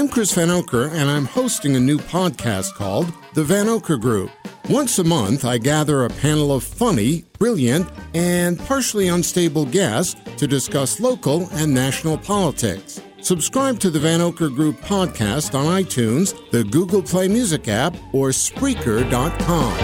I'm 0.00 0.08
Chris 0.08 0.34
Vanocur, 0.34 0.90
and 0.92 1.10
I'm 1.10 1.26
hosting 1.26 1.76
a 1.76 1.78
new 1.78 1.98
podcast 1.98 2.72
called 2.72 3.12
The 3.34 3.44
Vanocur 3.44 4.00
Group. 4.00 4.30
Once 4.70 4.98
a 4.98 5.04
month, 5.04 5.44
I 5.44 5.58
gather 5.58 6.06
a 6.06 6.08
panel 6.08 6.52
of 6.52 6.64
funny, 6.64 7.26
brilliant, 7.38 7.86
and 8.14 8.58
partially 8.60 9.08
unstable 9.08 9.66
guests 9.66 10.18
to 10.38 10.46
discuss 10.46 11.00
local 11.00 11.50
and 11.52 11.74
national 11.74 12.16
politics. 12.16 13.02
Subscribe 13.20 13.78
to 13.80 13.90
the 13.90 13.98
Vanocur 13.98 14.48
Group 14.56 14.80
podcast 14.80 15.54
on 15.54 15.66
iTunes, 15.66 16.34
the 16.50 16.64
Google 16.64 17.02
Play 17.02 17.28
Music 17.28 17.68
app, 17.68 17.94
or 18.14 18.30
Spreaker.com. 18.30 19.76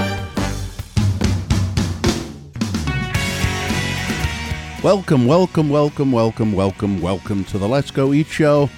Welcome, 4.82 5.26
welcome, 5.26 5.68
welcome, 5.68 6.10
welcome, 6.10 6.52
welcome, 6.54 7.02
welcome 7.02 7.44
to 7.44 7.58
the 7.58 7.68
Let's 7.68 7.90
Go 7.90 8.14
Eat 8.14 8.28
Show. 8.28 8.70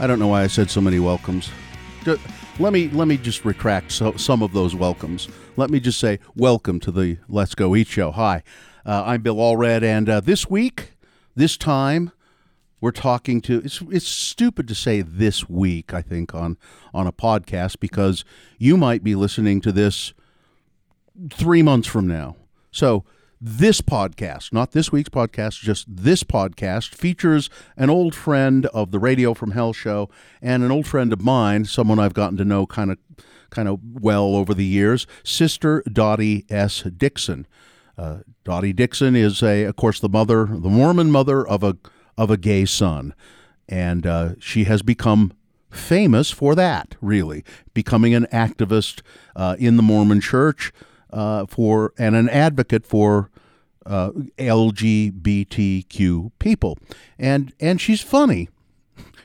I 0.00 0.08
don't 0.08 0.18
know 0.18 0.26
why 0.26 0.42
I 0.42 0.48
said 0.48 0.70
so 0.70 0.80
many 0.80 0.98
welcomes. 0.98 1.50
Let 2.58 2.72
me 2.72 2.88
let 2.88 3.06
me 3.06 3.16
just 3.16 3.44
retract 3.44 3.92
so, 3.92 4.16
some 4.16 4.42
of 4.42 4.52
those 4.52 4.74
welcomes. 4.74 5.28
Let 5.56 5.70
me 5.70 5.78
just 5.78 6.00
say 6.00 6.18
welcome 6.34 6.80
to 6.80 6.90
the 6.90 7.18
Let's 7.28 7.54
Go 7.54 7.76
Eat 7.76 7.86
Show. 7.86 8.10
Hi, 8.10 8.42
uh, 8.84 9.04
I'm 9.06 9.22
Bill 9.22 9.36
Allred, 9.36 9.84
and 9.84 10.08
uh, 10.08 10.20
this 10.20 10.50
week, 10.50 10.94
this 11.36 11.56
time, 11.56 12.10
we're 12.80 12.90
talking 12.90 13.40
to. 13.42 13.62
It's 13.64 13.80
it's 13.82 14.08
stupid 14.08 14.66
to 14.66 14.74
say 14.74 15.00
this 15.00 15.48
week. 15.48 15.94
I 15.94 16.02
think 16.02 16.34
on 16.34 16.58
on 16.92 17.06
a 17.06 17.12
podcast 17.12 17.78
because 17.78 18.24
you 18.58 18.76
might 18.76 19.04
be 19.04 19.14
listening 19.14 19.60
to 19.60 19.70
this 19.70 20.12
three 21.30 21.62
months 21.62 21.86
from 21.86 22.08
now. 22.08 22.34
So 22.72 23.04
this 23.46 23.82
podcast, 23.82 24.54
not 24.54 24.72
this 24.72 24.90
week's 24.90 25.10
podcast, 25.10 25.60
just 25.60 25.84
this 25.86 26.24
podcast 26.24 26.94
features 26.94 27.50
an 27.76 27.90
old 27.90 28.14
friend 28.14 28.64
of 28.66 28.90
the 28.90 28.98
Radio 28.98 29.34
from 29.34 29.50
Hell 29.50 29.74
show 29.74 30.08
and 30.40 30.62
an 30.62 30.70
old 30.70 30.86
friend 30.86 31.12
of 31.12 31.20
mine, 31.20 31.66
someone 31.66 31.98
I've 31.98 32.14
gotten 32.14 32.38
to 32.38 32.44
know 32.46 32.64
kind 32.64 32.90
of 32.90 32.98
kind 33.50 33.68
of 33.68 33.80
well 34.00 34.34
over 34.34 34.54
the 34.54 34.64
years, 34.64 35.06
Sister 35.22 35.82
Dottie 35.92 36.46
S. 36.48 36.84
Dixon. 36.84 37.46
Uh, 37.98 38.20
Dottie 38.44 38.72
Dixon 38.72 39.14
is 39.14 39.42
a, 39.42 39.64
of 39.64 39.76
course, 39.76 40.00
the 40.00 40.08
mother, 40.08 40.46
the 40.46 40.70
Mormon 40.70 41.10
mother 41.10 41.46
of 41.46 41.62
a 41.62 41.76
of 42.16 42.30
a 42.30 42.38
gay 42.38 42.64
son, 42.64 43.14
and 43.68 44.06
uh, 44.06 44.30
she 44.38 44.64
has 44.64 44.80
become 44.80 45.34
famous 45.70 46.30
for 46.30 46.54
that. 46.54 46.94
Really, 47.02 47.44
becoming 47.74 48.14
an 48.14 48.24
activist 48.32 49.02
uh, 49.36 49.56
in 49.58 49.76
the 49.76 49.82
Mormon 49.82 50.22
Church 50.22 50.72
uh, 51.12 51.44
for 51.44 51.92
and 51.98 52.16
an 52.16 52.30
advocate 52.30 52.86
for 52.86 53.30
uh, 53.86 54.10
LGBTQ 54.38 56.32
people, 56.38 56.78
and 57.18 57.52
and 57.60 57.80
she's 57.80 58.00
funny. 58.00 58.48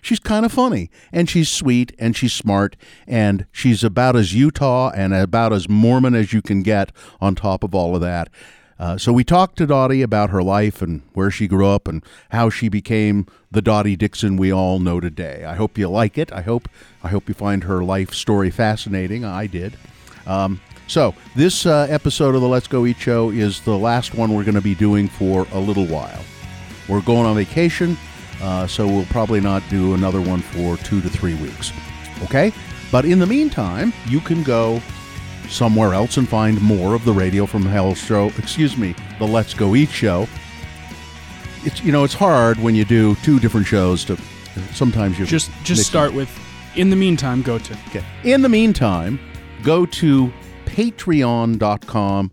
She's 0.01 0.19
kind 0.19 0.45
of 0.45 0.51
funny, 0.53 0.89
and 1.11 1.29
she's 1.29 1.49
sweet, 1.49 1.93
and 1.99 2.15
she's 2.15 2.31
smart, 2.31 2.77
and 3.05 3.45
she's 3.51 3.83
about 3.83 4.15
as 4.15 4.33
Utah 4.33 4.91
and 4.95 5.13
about 5.13 5.51
as 5.51 5.67
Mormon 5.67 6.15
as 6.15 6.31
you 6.31 6.41
can 6.41 6.63
get. 6.63 6.93
On 7.19 7.35
top 7.35 7.65
of 7.65 7.75
all 7.75 7.95
of 7.95 8.01
that, 8.01 8.29
uh, 8.79 8.97
so 8.97 9.11
we 9.11 9.25
talked 9.25 9.57
to 9.57 9.67
Dottie 9.67 10.01
about 10.01 10.29
her 10.29 10.41
life 10.41 10.81
and 10.81 11.01
where 11.13 11.29
she 11.29 11.47
grew 11.47 11.67
up 11.67 11.85
and 11.87 12.01
how 12.29 12.49
she 12.49 12.69
became 12.69 13.27
the 13.51 13.61
Dottie 13.61 13.97
Dixon 13.97 14.37
we 14.37 14.53
all 14.53 14.79
know 14.79 15.01
today. 15.01 15.43
I 15.43 15.55
hope 15.55 15.77
you 15.77 15.89
like 15.89 16.17
it. 16.17 16.31
I 16.31 16.41
hope 16.41 16.69
I 17.03 17.09
hope 17.09 17.27
you 17.27 17.33
find 17.35 17.65
her 17.65 17.83
life 17.83 18.13
story 18.13 18.49
fascinating. 18.49 19.25
I 19.25 19.47
did. 19.47 19.77
Um, 20.25 20.61
so 20.89 21.13
this 21.35 21.65
uh, 21.65 21.85
episode 21.89 22.33
of 22.33 22.41
the 22.41 22.47
Let's 22.47 22.67
Go 22.67 22.85
Eat 22.85 22.97
Show 22.97 23.29
is 23.29 23.61
the 23.61 23.77
last 23.77 24.15
one 24.15 24.33
we're 24.33 24.43
going 24.43 24.55
to 24.55 24.61
be 24.61 24.73
doing 24.75 25.07
for 25.07 25.45
a 25.51 25.59
little 25.59 25.85
while. 25.85 26.23
We're 26.87 27.01
going 27.01 27.27
on 27.27 27.35
vacation, 27.35 27.95
uh, 28.41 28.65
so 28.65 28.87
we'll 28.87 29.05
probably 29.05 29.39
not 29.39 29.61
do 29.69 29.93
another 29.93 30.19
one 30.19 30.41
for 30.41 30.77
two 30.77 30.99
to 31.01 31.09
three 31.09 31.35
weeks. 31.35 31.71
Okay, 32.23 32.51
but 32.91 33.05
in 33.05 33.19
the 33.19 33.27
meantime, 33.27 33.93
you 34.07 34.19
can 34.19 34.41
go 34.41 34.81
somewhere 35.47 35.93
else 35.93 36.17
and 36.17 36.27
find 36.27 36.59
more 36.59 36.95
of 36.95 37.05
the 37.05 37.13
Radio 37.13 37.45
from 37.45 37.63
Hell 37.63 37.93
show. 37.93 38.31
Excuse 38.39 38.75
me, 38.75 38.95
the 39.19 39.25
Let's 39.25 39.53
Go 39.53 39.75
Eat 39.75 39.89
show. 39.89 40.27
It's 41.63 41.83
you 41.83 41.91
know 41.91 42.03
it's 42.03 42.15
hard 42.15 42.57
when 42.57 42.73
you 42.73 42.83
do 42.83 43.13
two 43.17 43.39
different 43.39 43.67
shows 43.67 44.03
to. 44.05 44.17
Sometimes 44.73 45.19
you 45.19 45.25
Just 45.25 45.51
just 45.63 45.81
them. 45.81 45.85
start 45.85 46.13
with. 46.13 46.29
In 46.75 46.89
the 46.89 46.95
meantime, 46.95 47.43
go 47.43 47.59
to. 47.59 47.73
Okay. 47.89 48.03
In 48.23 48.41
the 48.41 48.49
meantime, 48.49 49.19
go 49.63 49.85
to 49.85 50.33
patreon.com 50.69 52.31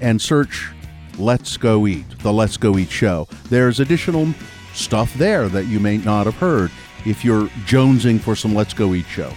and 0.00 0.20
search 0.20 0.70
Let's 1.18 1.56
Go 1.56 1.86
Eat, 1.86 2.06
the 2.20 2.32
Let's 2.32 2.56
Go 2.56 2.78
Eat 2.78 2.90
show. 2.90 3.28
There's 3.48 3.80
additional 3.80 4.32
stuff 4.72 5.12
there 5.14 5.48
that 5.48 5.66
you 5.66 5.78
may 5.78 5.98
not 5.98 6.26
have 6.26 6.36
heard 6.36 6.70
if 7.04 7.24
you're 7.24 7.48
jonesing 7.66 8.20
for 8.20 8.34
some 8.34 8.54
Let's 8.54 8.74
Go 8.74 8.94
Eat 8.94 9.06
show. 9.06 9.32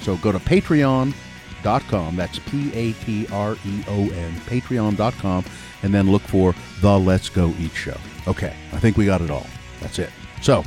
So 0.00 0.16
go 0.16 0.32
to 0.32 0.38
patreon.com, 0.38 2.16
that's 2.16 2.38
P 2.38 2.72
A 2.72 2.92
T 2.92 3.26
R 3.32 3.56
E 3.66 3.84
O 3.88 4.08
N, 4.10 4.34
patreon.com, 4.46 5.44
and 5.82 5.94
then 5.94 6.10
look 6.10 6.22
for 6.22 6.54
the 6.80 6.98
Let's 6.98 7.28
Go 7.28 7.52
Eat 7.58 7.72
show. 7.72 7.96
Okay, 8.26 8.54
I 8.72 8.78
think 8.78 8.96
we 8.96 9.04
got 9.04 9.20
it 9.20 9.30
all. 9.30 9.46
That's 9.80 9.98
it. 9.98 10.10
So, 10.40 10.64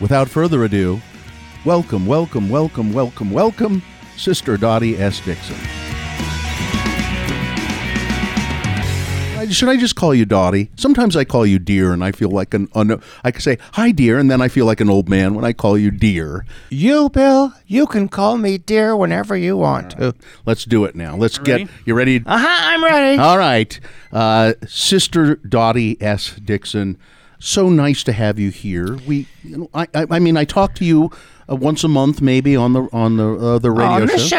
without 0.00 0.28
further 0.28 0.64
ado, 0.64 1.00
welcome, 1.64 2.06
welcome, 2.06 2.48
welcome, 2.48 2.92
welcome, 2.92 3.30
welcome, 3.30 3.82
Sister 4.16 4.56
Dottie 4.56 4.96
S. 4.98 5.20
Dixon. 5.20 5.89
I- 9.40 9.48
Should 9.48 9.68
I 9.68 9.76
just 9.76 9.96
call 9.96 10.14
you 10.14 10.24
Dottie? 10.26 10.70
Sometimes 10.76 11.16
I 11.16 11.24
call 11.24 11.46
you 11.46 11.58
dear, 11.58 11.92
and 11.92 12.04
I 12.04 12.12
feel 12.12 12.30
like 12.30 12.52
an. 12.54 12.68
Un- 12.74 13.00
I 13.24 13.30
can 13.30 13.40
say 13.40 13.58
hi, 13.72 13.90
dear, 13.90 14.18
and 14.18 14.30
then 14.30 14.40
I 14.42 14.48
feel 14.48 14.66
like 14.66 14.80
an 14.80 14.90
old 14.90 15.08
man 15.08 15.34
when 15.34 15.44
I 15.44 15.52
call 15.52 15.78
you 15.78 15.90
dear. 15.90 16.44
You, 16.68 17.08
Bill, 17.10 17.52
you 17.66 17.86
can 17.86 18.08
call 18.08 18.36
me 18.36 18.58
dear 18.58 18.94
whenever 18.96 19.36
you 19.36 19.56
want 19.56 19.92
to. 19.92 20.14
Let's 20.44 20.64
do 20.64 20.84
it 20.84 20.94
now. 20.94 21.16
Let's 21.16 21.38
Ready? 21.38 21.64
get 21.64 21.72
you 21.86 21.94
ready. 21.94 22.22
Uh 22.26 22.38
huh, 22.38 22.46
I'm 22.48 22.84
ready. 22.84 23.18
All 23.18 23.38
right, 23.38 23.78
uh, 24.12 24.52
Sister 24.66 25.36
Dottie 25.36 25.96
S. 26.02 26.34
Dixon. 26.44 26.98
So 27.42 27.70
nice 27.70 28.02
to 28.04 28.12
have 28.12 28.38
you 28.38 28.50
here. 28.50 28.96
We, 29.06 29.26
you 29.42 29.56
know, 29.56 29.70
I, 29.72 29.88
I, 29.94 30.06
I 30.10 30.18
mean, 30.18 30.36
I 30.36 30.44
talk 30.44 30.74
to 30.74 30.84
you 30.84 31.10
uh, 31.50 31.56
once 31.56 31.84
a 31.84 31.88
month, 31.88 32.20
maybe 32.20 32.56
on 32.56 32.72
the 32.72 32.88
on 32.92 33.16
the 33.16 33.34
uh, 33.34 33.58
the 33.58 33.70
radio 33.70 34.02
On 34.02 34.06
the 34.06 34.18
show, 34.18 34.36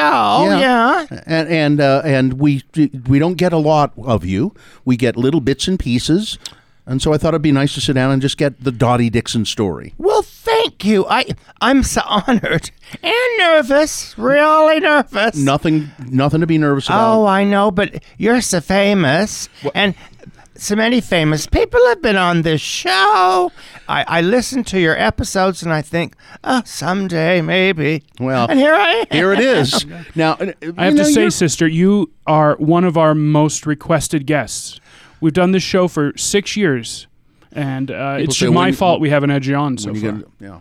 yeah. 0.59 1.05
and 1.25 1.49
and 1.49 1.81
uh, 1.81 2.01
and 2.05 2.33
we 2.33 2.63
we 3.07 3.19
don't 3.19 3.35
get 3.35 3.53
a 3.53 3.57
lot 3.57 3.93
of 3.97 4.25
you. 4.25 4.53
We 4.85 4.97
get 4.97 5.17
little 5.17 5.41
bits 5.41 5.67
and 5.67 5.79
pieces, 5.79 6.37
and 6.85 7.01
so 7.01 7.13
I 7.13 7.17
thought 7.17 7.29
it'd 7.29 7.41
be 7.41 7.51
nice 7.51 7.73
to 7.75 7.81
sit 7.81 7.93
down 7.93 8.11
and 8.11 8.21
just 8.21 8.37
get 8.37 8.63
the 8.63 8.71
Dottie 8.71 9.09
Dixon 9.09 9.45
story. 9.45 9.93
Well, 9.97 10.21
thank 10.21 10.85
you. 10.85 11.05
I 11.07 11.25
I'm 11.59 11.83
so 11.83 12.01
honored 12.05 12.71
and 13.03 13.37
nervous, 13.39 14.17
really 14.17 14.79
nervous. 14.79 15.35
Nothing, 15.35 15.91
nothing 16.07 16.41
to 16.41 16.47
be 16.47 16.57
nervous 16.57 16.87
about. 16.87 17.15
Oh, 17.17 17.25
I 17.25 17.43
know, 17.43 17.71
but 17.71 18.03
you're 18.17 18.41
so 18.41 18.61
famous, 18.61 19.49
and 19.75 19.95
so 20.55 20.75
many 20.75 21.01
famous 21.01 21.47
people 21.47 21.79
have 21.87 22.01
been 22.01 22.15
on 22.15 22.43
this 22.43 22.61
show. 22.61 23.51
I, 23.91 24.05
I 24.07 24.21
listen 24.21 24.63
to 24.65 24.79
your 24.79 24.97
episodes 24.97 25.61
and 25.63 25.71
I 25.73 25.81
think, 25.81 26.15
oh, 26.43 26.61
someday 26.65 27.41
maybe. 27.41 28.03
Well, 28.19 28.47
and 28.49 28.57
here 28.59 28.73
I 28.73 28.89
am. 28.91 29.05
Here 29.11 29.33
it 29.33 29.39
is. 29.39 29.85
Now, 30.15 30.33
uh, 30.33 30.53
I 30.77 30.85
have 30.85 30.93
know, 30.95 31.03
to 31.03 31.05
say, 31.05 31.21
you're- 31.21 31.31
sister, 31.31 31.67
you 31.67 32.11
are 32.25 32.55
one 32.57 32.83
of 32.85 32.97
our 32.97 33.13
most 33.13 33.65
requested 33.65 34.25
guests. 34.25 34.79
We've 35.19 35.33
done 35.33 35.51
this 35.51 35.63
show 35.63 35.87
for 35.87 36.13
six 36.17 36.55
years, 36.55 37.07
and 37.51 37.91
uh, 37.91 38.17
it's 38.19 38.41
my 38.41 38.49
when- 38.67 38.73
fault 38.73 39.01
we 39.01 39.09
haven't 39.09 39.29
had 39.29 39.45
you 39.45 39.55
on 39.55 39.77
so 39.77 39.93
you 39.93 40.01
far. 40.01 40.11
get- 40.13 40.27
yeah. 40.39 40.59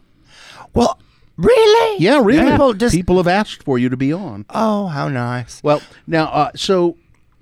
Well, 0.75 0.99
Really? 1.37 2.03
Yeah, 2.05 2.21
really. 2.23 2.51
People 2.51 2.75
just. 2.75 2.95
People 2.95 3.17
have 3.17 3.27
asked 3.27 3.63
for 3.63 3.79
you 3.79 3.89
to 3.89 3.97
be 3.97 4.13
on. 4.13 4.45
oh, 4.51 4.89
how 4.89 5.09
nice. 5.09 5.63
Well, 5.63 5.81
now, 6.07 6.25
uh, 6.27 6.51
so, 6.55 6.99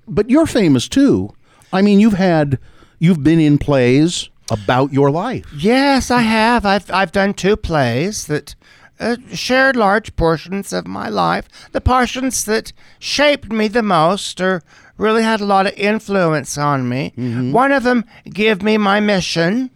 but 0.07 0.29
you're 0.29 0.45
famous 0.45 0.87
too. 0.87 1.33
I 1.73 1.81
mean, 1.81 1.99
you've 1.99 2.13
had, 2.13 2.59
you've 2.99 3.21
been 3.23 3.41
in 3.41 3.57
plays 3.57 4.29
about 4.51 4.91
your 4.93 5.11
life. 5.11 5.45
Yes, 5.55 6.11
I 6.11 6.21
have. 6.21 6.65
I've 6.65 6.89
I've 6.91 7.11
done 7.11 7.33
two 7.33 7.55
plays 7.55 8.27
that 8.27 8.55
uh, 8.99 9.15
shared 9.33 9.75
large 9.75 10.15
portions 10.15 10.73
of 10.73 10.85
my 10.87 11.09
life. 11.09 11.47
The 11.71 11.81
portions 11.81 12.45
that 12.45 12.73
shaped 12.99 13.51
me 13.51 13.67
the 13.67 13.83
most, 13.83 14.41
or 14.41 14.61
really 14.97 15.23
had 15.23 15.39
a 15.41 15.45
lot 15.45 15.65
of 15.67 15.73
influence 15.77 16.57
on 16.57 16.89
me. 16.89 17.13
One 17.51 17.71
of 17.71 17.83
them 17.83 18.03
gave 18.25 18.61
me 18.61 18.77
my 18.77 18.99
mission 18.99 19.71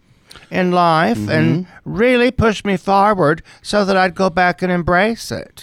in 0.50 0.70
life 0.72 1.28
and 1.28 1.66
really 1.84 2.30
pushed 2.30 2.64
me 2.66 2.76
forward 2.76 3.42
so 3.62 3.84
that 3.84 3.96
I'd 3.96 4.14
go 4.14 4.28
back 4.30 4.60
and 4.62 4.70
embrace 4.70 5.32
it. 5.32 5.62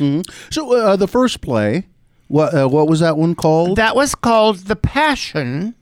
So, 0.50 0.74
uh, 0.76 0.96
the 0.96 1.08
first 1.08 1.42
play, 1.42 1.88
what 2.28 2.54
uh, 2.54 2.68
what 2.68 2.88
was 2.88 3.00
that 3.02 3.18
one 3.18 3.36
called? 3.36 3.76
That 3.78 3.96
was 3.96 4.16
called 4.16 4.60
The 4.60 4.76
Passion 4.76 5.76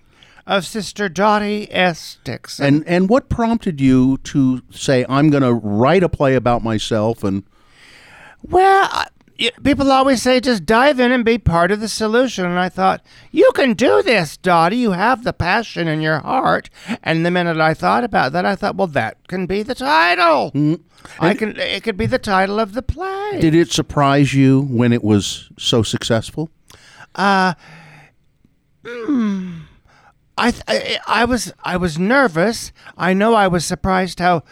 of 0.49 0.65
Sister 0.65 1.07
Dottie 1.07 1.71
S. 1.71 2.17
Dixon. 2.25 2.65
and 2.65 2.87
and 2.87 3.07
what 3.07 3.29
prompted 3.29 3.79
you 3.79 4.17
to 4.23 4.61
say 4.71 5.05
I'm 5.07 5.29
going 5.29 5.43
to 5.43 5.53
write 5.53 6.03
a 6.03 6.09
play 6.09 6.35
about 6.35 6.63
myself 6.63 7.23
and 7.23 7.43
Well, 8.41 9.05
people 9.63 9.91
always 9.91 10.21
say 10.21 10.39
just 10.39 10.65
dive 10.65 10.99
in 10.99 11.11
and 11.11 11.23
be 11.23 11.37
part 11.37 11.71
of 11.71 11.79
the 11.81 11.87
solution. 11.87 12.45
And 12.45 12.57
I 12.59 12.67
thought, 12.69 13.01
you 13.31 13.49
can 13.53 13.73
do 13.73 14.01
this, 14.01 14.37
Dottie. 14.37 14.77
You 14.77 14.91
have 14.91 15.23
the 15.23 15.33
passion 15.33 15.87
in 15.87 16.01
your 16.01 16.19
heart. 16.19 16.69
And 17.03 17.25
the 17.25 17.31
minute 17.31 17.57
I 17.57 17.73
thought 17.73 18.03
about 18.03 18.31
that, 18.33 18.45
I 18.45 18.55
thought, 18.55 18.75
well, 18.75 18.87
that 18.87 19.27
can 19.27 19.45
be 19.45 19.61
the 19.63 19.75
title. 19.75 20.51
Mm-hmm. 20.51 20.75
I 21.23 21.33
can. 21.33 21.55
It 21.57 21.83
could 21.83 21.95
be 21.95 22.05
the 22.07 22.19
title 22.19 22.59
of 22.59 22.73
the 22.73 22.81
play. 22.81 23.37
did 23.39 23.55
it 23.55 23.71
surprise 23.71 24.33
you 24.33 24.61
when 24.61 24.91
it 24.91 25.03
was 25.03 25.49
so 25.57 25.83
successful? 25.83 26.49
I, 27.15 27.55
th- 28.83 29.68
I 30.39 30.97
I 31.07 31.25
was 31.25 31.53
I 31.63 31.75
was 31.77 31.99
nervous. 31.99 32.71
I 32.97 33.13
know 33.13 33.33
I 33.35 33.47
was 33.47 33.65
surprised 33.65 34.19
how 34.19 34.43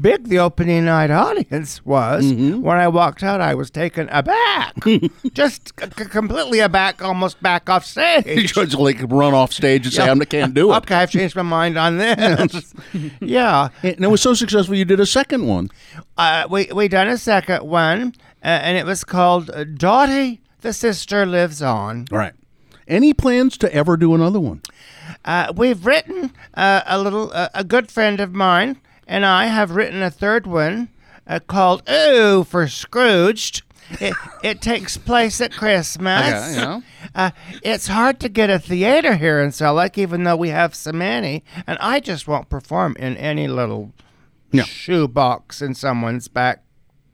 big 0.00 0.28
the 0.28 0.38
opening 0.38 0.84
night 0.84 1.10
audience 1.10 1.84
was. 1.84 2.32
When 2.32 2.76
I 2.76 2.88
walked 2.88 3.22
out, 3.22 3.40
I 3.40 3.54
was 3.54 3.70
taken 3.70 4.08
aback, 4.10 4.74
just 5.32 5.72
c- 5.80 6.04
completely 6.06 6.60
aback, 6.60 7.02
almost 7.02 7.42
back 7.42 7.68
off 7.68 7.84
stage. 7.84 8.56
You 8.56 8.64
like 8.78 9.00
run 9.08 9.34
off 9.34 9.52
stage 9.52 9.86
and 9.86 9.92
say 9.94 10.02
I 10.08 10.24
can't 10.24 10.54
do 10.54 10.72
it. 10.72 10.76
Okay, 10.78 10.94
I've 10.94 11.10
changed 11.10 11.36
my 11.36 11.42
mind 11.42 11.76
on 11.78 11.98
this. 11.98 12.72
yeah, 13.20 13.68
And 13.82 14.04
it 14.04 14.08
was 14.10 14.22
so 14.22 14.34
successful 14.34 14.74
you 14.76 14.84
did 14.84 15.00
a 15.00 15.06
second 15.06 15.46
one. 15.46 15.68
uh, 16.16 16.46
we 16.50 16.68
we 16.72 16.86
done 16.88 17.08
a 17.08 17.18
second 17.18 17.64
one, 17.66 18.14
uh, 18.44 18.46
and 18.66 18.78
it 18.78 18.86
was 18.86 19.02
called 19.04 19.50
uh, 19.50 19.64
Dottie 19.64 20.40
the 20.60 20.72
Sister 20.72 21.26
Lives 21.26 21.60
On. 21.60 22.06
Right. 22.10 22.32
Any 22.86 23.12
plans 23.14 23.56
to 23.58 23.74
ever 23.74 23.96
do 23.96 24.14
another 24.14 24.40
one? 24.40 24.60
Uh, 25.24 25.52
we've 25.56 25.84
written 25.86 26.32
uh, 26.54 26.82
a 26.86 27.00
little. 27.00 27.30
Uh, 27.32 27.48
a 27.54 27.64
good 27.64 27.90
friend 27.90 28.20
of 28.20 28.34
mine 28.34 28.80
and 29.06 29.24
I 29.24 29.46
have 29.46 29.70
written 29.72 30.02
a 30.02 30.10
third 30.10 30.46
one 30.46 30.88
uh, 31.26 31.40
called 31.40 31.82
"Ooh" 31.90 32.44
for 32.44 32.66
Scrooged. 32.68 33.62
It, 34.00 34.14
it 34.42 34.62
takes 34.62 34.96
place 34.96 35.40
at 35.42 35.52
Christmas. 35.52 36.26
Okay, 36.26 36.54
yeah. 36.60 36.80
Uh, 37.14 37.30
it's 37.62 37.86
hard 37.86 38.18
to 38.20 38.30
get 38.30 38.48
a 38.48 38.58
theater 38.58 39.16
here 39.16 39.42
in 39.42 39.52
Salt 39.52 39.76
Lake, 39.76 39.98
even 39.98 40.24
though 40.24 40.36
we 40.36 40.48
have 40.48 40.74
so 40.74 40.90
many, 40.90 41.44
and 41.66 41.76
I 41.80 42.00
just 42.00 42.26
won't 42.26 42.48
perform 42.48 42.96
in 42.98 43.14
any 43.18 43.46
little 43.46 43.92
Yeah. 44.52 44.64
shoebox 44.64 45.60
in 45.60 45.74
someone's 45.74 46.28
back 46.28 46.63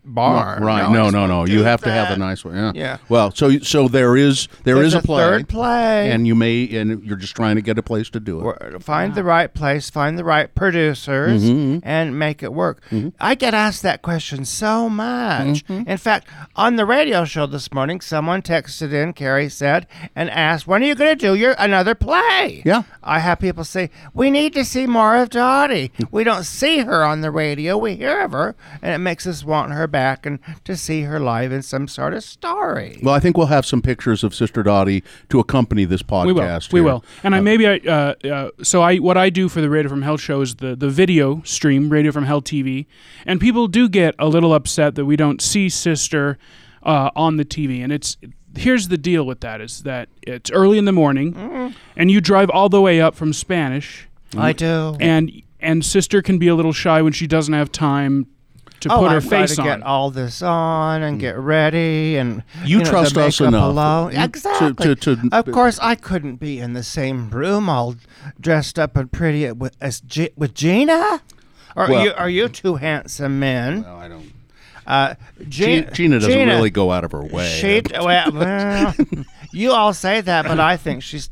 barn. 0.04 0.62
right. 0.62 0.90
No, 0.90 1.10
no, 1.10 1.26
no. 1.26 1.44
You 1.46 1.62
have 1.64 1.80
to 1.82 1.90
have 1.90 2.10
a 2.10 2.16
nice 2.16 2.44
one. 2.44 2.54
Yeah. 2.56 2.72
Yeah. 2.74 2.96
Well, 3.08 3.30
so 3.32 3.58
so 3.58 3.88
there 3.88 4.16
is 4.16 4.48
there 4.64 4.76
There's 4.76 4.88
is 4.88 4.94
a 4.94 4.98
a 4.98 5.02
play, 5.02 5.22
third 5.22 5.48
play. 5.48 6.10
and 6.10 6.26
you 6.26 6.34
may 6.34 6.68
and 6.76 7.02
you're 7.04 7.16
just 7.16 7.36
trying 7.36 7.56
to 7.56 7.62
get 7.62 7.78
a 7.78 7.82
place 7.82 8.10
to 8.10 8.20
do 8.20 8.48
it. 8.50 8.82
Find 8.82 9.14
the 9.14 9.24
right 9.24 9.52
place, 9.52 9.90
find 9.90 10.18
the 10.18 10.24
right 10.24 10.52
producers, 10.54 11.42
Mm-hmm, 11.44 11.78
and 11.82 12.18
make 12.18 12.42
it 12.42 12.52
work. 12.52 12.82
I 13.20 13.34
get 13.34 13.54
asked 13.54 13.82
that 13.82 14.02
question 14.02 14.44
so 14.44 14.88
much. 14.88 15.64
Mm-hmm. 15.66 15.88
In 15.88 15.98
fact, 15.98 16.26
on 16.56 16.76
the 16.76 16.86
radio 16.86 17.24
show 17.24 17.46
this 17.46 17.72
morning, 17.72 18.00
someone 18.00 18.42
texted 18.42 18.92
in, 18.92 19.12
Carrie 19.12 19.48
said, 19.48 19.86
and 20.16 20.30
asked, 20.30 20.66
"When 20.66 20.82
are 20.82 20.86
you 20.86 20.94
going 20.94 21.10
to 21.16 21.26
do 21.26 21.34
your 21.34 21.54
another 21.58 21.94
play?" 21.94 22.62
Yeah. 22.64 22.82
I 23.02 23.18
have 23.20 23.38
people 23.40 23.64
say, 23.64 23.90
"We 24.14 24.30
need 24.30 24.52
to 24.54 24.64
see 24.64 24.86
more 24.86 25.16
of 25.16 25.30
Dottie. 25.30 25.92
we 26.10 26.24
don't 26.24 26.44
see 26.44 26.78
her 26.78 27.04
on 27.04 27.20
the 27.20 27.30
radio; 27.30 27.76
we 27.76 27.96
hear 27.96 28.20
of 28.20 28.32
her, 28.32 28.54
and 28.82 28.94
it 28.94 28.98
makes 28.98 29.26
us 29.26 29.44
want 29.44 29.72
her 29.72 29.86
back 29.90 30.24
and 30.26 30.38
to 30.64 30.76
see 30.76 31.02
her 31.02 31.18
live 31.20 31.52
in 31.52 31.62
some 31.62 31.88
sort 31.88 32.14
of 32.14 32.22
story." 32.24 32.98
Well, 33.02 33.14
I 33.14 33.20
think 33.20 33.36
we'll 33.36 33.46
have 33.48 33.66
some 33.66 33.82
pictures 33.82 34.22
of 34.24 34.34
Sister 34.34 34.62
Dottie 34.62 35.02
to 35.28 35.38
accompany 35.40 35.84
this 35.84 36.02
podcast. 36.02 36.26
We 36.26 36.32
will. 36.32 36.42
We 36.72 36.80
here. 36.80 36.84
will. 36.84 37.04
And 37.24 37.34
I 37.34 37.40
maybe 37.40 37.66
I 37.66 37.76
uh, 37.86 38.14
uh, 38.26 38.50
so 38.62 38.82
I 38.82 38.96
what 38.96 39.16
I 39.16 39.30
do 39.30 39.48
for 39.48 39.60
the 39.60 39.68
Radio 39.70 39.88
from 39.90 40.02
Hell 40.02 40.16
show 40.16 40.40
is 40.40 40.56
the 40.56 40.74
the 40.76 40.88
video 40.90 41.42
stream 41.44 41.90
Radio 41.90 42.12
from 42.12 42.24
Hell 42.24 42.42
TV, 42.42 42.86
and 43.26 43.40
people 43.40 43.68
do 43.68 43.88
get 43.88 44.14
a 44.18 44.28
little 44.28 44.54
upset 44.54 44.94
that 44.94 45.04
we 45.04 45.16
don't 45.16 45.40
see 45.42 45.68
Sister 45.68 46.38
uh, 46.82 47.10
on 47.16 47.36
the 47.36 47.44
TV, 47.44 47.82
and 47.82 47.92
it's. 47.92 48.16
Here's 48.56 48.88
the 48.88 48.98
deal 48.98 49.24
with 49.24 49.42
that 49.42 49.60
is 49.60 49.84
that 49.84 50.08
it's 50.22 50.50
early 50.50 50.76
in 50.76 50.84
the 50.84 50.90
morning, 50.92 51.34
Mm-hmm. 51.34 51.68
and 51.96 52.10
you 52.10 52.20
drive 52.20 52.50
all 52.50 52.68
the 52.68 52.80
way 52.80 53.00
up 53.00 53.14
from 53.14 53.32
Spanish, 53.32 54.08
I 54.36 54.52
do. 54.52 54.96
and 54.98 55.30
and 55.60 55.84
sister 55.84 56.20
can 56.20 56.36
be 56.38 56.48
a 56.48 56.56
little 56.56 56.72
shy 56.72 57.00
when 57.00 57.12
she 57.12 57.28
doesn't 57.28 57.54
have 57.54 57.70
time 57.70 58.26
to 58.80 58.92
oh, 58.92 58.98
put 59.00 59.10
her 59.10 59.16
I've 59.18 59.22
got 59.24 59.30
face 59.30 59.54
to 59.56 59.62
on. 59.62 59.66
get 59.68 59.82
all 59.82 60.10
this 60.10 60.42
on 60.42 61.02
and 61.02 61.20
get 61.20 61.36
ready 61.38 62.16
and 62.16 62.42
You 62.64 62.78
know, 62.78 62.84
the 62.84 62.90
trust 62.90 63.16
us 63.16 63.40
makeup 63.40 63.48
enough 63.54 63.64
alone. 63.70 64.10
to- 64.12 64.24
Exactly. 64.24 64.94
to- 64.94 65.16
to- 65.16 65.28
of 65.32 65.50
course, 65.52 65.78
I 65.80 65.94
couldn't 65.94 66.36
be 66.36 66.58
in 66.58 66.72
the 66.72 66.82
same 66.82 67.30
room, 67.30 67.68
all 67.68 67.96
dressed 68.40 68.78
up 68.78 68.96
and 68.96 69.10
pretty 69.10 69.50
with 69.52 69.76
as 69.80 70.00
G- 70.00 70.30
with 70.36 70.54
Gina. 70.54 71.20
Or 71.76 71.88
Well- 71.88 72.00
are 72.00 72.04
you 72.04 72.12
are 72.14 72.28
you 72.30 72.48
two 72.48 72.76
handsome 72.76 73.38
men? 73.38 73.82
No, 73.82 73.96
I 73.96 74.08
don't. 74.08 74.32
Uh, 74.86 75.14
Gina 75.48 76.18
doesn't 76.18 76.48
really 76.48 76.70
go 76.70 76.90
out 76.90 77.04
of 77.04 77.12
her 77.12 77.22
way. 77.22 77.46
She, 77.60 77.82
well, 78.00 78.32
well, 78.32 78.94
you 79.52 79.70
all 79.70 79.92
say 79.92 80.20
that, 80.20 80.46
but 80.46 80.58
I 80.58 80.76
think 80.76 81.02
she's 81.04 81.28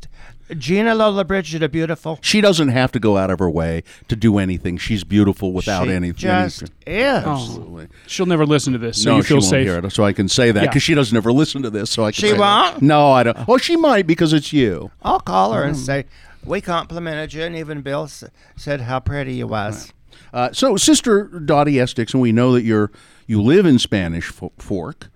Gina 0.57 0.95
Lollobrigida, 0.95 1.63
a 1.63 1.69
beautiful. 1.69 2.17
She 2.21 2.41
doesn't 2.41 2.69
have 2.69 2.91
to 2.93 2.99
go 2.99 3.17
out 3.17 3.29
of 3.29 3.39
her 3.39 3.49
way 3.49 3.83
to 4.07 4.15
do 4.15 4.37
anything. 4.37 4.77
She's 4.77 5.03
beautiful 5.03 5.53
without 5.53 5.85
she 5.85 5.91
anything. 5.93 6.17
just 6.19 6.63
is. 6.63 6.69
Absolutely. 6.87 7.87
She'll 8.07 8.25
never 8.25 8.45
listen 8.45 8.73
to 8.73 8.79
this, 8.79 9.01
so 9.03 9.11
no, 9.11 9.15
you 9.17 9.21
she 9.23 9.27
feel 9.29 9.37
won't 9.37 9.49
safe. 9.49 9.67
hear 9.67 9.77
it, 9.77 9.91
so 9.91 10.03
I 10.03 10.13
can 10.13 10.27
say 10.27 10.51
that 10.51 10.63
Yeah. 10.63 10.69
because 10.69 10.83
she 10.83 10.93
doesn't 10.95 11.15
ever 11.15 11.31
listen 11.31 11.61
to 11.63 11.69
this. 11.69 11.89
So 11.91 12.03
I 12.05 12.11
can 12.11 12.13
She 12.21 12.27
say 12.29 12.37
that. 12.37 12.71
won't? 12.73 12.81
No, 12.81 13.11
I 13.11 13.23
don't. 13.23 13.37
Oh, 13.47 13.57
she 13.57 13.75
might 13.75 14.07
because 14.07 14.33
it's 14.33 14.51
you. 14.51 14.91
I'll 15.03 15.19
call 15.19 15.53
her 15.53 15.63
and 15.63 15.75
Mm. 15.75 15.85
say, 15.85 16.05
We 16.45 16.61
complimented 16.61 17.33
you, 17.33 17.43
and 17.43 17.53
even 17.55 17.81
Bill 17.81 18.05
s- 18.05 18.23
said 18.55 18.81
how 18.81 19.01
pretty 19.01 19.33
you 19.35 19.47
was. 19.47 19.91
Uh, 20.33 20.49
so, 20.53 20.77
Sister 20.77 21.23
Dottie 21.25 21.79
S. 21.81 21.93
and 21.97 22.21
we 22.21 22.31
know 22.31 22.53
that 22.53 22.63
you're 22.63 22.91
you 23.27 23.41
live 23.41 23.65
in 23.65 23.77
Spanish 23.77 24.27
Fo- 24.27 24.53
Fork, 24.57 25.09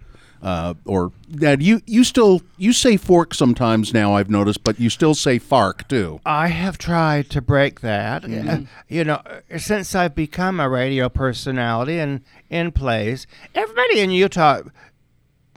uh, 0.43 0.73
or 0.85 1.11
Dad, 1.33 1.63
you 1.63 1.81
you 1.87 2.03
still 2.03 2.41
you 2.57 2.73
say 2.73 2.97
fork 2.97 3.33
sometimes 3.33 3.93
now. 3.93 4.15
I've 4.15 4.29
noticed, 4.29 4.63
but 4.63 4.79
you 4.79 4.89
still 4.89 5.15
say 5.15 5.39
fark 5.39 5.87
too. 5.87 6.19
I 6.25 6.49
have 6.49 6.77
tried 6.77 7.29
to 7.31 7.41
break 7.41 7.79
that. 7.81 8.23
Mm-hmm. 8.23 8.49
Uh, 8.49 8.57
you 8.89 9.03
know, 9.05 9.21
since 9.57 9.95
I've 9.95 10.13
become 10.15 10.59
a 10.59 10.69
radio 10.69 11.07
personality 11.09 11.97
and 11.97 12.21
in 12.49 12.71
plays, 12.73 13.25
everybody 13.55 14.01
in 14.01 14.11
Utah 14.11 14.61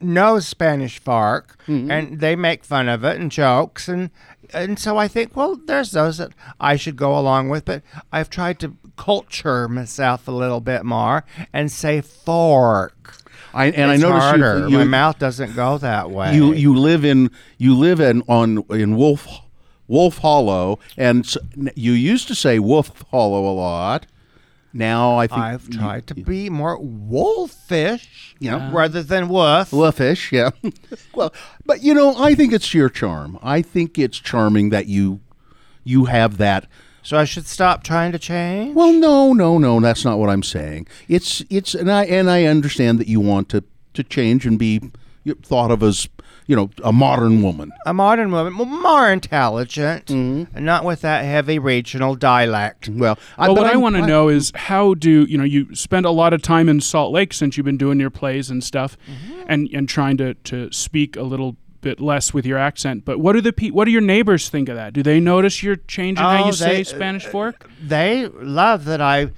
knows 0.01 0.47
Spanish 0.47 0.99
Fark, 0.99 1.59
Mm-hmm. 1.67 1.91
and 1.91 2.21
they 2.21 2.37
make 2.37 2.65
fun 2.65 2.89
of 2.89 3.03
it 3.03 3.19
and 3.21 3.31
jokes, 3.33 3.89
and 3.89 4.11
and 4.55 4.79
so 4.79 4.97
I 4.97 5.09
think, 5.09 5.35
well, 5.35 5.57
there's 5.67 5.91
those 5.91 6.19
that 6.19 6.31
I 6.61 6.77
should 6.77 6.95
go 6.95 7.19
along 7.19 7.49
with, 7.49 7.65
but 7.65 7.83
I've 8.13 8.31
tried 8.31 8.61
to 8.61 8.77
culture 8.97 9.67
myself 9.69 10.29
a 10.29 10.31
little 10.31 10.61
bit 10.61 10.85
more 10.85 11.25
and 11.53 11.73
say 11.73 12.01
fork. 12.01 13.17
I 13.57 13.67
and 13.67 13.91
it's 13.93 14.05
I 14.05 14.09
noticed 14.09 14.27
harder. 14.27 14.59
you, 14.61 14.69
you 14.69 14.79
My 14.79 14.85
mouth 14.85 15.19
doesn't 15.19 15.55
go 15.57 15.79
that 15.79 16.11
way. 16.11 16.35
you 16.35 16.53
you 16.53 16.75
live 16.77 17.05
in 17.05 17.31
you 17.59 17.75
live 17.77 18.01
in 18.01 18.23
on 18.29 18.65
in 18.71 18.97
Wolf 18.97 19.27
Wolf 19.89 20.19
Hollow, 20.19 20.79
and 20.97 21.25
you 21.75 21.93
used 21.93 22.29
to 22.29 22.35
say 22.35 22.59
Wolf 22.59 23.05
Hollow 23.11 23.47
a 23.51 23.55
lot. 23.55 24.07
Now 24.73 25.17
I 25.17 25.27
think 25.27 25.41
I've 25.41 25.71
tried 25.71 26.07
to 26.09 26.15
be 26.15 26.51
more 26.51 26.77
wolfish, 26.79 28.35
you 28.39 28.51
Yeah. 28.51 28.71
rather 28.73 29.03
than 29.03 29.29
wolf. 29.29 29.73
Wolfish, 29.73 30.33
yeah. 30.33 30.51
well, 31.15 31.33
but 31.65 31.83
you 31.83 31.95
know, 31.95 32.15
I 32.23 32.35
think 32.35 32.53
it's 32.53 32.75
your 32.75 32.91
charm. 32.91 33.39
I 33.43 33.63
think 33.63 33.99
it's 33.99 34.19
charming 34.19 34.71
that 34.71 34.87
you 34.87 35.21
you 35.85 36.07
have 36.07 36.37
that. 36.39 36.67
So 37.07 37.17
I 37.17 37.25
should 37.25 37.47
stop 37.47 37.85
trying 37.85 38.11
to 38.13 38.19
change. 38.19 38.75
Well, 38.75 38.93
no, 38.93 39.33
no, 39.33 39.59
no, 39.59 39.79
that's 39.79 40.05
not 40.05 40.19
what 40.19 40.29
I'm 40.29 40.43
saying. 40.43 40.89
It's 41.09 41.41
it's 41.49 41.73
and 41.73 41.89
I 41.91 42.05
and 42.07 42.29
I 42.29 42.45
understand 42.47 42.99
that 42.99 43.07
you 43.07 43.21
want 43.21 43.49
to 43.51 43.63
to 43.95 44.03
change 44.03 44.45
and 44.45 44.59
be 44.59 44.81
thought 45.43 45.71
of 45.71 45.83
as 45.85 46.09
you 46.49 46.55
know, 46.55 46.71
a 46.85 46.93
modern 46.93 47.43
woman. 47.43 47.73
A 47.87 47.93
modern 47.95 48.31
woman, 48.31 48.57
well, 48.57 48.67
more 48.67 49.11
intelligent, 49.11 50.07
Mm-hmm. 50.07 50.57
and 50.57 50.65
not 50.65 50.85
with 50.85 51.01
that 51.01 51.25
heavy 51.25 51.59
regional 51.59 52.15
dialect. 52.15 52.89
Well, 52.89 53.19
Well, 53.39 53.49
but 53.55 53.57
what 53.63 53.67
I 53.67 53.71
I'm- 53.71 53.81
want 53.81 53.97
to 53.97 54.07
know 54.07 54.29
is 54.29 54.53
how 54.55 54.95
do 54.95 55.27
you 55.29 55.39
know 55.39 55.45
you 55.45 55.75
spend 55.77 56.07
a 56.07 56.11
lot 56.11 56.33
of 56.33 56.43
time 56.43 56.69
in 56.69 56.81
Salt 56.81 57.13
Lake 57.13 57.33
since 57.33 57.57
you've 57.57 57.67
been 57.67 57.77
doing 57.77 58.01
your 58.01 58.11
plays 58.11 58.51
and 58.51 58.63
stuff, 58.65 58.97
Mm-hmm. 59.09 59.43
and 59.49 59.69
and 59.73 59.89
trying 59.89 60.17
to 60.19 60.35
to 60.35 60.71
speak 60.73 61.15
a 61.17 61.23
little 61.23 61.57
bit 61.87 62.01
less 62.01 62.35
with 62.35 62.45
your 62.47 62.59
accent. 62.59 63.05
But 63.05 63.19
what 63.21 63.33
do 63.35 63.41
the 63.41 63.53
pe- 63.53 63.71
what 63.71 63.85
do 63.87 63.91
your 63.93 64.01
neighbors 64.15 64.49
think 64.49 64.69
of 64.69 64.77
that? 64.77 64.93
Do 64.93 65.03
they 65.03 65.21
notice 65.21 65.63
you're 65.63 65.77
changing 65.77 66.23
how 66.25 66.43
Oh, 66.45 66.47
you 66.47 66.53
say 66.53 66.77
they- 66.79 66.85
Spanish 66.85 67.25
Fork? 67.25 67.69
They 67.83 68.27
love 68.27 68.85
that 68.87 69.01
I 69.01 69.31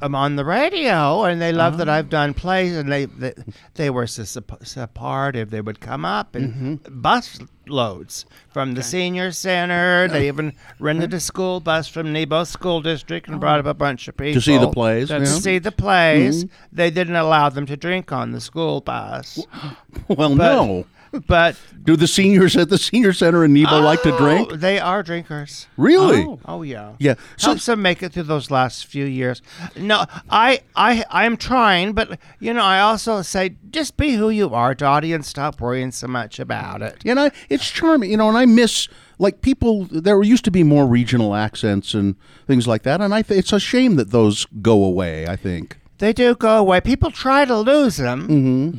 am 0.00 0.16
on 0.16 0.34
the 0.34 0.44
radio, 0.44 1.22
and 1.22 1.40
they 1.40 1.52
love 1.52 1.78
that 1.78 1.88
Oh. 1.88 1.92
I've 1.92 2.08
done 2.10 2.34
plays, 2.34 2.74
and 2.76 2.90
they 2.90 3.04
they, 3.04 3.34
they 3.74 3.88
were 3.90 4.08
so 4.08 4.24
sup- 4.24 4.66
supportive. 4.66 5.50
They 5.50 5.60
would 5.60 5.78
come 5.80 6.04
up 6.04 6.34
and 6.34 6.52
Mm-hmm. 6.52 7.00
bus 7.00 7.38
loads 7.68 8.26
from 8.52 8.74
the 8.74 8.82
senior 8.82 9.30
center. 9.30 10.08
They 10.08 10.26
even 10.26 10.54
rented 10.80 11.14
a 11.14 11.20
school 11.20 11.60
bus 11.60 11.86
from 11.86 12.12
Nebo 12.12 12.42
School 12.42 12.80
District 12.82 13.28
and 13.28 13.38
brought 13.38 13.60
up 13.60 13.66
a 13.66 13.74
bunch 13.74 14.08
of 14.08 14.16
people 14.16 14.34
to 14.34 14.40
see 14.40 14.58
the 14.58 14.66
plays. 14.80 15.08
That's- 15.10 15.28
To 15.30 15.34
yeah? 15.36 15.40
see 15.40 15.58
the 15.60 15.70
plays, 15.70 16.44
Mm-hmm. 16.44 16.76
they 16.80 16.90
didn't 16.90 17.14
allow 17.24 17.48
them 17.50 17.66
to 17.66 17.76
drink 17.76 18.10
on 18.10 18.32
the 18.32 18.40
school 18.40 18.80
bus. 18.80 19.38
Well, 20.08 20.34
but- 20.34 20.56
no. 20.56 20.84
But 21.26 21.56
Do 21.84 21.96
the 21.96 22.06
seniors 22.06 22.56
at 22.56 22.68
the 22.68 22.78
senior 22.78 23.12
center 23.12 23.44
in 23.44 23.52
Nebo 23.52 23.80
like 23.80 24.02
to 24.02 24.14
oh, 24.14 24.18
drink? 24.18 24.48
Oh, 24.52 24.56
They 24.56 24.78
are 24.78 25.02
drinkers. 25.02 25.66
Really? 25.76 26.24
Oh. 26.24 26.40
Oh 26.44 26.62
yeah. 26.62 26.94
Yeah. 26.98 27.14
So, 27.36 27.48
Helps 27.50 27.66
them 27.66 27.82
make 27.82 28.02
it 28.02 28.12
through 28.12 28.24
those 28.24 28.50
last 28.50 28.86
few 28.86 29.04
years. 29.04 29.42
No, 29.76 30.06
I, 30.30 30.60
I, 30.74 31.04
I'm 31.10 31.36
trying, 31.36 31.92
but 31.92 32.18
you 32.40 32.54
know, 32.54 32.62
I 32.62 32.80
also 32.80 33.20
say 33.22 33.56
just 33.70 33.96
be 33.96 34.14
who 34.14 34.30
you 34.30 34.54
are, 34.54 34.74
Dottie, 34.74 35.12
and 35.12 35.24
stop 35.24 35.60
worrying 35.60 35.92
so 35.92 36.06
much 36.06 36.38
about 36.38 36.80
it. 36.82 36.96
You 37.04 37.14
know, 37.14 37.30
it's 37.48 37.70
charming, 37.70 38.10
you 38.10 38.16
know, 38.16 38.28
and 38.28 38.38
I 38.38 38.46
miss 38.46 38.88
like 39.18 39.42
people. 39.42 39.84
There 39.90 40.22
used 40.22 40.44
to 40.46 40.50
be 40.50 40.62
more 40.62 40.86
regional 40.86 41.34
accents 41.34 41.94
and 41.94 42.16
things 42.46 42.66
like 42.66 42.82
that, 42.84 43.00
and 43.00 43.14
I. 43.14 43.22
Th- 43.22 43.38
it's 43.38 43.52
a 43.52 43.60
shame 43.60 43.96
that 43.96 44.10
those 44.10 44.46
go 44.62 44.82
away. 44.84 45.26
I 45.26 45.36
think. 45.36 45.78
They 46.02 46.12
do 46.12 46.34
go 46.34 46.58
away. 46.58 46.80
People 46.80 47.12
try 47.12 47.44
to 47.44 47.56
lose 47.56 47.96
them, 47.96 48.26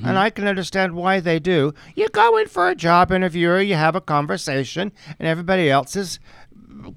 and 0.04 0.20
I 0.20 0.30
can 0.30 0.46
understand 0.46 0.94
why 0.94 1.22
they 1.22 1.40
do. 1.40 1.74
You 1.96 2.10
go 2.10 2.36
in 2.36 2.48
for 2.50 2.68
a 2.68 2.76
job 2.76 3.14
interview, 3.14 3.48
or 3.50 3.62
you 3.62 3.76
have 3.76 3.96
a 3.96 4.02
conversation, 4.02 4.92
and 5.18 5.26
everybody 5.26 5.70
else 5.70 5.96
is 5.96 6.20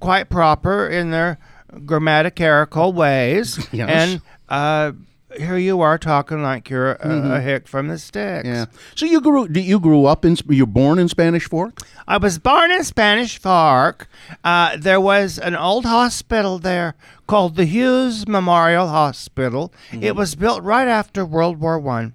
quite 0.00 0.28
proper 0.28 0.88
in 0.88 1.12
their 1.12 1.38
grammatical 1.84 2.92
ways, 2.92 3.68
Yes. 3.72 3.88
and 3.88 4.22
uh, 4.48 4.92
here 5.36 5.56
you 5.56 5.80
are 5.80 5.98
talking 5.98 6.42
like 6.42 6.68
you're 6.70 6.92
a, 6.92 7.34
a 7.36 7.40
hick 7.40 7.68
from 7.68 7.88
the 7.88 7.98
sticks. 7.98 8.46
Yeah. 8.46 8.66
So 8.94 9.06
you 9.06 9.20
grew. 9.20 9.48
You 9.52 9.80
grew 9.80 10.06
up 10.06 10.24
in. 10.24 10.36
You're 10.48 10.66
born 10.66 10.98
in 10.98 11.08
Spanish 11.08 11.48
Fork. 11.48 11.78
I 12.08 12.16
was 12.18 12.38
born 12.38 12.70
in 12.70 12.84
Spanish 12.84 13.38
Fork. 13.38 14.08
Uh, 14.44 14.76
there 14.76 15.00
was 15.00 15.38
an 15.38 15.54
old 15.56 15.84
hospital 15.84 16.58
there 16.58 16.94
called 17.26 17.56
the 17.56 17.64
Hughes 17.64 18.26
Memorial 18.28 18.88
Hospital. 18.88 19.72
It 19.92 20.16
was 20.16 20.34
built 20.34 20.62
right 20.62 20.88
after 20.88 21.24
World 21.24 21.58
War 21.60 21.78
One, 21.78 22.14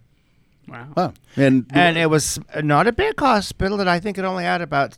Wow. 0.67 0.87
Oh, 0.95 1.13
and 1.35 1.65
and 1.71 1.97
it 1.97 2.09
was 2.09 2.39
not 2.63 2.87
a 2.87 2.91
big 2.91 3.19
hospital. 3.19 3.79
And 3.79 3.89
I 3.89 3.99
think 3.99 4.17
it 4.17 4.23
only 4.25 4.43
had 4.43 4.61
about 4.61 4.95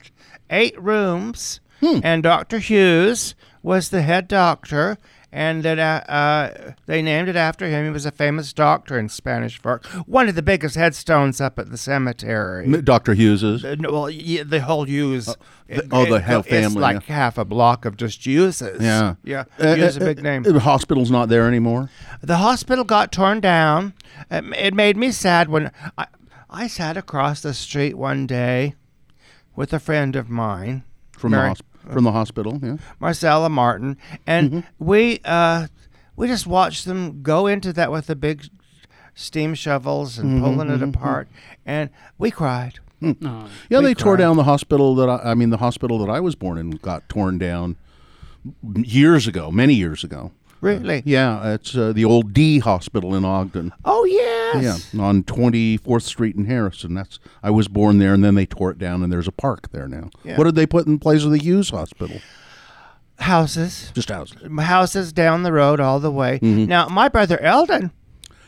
eight 0.49 0.79
rooms. 0.81 1.59
Hmm. 1.79 1.99
And 2.03 2.23
Dr. 2.23 2.59
Hughes 2.59 3.35
was 3.61 3.89
the 3.89 4.03
head 4.03 4.27
doctor. 4.27 4.97
And 5.35 5.63
then 5.63 5.79
uh, 5.79 6.03
uh, 6.07 6.71
they 6.85 7.01
named 7.01 7.27
it 7.27 7.35
after 7.35 7.67
him. 7.67 7.85
He 7.85 7.89
was 7.89 8.05
a 8.05 8.11
famous 8.11 8.53
doctor 8.53 8.99
in 8.99 9.09
Spanish 9.09 9.59
Fork. 9.59 9.83
One 10.05 10.29
of 10.29 10.35
the 10.35 10.43
biggest 10.43 10.75
headstones 10.75 11.41
up 11.41 11.57
at 11.57 11.71
the 11.71 11.77
cemetery. 11.77 12.81
Dr. 12.83 13.15
Hughes's. 13.15 13.65
Uh, 13.65 13.75
well, 13.79 14.03
y- 14.03 14.43
the 14.45 14.61
whole 14.61 14.83
Hughes. 14.83 15.25
the- 15.67 15.87
oh, 15.91 16.05
the 16.05 16.21
whole 16.21 16.43
family. 16.43 16.65
It's 16.67 16.75
like 16.75 17.03
half 17.05 17.39
a 17.39 17.45
block 17.45 17.85
of 17.85 17.97
just 17.97 18.23
Hughes's. 18.27 18.79
Yeah. 18.79 19.15
yeah. 19.23 19.45
Uh, 19.59 19.73
Hughes 19.73 19.95
is 19.95 19.97
uh, 19.97 20.01
a 20.01 20.05
big 20.13 20.21
name. 20.21 20.43
The 20.43 20.59
hospital's 20.59 21.09
not 21.09 21.29
there 21.29 21.47
anymore. 21.47 21.89
The 22.21 22.37
hospital 22.37 22.83
got 22.83 23.11
torn 23.11 23.39
down. 23.39 23.93
Um, 24.29 24.53
It 24.53 24.75
made 24.75 24.97
me 24.97 25.11
sad 25.11 25.49
when 25.49 25.71
I, 25.97 26.05
I 26.47 26.67
sat 26.67 26.95
across 26.95 27.41
the 27.41 27.55
street 27.55 27.97
one 27.97 28.27
day 28.27 28.75
with 29.55 29.73
a 29.73 29.79
friend 29.79 30.15
of 30.15 30.29
mine, 30.29 30.83
From 31.17 31.31
Mary- 31.31 31.49
the 31.49 31.55
hosp- 31.55 31.61
from 31.91 32.03
the 32.03 32.11
hospital, 32.11 32.59
yeah. 32.63 32.77
Marcella 32.99 33.49
Martin, 33.49 33.97
and 34.25 34.51
Mm-hmm. 34.51 34.85
we 34.85 35.19
uh, 35.25 35.67
we 36.15 36.27
just 36.27 36.47
watched 36.47 36.85
them 36.85 37.21
go 37.21 37.47
into 37.47 37.73
that 37.73 37.91
with 37.91 38.07
the 38.07 38.15
big 38.15 38.45
steam 39.15 39.53
shovels 39.55 40.17
and 40.17 40.29
Mm-hmm, 40.31 40.43
pulling 40.43 40.69
it 40.69 40.81
apart, 40.81 41.27
and 41.65 41.89
we 42.17 42.31
cried. 42.31 42.79
Oh. 43.03 43.49
Yeah, 43.69 43.79
We 43.79 43.85
they 43.85 43.93
tore 43.93 44.15
down 44.15 44.37
the 44.37 44.43
hospital 44.45 44.95
that 44.95 45.09
I, 45.09 45.31
I 45.31 45.33
mean, 45.33 45.49
the 45.49 45.57
hospital 45.57 45.99
that 45.99 46.09
I 46.09 46.19
was 46.21 46.35
born 46.35 46.57
in 46.57 46.71
got 46.71 47.07
torn 47.09 47.37
down 47.37 47.75
years 48.75 49.27
ago, 49.27 49.51
many 49.51 49.73
years 49.73 50.03
ago. 50.03 50.31
Really? 50.63 51.03
Yeah, 51.05 51.55
it's 51.55 51.75
uh, 51.75 51.91
the 51.91 52.05
old 52.05 52.31
Dee 52.33 52.59
Hospital 52.59 53.15
in 53.15 53.25
Ogden. 53.25 53.73
Oh 53.83 54.05
yes. 54.05 54.93
Yeah, 54.93 55.01
on 55.03 55.23
Twenty 55.23 55.75
Fourth 55.75 56.03
Street 56.03 56.37
in 56.37 56.45
Harrison. 56.45 56.93
That's 56.93 57.19
I 57.43 57.49
was 57.49 57.67
born 57.67 57.97
there, 57.97 58.13
and 58.13 58.23
then 58.23 58.35
they 58.35 58.45
tore 58.45 58.71
it 58.71 58.77
down, 58.79 59.03
and 59.03 59.11
there's 59.11 59.27
a 59.27 59.33
park 59.33 59.71
there 59.73 59.89
now. 59.89 60.09
Yeah. 60.23 60.37
What 60.37 60.45
did 60.45 60.55
they 60.55 60.65
put 60.65 60.87
in 60.87 60.99
place 60.99 61.25
of 61.25 61.31
the 61.31 61.37
Hughes 61.37 61.71
Hospital? 61.71 62.21
Houses. 63.19 63.91
Just 63.93 64.09
houses. 64.09 64.37
houses 64.57 65.11
down 65.11 65.43
the 65.43 65.51
road 65.51 65.81
all 65.81 65.99
the 65.99 66.11
way. 66.11 66.39
Mm-hmm. 66.39 66.65
Now, 66.65 66.87
my 66.87 67.09
brother 67.09 67.39
Eldon, 67.41 67.91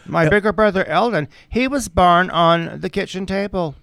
my 0.06 0.30
bigger 0.30 0.54
brother 0.54 0.86
Eldon, 0.86 1.28
he 1.50 1.68
was 1.68 1.90
born 1.90 2.30
on 2.30 2.80
the 2.80 2.90
kitchen 2.90 3.26
table 3.26 3.76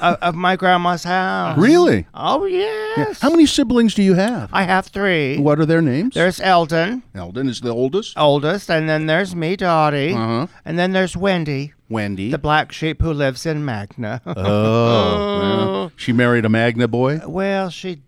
of, 0.00 0.16
of 0.22 0.34
my 0.34 0.56
grandma's 0.56 1.04
house. 1.04 1.58
Really? 1.58 2.06
Oh 2.14 2.44
yes. 2.44 3.20
How 3.20 3.30
many 3.30 3.46
siblings 3.46 3.94
do 3.94 4.02
you 4.02 4.14
have? 4.14 4.50
I 4.52 4.62
have 4.64 4.86
three. 4.86 5.38
What 5.38 5.58
are 5.60 5.66
their 5.66 5.82
names? 5.82 6.14
There's 6.14 6.40
Eldon, 6.40 7.02
Eldon 7.14 7.48
is 7.48 7.60
the 7.60 7.70
oldest. 7.70 8.16
oldest, 8.18 8.70
and 8.70 8.88
then 8.88 9.06
there's 9.06 9.34
me, 9.34 9.56
Dottie, 9.56 10.12
Uh-huh. 10.12 10.46
and 10.64 10.78
then 10.78 10.92
there's 10.92 11.16
Wendy, 11.16 11.72
Wendy. 11.88 12.30
the 12.30 12.38
black 12.38 12.72
sheep 12.72 13.00
who 13.02 13.12
lives 13.12 13.46
in 13.46 13.64
Magna. 13.64 14.20
oh, 14.26 15.82
yeah. 15.84 15.88
she 15.96 16.12
married 16.12 16.44
a 16.44 16.48
Magna 16.48 16.88
boy. 16.88 17.20
well, 17.26 17.70
she 17.70 18.02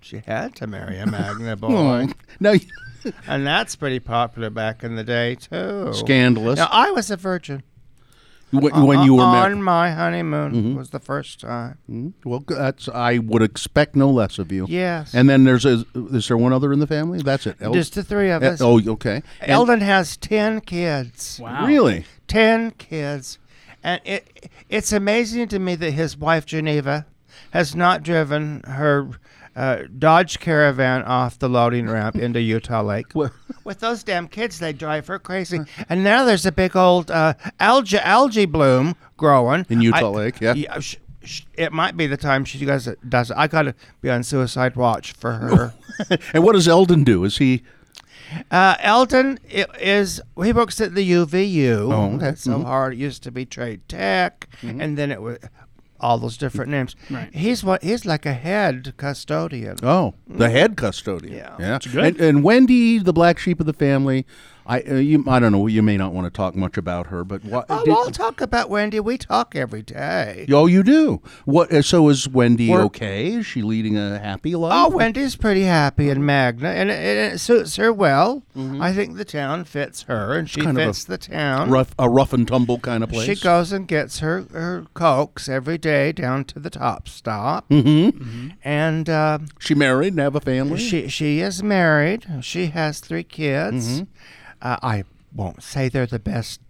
she 0.00 0.22
had 0.26 0.54
to 0.56 0.66
marry 0.66 0.98
a 0.98 1.06
Magna 1.06 1.56
boy, 1.66 1.68
Oh, 1.72 2.08
no, 2.40 2.54
and 3.26 3.46
that's 3.46 3.76
pretty 3.76 4.00
popular 4.00 4.50
back 4.50 4.82
in 4.84 4.96
the 4.96 5.04
day 5.04 5.34
too. 5.36 5.92
scandalous. 5.92 6.58
Now 6.58 6.68
I 6.70 6.90
was 6.90 7.10
a 7.10 7.16
virgin. 7.16 7.62
When, 8.50 8.86
when 8.86 9.02
you 9.02 9.14
uh, 9.14 9.16
were 9.18 9.22
on 9.24 9.50
married. 9.50 9.62
my 9.62 9.90
honeymoon 9.92 10.52
mm-hmm. 10.52 10.74
was 10.76 10.90
the 10.90 10.98
first 11.00 11.40
time. 11.40 11.78
Mm-hmm. 11.90 12.28
Well, 12.28 12.44
that's 12.46 12.88
I 12.88 13.18
would 13.18 13.42
expect 13.42 13.94
no 13.96 14.10
less 14.10 14.38
of 14.38 14.50
you. 14.52 14.66
Yes. 14.68 15.14
And 15.14 15.28
then 15.28 15.44
there's 15.44 15.64
a 15.64 15.84
is 15.94 16.28
there 16.28 16.36
one 16.36 16.52
other 16.52 16.72
in 16.72 16.78
the 16.78 16.86
family? 16.86 17.20
That's 17.22 17.46
it. 17.46 17.56
El- 17.60 17.74
Just 17.74 17.94
the 17.94 18.02
three 18.02 18.30
of 18.30 18.42
Eh, 18.42 18.48
us. 18.50 18.60
oh, 18.60 18.80
okay. 18.92 19.22
And- 19.40 19.50
Eldon 19.50 19.80
has 19.80 20.16
ten 20.16 20.60
kids. 20.60 21.38
Wow. 21.42 21.66
Really? 21.66 22.04
Ten 22.26 22.72
kids, 22.72 23.38
and 23.82 24.00
it 24.04 24.50
it's 24.68 24.92
amazing 24.92 25.48
to 25.48 25.58
me 25.58 25.74
that 25.76 25.92
his 25.92 26.16
wife 26.16 26.44
Geneva 26.46 27.06
has 27.52 27.74
not 27.74 28.02
driven 28.02 28.62
her. 28.66 29.10
Uh, 29.58 29.82
Dodge 29.98 30.38
Caravan 30.38 31.02
off 31.02 31.38
the 31.40 31.48
loading 31.48 31.88
ramp 31.90 32.14
into 32.26 32.40
Utah 32.40 32.82
Lake. 32.82 33.06
With 33.14 33.80
those 33.80 34.04
damn 34.04 34.28
kids, 34.28 34.58
they 34.60 34.72
drive 34.72 35.08
her 35.08 35.18
crazy. 35.18 35.58
And 35.88 36.04
now 36.04 36.24
there's 36.24 36.46
a 36.46 36.52
big 36.52 36.76
old 36.76 37.10
uh, 37.10 37.34
algae 37.58 37.98
algae 37.98 38.46
bloom 38.46 38.94
growing 39.16 39.66
In 39.68 39.80
Utah 39.80 40.12
I- 40.12 40.16
Lake, 40.16 40.40
yeah. 40.40 40.78
sh- 40.78 40.96
sh- 41.24 41.42
it 41.54 41.72
might 41.72 41.96
be 41.96 42.06
the 42.06 42.16
time 42.16 42.44
she 42.44 42.64
does 42.64 42.86
it. 42.86 42.98
Does 43.10 43.30
it. 43.32 43.36
I 43.36 43.48
got 43.48 43.62
to 43.62 43.74
be 44.00 44.08
on 44.10 44.22
suicide 44.22 44.76
watch 44.76 45.12
for 45.12 45.32
her. 45.32 45.74
And 46.32 46.44
what 46.44 46.52
does 46.52 46.68
Eldon 46.68 47.02
do? 47.02 47.24
Is 47.24 47.38
he? 47.38 47.64
Uh, 48.52 48.76
Eldon 48.78 49.38
is 49.50 50.20
he 50.40 50.52
works 50.52 50.80
at 50.80 50.94
the 50.94 51.10
UVU. 51.10 51.92
Oh, 51.92 52.14
okay. 52.16 52.36
So 52.36 52.52
Mhm. 52.58 52.64
hard. 52.64 52.92
It 52.92 52.98
used 52.98 53.24
to 53.24 53.32
be 53.32 53.44
Trade 53.44 53.80
Tech, 53.88 54.48
and 54.62 54.96
then 54.96 55.10
it 55.10 55.20
was 55.20 55.38
all 56.00 56.18
those 56.18 56.36
different 56.36 56.70
names. 56.70 56.96
Right. 57.10 57.32
He's 57.34 57.64
what 57.64 57.82
he's 57.82 58.04
like 58.04 58.26
a 58.26 58.32
head 58.32 58.94
custodian. 58.96 59.76
Oh, 59.82 60.14
the 60.26 60.46
mm. 60.46 60.50
head 60.50 60.76
custodian. 60.76 61.34
Yeah. 61.34 61.56
yeah. 61.58 61.68
That's 61.68 61.86
good. 61.86 62.04
And, 62.04 62.20
and 62.20 62.44
Wendy, 62.44 62.98
the 62.98 63.12
black 63.12 63.38
sheep 63.38 63.60
of 63.60 63.66
the 63.66 63.72
family. 63.72 64.26
I 64.70 64.82
uh, 64.82 64.94
you 64.96 65.24
I 65.26 65.38
don't 65.38 65.52
know. 65.52 65.66
You 65.66 65.82
may 65.82 65.96
not 65.96 66.12
want 66.12 66.26
to 66.26 66.30
talk 66.30 66.54
much 66.54 66.76
about 66.76 67.06
her, 67.06 67.24
but 67.24 67.42
what? 67.42 67.64
Oh, 67.70 67.82
did- 67.84 67.94
I'll 67.94 68.10
talk 68.10 68.42
about 68.42 68.68
Wendy. 68.68 69.00
We 69.00 69.16
talk 69.16 69.56
every 69.56 69.80
day. 69.82 70.46
oh, 70.52 70.66
you 70.66 70.82
do. 70.82 71.22
What? 71.46 71.72
uh, 71.72 71.80
So 71.80 72.08
is 72.10 72.28
Wendy 72.28 72.68
We're- 72.68 72.82
okay? 72.84 73.32
Is 73.32 73.46
she 73.46 73.62
leading 73.62 73.96
a 73.96 74.18
happy 74.18 74.54
life? 74.54 74.72
Oh, 74.74 74.94
Wendy's 74.94 75.36
pretty 75.36 75.62
happy 75.62 76.10
in 76.10 76.24
Magna, 76.26 76.68
and 76.68 76.90
it, 76.90 76.98
it, 77.00 77.32
it 77.34 77.38
suits 77.38 77.76
her 77.76 77.92
well. 77.92 78.42
I 78.80 78.92
think 78.92 79.16
the 79.16 79.24
town 79.24 79.64
fits 79.64 80.02
her, 80.02 80.36
and 80.36 80.50
she 80.50 80.60
Mm-hmm. 80.60 80.66
kind 80.76 80.78
fits 80.78 81.04
the 81.04 81.16
town. 81.18 81.70
rough, 81.70 81.94
a 81.98 82.10
rough 82.10 82.32
and 82.34 82.46
tumble 82.46 82.78
kind 82.78 83.02
of 83.02 83.08
place. 83.10 83.26
She 83.38 83.42
goes 83.42 83.72
and 83.72 83.88
gets 83.88 84.18
her, 84.18 84.46
her 84.52 84.84
cokes 84.94 85.48
every 85.48 85.78
day 85.78 86.12
down 86.12 86.44
to 86.46 86.58
the 86.58 86.68
top 86.68 87.08
stop. 87.08 87.68
Mm-hmm. 87.70 88.48
And 88.64 89.08
uh, 89.08 89.38
She 89.58 89.74
married 89.74 90.12
and 90.12 90.20
have 90.20 90.34
a 90.34 90.40
family. 90.40 90.78
she 90.78 91.08
she 91.08 91.40
is 91.40 91.62
married. 91.62 92.26
She 92.42 92.66
has 92.66 93.00
three 93.00 93.24
kids. 93.24 94.00
Mm-hmm. 94.00 94.04
Uh, 94.62 94.76
I 94.82 95.04
won't 95.34 95.62
say 95.62 95.88
they're 95.88 96.06
the 96.06 96.18
best 96.18 96.60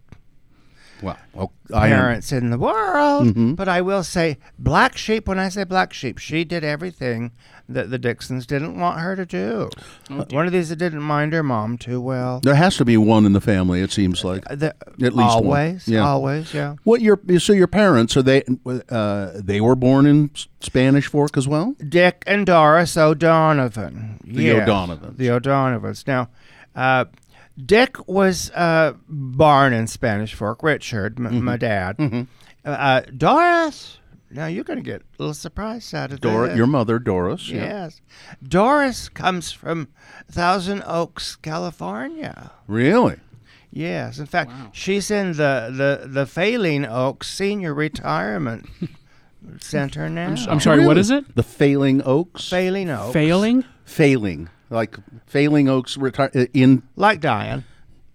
Well, 1.03 1.17
well 1.33 1.53
parents 1.71 2.33
in 2.33 2.51
the 2.51 2.59
world. 2.59 3.57
But 3.57 3.69
I 3.69 3.81
will 3.81 4.03
say, 4.03 4.37
black 4.59 4.97
sheep. 4.97 5.29
When 5.29 5.39
I 5.39 5.49
say 5.49 5.65
black 5.65 5.93
sheep, 5.93 6.19
she 6.19 6.45
did 6.45 6.65
everything 6.65 7.31
that 7.71 7.91
the 7.91 7.99
Dixons 7.99 8.47
didn't 8.47 8.79
want 8.81 8.99
her 9.01 9.15
to 9.15 9.25
do. 9.27 9.69
One 10.31 10.47
of 10.47 10.53
these 10.53 10.71
that 10.71 10.77
didn't 10.77 11.03
mind 11.03 11.35
her 11.35 11.43
mom 11.43 11.77
too 11.79 12.01
well. 12.01 12.41
There 12.43 12.55
has 12.55 12.77
to 12.79 12.85
be 12.85 12.97
one 12.97 13.27
in 13.27 13.33
the 13.35 13.41
family. 13.43 13.81
It 13.83 13.93
seems 13.93 14.25
like 14.25 14.43
Uh, 14.51 14.55
the- 14.57 14.75
At 15.05 15.15
least 15.15 15.17
one. 15.17 15.29
always, 15.29 15.87
Yeah. 15.87 16.01
always, 16.07 16.53
yeah. 16.55 16.77
What 16.85 17.01
your 17.03 17.21
so 17.39 17.53
your 17.53 17.67
parents 17.67 18.17
are 18.17 18.23
they 18.23 18.43
uh, 18.89 19.31
they 19.37 19.61
were 19.61 19.77
born 19.77 20.07
in 20.07 20.31
Spanish 20.61 21.07
Fork 21.09 21.37
as 21.37 21.47
well? 21.47 21.75
Dick 21.89 22.25
and 22.27 22.47
Doris 22.47 22.97
O'Donovan. 22.97 24.19
The 24.25 24.43
Yes, 24.45 24.63
O'Donovans. 24.69 25.17
The 25.19 25.31
O'Donovans. 25.31 26.07
Now, 26.07 26.29
uh, 26.75 27.05
Dick 27.65 28.07
was 28.09 28.51
uh, 28.53 28.95
born 29.09 29.73
in 29.73 29.87
Spanish 29.87 30.35
Fork. 30.35 30.63
Richard, 30.63 31.19
m- 31.19 31.45
my 31.45 31.57
dad. 31.57 31.97
Mm-hmm. 31.99 32.23
Uh, 32.65 32.69
uh, 32.69 33.01
Doris. 33.17 33.99
Now 34.31 34.47
you're 34.47 34.65
going 34.65 34.79
to 34.79 34.85
get 34.85 35.01
a 35.01 35.05
little 35.19 35.33
surprised 35.35 35.95
out 35.95 36.13
of 36.13 36.21
Dor- 36.21 36.49
that. 36.49 36.57
your 36.57 36.67
mother 36.67 36.99
Doris. 36.99 37.49
yeah. 37.49 37.63
Yes. 37.85 38.01
Doris 38.47 39.09
comes 39.09 39.53
from 39.53 39.89
Thousand 40.31 40.83
Oaks, 40.87 41.35
California. 41.37 42.51
Really? 42.67 43.17
Yes. 43.73 44.19
In 44.19 44.27
fact, 44.27 44.51
she's 44.73 45.11
in 45.11 45.33
the, 45.33 45.73
the, 46.03 46.07
the 46.09 46.27
Failing 46.27 46.85
Oaks 46.85 47.29
Senior 47.31 47.73
Retirement 47.75 48.67
Center 49.61 50.09
now. 50.11 50.35
I'm 50.49 50.61
sorry, 50.61 50.81
what 50.81 50.89
Really? 50.89 51.01
is 51.01 51.11
it? 51.11 51.35
The 51.35 51.43
Failing 51.43 52.03
Oaks. 52.05 52.49
Failing 52.51 52.91
Oaks. 52.91 53.13
Failing? 53.15 53.65
failing 53.85 54.49
like 54.71 54.97
Failing 55.27 55.69
Oaks 55.69 55.97
retire 55.97 56.31
uh, 56.35 56.47
in 56.53 56.83
Like 56.97 57.21
Diane. 57.21 57.65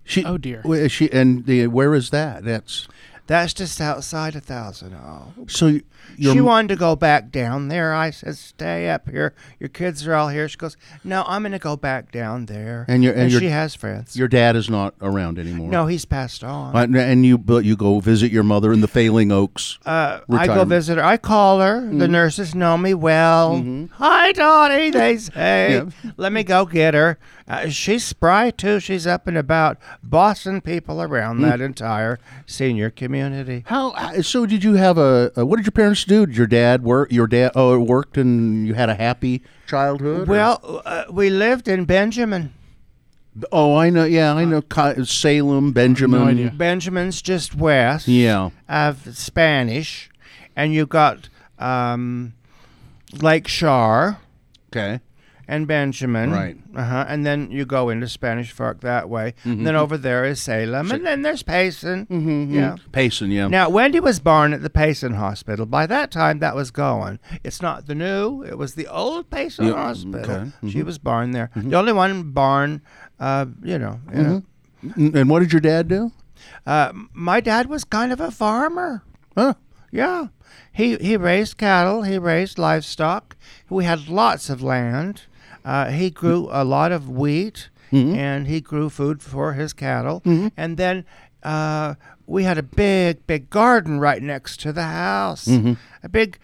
she. 0.04 0.24
Oh, 0.26 0.38
dear. 0.38 0.62
She 0.90 1.12
and 1.12 1.46
the 1.46 1.68
where 1.68 1.94
is 1.94 2.10
that? 2.12 2.44
That's 2.44 2.88
That's 3.26 3.54
just 3.54 3.80
outside 3.80 4.36
of 4.36 4.44
Thousand 4.44 4.96
Oaks. 4.96 5.56
so. 5.56 5.80
Your 6.18 6.34
she 6.34 6.42
wanted 6.42 6.68
to 6.68 6.76
go 6.76 6.98
back 6.98 7.32
down 7.32 7.70
there. 7.70 7.94
I 7.94 8.10
said, 8.12 8.36
"Stay 8.36 8.90
up 8.90 9.10
here. 9.10 9.34
Your 9.58 9.70
kids 9.70 10.06
are 10.06 10.14
all 10.14 10.28
here." 10.28 10.50
She 10.50 10.58
goes, 10.58 10.76
"No, 11.04 11.24
I'm 11.26 11.44
going 11.44 11.54
to 11.54 11.60
go 11.60 11.78
back 11.78 12.12
down 12.12 12.46
there." 12.48 12.86
And 12.90 13.06
and 13.06 13.32
your- 13.32 13.40
she 13.40 13.48
has 13.48 13.74
friends. 13.74 14.16
your 14.18 14.28
dad 14.28 14.58
is 14.58 14.70
not 14.70 14.94
around 15.02 15.40
anymore. 15.40 15.70
no, 15.72 15.88
he's 15.88 16.04
passed 16.04 16.44
on. 16.44 16.76
Uh, 16.76 17.00
and 17.00 17.26
you 17.26 17.38
but 17.38 17.64
you 17.64 17.78
go 17.78 18.02
visit 18.02 18.32
your 18.34 18.44
mother 18.44 18.74
in 18.74 18.82
the 18.82 18.88
Failing 18.88 19.32
Oaks. 19.32 19.80
Uh, 19.86 20.20
I 20.30 20.46
go. 20.46 20.56
Mm-hmm. 20.56 20.70
visit 20.70 20.98
her. 20.98 21.04
I 21.06 21.16
call 21.16 21.62
her. 21.62 21.80
The 21.80 22.10
nurses 22.10 22.54
know 22.54 22.78
me 22.78 22.94
well. 22.94 23.88
Hi, 23.94 24.34
Dottie. 24.34 24.90
They 24.90 25.18
say. 25.18 25.72
Yeah. 25.74 26.12
Let 26.18 26.34
me 26.34 26.44
go 26.44 26.66
get 26.66 26.94
her. 26.94 27.18
Uh, 27.48 27.68
she's 27.68 28.06
spry 28.06 28.50
too. 28.52 28.80
She's 28.80 29.06
up 29.06 29.28
and 29.28 29.38
about, 29.38 29.78
bossing 30.02 30.62
people 30.62 31.02
around 31.02 31.40
Mm. 31.40 31.42
that 31.50 31.60
entire 31.62 32.18
senior 32.46 32.90
community. 32.90 33.64
How 33.68 33.92
uh, 33.92 34.22
so? 34.22 34.46
Did 34.46 34.64
you 34.64 34.76
have 34.76 34.98
a, 34.98 35.32
a? 35.36 35.46
What 35.46 35.58
did 35.58 35.66
your 35.66 35.72
parents 35.74 36.06
do? 36.06 36.26
Did 36.26 36.38
your 36.38 36.48
dad 36.48 36.84
work? 36.84 37.12
Your 37.12 37.28
dad 37.28 37.52
oh 37.56 37.78
worked 37.80 38.18
and 38.18 38.66
you 38.66 38.76
had 38.76 38.90
a 38.90 38.96
happy 38.96 39.42
childhood. 39.68 40.28
Well, 40.28 40.82
uh, 40.86 41.04
we 41.12 41.30
lived 41.30 41.68
in 41.68 41.84
Benjamin. 41.86 42.54
oh, 43.52 43.76
I 43.76 43.90
know. 43.90 44.06
Yeah, 44.06 44.34
I 44.34 44.46
know. 44.46 44.62
Salem, 45.04 45.74
Benjamin. 45.74 46.44
No. 46.46 46.50
Benjamin's 46.52 47.22
just 47.22 47.56
west. 47.56 48.08
Yeah. 48.08 48.52
of 48.70 49.18
Spanish, 49.18 50.10
and 50.56 50.74
you 50.74 50.86
got 50.86 51.28
um, 51.60 52.34
Lake 53.22 53.48
Shar 53.50 54.20
Okay. 54.72 55.02
And 55.48 55.68
Benjamin. 55.68 56.32
Right. 56.32 56.58
Uh-huh. 56.76 57.06
And 57.08 57.26
then 57.26 57.52
you 57.52 57.66
go 57.66 57.90
into 57.90 58.08
Spanish 58.08 58.52
Fork 58.52 58.82
that 58.82 59.10
way. 59.10 59.34
Mm-hmm. 59.40 59.52
And 59.52 59.68
then 59.68 59.76
over 59.76 59.98
there 59.98 60.26
is 60.26 60.42
Salem, 60.42 60.92
and 60.92 61.06
then 61.06 61.22
there's 61.22 61.44
Payson. 61.44 62.06
Mm-hmm. 62.06 62.54
Yeah. 62.54 62.76
Payson. 62.92 63.32
Yeah. 63.32 63.48
Now, 63.48 63.70
Wendy 63.70 64.00
was 64.00 64.20
born 64.20 64.54
at 64.54 64.62
the 64.62 64.70
Payson 64.70 65.14
Hospital. 65.14 65.66
By 65.66 65.86
that 65.88 66.12
time, 66.12 66.40
that 66.40 66.56
was 66.56 66.72
going. 66.72 67.20
It's 67.44 67.62
not 67.62 67.88
the 67.88 67.96
new; 67.96 68.44
it 68.44 68.58
was 68.58 68.76
the 68.76 68.88
old 68.88 69.30
Payson 69.30 69.68
Yeah, 69.68 69.74
Hospital. 69.74 70.20
okay. 70.20 70.34
Mm-hmm. 70.46 70.70
She 70.70 70.84
was 70.84 70.98
born 70.98 71.32
there. 71.32 71.50
The 71.56 71.76
only 71.76 71.94
one 71.94 72.32
born, 72.32 72.82
uh, 73.20 73.46
you 73.64 73.78
know. 73.80 74.00
you 74.14 74.24
know. 74.24 74.44
And 74.98 75.30
what 75.30 75.40
did 75.40 75.54
your 75.54 75.62
dad 75.62 75.88
do? 75.88 76.12
Uh, 76.66 76.92
my 77.14 77.40
dad 77.40 77.68
was 77.68 77.84
kind 77.84 78.12
of 78.12 78.20
a 78.20 78.32
farmer. 78.32 79.04
Huh. 79.38 79.54
Yeah. 79.92 80.28
He 80.74 80.98
he 80.98 81.16
raised 81.18 81.58
cattle, 81.58 82.02
he 82.02 82.18
raised 82.18 82.58
livestock. 82.58 83.36
We 83.70 83.86
had 83.86 84.08
lots 84.08 84.50
of 84.50 84.62
land. 84.62 85.22
Uh, 85.66 85.90
he 85.92 86.10
grew 86.10 86.48
a 86.52 86.64
lot 86.64 86.92
of 86.92 87.10
wheat 87.10 87.70
and 87.92 88.48
he 88.48 88.60
grew 88.60 88.90
food 88.90 89.22
for 89.22 89.54
his 89.54 89.72
cattle. 89.74 90.22
And 90.58 90.78
then 90.78 91.06
uh, 91.44 91.94
we 92.26 92.44
had 92.44 92.58
a 92.58 92.64
big, 92.64 93.26
big 93.28 93.50
garden 93.52 94.00
right 94.00 94.22
next 94.22 94.60
to 94.62 94.74
the 94.74 94.84
house. 94.84 95.48
A 95.48 96.10
big 96.10 96.40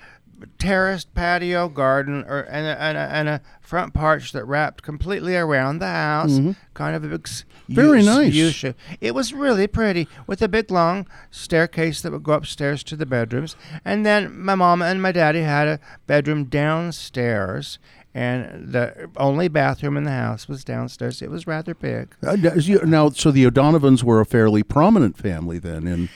terraced 0.58 1.14
patio 1.14 1.68
garden 1.68 2.24
or 2.26 2.42
and 2.42 2.66
a, 2.66 2.82
and, 2.82 2.98
a, 2.98 3.02
and 3.02 3.28
a 3.28 3.42
front 3.60 3.94
porch 3.94 4.32
that 4.32 4.46
wrapped 4.46 4.84
completely 4.84 5.36
around 5.36 5.80
the 5.80 5.88
house. 5.88 6.40
Kind 6.74 6.96
of 6.96 7.04
a 7.04 7.08
big 7.10 7.28
Very 7.68 8.00
U- 8.00 8.06
nice. 8.06 8.34
U-shape. 8.34 8.76
It 9.02 9.14
was 9.14 9.34
really 9.34 9.68
pretty 9.68 10.08
with 10.28 10.42
a 10.42 10.48
big 10.48 10.72
long 10.72 11.08
staircase 11.32 12.02
that 12.02 12.12
would 12.14 12.24
go 12.24 12.34
upstairs 12.34 12.84
to 12.84 12.96
the 12.96 13.06
bedrooms. 13.06 13.56
And 13.84 14.06
then 14.06 14.40
my 14.40 14.56
mom 14.56 14.82
and 14.82 15.02
my 15.02 15.12
daddy 15.12 15.42
had 15.42 15.68
a 15.68 15.80
bedroom 16.08 16.46
downstairs. 16.46 17.80
And 18.14 18.72
the 18.74 19.10
only 19.18 19.48
bathroom 19.50 19.96
in 19.96 20.04
the 20.04 20.12
house 20.12 20.48
was 20.48 20.64
downstairs. 20.64 21.22
It 21.22 21.30
was 21.30 21.46
rather 21.46 21.76
big. 21.76 22.16
Uh, 22.26 22.36
now, 22.84 23.10
so 23.10 23.30
the 23.30 23.46
O'Donovans 23.46 24.04
were 24.04 24.20
a 24.20 24.26
fairly 24.26 24.64
prominent 24.64 25.16
family 25.18 25.60
then, 25.60 25.86
and 25.86 26.10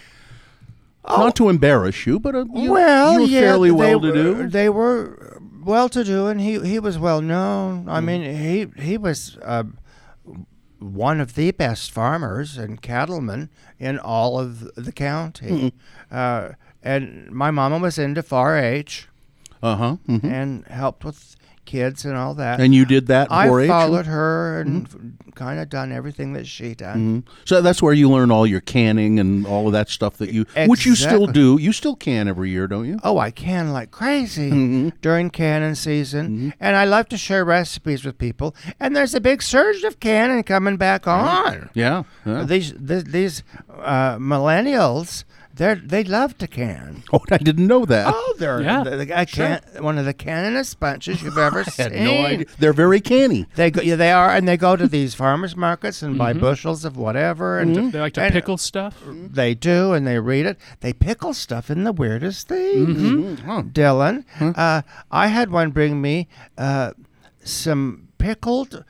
not 1.08 1.36
to 1.36 1.50
embarrass 1.50 2.08
you, 2.08 2.20
but 2.20 2.34
uh, 2.34 2.46
you, 2.56 2.72
Oh. 2.72 2.74
well, 2.74 3.14
you 3.14 3.20
were 3.22 3.26
yeah, 3.28 3.42
fairly 3.42 3.70
they 3.70 3.76
well 3.76 4.00
to 4.00 4.08
were- 4.08 4.14
do. 4.14 4.50
They 4.50 4.70
were 4.70 5.40
well 5.64 5.88
to 5.90 6.04
do, 6.04 6.28
and 6.28 6.42
he 6.42 6.60
he 6.62 6.80
was 6.80 6.98
well 6.98 7.22
known. 7.22 7.86
Mm. 7.86 7.92
I 7.92 8.00
mean, 8.00 8.22
he 8.38 8.82
he 8.82 8.98
was 8.98 9.38
uh, 9.44 9.64
one 10.80 11.22
of 11.22 11.36
the 11.36 11.52
best 11.52 11.92
farmers 11.92 12.58
and 12.58 12.82
cattlemen 12.82 13.50
in 13.80 14.00
all 14.00 14.40
of 14.40 14.74
the 14.76 14.92
county. 14.92 15.74
Uh, 16.12 16.50
and 16.82 17.32
my 17.32 17.52
mama 17.52 17.78
was 17.80 17.98
into 17.98 18.22
4-H 18.22 19.08
Uh 19.62 19.76
huh. 19.78 19.98
and 20.08 20.66
helped 20.68 21.06
with 21.06 21.33
kids 21.74 22.06
and 22.06 22.16
all 22.16 22.36
that. 22.36 22.60
And 22.60 22.74
you 22.76 22.86
did 22.86 23.08
that 23.08 23.32
I 23.32 23.48
4-H? 23.48 23.68
followed 23.68 24.06
her 24.06 24.62
and 24.62 25.18
kind 25.34 25.60
of 25.60 25.68
done 25.70 25.92
everything 25.92 26.34
that 26.34 26.46
she 26.46 26.76
done. 26.76 27.26
So 27.46 27.62
that's 27.64 27.82
where 27.82 27.94
you 27.94 28.08
learn 28.10 28.30
all 28.30 28.46
your 28.46 28.62
canning 28.62 29.20
and 29.20 29.48
all 29.48 29.66
of 29.66 29.74
that 29.74 29.90
stuff 29.90 30.18
that 30.18 30.32
you, 30.32 30.46
which 30.68 30.86
you 30.86 30.96
still 30.96 31.26
do. 31.26 31.58
You 31.60 31.72
still 31.74 31.96
can 31.96 32.28
every 32.28 32.52
year, 32.52 32.68
don't 32.68 32.86
you? 32.86 33.00
Oh, 33.04 33.18
I 33.18 33.32
can 33.32 33.74
like 33.74 33.90
crazy 33.90 34.52
Mm-hmm. 34.52 34.90
during 35.02 35.30
canning 35.32 35.74
season, 35.76 36.54
and 36.60 36.76
I 36.76 36.86
love 36.86 37.10
to 37.10 37.18
share 37.18 37.44
recipes 37.44 38.06
with 38.06 38.18
people. 38.20 38.56
And 38.80 38.96
there's 38.96 39.16
a 39.16 39.22
big 39.22 39.42
surge 39.42 39.84
of 39.84 40.00
canning 40.00 40.44
coming 40.44 40.78
back 40.78 41.08
on. 41.08 41.70
Yeah. 41.74 42.04
yeah. 42.26 42.44
These 42.44 42.74
th- 42.74 43.06
these 43.06 43.44
uh, 43.80 44.18
millennials, 44.18 45.24
they 45.54 45.76
they 45.76 46.04
love 46.04 46.38
to 46.40 46.48
can. 46.48 47.04
Oh, 47.14 47.20
I 47.32 47.38
didn't 47.38 47.68
know 47.68 47.86
that. 47.86 48.12
Oh, 48.16 48.36
they're 48.40 48.62
Yeah, 48.62 48.84
the, 48.84 48.96
the, 49.06 49.18
I 49.20 49.26
can't, 49.26 49.64
one 49.84 50.00
of 50.00 50.06
the 50.06 50.14
canninest 50.14 50.80
bunches 50.80 51.22
you've 51.22 51.38
ever 51.38 51.60
I 51.62 51.64
seen. 51.64 51.92
had 51.92 52.02
no 52.04 52.26
idea. 52.26 52.46
They're 52.58 52.74
very 52.74 53.00
canny. 53.02 53.46
They 53.56 53.70
go, 53.70 53.82
yeah, 53.82 53.96
they 53.96 54.12
are, 54.12 54.32
and 54.32 54.48
they 54.48 54.58
go 54.58 54.76
to 54.76 54.88
these 54.88 55.14
farmers 55.14 55.56
markets 55.56 56.02
and 56.02 56.12
Mm-hmm. 56.14 56.18
buy 56.18 56.34
bushels 56.34 56.86
of 56.86 56.98
whatever, 56.98 57.60
and 57.60 57.92
They 57.92 58.00
like 58.00 58.14
to 58.14 58.22
and 58.24 58.34
pickle 58.34 58.58
stuff. 58.58 59.04
They 59.06 59.54
do, 59.54 59.94
and 59.94 60.08
they 60.08 60.18
read 60.20 60.46
it. 60.48 60.58
They 60.80 60.92
pickle 60.94 61.34
stuff 61.36 61.70
in 61.70 61.84
the 61.84 61.92
weirdest 61.94 62.48
things. 62.48 62.98
Mm-hmm. 62.98 63.70
Dylan, 63.70 64.26
uh, 64.58 64.82
I 65.12 65.28
had 65.28 65.52
one 65.52 65.70
bring 65.70 66.02
me 66.02 66.28
uh, 66.58 66.94
some 67.44 68.08
pickled 68.18 68.84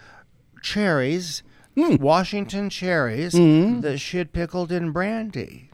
cherries, 0.61 1.43
Hmm. 1.75 1.95
Washington 1.95 2.69
cherries 2.69 3.33
Mm-hmm. 3.33 3.81
that 3.81 3.97
she 3.97 4.17
had 4.19 4.31
pickled 4.31 4.71
in 4.71 4.91
brandy. 4.91 5.69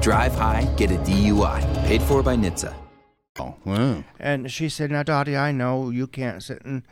Drive 0.00 0.34
high, 0.34 0.64
get 0.76 0.90
a 0.90 0.94
DUI. 0.94 1.86
Paid 1.86 2.00
for 2.02 2.22
by 2.22 2.34
NHTSA. 2.34 2.74
Oh, 3.38 3.54
wow. 3.66 4.02
And 4.18 4.50
she 4.50 4.70
said, 4.70 4.90
Now, 4.90 5.02
Dottie, 5.02 5.36
I 5.36 5.52
know 5.52 5.90
you 5.90 6.06
can't 6.06 6.42
sit 6.42 6.62
and 6.64 6.82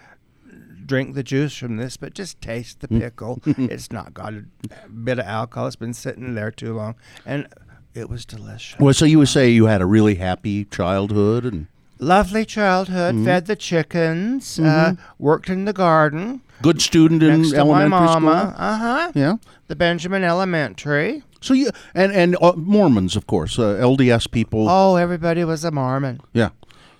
drink 0.84 1.14
the 1.14 1.22
juice 1.22 1.56
from 1.56 1.78
this, 1.78 1.96
but 1.96 2.12
just 2.12 2.40
taste 2.42 2.80
the 2.80 2.88
pickle. 2.88 3.40
it's 3.46 3.90
not 3.90 4.12
got 4.12 4.34
a 4.34 4.44
bit 4.88 5.18
of 5.18 5.24
alcohol. 5.24 5.68
It's 5.68 5.76
been 5.76 5.94
sitting 5.94 6.34
there 6.34 6.50
too 6.50 6.74
long. 6.74 6.96
And 7.24 7.48
It 7.94 8.10
was 8.10 8.26
delicious. 8.26 8.78
Well, 8.78 8.92
so 8.92 9.06
you 9.06 9.18
would 9.20 9.28
say 9.28 9.48
you 9.48 9.66
had 9.66 9.80
a 9.80 9.86
really 9.86 10.16
happy 10.16 10.66
childhood, 10.66 11.44
and 11.44 11.66
Lovely 11.98 12.44
childhood. 12.44 13.14
Mm-hmm. 13.14 13.24
Fed 13.24 13.46
the 13.46 13.56
chickens. 13.56 14.60
Uh, 14.60 14.96
worked 15.18 15.48
in 15.48 15.64
the 15.64 15.72
garden 15.72 16.42
good 16.62 16.82
student 16.82 17.22
in 17.22 17.42
next 17.42 17.52
to 17.52 17.64
my 17.64 17.86
mama. 17.86 18.10
school. 18.10 18.54
Uh 18.56 18.78
huh. 18.78 19.12
Yeah. 19.14 19.36
The 19.68 19.76
Benjamin 19.76 20.24
Elementary. 20.24 21.22
So 21.40 21.54
you 21.54 21.70
and 21.94 22.12
and 22.12 22.36
uh, 22.40 22.52
Mormons, 22.56 23.16
of 23.16 23.26
course, 23.26 23.58
uh, 23.58 23.76
LDS 23.80 24.30
people. 24.30 24.68
Oh, 24.68 24.96
everybody 24.96 25.44
was 25.44 25.64
a 25.64 25.70
Mormon. 25.70 26.20
Yeah. 26.32 26.50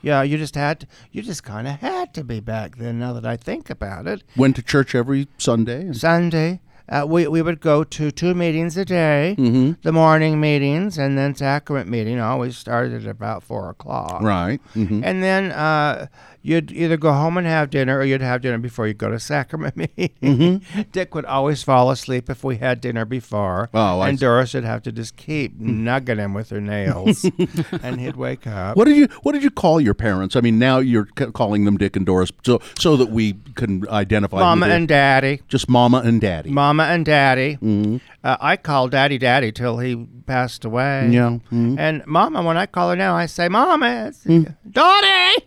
Yeah, 0.01 0.23
you 0.23 0.39
just 0.39 0.55
had, 0.55 0.81
to, 0.81 0.87
you 1.11 1.23
just 1.23 1.43
kind 1.43 1.67
of 1.67 1.81
had 1.81 2.15
to 2.15 2.23
be 2.23 2.39
back 2.39 2.77
then. 2.77 3.01
Now 3.01 3.13
that 3.15 3.27
I 3.27 3.37
think 3.37 3.69
about 3.69 4.07
it, 4.07 4.23
Went 4.37 4.55
to 4.55 4.63
church 4.63 4.95
every 4.95 5.27
Sunday. 5.39 5.81
and- 5.87 5.97
Sunday, 5.97 6.61
uh, 6.89 7.05
we 7.07 7.27
we 7.27 7.43
would 7.43 7.61
go 7.61 7.83
to 7.83 8.11
two 8.13 8.33
meetings 8.33 8.77
a 8.77 8.85
day. 8.85 9.35
Mm-hmm. 9.37 9.73
The 9.83 9.91
morning 9.93 10.41
meetings 10.41 10.99
and 10.99 11.19
then 11.19 11.35
sacrament 11.35 11.91
meeting 11.91 12.21
always 12.21 12.57
started 12.57 13.05
at 13.05 13.11
about 13.11 13.43
four 13.43 13.69
o'clock. 13.71 14.23
Right. 14.23 14.61
hmm 14.75 15.03
And 15.05 15.21
then 15.23 15.51
uh, 15.51 16.07
you'd 16.49 16.73
either 16.73 16.97
go 16.97 17.13
home 17.13 17.37
and 17.37 17.47
have 17.47 17.71
dinner, 17.71 17.99
or 17.99 18.05
you'd 18.05 18.21
have 18.23 18.41
dinner 18.41 18.59
before 18.59 18.87
you 18.89 18.95
go 18.95 19.11
to 19.11 19.21
sacrament 19.21 19.77
meeting. 19.83 20.11
Mm-hmm. 20.23 20.83
Dick 20.93 21.15
would 21.15 21.25
always 21.27 21.63
fall 21.63 21.91
asleep 21.91 22.29
if 22.31 22.43
we 22.43 22.57
had 22.57 22.81
dinner 22.81 23.05
before, 23.05 23.69
Oh, 23.75 24.01
and. 24.03 24.19
Doris 24.19 24.55
would 24.55 24.65
have 24.65 24.83
to 24.83 24.91
just 24.93 25.17
keep 25.17 25.59
nugging 25.61 26.19
him 26.19 26.35
with 26.35 26.51
her 26.51 26.61
nails, 26.61 27.25
and 27.83 28.01
he'd 28.01 28.17
wake 28.17 28.47
up. 28.47 28.77
What 28.77 28.87
did 28.87 28.97
you 28.97 29.07
What 29.23 29.33
did 29.33 29.43
you 29.45 29.51
call 29.51 29.81
your 29.81 29.95
parents? 29.95 30.35
I 30.35 30.41
mean, 30.41 30.59
now 30.59 30.79
you're 30.79 31.07
c- 31.19 31.27
calling 31.27 31.65
them 31.67 31.77
Dick 31.77 31.95
and 31.95 32.05
Doris, 32.07 32.33
so 32.45 32.61
so 32.79 32.97
that 32.97 33.11
we 33.11 33.35
can 33.55 33.87
identify. 33.89 34.39
Mama 34.41 34.67
and 34.67 34.89
Daddy. 34.89 35.43
just 35.49 35.69
Mama 35.69 35.99
and 36.05 36.21
Daddy. 36.21 36.51
Mama 36.51 36.85
and 36.85 37.05
Daddy. 37.05 37.59
Uh, 38.25 38.37
I 38.41 38.57
called 38.57 38.91
Daddy 38.91 39.19
Daddy 39.19 39.53
till 39.53 39.79
he 39.79 40.07
passed 40.27 40.65
away. 40.65 41.09
Yeah. 41.11 41.39
mhm. 41.53 41.79
And 41.79 42.05
Mama, 42.07 42.43
when 42.43 42.57
I 42.57 42.67
call 42.67 42.91
her 42.91 42.97
now, 42.97 43.15
I 43.15 43.27
say, 43.27 43.49
Mama, 43.49 44.09
it's 44.09 44.25
Dottie. 44.71 45.45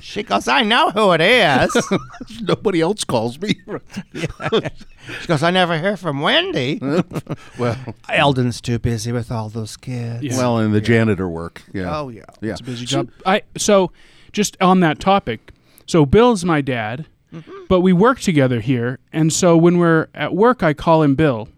She 0.00 0.22
goes, 0.22 0.46
I 0.48 0.62
know 0.62 0.90
who 0.90 1.12
it 1.12 1.20
is. 1.20 1.76
Nobody 2.42 2.80
else 2.80 3.04
calls 3.04 3.40
me. 3.40 3.56
she 4.14 5.26
goes, 5.26 5.42
I 5.42 5.50
never 5.50 5.78
hear 5.78 5.96
from 5.96 6.20
Wendy. 6.20 6.78
well, 7.58 7.76
Eldon's 8.08 8.60
too 8.60 8.78
busy 8.78 9.10
with 9.12 9.32
all 9.32 9.48
those 9.48 9.76
kids. 9.76 10.22
Yeah. 10.22 10.36
well, 10.36 10.58
and 10.58 10.72
the 10.74 10.80
janitor 10.80 11.28
work. 11.28 11.62
Yeah. 11.72 11.98
Oh, 11.98 12.08
yeah. 12.08 12.24
Yeah. 12.40 12.52
It's 12.52 12.60
a 12.60 12.64
busy 12.64 12.86
job. 12.86 13.10
I 13.26 13.42
so 13.56 13.90
just 14.32 14.56
on 14.60 14.80
that 14.80 15.00
topic. 15.00 15.52
So 15.86 16.06
Bill's 16.06 16.44
my 16.44 16.60
dad, 16.60 17.06
Mm-hmm. 17.32 17.50
but 17.66 17.80
we 17.80 17.94
work 17.94 18.20
together 18.20 18.60
here, 18.60 18.98
and 19.10 19.32
so 19.32 19.56
when 19.56 19.78
we're 19.78 20.08
at 20.14 20.34
work, 20.34 20.62
I 20.62 20.74
call 20.74 21.02
him 21.02 21.14
Bill. 21.14 21.48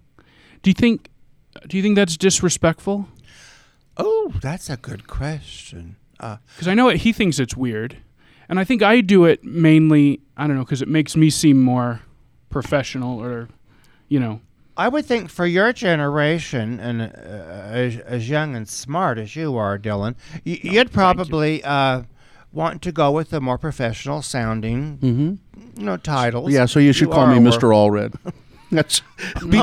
Do 0.62 0.70
you 0.70 0.74
think? 0.74 1.08
Do 1.66 1.76
you 1.76 1.82
think 1.82 1.96
that's 1.96 2.16
disrespectful? 2.16 3.08
Oh, 3.96 4.32
that's 4.40 4.70
a 4.70 4.76
good 4.76 5.08
question. 5.08 5.96
Uh, 6.24 6.37
Because 6.54 6.68
I 6.68 6.74
know 6.74 6.88
it, 6.88 6.98
he 6.98 7.12
thinks 7.12 7.38
it's 7.38 7.56
weird, 7.56 7.96
and 8.48 8.58
I 8.58 8.64
think 8.64 8.82
I 8.82 9.00
do 9.00 9.24
it 9.24 9.44
mainly. 9.44 10.20
I 10.37 10.46
don't 10.46 10.56
know 10.56 10.64
because 10.64 10.82
it 10.82 10.88
makes 10.88 11.14
me 11.16 11.30
seem 11.30 11.60
more 11.60 12.00
professional, 12.50 13.18
or 13.22 13.48
you 14.08 14.18
know. 14.20 14.40
I 14.76 14.88
would 14.88 15.04
think 15.06 15.30
for 15.30 15.46
your 15.46 15.72
generation 15.72 16.80
and 16.80 17.00
uh, 17.00 17.04
as, 17.14 17.96
as 17.98 18.28
young 18.28 18.56
and 18.56 18.68
smart 18.68 19.18
as 19.18 19.37
you 19.37 19.56
are, 19.56 19.78
Dylan, 19.78 20.16
y- 20.44 20.58
you'd 20.64 20.90
probably 20.90 21.62
uh, 21.62 22.02
want 22.52 22.82
to 22.82 22.90
go 22.90 23.12
with 23.12 23.30
the 23.30 23.40
more 23.40 23.56
professional 23.56 24.20
sounding, 24.20 24.98
you 25.76 25.84
know, 25.84 25.96
titles. 25.96 26.52
Yeah. 26.52 26.66
So 26.66 26.80
you 26.80 26.92
should 26.92 27.10
call 27.10 27.28
me 27.28 27.38
Mr. 27.38 27.70
Allred. 27.72 28.14
That's 28.74 29.02
be, 29.48 29.62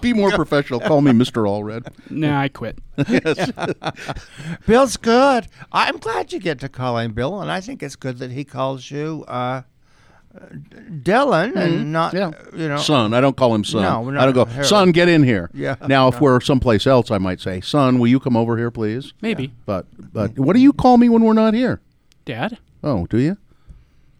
be 0.00 0.12
more 0.12 0.30
professional. 0.30 0.80
Call 0.80 1.00
me 1.00 1.12
Mr. 1.12 1.44
Allred. 1.46 1.88
Nah, 2.10 2.40
I 2.40 2.48
quit. 2.48 2.78
Bill's 4.66 4.96
good. 4.96 5.46
I'm 5.72 5.96
glad 5.98 6.32
you 6.32 6.38
get 6.38 6.60
to 6.60 6.68
call 6.68 6.98
him 6.98 7.12
Bill, 7.12 7.40
and 7.40 7.50
I 7.50 7.60
think 7.60 7.82
it's 7.82 7.96
good 7.96 8.18
that 8.18 8.30
he 8.30 8.44
calls 8.44 8.90
you 8.90 9.24
uh, 9.28 9.62
Dylan 11.02 11.56
and 11.56 11.92
not, 11.92 12.14
Yeah. 12.14 12.28
uh, 12.28 12.32
you 12.56 12.68
know, 12.68 12.78
Son. 12.78 13.12
I 13.14 13.20
don't 13.20 13.36
call 13.36 13.54
him 13.54 13.64
son. 13.64 13.82
No, 13.82 14.10
no, 14.10 14.20
I 14.20 14.24
don't 14.24 14.34
go, 14.34 14.44
Harold. 14.44 14.66
son, 14.68 14.92
get 14.92 15.08
in 15.08 15.22
here. 15.22 15.50
Yeah, 15.52 15.76
Now, 15.86 16.08
if 16.08 16.20
we're 16.20 16.40
someplace 16.40 16.86
else, 16.86 17.10
I 17.10 17.18
might 17.18 17.40
say, 17.40 17.60
son, 17.60 17.98
will 17.98 18.08
you 18.08 18.20
come 18.20 18.36
over 18.36 18.56
here, 18.56 18.70
please? 18.70 19.12
Maybe, 19.20 19.52
But 19.66 19.86
but 20.12 20.38
what 20.38 20.54
do 20.54 20.60
you 20.62 20.72
call 20.72 20.96
me 20.98 21.08
when 21.08 21.22
we're 21.22 21.32
not 21.34 21.54
here? 21.54 21.80
Dad. 22.24 22.58
Oh, 22.84 23.06
do 23.06 23.18
you? 23.18 23.36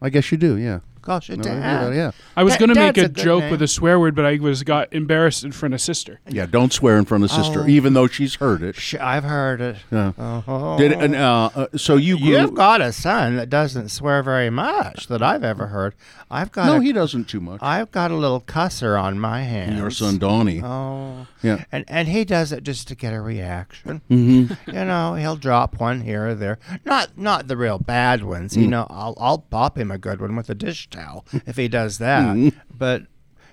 I 0.00 0.10
guess 0.10 0.30
you 0.32 0.38
do. 0.38 0.56
Yeah. 0.58 0.80
Calls 1.02 1.28
you 1.28 1.36
No, 1.36 1.42
Dad. 1.42 1.92
yeah, 1.92 1.94
yeah. 1.94 2.10
I 2.36 2.42
was 2.44 2.54
Da- 2.54 2.58
going 2.60 2.68
to 2.70 2.74
make 2.80 2.96
a, 2.98 3.04
a 3.04 3.08
joke 3.08 3.42
name. 3.42 3.50
with 3.50 3.62
a 3.62 3.68
swear 3.68 3.98
word, 4.00 4.14
but 4.14 4.24
I 4.24 4.38
was 4.38 4.62
got 4.62 4.92
embarrassed 4.92 5.44
in 5.44 5.52
front 5.52 5.74
of 5.74 5.80
sister. 5.80 6.20
Yeah. 6.28 6.46
Don't 6.46 6.72
swear 6.72 6.96
in 6.98 7.04
front 7.04 7.24
of 7.24 7.30
sister, 7.30 7.62
Oh. 7.64 7.68
even 7.68 7.92
though 7.94 8.06
she's 8.06 8.36
heard 8.36 8.62
it. 8.62 8.76
Sh- 8.76 8.94
I've 9.00 9.24
heard 9.24 9.60
it. 9.60 9.76
Yeah. 9.90 10.12
Oh. 10.18 10.78
Did 10.78 10.92
and 10.92 11.14
uh, 11.14 11.50
uh, 11.54 11.66
so 11.76 11.96
you 11.96 12.18
grew? 12.18 12.28
You've 12.28 12.54
got 12.54 12.80
a 12.80 12.92
son 12.92 13.36
that 13.36 13.50
doesn't 13.50 13.90
swear 13.90 14.22
very 14.22 14.50
much 14.50 15.08
that 15.08 15.22
I've 15.22 15.44
ever 15.44 15.66
heard. 15.66 15.94
I've 16.30 16.50
got 16.50 16.66
no, 16.66 16.76
a, 16.76 16.82
he 16.82 16.92
doesn't 16.92 17.24
too 17.28 17.40
much. 17.40 17.60
I've 17.62 17.90
got 17.90 18.10
a 18.10 18.14
little 18.14 18.40
cusser 18.40 18.98
on 19.00 19.18
my 19.18 19.42
hands. 19.42 19.78
Your 19.78 19.90
son 19.90 20.16
Donnie. 20.18 20.62
Oh. 20.62 21.26
Yeah. 21.42 21.64
And 21.70 21.84
and 21.88 22.08
he 22.08 22.24
does 22.24 22.52
it 22.52 22.62
just 22.64 22.88
to 22.88 22.94
get 22.94 23.12
a 23.12 23.20
reaction. 23.20 24.00
Mm-hmm. 24.08 24.70
you 24.76 24.84
know, 24.84 25.14
he'll 25.14 25.36
drop 25.36 25.78
one 25.80 26.00
here 26.00 26.28
or 26.28 26.34
there. 26.34 26.58
Not 26.86 27.18
not 27.18 27.48
the 27.48 27.56
real 27.56 27.78
bad 27.78 28.22
ones. 28.24 28.54
Mm. 28.56 28.62
You 28.62 28.68
know, 28.68 28.86
I'll 28.88 29.14
I'll 29.20 29.38
pop 29.38 29.76
him 29.76 29.90
a 29.90 29.98
good 29.98 30.20
one 30.20 30.34
with 30.36 30.48
a 30.48 30.54
dish 30.54 30.88
towel 30.92 31.24
if 31.46 31.56
he 31.56 31.66
does 31.68 31.98
that. 31.98 32.36
Mm-hmm. 32.36 32.58
But 32.76 33.02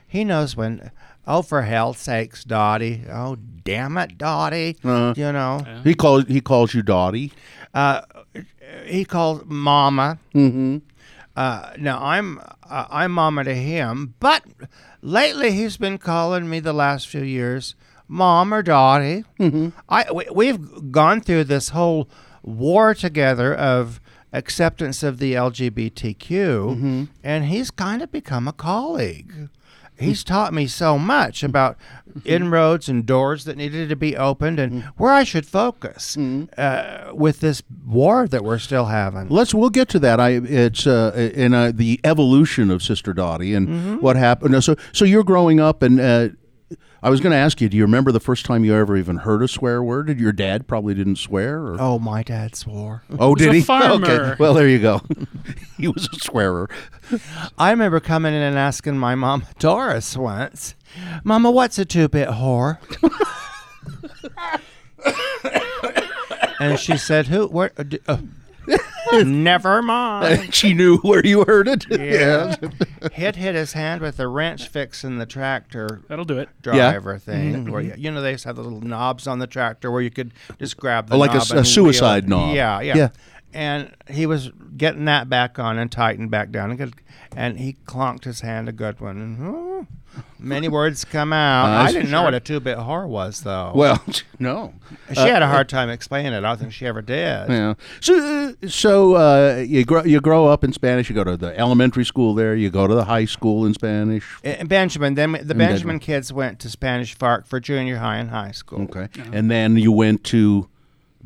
he 0.08 0.24
knows 0.24 0.56
when. 0.56 0.92
Oh, 1.28 1.44
for 1.44 1.62
hell's 1.62 2.00
sakes, 2.00 2.44
Dottie! 2.44 3.04
Oh, 3.08 3.36
damn 3.64 3.98
it, 3.98 4.18
Dottie! 4.18 4.78
Uh-huh. 4.84 5.14
You 5.16 5.32
know, 5.32 5.82
He 5.84 5.94
calls 5.94 6.26
he 6.28 6.42
calls 6.42 6.74
you 6.74 6.82
Dottie. 6.82 7.32
uh, 7.76 8.02
he 8.86 9.06
calls 9.06 9.44
Mama. 9.46 10.18
Mm-hmm. 10.34 10.78
Uh, 11.36 11.72
now 11.78 12.04
I'm 12.04 12.40
uh, 12.68 12.86
I'm 12.90 13.12
Mama 13.12 13.44
to 13.44 13.54
him, 13.54 14.16
but 14.20 14.44
lately 15.04 15.52
he's 15.52 15.78
been 15.78 16.00
calling 16.00 16.50
me 16.50 16.60
the 16.60 16.74
last 16.74 17.08
few 17.08 17.22
years 17.24 17.76
Mom 18.08 18.52
or 18.52 18.64
Dottie. 18.64 19.24
Mm-hmm. 19.40 19.70
I 19.88 20.12
we, 20.12 20.26
we've 20.34 20.92
gone 20.92 21.22
through 21.22 21.44
this 21.44 21.70
whole 21.70 22.10
war 22.42 22.96
together 22.96 23.54
of 23.54 24.02
acceptance 24.34 25.04
of 25.04 25.18
the 25.20 25.34
LGBTQ, 25.34 27.08
and 27.24 27.46
he's 27.46 27.72
kind 27.72 28.02
of 28.02 28.12
become 28.12 28.48
a 28.48 28.54
colleague. 28.54 29.50
He's 29.98 30.24
taught 30.24 30.54
me 30.54 30.66
so 30.68 30.98
much 30.98 31.44
about 31.44 31.76
inroads 32.24 32.88
and 32.88 33.06
doors 33.06 33.44
that 33.44 33.58
needed 33.58 33.90
to 33.90 33.98
be 33.98 34.16
opened 34.16 34.58
and 34.58 34.84
where 34.96 35.12
I 35.12 35.26
should 35.26 35.46
focus 35.46 36.16
uh, 36.18 37.12
with 37.14 37.42
this 37.42 37.62
war 37.86 38.26
that 38.26 38.46
we're 38.46 38.60
still 38.60 38.86
having. 38.86 39.28
Let's 39.28 39.54
we'll 39.54 39.70
get 39.70 39.90
to 39.90 40.00
that. 40.00 40.22
I 40.22 40.30
it's 40.42 40.88
uh, 40.88 41.32
in 41.36 41.54
uh, 41.54 41.74
the 41.76 42.00
evolution 42.06 42.72
of 42.72 42.82
Sister 42.82 43.12
Dottie 43.14 43.54
and 43.54 43.68
Mm-hmm. 43.68 43.96
what 43.98 44.16
happened. 44.16 44.64
So 44.64 44.78
so 44.94 45.04
you're 45.04 45.24
growing 45.26 45.60
up 45.60 45.82
and. 45.84 46.38
I 47.02 47.10
was 47.10 47.22
going 47.22 47.32
to 47.32 47.38
ask 47.38 47.62
you, 47.62 47.70
do 47.70 47.78
you 47.78 47.84
remember 47.84 48.12
the 48.12 48.20
first 48.20 48.46
time 48.46 48.66
you 48.66 48.76
ever 48.76 48.98
even 48.98 49.18
heard 49.18 49.42
a 49.42 49.48
swear 49.48 49.82
word? 49.82 50.08
Did 50.08 50.20
your 50.20 50.34
dad 50.34 50.68
probably 50.68 50.94
didn't 50.94 51.16
swear? 51.16 51.60
Or? 51.60 51.78
Oh, 51.80 52.00
my 52.00 52.24
dad 52.24 52.56
swore. 52.56 53.04
Oh, 53.18 53.36
did 53.36 53.54
he? 53.54 53.62
farmer. 53.62 54.06
Okay. 54.06 54.36
Well, 54.38 54.54
there 54.54 54.68
you 54.68 54.80
go. 54.80 55.02
he 55.78 55.88
was 55.88 56.10
a 56.12 56.20
swearer. 56.20 56.70
I 57.58 57.72
remember 57.72 58.00
coming 58.00 58.34
in 58.34 58.42
and 58.42 58.58
asking 58.58 58.98
my 58.98 59.16
mom, 59.16 59.46
Doris, 59.60 60.18
once, 60.18 60.76
Mama, 61.24 61.52
what's 61.52 61.80
a 61.80 61.86
two 61.86 62.08
bit 62.08 62.30
whore? 62.30 62.80
and 66.60 66.80
she 66.80 66.98
said, 66.98 67.28
Who? 67.28 67.48
Where? 67.48 67.72
Uh, 67.78 67.84
uh, 68.08 68.18
never 69.24 69.82
mind. 69.82 70.54
she 70.54 70.74
knew 70.74 70.98
where 70.98 71.26
you 71.26 71.44
heard 71.46 71.68
it. 71.68 71.86
Yeah. 71.90 72.56
He'd 73.14 73.36
hit 73.36 73.56
his 73.56 73.74
hand 73.74 74.02
with 74.02 74.20
a 74.20 74.28
wrench 74.28 74.68
fixing 74.68 75.18
the 75.18 75.26
tractor 75.26 76.02
That'll 76.08 76.26
do 76.26 76.40
it. 76.40 76.50
driver 76.62 77.16
mm-hmm. 77.16 77.32
thing. 77.32 77.72
Where 77.72 77.82
you, 77.82 77.94
you 77.98 78.12
know, 78.12 78.22
they 78.22 78.32
used 78.32 78.44
to 78.44 78.50
have 78.50 78.56
the 78.56 78.64
little 78.64 78.82
knobs 78.82 79.28
on 79.28 79.40
the 79.40 79.48
tractor 79.48 79.92
where 79.92 80.02
you 80.02 80.12
could 80.12 80.34
just 80.60 80.78
grab 80.78 81.08
the 81.08 81.16
Oh, 81.16 81.18
like 81.18 81.32
a 81.32 81.36
knob 81.36 81.42
s- 81.42 81.52
a 81.52 81.58
and 81.58 81.66
wheel 81.66 81.74
suicide 81.74 82.30
knob. 82.30 82.56
Yeah, 82.56 82.82
yeah, 82.82 82.96
Yeah. 82.96 83.10
And 83.54 83.96
he 84.10 84.26
was 84.26 84.52
getting 84.78 85.06
that 85.06 85.30
back 85.30 85.58
on 85.58 85.78
and 85.78 85.92
tightened 85.92 86.30
back 86.30 86.52
down, 86.52 86.72
and, 86.72 86.94
and 87.36 87.60
he 87.60 87.78
clonked 87.86 88.26
his 88.26 88.42
hand 88.42 88.70
a 88.70 88.72
good 88.72 89.00
one. 89.00 89.18
And, 89.18 89.38
oh, 89.42 89.88
many 90.38 90.68
words 90.70 91.06
come 91.06 91.34
out. 91.34 91.66
Uh, 91.66 91.84
I 91.84 91.92
didn't 91.92 92.12
know 92.12 92.24
what 92.24 92.34
a 92.34 92.40
two-bit 92.40 92.78
whore 92.78 93.08
was, 93.08 93.42
though. 93.42 93.72
Well, 93.76 94.04
no. 94.40 94.74
she 95.14 95.20
had 95.20 95.42
a 95.42 95.48
hard 95.48 95.70
time 95.70 95.90
explaining 95.90 96.34
it. 96.34 96.38
I 96.38 96.42
don't 96.42 96.60
think 96.60 96.74
she 96.74 96.86
ever 96.86 97.02
did. 97.02 97.50
Yeah. 97.50 97.74
So, 98.02 98.56
uh, 98.64 98.68
so 98.68 99.16
uh, 99.16 99.66
you 99.68 99.86
grow 99.86 100.04
you 100.04 100.20
grow 100.22 100.48
up 100.48 100.64
in 100.64 100.74
Spanish. 100.74 101.10
You 101.10 101.16
go 101.16 101.24
to 101.24 101.38
the 101.38 101.58
elementary 101.58 102.06
school 102.06 102.34
there. 102.34 102.56
You 102.56 102.70
go 102.70 102.88
to 102.88 102.96
the 102.96 103.06
high 103.06 103.26
school 103.26 103.66
in 103.66 103.74
Spanish. 103.74 104.26
And 104.44 104.70
Benjamin, 104.70 105.16
then 105.16 105.32
the 105.32 105.38
Benjamin. 105.40 105.68
Benjamin 105.68 106.00
kids 106.00 106.32
went 106.34 106.60
to 106.60 106.70
Spanish 106.70 107.16
Fark 107.16 107.46
for 107.48 107.60
junior 107.60 107.98
high 107.98 108.18
and 108.18 108.30
high 108.30 108.52
school. 108.52 108.84
Okay. 108.84 109.08
And 109.32 109.50
then 109.50 109.78
you 109.78 109.92
went 109.92 110.24
to 110.26 110.70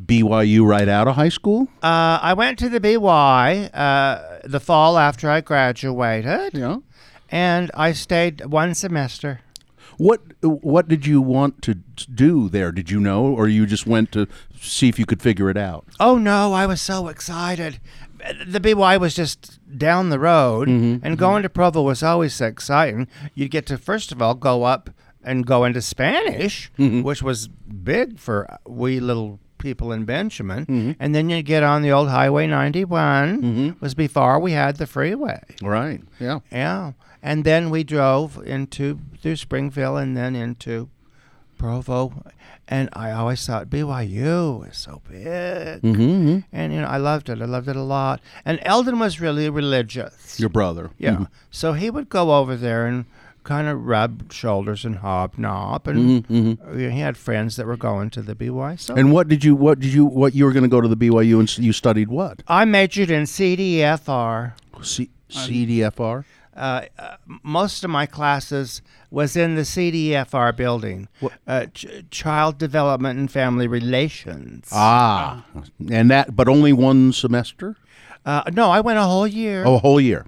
BYU 0.02 0.66
right 0.66 0.88
out 0.88 1.08
of 1.08 1.16
high 1.16 1.30
school. 1.30 1.68
Uh, 1.82 2.20
I 2.22 2.34
went 2.34 2.58
to 2.60 2.70
the 2.70 2.80
BY 2.80 3.70
uh, 3.74 4.40
the 4.44 4.60
fall 4.60 4.98
after 4.98 5.30
I 5.30 5.42
graduated, 5.42 6.54
Yeah. 6.56 6.78
and 7.30 7.70
I 7.74 7.94
stayed 7.94 8.46
one 8.46 8.74
semester. 8.74 9.42
What 9.98 10.22
What 10.42 10.88
did 10.88 11.06
you 11.06 11.22
want 11.22 11.62
to 11.64 11.76
do 11.76 12.50
there? 12.50 12.72
Did 12.72 12.90
you 12.90 13.00
know, 13.00 13.26
or 13.28 13.48
you 13.48 13.68
just 13.68 13.86
went 13.86 14.12
to 14.14 14.28
see 14.60 14.90
if 14.90 14.98
you 14.98 15.06
could 15.06 15.22
figure 15.22 15.50
it 15.52 15.58
out? 15.58 15.86
Oh 16.00 16.18
no, 16.18 16.52
I 16.54 16.66
was 16.66 16.82
so 16.82 17.08
excited. 17.10 17.80
The 18.48 18.60
BY 18.60 18.98
was 18.98 19.14
just 19.14 19.60
down 19.78 20.10
the 20.10 20.18
road, 20.18 20.68
and 20.68 21.18
going 21.18 21.44
to 21.44 21.50
Provo 21.50 21.84
was 21.84 22.02
always 22.02 22.34
so 22.34 22.48
exciting. 22.48 23.08
You'd 23.36 23.52
get 23.52 23.66
to 23.68 23.78
first 23.78 24.12
of 24.12 24.22
all 24.22 24.34
go 24.34 24.64
up 24.64 24.90
and 25.24 25.46
go 25.46 25.64
into 25.64 25.82
Spanish, 25.82 26.72
which 26.80 27.22
was 27.22 27.48
big 27.48 28.18
for 28.18 28.58
we 28.66 29.00
little 29.00 29.40
people 29.64 29.92
in 29.96 30.04
Benjamin, 30.06 30.96
and 31.00 31.16
then 31.16 31.30
you 31.32 31.42
get 31.42 31.64
on 31.64 31.82
the 31.82 31.92
old 31.92 32.10
Highway 32.10 32.46
91. 32.46 33.78
Was 33.80 33.96
before 33.96 34.40
we 34.40 34.52
had 34.52 34.76
the 34.78 34.86
freeway. 34.86 35.42
Right. 35.62 36.02
Yeah. 36.20 36.40
Yeah, 36.52 36.92
and 37.24 37.44
then 37.46 37.70
we 37.72 37.84
drove 37.84 38.38
into 38.46 39.00
through 39.22 39.38
Springville 39.38 39.98
and 39.98 40.16
then 40.16 40.36
into 40.36 40.90
Provo, 41.58 42.24
and 42.68 42.90
I 42.94 43.12
always 43.12 43.46
thought 43.46 43.70
BYU 43.70 44.70
is 44.70 44.78
so 44.78 45.02
big, 45.10 45.82
Mm-hmm. 45.82 46.40
and 46.52 46.74
you 46.74 46.82
know 46.82 46.88
I 46.88 46.98
loved 46.98 47.30
it. 47.30 47.42
I 47.42 47.46
loved 47.46 47.68
it 47.70 47.76
a 47.78 47.82
lot. 47.84 48.20
And 48.46 48.60
Eldon 48.64 49.00
was 49.00 49.22
really 49.22 49.50
religious. 49.50 50.40
Your 50.40 50.50
brother. 50.50 50.92
yeah, 50.98 51.16
Mhm. 51.16 51.28
so 51.52 51.74
he 51.74 51.90
would 51.90 52.10
go 52.10 52.36
over 52.36 52.56
there 52.58 52.86
and 52.86 53.06
kind 53.44 53.68
of 53.68 53.86
rubbed 53.86 54.32
shoulders 54.32 54.86
and 54.86 54.98
hobnob, 54.98 55.88
and 55.88 56.58
uh, 56.66 56.74
he 56.74 57.00
had 57.00 57.18
friends 57.18 57.56
that 57.58 57.66
were 57.66 57.78
going 57.78 58.10
to 58.12 58.22
the 58.22 58.36
BY. 58.36 58.76
So 58.78 58.96
And 58.96 59.12
what 59.12 59.28
did 59.28 59.44
you? 59.44 59.56
What 59.56 59.80
did 59.80 59.94
you? 59.94 60.06
What 60.06 60.34
you 60.36 60.46
were 60.46 60.52
going 60.54 60.64
to 60.64 60.70
go 60.70 60.82
to 60.82 60.88
the 60.88 60.98
BYU 60.98 61.40
and 61.40 61.58
you 61.60 61.74
studied 61.74 62.08
what? 62.10 62.42
I 62.48 62.66
majored 62.66 63.12
in 63.12 63.24
CDFR. 63.24 64.54
C- 64.82 65.10
CDFR. 65.30 66.26
uh, 66.56 66.82
uh, 67.00 67.16
most 67.42 67.84
of 67.84 67.90
my 67.90 68.06
classes 68.06 68.82
was 69.10 69.36
in 69.36 69.56
the 69.56 69.62
CDFR 69.64 70.56
building, 70.56 71.08
uh, 71.48 71.66
ch- 71.74 71.88
Child 72.12 72.58
Development 72.58 73.18
and 73.20 73.32
Family 73.32 73.66
Relations. 73.68 74.70
Ah, 74.72 75.44
and 75.92 76.10
that, 76.12 76.36
but 76.36 76.48
only 76.48 76.72
one 76.74 77.12
semester. 77.14 77.76
Uh, 78.26 78.44
no, 78.54 78.70
I 78.72 78.80
went 78.82 79.00
a 79.00 79.04
whole 79.04 79.28
year, 79.28 79.64
Oh, 79.66 79.76
a 79.76 79.80
whole 79.80 80.00
year. 80.00 80.26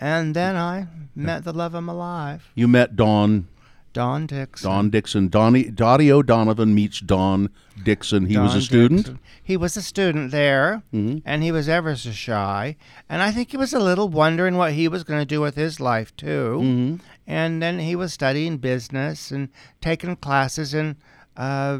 And 0.00 0.30
mm. 0.30 0.34
then 0.34 0.56
I 0.56 0.86
met 1.14 1.44
the 1.44 1.52
love 1.52 1.74
of 1.74 1.84
my 1.84 1.92
life, 1.92 2.50
You 2.54 2.68
met 2.68 2.96
Dawn. 2.96 3.48
Don 3.94 4.26
Dixon. 4.26 4.70
Don 4.70 4.90
Dixon. 4.90 5.28
Donnie 5.28 5.70
Dottie 5.70 6.12
O'Donovan 6.12 6.74
meets 6.74 7.00
Don 7.00 7.50
Dixon. 7.82 8.26
He 8.26 8.38
was 8.38 8.52
Don 8.52 8.58
a 8.58 8.62
student. 8.62 8.98
Dixon. 8.98 9.18
He 9.42 9.56
was 9.56 9.76
a 9.76 9.82
student 9.82 10.30
there, 10.30 10.82
mm-hmm. 10.92 11.18
and 11.24 11.42
he 11.42 11.50
was 11.50 11.68
ever 11.68 11.96
so 11.96 12.12
shy. 12.12 12.76
And 13.08 13.22
I 13.22 13.32
think 13.32 13.50
he 13.50 13.56
was 13.56 13.72
a 13.72 13.80
little 13.80 14.08
wondering 14.08 14.56
what 14.56 14.74
he 14.74 14.88
was 14.88 15.04
going 15.04 15.20
to 15.20 15.26
do 15.26 15.40
with 15.40 15.56
his 15.56 15.80
life 15.80 16.14
too. 16.16 16.60
Mm-hmm. 16.62 16.96
And 17.26 17.62
then 17.62 17.78
he 17.80 17.96
was 17.96 18.12
studying 18.12 18.58
business 18.58 19.30
and 19.30 19.48
taking 19.80 20.14
classes 20.16 20.74
in, 20.74 20.96
uh, 21.36 21.78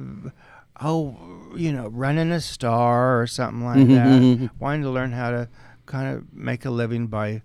oh, 0.80 1.16
you 1.56 1.72
know, 1.72 1.88
running 1.88 2.32
a 2.32 2.40
store 2.40 3.20
or 3.20 3.26
something 3.26 3.64
like 3.64 3.78
mm-hmm, 3.78 4.44
that. 4.44 4.50
Wanting 4.58 4.82
to 4.82 4.90
learn 4.90 5.12
how 5.12 5.30
to 5.30 5.48
kind 5.86 6.16
of 6.16 6.32
make 6.32 6.64
a 6.64 6.70
living 6.70 7.06
by, 7.06 7.42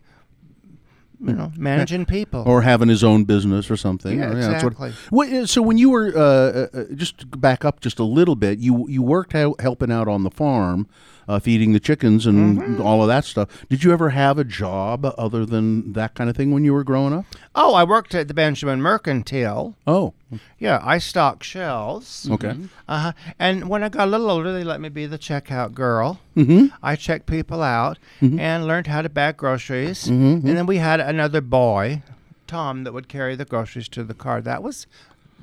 you 1.26 1.34
know, 1.34 1.52
managing 1.58 2.06
people. 2.06 2.44
or 2.46 2.62
having 2.62 2.90
his 2.90 3.04
own 3.04 3.24
business 3.24 3.72
or 3.72 3.78
something. 3.78 4.18
Yeah, 4.20 4.34
that's 4.34 4.64
what- 4.64 4.74
exactly. 4.74 5.42
Uh, 5.42 5.46
so 5.46 5.62
when 5.62 5.78
you 5.78 5.90
were 5.90 6.12
uh, 6.16 6.20
uh, 6.22 6.68
uh, 6.74 6.84
just 6.96 7.40
back 7.40 7.64
up 7.66 7.80
just 7.80 8.00
a 8.00 8.04
little 8.04 8.36
bit, 8.36 8.60
you 8.60 8.88
you 8.90 9.02
worked 9.02 9.34
out 9.36 9.60
helping 9.62 9.92
out 9.92 10.08
on 10.08 10.24
the 10.24 10.32
farm, 10.32 10.88
uh, 11.28 11.40
feeding 11.40 11.74
the 11.74 11.80
chickens 11.80 12.26
and 12.26 12.60
Mm-hmm. 12.60 12.82
all 12.82 13.02
of 13.02 13.08
that 13.08 13.26
stuff. 13.26 13.66
Did 13.70 13.84
you 13.84 13.92
ever 13.92 14.10
have 14.12 14.38
a 14.38 14.44
job 14.44 15.06
other 15.18 15.46
than 15.46 15.94
that 15.94 16.14
kind 16.16 16.30
of 16.30 16.36
thing 16.36 16.52
when 16.52 16.64
you 16.66 16.74
were 16.74 16.84
growing 16.84 17.14
up? 17.14 17.26
oh, 17.56 17.74
I 17.76 17.84
worked 17.84 18.16
at 18.16 18.28
the 18.28 18.34
Benjamin 18.34 18.82
Mercantile. 18.82 19.76
Oh, 19.86 20.14
Yeah, 20.58 20.80
I 20.84 20.98
stocked 20.98 21.44
shelves. 21.44 22.28
okay. 22.32 22.56
Uh-huh. 22.88 23.12
And 23.38 23.70
when 23.70 23.84
I 23.84 23.90
got 23.90 24.08
a 24.08 24.12
little 24.12 24.30
older, 24.32 24.52
they 24.52 24.64
let 24.64 24.82
me 24.82 24.90
be 24.90 25.06
the 25.06 25.20
checkout 25.20 25.74
girl. 25.74 26.20
Mm-hmm. 26.36 26.68
I 26.82 26.96
checked 26.96 27.26
people 27.28 27.62
out 27.62 27.98
and 28.22 28.66
learned 28.68 28.88
how 28.88 29.02
to 29.04 29.10
bag 29.10 29.38
groceries. 29.38 30.08
And 30.08 30.42
then 30.44 30.66
we 30.66 30.78
had 30.78 31.00
another 31.00 31.42
boy, 31.42 32.02
Tom, 32.48 32.84
that 32.86 32.94
would 32.94 33.08
carry 33.08 33.36
the 33.36 33.46
groceries 33.46 33.88
to 33.90 34.04
the 34.04 34.14
car. 34.16 34.42
That 34.42 34.64
was 34.64 34.88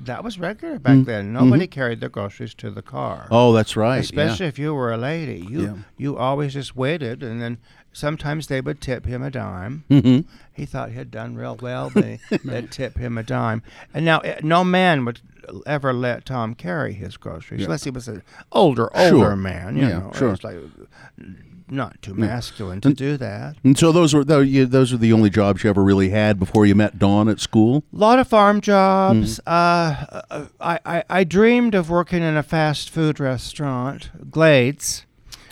that 0.05 0.23
was 0.23 0.39
regular 0.39 0.79
back 0.79 1.05
then. 1.05 1.33
Nobody 1.33 1.67
carried 1.67 1.99
their 1.99 2.09
groceries 2.09 2.53
to 2.55 2.71
the 2.71 2.81
car. 2.81 3.27
Oh, 3.31 3.53
that's 3.53 3.75
right. 3.75 3.95
yeah. 3.95 4.01
Especially 4.01 4.45
if 4.47 4.57
you 4.59 4.73
were 4.73 4.91
a 4.91 4.97
lady. 4.97 5.45
You 5.49 5.61
Yeah. 5.61 5.73
you 5.97 6.17
always 6.17 6.53
just 6.53 6.75
waited 6.75 7.23
and 7.23 7.41
then 7.41 7.57
sometimes 7.93 8.47
they 8.47 8.61
would 8.61 8.79
tip 8.81 9.05
him 9.05 9.21
a 9.21 9.29
dime. 9.29 9.83
Mhm. 9.89 10.25
He 10.53 10.65
thought 10.65 10.89
he 10.89 10.95
had 10.95 11.11
done 11.11 11.35
real 11.35 11.57
well. 11.61 11.89
They 11.89 12.19
they'd 12.45 12.71
tip 12.71 12.97
him 12.97 13.17
a 13.17 13.23
dime. 13.23 13.61
And 13.93 14.05
now 14.05 14.19
eh, 14.19 14.39
no 14.43 14.63
man 14.63 15.05
would 15.05 15.19
ever 15.65 15.91
let 15.93 16.25
Tom 16.25 16.53
carry 16.55 16.93
his 16.93 17.17
groceries 17.17 17.63
unless 17.65 17.83
he 17.83 17.89
was 17.91 18.07
an 18.07 18.21
older 18.51 18.89
older 18.95 19.09
Sure. 19.09 19.35
man. 19.35 19.75
You 19.75 19.83
Yeah, 19.83 19.99
know, 19.99 20.11
sure. 20.15 20.37
Like 20.43 20.57
not 21.71 21.99
too 22.01 22.13
masculine 22.13 22.81
to 22.81 22.93
do 22.93 23.17
that. 23.17 23.55
And 23.63 23.77
so 23.77 23.91
those 23.91 24.13
were 24.13 24.23
those 24.23 24.91
were 24.91 24.97
the 24.97 25.13
only 25.13 25.29
jobs 25.29 25.63
you 25.63 25.69
ever 25.69 25.83
really 25.83 26.09
had 26.09 26.37
before 26.37 26.65
you 26.65 26.75
met 26.75 26.99
Don 26.99 27.29
at 27.29 27.39
school. 27.39 27.83
A 27.93 27.97
lot 27.97 28.19
of 28.19 28.27
farm 28.27 28.61
jobs. 28.61 29.39
Mm-hmm. 29.39 29.49
Uh, 29.49 30.19
uh, 30.29 30.45
I, 30.59 30.79
I, 30.85 31.03
I 31.09 31.23
dreamed 31.23 31.73
of 31.73 31.89
working 31.89 32.21
in 32.21 32.35
a 32.37 32.43
fast 32.43 32.89
food 32.89 33.19
restaurant, 33.19 34.09
Glades, 34.29 35.05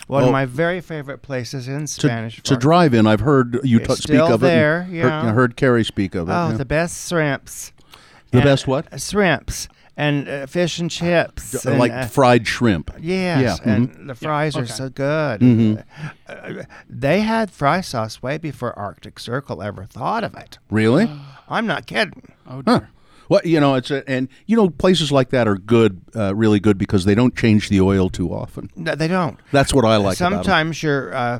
one 0.06 0.24
Oh. 0.24 0.26
of 0.26 0.32
my 0.32 0.44
very 0.44 0.80
favorite 0.80 1.22
places 1.22 1.68
in 1.68 1.86
Spanish. 1.86 2.38
it's 2.38 2.50
a 2.50 2.56
drive-in. 2.56 3.06
I've 3.06 3.20
heard 3.20 3.60
you 3.64 3.78
t- 3.78 3.84
speak 3.86 3.96
still 3.98 4.26
of 4.34 4.42
it. 4.42 4.46
and 4.48 4.56
there, 4.60 4.82
heard- 4.82 4.92
yeah. 4.94 5.22
I 5.22 5.30
heard 5.32 5.56
Carrie 5.56 5.84
speak 5.84 6.14
of 6.14 6.28
it. 6.28 6.32
Oh, 6.32 6.50
yeah. 6.50 6.56
the 6.56 6.64
best 6.64 7.08
shrimps. 7.08 7.72
The 8.32 8.38
And- 8.38 8.44
best 8.44 8.66
what? 8.66 9.00
Shrimps 9.00 9.68
and 10.00 10.28
uh, 10.28 10.46
fish 10.46 10.78
and 10.80 10.90
chips. 10.90 11.64
and, 11.66 11.78
like 11.78 11.92
uh, 11.92 12.06
fried 12.06 12.46
shrimp. 12.46 12.90
Yes, 13.00 13.40
Yeah, 13.40 13.56
mm-hmm. 13.56 13.68
and 14.00 14.08
the 14.10 14.14
fries 14.14 14.56
are 14.56 14.62
okay. 14.62 14.72
so 14.72 14.88
good. 14.88 15.84
Uh, 16.28 16.62
they 16.88 17.20
had 17.20 17.50
fry 17.50 17.80
sauce 17.80 18.22
way 18.22 18.38
before 18.38 18.76
Arctic 18.78 19.18
Circle 19.18 19.62
ever 19.62 19.84
thought 19.84 20.24
of 20.24 20.34
it. 20.34 20.58
Really? 20.70 21.10
I'm 21.48 21.66
not 21.66 21.86
kidding. 21.86 22.32
Oh 22.46 22.62
Huh. 22.66 22.78
dear. 22.80 22.90
Well, 23.28 23.40
you 23.44 23.60
know, 23.60 23.76
it's 23.76 23.92
a, 23.92 24.02
and 24.10 24.28
you 24.46 24.56
know 24.56 24.70
places 24.70 25.12
like 25.12 25.30
that 25.30 25.46
are 25.46 25.56
good, 25.56 26.00
uh, 26.16 26.34
really 26.34 26.58
good 26.58 26.76
because 26.78 27.04
they 27.04 27.14
don't 27.14 27.36
change 27.36 27.68
the 27.68 27.80
oil 27.80 28.08
too 28.10 28.28
often. 28.34 28.70
No, 28.74 28.96
they 28.96 29.06
don't. 29.06 29.38
That's 29.52 29.72
what 29.72 29.84
I 29.84 29.96
like 29.98 30.16
about 30.18 30.32
'em. 30.32 30.32
sometimes 30.42 30.82
your, 30.82 31.14
uh, 31.14 31.38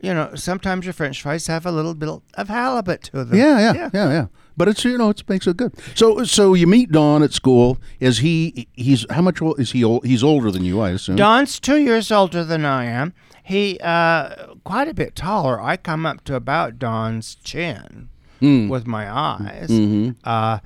you 0.00 0.12
know, 0.14 0.34
sometimes 0.34 0.84
your 0.84 0.92
French 0.94 1.22
fries 1.22 1.46
have 1.46 1.64
a 1.64 1.70
little 1.70 1.94
bit 1.94 2.08
of 2.34 2.48
halibut 2.48 3.02
to 3.12 3.24
them. 3.24 3.38
Yeah, 3.38 3.58
Yeah, 3.60 3.72
yeah, 3.74 3.90
yeah, 3.94 4.10
yeah, 4.10 4.26
But 4.58 4.68
it's 4.68 4.84
you 4.84 4.98
know 4.98 5.08
it 5.10 5.22
makes 5.28 5.46
it 5.46 5.56
good. 5.56 5.72
So 5.94 6.24
so 6.24 6.52
you 6.54 6.66
meet 6.66 6.90
Don 6.92 7.22
at 7.22 7.32
school. 7.32 7.78
Is 8.00 8.18
he 8.18 8.66
he's 8.74 9.06
how 9.10 9.22
much 9.22 9.40
old 9.40 9.58
is 9.60 9.72
he? 9.72 9.82
Old, 9.84 10.04
he's 10.04 10.22
older 10.24 10.50
than 10.50 10.64
you, 10.64 10.80
I 10.80 10.90
assume. 10.90 11.16
Don's 11.16 11.58
two 11.60 11.78
years 11.78 12.10
older 12.12 12.42
than 12.44 12.64
I 12.64 12.84
am. 12.84 13.14
He 13.42 13.78
uh, 13.82 14.54
quite 14.64 14.88
a 14.88 14.94
bit 14.94 15.14
taller. 15.14 15.58
I 15.62 15.76
come 15.78 16.04
up 16.04 16.24
to 16.24 16.34
about 16.34 16.78
Don's 16.78 17.36
chin 17.36 18.08
Hmm. 18.40 18.68
with 18.68 18.86
my 18.86 19.10
eyes. 19.10 19.68
Mm-hmm. 19.70 20.10
Uh, 20.22 20.58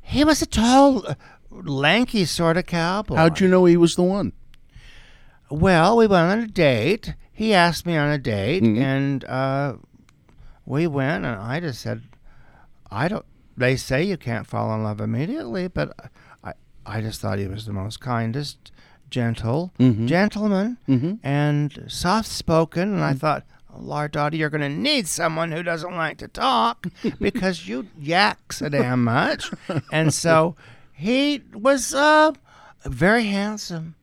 he 0.00 0.24
was 0.24 0.42
a 0.42 0.46
tall, 0.46 1.04
lanky 1.50 2.24
sort 2.24 2.56
of 2.56 2.66
cowboy. 2.66 3.16
How'd 3.16 3.40
you 3.40 3.46
know 3.48 3.66
he 3.66 3.76
was 3.76 3.94
the 3.94 4.02
one? 4.02 4.32
Well, 5.50 5.96
we 5.96 6.06
went 6.06 6.30
on 6.32 6.38
a 6.40 6.46
date. 6.46 7.14
He 7.32 7.54
asked 7.54 7.86
me 7.86 7.96
on 7.96 8.08
a 8.10 8.18
date, 8.18 8.62
Mm-hmm. 8.62 8.82
and 8.82 9.24
uh, 9.24 9.74
we 10.66 10.86
went, 10.86 11.24
and 11.24 11.40
I 11.40 11.60
just 11.60 11.80
said, 11.80 12.02
I 12.90 13.08
don't. 13.08 13.24
They 13.60 13.76
say 13.76 14.02
you 14.02 14.16
can't 14.16 14.46
fall 14.46 14.74
in 14.74 14.82
love 14.82 15.00
immediately, 15.00 15.68
but 15.68 15.92
I, 16.42 16.52
I 16.84 17.00
just 17.00 17.20
thought 17.20 17.38
he 17.38 17.46
was 17.46 17.66
the 17.66 17.72
most 17.72 18.00
kindest, 18.00 18.72
gentle 19.10 19.72
Mm-hmm. 19.78 20.06
gentleman, 20.06 20.78
and 21.22 21.84
soft 21.88 22.28
spoken, 22.28 22.94
and 22.94 23.04
I 23.04 23.12
thought. 23.14 23.44
"Oh, 23.72 23.78
Lord, 23.80 24.10
Dottie, 24.12 24.38
you're 24.38 24.50
going 24.50 24.62
to 24.62 24.68
need 24.90 25.06
someone 25.06 25.52
who 25.52 25.62
doesn't 25.62 25.94
like 25.94 26.16
to 26.18 26.26
talk 26.28 26.86
because 27.20 27.68
you 27.68 27.86
yak 27.98 28.52
so 28.52 28.68
damn 28.68 29.04
much. 29.04 29.50
And 29.92 30.12
so 30.12 30.56
he 30.92 31.42
was 31.54 31.94
uh, 31.94 32.32
very 32.84 33.24
handsome. 33.24 33.94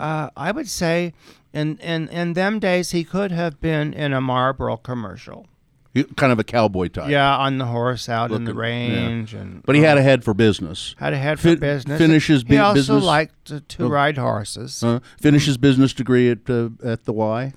Uh, 0.00 0.30
I 0.36 0.50
would 0.50 0.68
say 0.68 1.12
in, 1.52 1.76
in, 1.78 2.08
in 2.08 2.32
them 2.32 2.58
days 2.58 2.90
he 2.90 3.04
could 3.04 3.30
have 3.30 3.60
been 3.60 3.92
in 3.94 4.12
a 4.12 4.20
Marlboro 4.20 4.76
commercial. 4.76 5.46
He- 5.94 6.04
kind 6.04 6.32
of 6.32 6.38
a 6.38 6.44
cowboy 6.44 6.88
type. 6.88 7.10
Yeah, 7.10 7.36
on 7.36 7.58
the 7.58 7.66
horse 7.66 8.08
out 8.08 8.30
in 8.32 8.44
the 8.44 8.52
Looking- 8.54 8.70
yeah. 8.92 8.96
range, 9.06 9.34
and 9.34 9.62
But 9.64 9.74
he 9.76 9.82
had 9.82 9.98
a 9.98 10.02
head 10.02 10.24
for 10.24 10.32
business. 10.34 10.94
had 10.98 11.12
a 11.12 11.18
head 11.18 11.38
for 11.38 11.48
Fin- 11.48 11.58
business. 11.58 11.98
finish 11.98 12.26
his 12.28 12.44
He 12.48 12.56
also 12.56 12.74
business- 12.74 13.04
liked 13.04 13.44
to, 13.46 13.60
to 13.60 13.84
Oh. 13.84 13.88
ride 13.88 14.16
horses. 14.16 14.80
Huh? 14.80 15.00
Finish 15.20 15.44
his 15.46 15.58
business 15.58 15.92
degree 15.92 16.30
at 16.30 16.48
uh, 16.48 16.70
at 16.84 17.04
the 17.04 17.12
Y. 17.12 17.52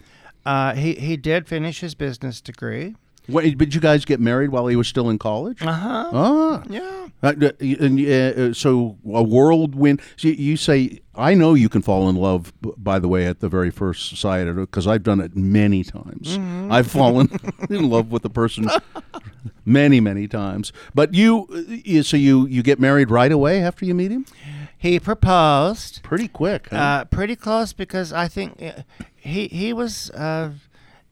Uh, 0.45 0.73
he 0.75 0.93
he 0.95 1.17
did 1.17 1.47
finish 1.47 1.79
his 1.79 1.95
business 1.95 2.41
degree. 2.41 2.95
Wait, 3.27 3.57
did 3.57 3.73
you 3.73 3.81
guys 3.81 4.05
get 4.05 4.19
married 4.19 4.49
while 4.49 4.67
he 4.67 4.75
was 4.75 4.87
still 4.87 5.09
in 5.09 5.17
college? 5.17 5.61
Uh 5.61 5.71
huh. 5.73 6.09
Ah. 6.13 6.63
Yeah. 6.69 7.07
Uh, 7.23 7.33
and, 7.59 7.99
uh, 8.07 8.53
so 8.53 8.97
a 9.11 9.23
whirlwind. 9.23 10.01
So 10.15 10.27
you- 10.27 10.57
say, 10.57 10.99
I 11.15 11.33
know 11.33 11.53
you 11.53 11.69
can 11.69 11.81
fall 11.81 12.07
in 12.09 12.15
love. 12.15 12.53
By 12.61 12.99
the 12.99 13.07
way, 13.07 13.25
at 13.25 13.39
the 13.39 13.49
very 13.49 13.71
first 13.71 14.17
sight, 14.17 14.45
because 14.53 14.85
I've 14.85 15.03
done 15.03 15.19
it 15.21 15.35
many 15.35 15.83
times. 15.83 16.37
Mm-hmm. 16.37 16.71
I've 16.71 16.87
fallen 16.91 17.29
in 17.69 17.89
love 17.89 18.11
with 18.11 18.25
a 18.25 18.29
person 18.29 18.67
many 19.65 19.99
many 19.99 20.27
times. 20.27 20.71
But 20.93 21.13
you, 21.13 21.47
you 21.67 22.03
so 22.03 22.17
you 22.17 22.45
you 22.47 22.61
get 22.63 22.79
married 22.79 23.09
right 23.09 23.31
away 23.31 23.61
after 23.63 23.85
you 23.85 23.95
meet 23.95 24.11
him? 24.11 24.25
He 24.77 24.99
proposed 24.99 26.03
Pretty 26.03 26.27
quick. 26.27 26.67
Huh? 26.69 26.75
uh, 26.77 27.05
pretty 27.05 27.35
close 27.35 27.73
because 27.73 28.13
I 28.13 28.27
think 28.27 28.61
uh, 28.61 28.83
he 29.15 29.47
he 29.47 29.73
was 29.73 30.11
uh, 30.11 30.51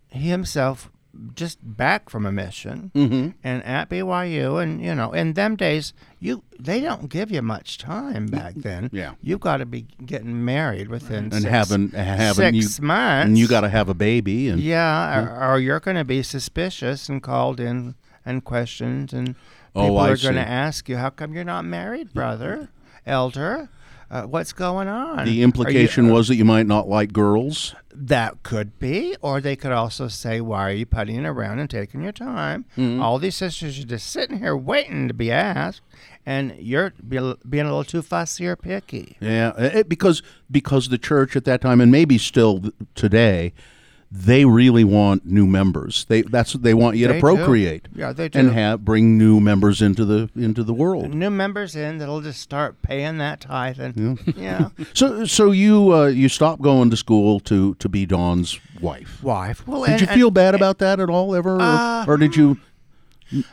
he 0.10 0.30
himself 0.30 0.90
just 1.36 1.60
back 1.62 2.10
from 2.10 2.26
a 2.26 2.32
mission 2.32 2.90
Mm-hmm. 2.96 3.30
and 3.44 3.64
at 3.64 3.88
BYU 3.90 4.62
and 4.62 4.82
you 4.84 4.96
know 4.96 5.12
in 5.12 5.34
them 5.34 5.56
days 5.56 5.94
you 6.20 6.44
they 6.60 6.82
don't 6.82 7.08
give 7.08 7.30
you 7.30 7.42
much 7.44 7.78
time 7.78 8.26
back 8.26 8.54
then. 8.56 8.90
Yeah. 8.92 9.14
you've 9.22 9.40
got 9.40 9.58
to 9.58 9.66
be 9.68 9.86
getting 10.06 10.44
married 10.44 10.88
within 10.88 11.26
and 11.26 11.34
six, 11.34 11.46
having 11.46 11.90
having 11.92 12.54
six 12.62 12.80
you 12.80 12.86
months. 12.86 13.28
and 13.28 13.38
you 13.38 13.48
got 13.48 13.62
to 13.62 13.70
have 13.70 13.90
a 13.90 13.94
baby 13.94 14.50
and 14.50 14.60
yeah, 14.60 15.20
Or, 15.20 15.54
or 15.54 15.60
you're 15.60 15.80
going 15.80 15.98
to 15.98 16.04
be 16.06 16.24
suspicious 16.24 17.08
and 17.10 17.22
called 17.22 17.60
in 17.60 17.94
and 18.26 18.44
questioned 18.44 19.14
and 19.14 19.36
Oh, 19.76 19.82
people 19.84 20.00
I 20.00 20.10
are 20.12 20.18
going 20.18 20.36
to 20.36 20.48
ask 20.48 20.88
you 20.90 20.98
how 20.98 21.10
come 21.10 21.34
you're 21.34 21.44
not 21.44 21.66
married, 21.66 22.14
brother, 22.14 22.70
elder. 23.08 23.70
Uh, 24.14 24.28
what's 24.28 24.54
going 24.54 24.88
on? 24.88 25.26
the 25.26 25.42
implication 25.42 26.06
you- 26.06 26.14
was 26.14 26.28
that 26.28 26.36
you 26.36 26.46
might 26.46 26.68
not 26.68 26.88
like 26.88 27.12
girls. 27.12 27.74
that 27.96 28.42
could 28.44 28.78
be, 28.80 29.16
or 29.22 29.40
they 29.42 29.56
could 29.56 29.72
also 29.72 30.08
say, 30.08 30.40
"Why 30.42 30.70
are 30.70 30.74
you 30.74 30.86
putting 30.86 31.26
around 31.26 31.60
and 31.60 31.70
taking 31.70 32.02
your 32.02 32.12
time? 32.12 32.66
Mm-hmm. 32.78 33.02
All 33.02 33.18
these 33.20 33.36
sisters 33.36 33.80
are 33.80 33.86
just 33.86 34.08
sitting 34.08 34.38
here 34.40 34.56
waiting 34.56 35.08
to 35.08 35.14
be 35.14 35.32
asked, 35.32 35.82
and 36.26 36.54
you're 36.60 36.94
be, 37.08 37.18
being 37.48 37.66
a 37.66 37.70
little 37.70 37.84
too 37.84 38.02
fussy 38.04 38.46
or 38.46 38.56
picky." 38.56 39.18
Yeah, 39.20 39.54
it, 39.58 39.90
because 39.90 40.22
because 40.50 40.90
the 40.90 40.98
church 41.00 41.36
at 41.36 41.46
that 41.46 41.62
time 41.62 41.82
and 41.82 41.92
maybe 41.92 42.18
still 42.20 42.72
today, 42.96 43.54
they 44.16 44.46
really 44.46 44.84
want 44.84 45.26
new 45.26 45.48
members. 45.48 46.06
They 46.06 46.22
that's 46.22 46.54
what 46.54 46.62
they 46.62 46.76
want 46.76 46.98
you 46.98 47.08
They 47.08 47.14
to 47.14 47.18
do. 47.18 47.22
procreate. 47.22 47.88
Yeah, 47.96 48.14
they 48.14 48.30
do. 48.30 48.38
and 48.40 48.52
have 48.52 48.86
bring 48.86 49.18
new 49.18 49.40
members 49.40 49.82
into 49.82 50.06
the 50.06 50.30
into 50.36 50.64
the 50.64 50.74
world. 50.74 51.16
New 51.16 51.32
members 51.32 51.76
in 51.76 51.98
that'll 51.98 52.22
just 52.22 52.40
start 52.40 52.80
paying 52.84 53.18
that 53.18 53.42
tithe, 53.42 53.80
and 53.80 54.20
yeah, 54.38 54.70
So 54.94 55.26
so 55.26 55.52
you 55.52 55.92
uh, 55.94 56.06
you 56.08 56.30
stopped 56.30 56.62
going 56.62 56.92
to 56.92 56.98
school 56.98 57.40
to 57.42 57.74
to 57.76 57.90
be 57.90 58.06
Don's 58.06 58.60
wife. 58.80 59.24
wife. 59.24 59.68
Well, 59.68 59.82
Did 59.86 59.92
and- 59.94 60.02
you 60.02 60.08
and- 60.08 60.16
feel 60.20 60.32
bad 60.32 60.54
about 60.54 60.78
that 60.78 61.00
at 61.00 61.10
all 61.10 61.34
ever, 61.36 61.56
or- 61.56 61.62
Uh, 61.62 62.06
or, 62.08 62.18
did 62.18 62.36
you 62.36 62.58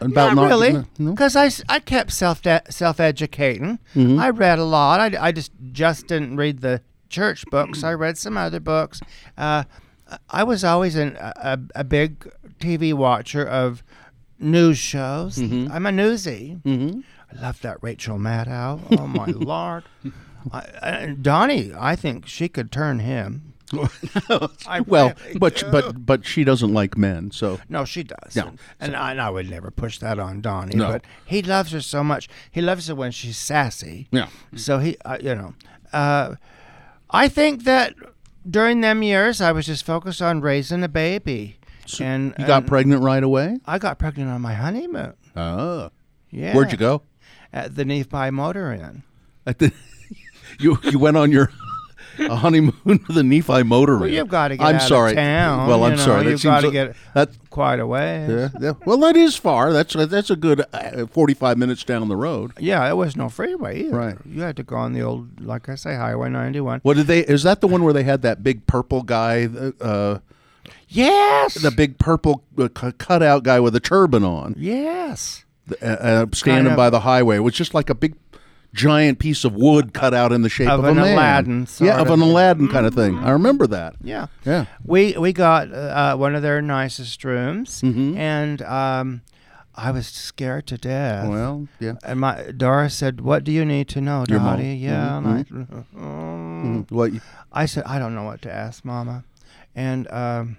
about 0.01 0.35
not, 0.35 0.37
not, 0.37 0.49
really, 0.49 0.85
No? 0.99 1.13
because 1.13 1.37
I 1.37 1.79
kept 1.79 2.13
self 2.13 2.43
self 2.69 3.01
educating. 3.01 3.79
Mm-hmm. 3.95 4.19
I 4.19 4.29
read 4.29 4.59
a 4.59 4.65
lot. 4.65 5.01
I, 5.01 5.29
I 5.29 5.33
just 5.33 5.53
just 5.73 6.07
didn't 6.07 6.37
read 6.37 6.61
the 6.61 6.83
church 7.09 7.47
books. 7.51 7.83
I 7.83 7.95
read 7.95 8.19
some 8.19 8.37
other 8.37 8.61
books. 8.61 9.01
Uh, 9.39 9.65
I 10.29 10.43
was 10.45 10.65
always 10.65 10.97
an, 10.97 11.17
a, 11.21 11.59
a 11.75 11.85
big 11.85 12.31
TV 12.59 12.93
watcher 12.93 13.47
of 13.47 13.83
news 14.39 14.79
shows. 14.79 15.37
Mm-hmm. 15.37 15.71
I'm 15.73 15.87
a 15.87 15.91
newsie. 15.91 16.61
Mm-hmm. 16.63 17.01
I 17.37 17.43
love 17.43 17.61
that 17.63 17.79
Rachel 17.83 18.19
Maddow. 18.19 18.81
Oh 18.99 19.07
my 19.07 19.27
lord. 19.27 19.85
I, 20.53 20.61
and 20.83 21.23
Donnie, 21.23 21.73
I 21.79 21.95
think 21.97 22.27
she 22.27 22.49
could 22.49 22.73
turn 22.73 22.99
him. 23.01 23.55
I 24.67 24.81
Well, 24.81 25.13
really 25.27 25.39
but 25.39 25.57
do. 25.59 25.71
but 25.71 26.05
but 26.05 26.27
she 26.27 26.43
doesn't 26.43 26.75
like 26.75 26.97
men, 26.97 27.31
so 27.31 27.61
No, 27.69 27.85
she 27.85 28.03
does. 28.03 28.35
Yeah. 28.35 28.49
And, 28.49 28.59
and 28.81 28.97
I, 28.97 29.11
and 29.13 29.21
I 29.21 29.31
would 29.31 29.49
never 29.49 29.71
push 29.71 29.99
that 30.01 30.19
on 30.19 30.41
Donnie. 30.41 30.75
No. 30.77 30.89
But 30.89 31.05
he 31.25 31.41
loves 31.43 31.71
her 31.71 31.81
so 31.81 32.03
much. 32.03 32.29
He 32.51 32.61
loves 32.61 32.89
her 32.89 32.97
when 32.97 33.13
she's 33.13 33.37
sassy. 33.39 34.09
yeah. 34.11 34.29
So 34.57 34.79
he, 34.81 34.97
uh, 35.05 35.19
you 35.21 35.37
know, 35.37 35.55
uh, 35.93 36.35
I 37.11 37.29
think 37.29 37.63
that 37.65 37.95
during 38.49 38.81
them 38.81 39.03
years, 39.03 39.41
I 39.41 39.53
was 39.53 39.67
just 39.67 39.85
focused 39.85 40.23
on 40.23 40.41
raising 40.41 40.83
a 40.83 40.89
baby. 40.89 41.59
and 42.01 42.35
You 42.39 42.47
got 42.47 42.59
and 42.59 42.67
pregnant 42.67 43.03
right 43.03 43.23
away. 43.23 43.59
I 43.67 43.79
got 43.79 43.99
pregnant 43.99 44.31
on 44.31 44.41
my 44.41 44.55
honeymoon. 44.55 45.15
Oh, 45.37 45.91
Yeah. 46.31 46.55
where'd 46.55 46.73
you 46.73 46.79
go? 46.79 47.03
At 47.53 47.75
the 47.75 47.85
Nephi 47.85 48.31
Motor 48.31 48.73
Inn. 48.73 49.03
At 49.47 49.59
the, 49.59 49.73
you 50.61 50.79
you 50.85 50.99
went 50.99 51.17
on 51.17 51.31
your 51.33 51.51
a 52.19 52.37
honeymoon 52.37 52.99
to 53.07 53.13
the 53.13 53.23
Nephi 53.23 53.63
Motor 53.63 53.99
Well, 53.99 54.09
you've 54.11 54.29
got 54.29 54.49
to 54.49 54.57
get 54.57 54.67
I'm 54.67 54.77
out 54.77 54.83
sorry. 54.83 55.11
of 55.13 55.17
town. 55.17 55.69
Well, 55.69 55.85
I'm 55.85 55.93
know, 55.93 55.97
sorry. 56.05 56.25
That 56.25 56.31
You've 56.31 56.43
got 56.43 56.61
to 56.63 56.71
get 56.71 56.97
that. 57.15 57.31
quite 57.51 57.81
a 57.81 57.87
way. 57.87 58.27
Yeah, 58.29 58.49
yeah. 58.61 58.73
Well, 58.85 58.99
that 58.99 59.17
is 59.17 59.37
far. 59.37 59.73
That's 59.73 59.95
that's 59.95 60.31
a 60.31 60.37
good 60.37 60.65
uh, 60.73 61.07
45 61.07 61.59
minutes 61.59 61.85
down 61.85 62.07
the 62.09 62.17
road. 62.17 62.53
Yeah, 62.59 62.89
it 62.89 62.95
was 62.97 63.17
no 63.17 63.29
freeway 63.29 63.81
either. 63.85 63.97
Right. 63.97 64.17
You 64.25 64.43
had 64.43 64.57
to 64.57 64.63
go 64.63 64.77
on 64.77 64.93
the 64.93 65.03
old, 65.03 65.41
like 65.41 65.69
I 65.69 65.75
say, 65.75 65.95
Highway 65.95 66.29
91. 66.31 66.81
What 66.83 66.97
did 66.97 67.07
they? 67.07 67.21
Is 67.21 67.43
that 67.45 67.61
the 67.61 67.69
one 67.69 67.83
where 67.85 67.93
they 67.93 68.03
had 68.05 68.23
that 68.23 68.43
big 68.43 68.67
purple 68.67 69.03
guy? 69.03 69.49
Uh, 69.81 70.19
Yes. 70.89 71.55
the 71.55 71.71
big 71.71 71.99
purple 71.99 72.45
uh, 72.59 72.69
cu- 72.69 72.93
cutout 72.93 73.43
guy 73.45 73.61
with 73.61 73.75
a 73.77 73.81
turban 73.81 74.25
on, 74.25 74.55
yes. 74.59 75.45
uh, 75.81 75.85
uh, 75.87 76.27
standing 76.33 76.73
of- 76.73 76.77
by 76.77 76.91
the 76.91 77.01
highway. 77.01 77.37
It 77.37 77.41
was 77.41 77.55
just 77.55 77.75
like 77.75 77.89
a 77.91 77.95
big, 77.95 78.15
giant 78.73 79.19
piece 79.19 79.45
of 79.45 79.55
wood 79.55 79.93
cut 79.93 80.15
out 80.15 80.33
in 80.33 80.43
the 80.43 80.49
shape 80.49 80.69
Of 80.69 80.81
of, 80.81 80.85
a 80.87 80.89
an 80.91 80.97
man. 80.97 81.13
Aladdin 81.15 81.67
yeah, 81.81 81.97
of 82.01 82.09
of. 82.09 82.11
an 82.15 82.21
Aladdin 82.21 82.69
kind 82.69 82.87
of 82.87 82.95
thing. 82.95 83.19
I 83.19 83.31
remember 83.31 83.67
that. 83.67 83.97
Yeah. 84.03 84.27
Yeah. 84.45 84.67
We 84.85 85.17
we 85.19 85.33
got 85.33 85.73
uh, 85.73 86.17
one 86.17 86.35
of 86.35 86.43
their 86.43 86.63
nicest 86.63 87.25
rooms, 87.25 87.81
Mm-hmm. 87.83 88.17
and 88.17 88.63
um, 88.63 89.23
I 89.75 89.91
was 89.93 90.07
scared 90.07 90.67
to 90.69 90.77
death. 90.79 91.29
Well, 91.29 91.67
yeah. 91.79 91.95
and 92.05 92.21
my 92.21 92.53
Doris 92.57 92.95
said, 92.95 93.21
"What 93.23 93.45
do 93.45 93.51
you 93.53 93.65
need 93.65 93.89
to 93.89 94.01
know, 94.01 94.25
Your 94.29 94.41
mom. 94.41 94.57
Dottie?" 94.59 94.77
Yeah, 94.77 95.19
and 95.19 95.27
I, 95.27 95.43
"Mm." 95.45 95.85
Mm, 95.97 96.91
What? 96.91 97.13
you- 97.13 97.21
I 97.53 97.67
said, 97.67 97.85
"I 97.87 97.99
don't 97.99 98.15
know 98.15 98.25
what 98.25 98.43
to 98.43 98.53
ask, 98.53 98.85
Mama," 98.85 99.25
and 99.75 100.11
um, 100.13 100.57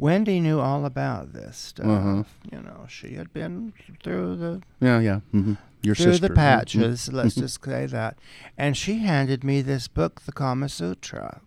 Wendy 0.00 0.40
knew 0.40 0.58
all 0.60 0.84
about 0.84 1.32
this 1.32 1.56
stuff. 1.56 1.86
Uh-huh. 1.86 2.24
You 2.50 2.62
know, 2.62 2.86
she 2.88 3.14
had 3.14 3.32
been 3.32 3.72
through 4.02 4.36
the 4.36 4.62
Yeah, 4.80 4.98
yeah. 5.00 5.20
hmm 5.30 5.54
Your 5.82 5.94
through 5.94 6.12
sister. 6.12 6.28
the 6.28 6.34
patches. 6.34 7.12
Let's 7.12 7.34
just 7.34 7.62
say 7.64 7.86
that, 7.86 8.18
and 8.56 8.76
she 8.76 8.98
handed 8.98 9.44
me 9.44 9.60
this 9.62 9.88
book, 9.88 10.22
the 10.22 10.32
Kama 10.32 10.68
Sutra. 10.68 11.40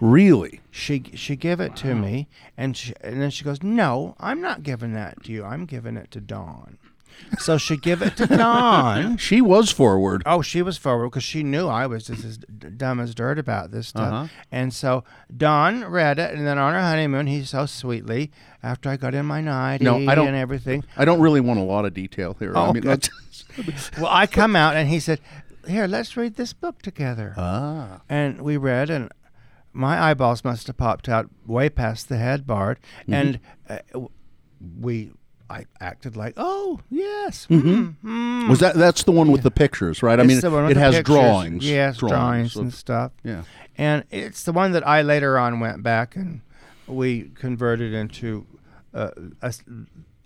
Really? 0.00 0.60
she 0.70 1.04
she 1.14 1.36
gave 1.36 1.60
it 1.60 1.76
to 1.76 1.94
me 1.94 2.26
and 2.56 2.76
she, 2.76 2.92
and 3.00 3.22
then 3.22 3.30
she 3.30 3.44
goes 3.44 3.62
no 3.62 4.16
i'm 4.18 4.40
not 4.40 4.64
giving 4.64 4.92
that 4.92 5.22
to 5.22 5.30
you 5.30 5.44
i'm 5.44 5.64
giving 5.66 5.96
it 5.96 6.10
to 6.10 6.20
Don 6.20 6.78
so 7.38 7.58
she 7.58 7.76
give 7.76 8.02
it 8.02 8.16
to 8.16 8.26
Don 8.26 9.16
She 9.28 9.40
was 9.40 9.70
forward. 9.70 10.22
oh 10.26 10.42
she 10.42 10.62
was 10.62 10.76
forward 10.78 11.08
because 11.10 11.24
she 11.24 11.42
knew 11.42 11.66
i 11.68 11.86
was 11.86 12.06
just 12.06 12.24
as 12.24 12.38
d- 12.38 12.68
dumb 12.76 13.00
as 13.00 13.14
dirt 13.14 13.38
about 13.38 13.70
this 13.70 13.88
stuff 13.88 14.12
Uh-huh. 14.12 14.26
and 14.52 14.72
so 14.72 15.04
Don 15.34 15.84
read 15.84 16.18
it 16.18 16.34
and 16.34 16.46
then 16.46 16.58
on 16.58 16.74
our 16.74 16.80
honeymoon 16.80 17.26
he 17.26 17.44
so 17.44 17.66
sweetly 17.66 18.30
after 18.62 18.88
i 18.88 18.96
got 18.96 19.14
in 19.14 19.26
my 19.26 19.40
nightie 19.40 19.84
No, 19.84 19.96
I 20.08 20.14
don't- 20.14 20.28
and 20.28 20.36
everything 20.36 20.84
I 20.96 21.04
don't 21.04 21.20
really 21.20 21.40
want 21.40 21.58
a 21.58 21.62
lot 21.62 21.84
of 21.84 21.94
detail 21.94 22.36
here. 22.38 22.56
I 22.56 22.60
Oh, 22.66 22.72
mean, 22.72 22.86
okay. 22.88 23.08
that's, 23.56 23.90
well 23.98 24.10
i 24.10 24.26
come 24.26 24.54
out 24.56 24.76
and 24.76 24.88
he 24.88 25.00
said 25.00 25.20
here 25.66 25.86
let's 25.86 26.16
read 26.16 26.34
this 26.36 26.52
book 26.52 26.82
together 26.82 27.34
ah. 27.36 28.00
and 28.08 28.42
we 28.42 28.56
read 28.56 28.90
and 28.90 29.10
my 29.72 30.00
eyeballs 30.10 30.44
must 30.44 30.66
have 30.68 30.76
popped 30.76 31.08
out 31.08 31.28
way 31.46 31.68
past 31.68 32.08
the 32.08 32.16
headboard 32.16 32.78
Mm-hmm. 33.08 33.12
and 33.14 33.40
uh, 33.68 33.78
we 34.80 35.10
i 35.50 35.64
acted 35.80 36.16
like 36.16 36.34
oh 36.36 36.80
yes 36.90 37.46
mm, 37.48 37.94
mm." 38.04 38.48
Was 38.48 38.60
that 38.60 38.74
that's 38.76 39.02
the 39.04 39.12
one 39.12 39.30
with 39.32 39.42
the 39.42 39.50
pictures, 39.50 40.02
right? 40.02 40.18
I 40.18 40.24
It's 40.24 40.42
mean, 40.44 40.70
it 40.70 40.76
has 40.76 40.94
pictures. 40.96 41.14
drawings. 41.14 41.68
yes 41.68 41.96
drawings, 41.98 42.56
and 42.56 42.72
stuff 42.72 43.12
yeah. 43.22 43.44
and 43.76 44.04
it's 44.10 44.42
the 44.44 44.52
one 44.52 44.72
that 44.72 44.86
i 44.86 45.02
later 45.02 45.38
on 45.38 45.60
went 45.60 45.82
back 45.82 46.16
and 46.16 46.40
we 46.86 47.30
converted 47.34 47.92
into 47.94 48.46
uh, 48.92 49.10
a 49.42 49.52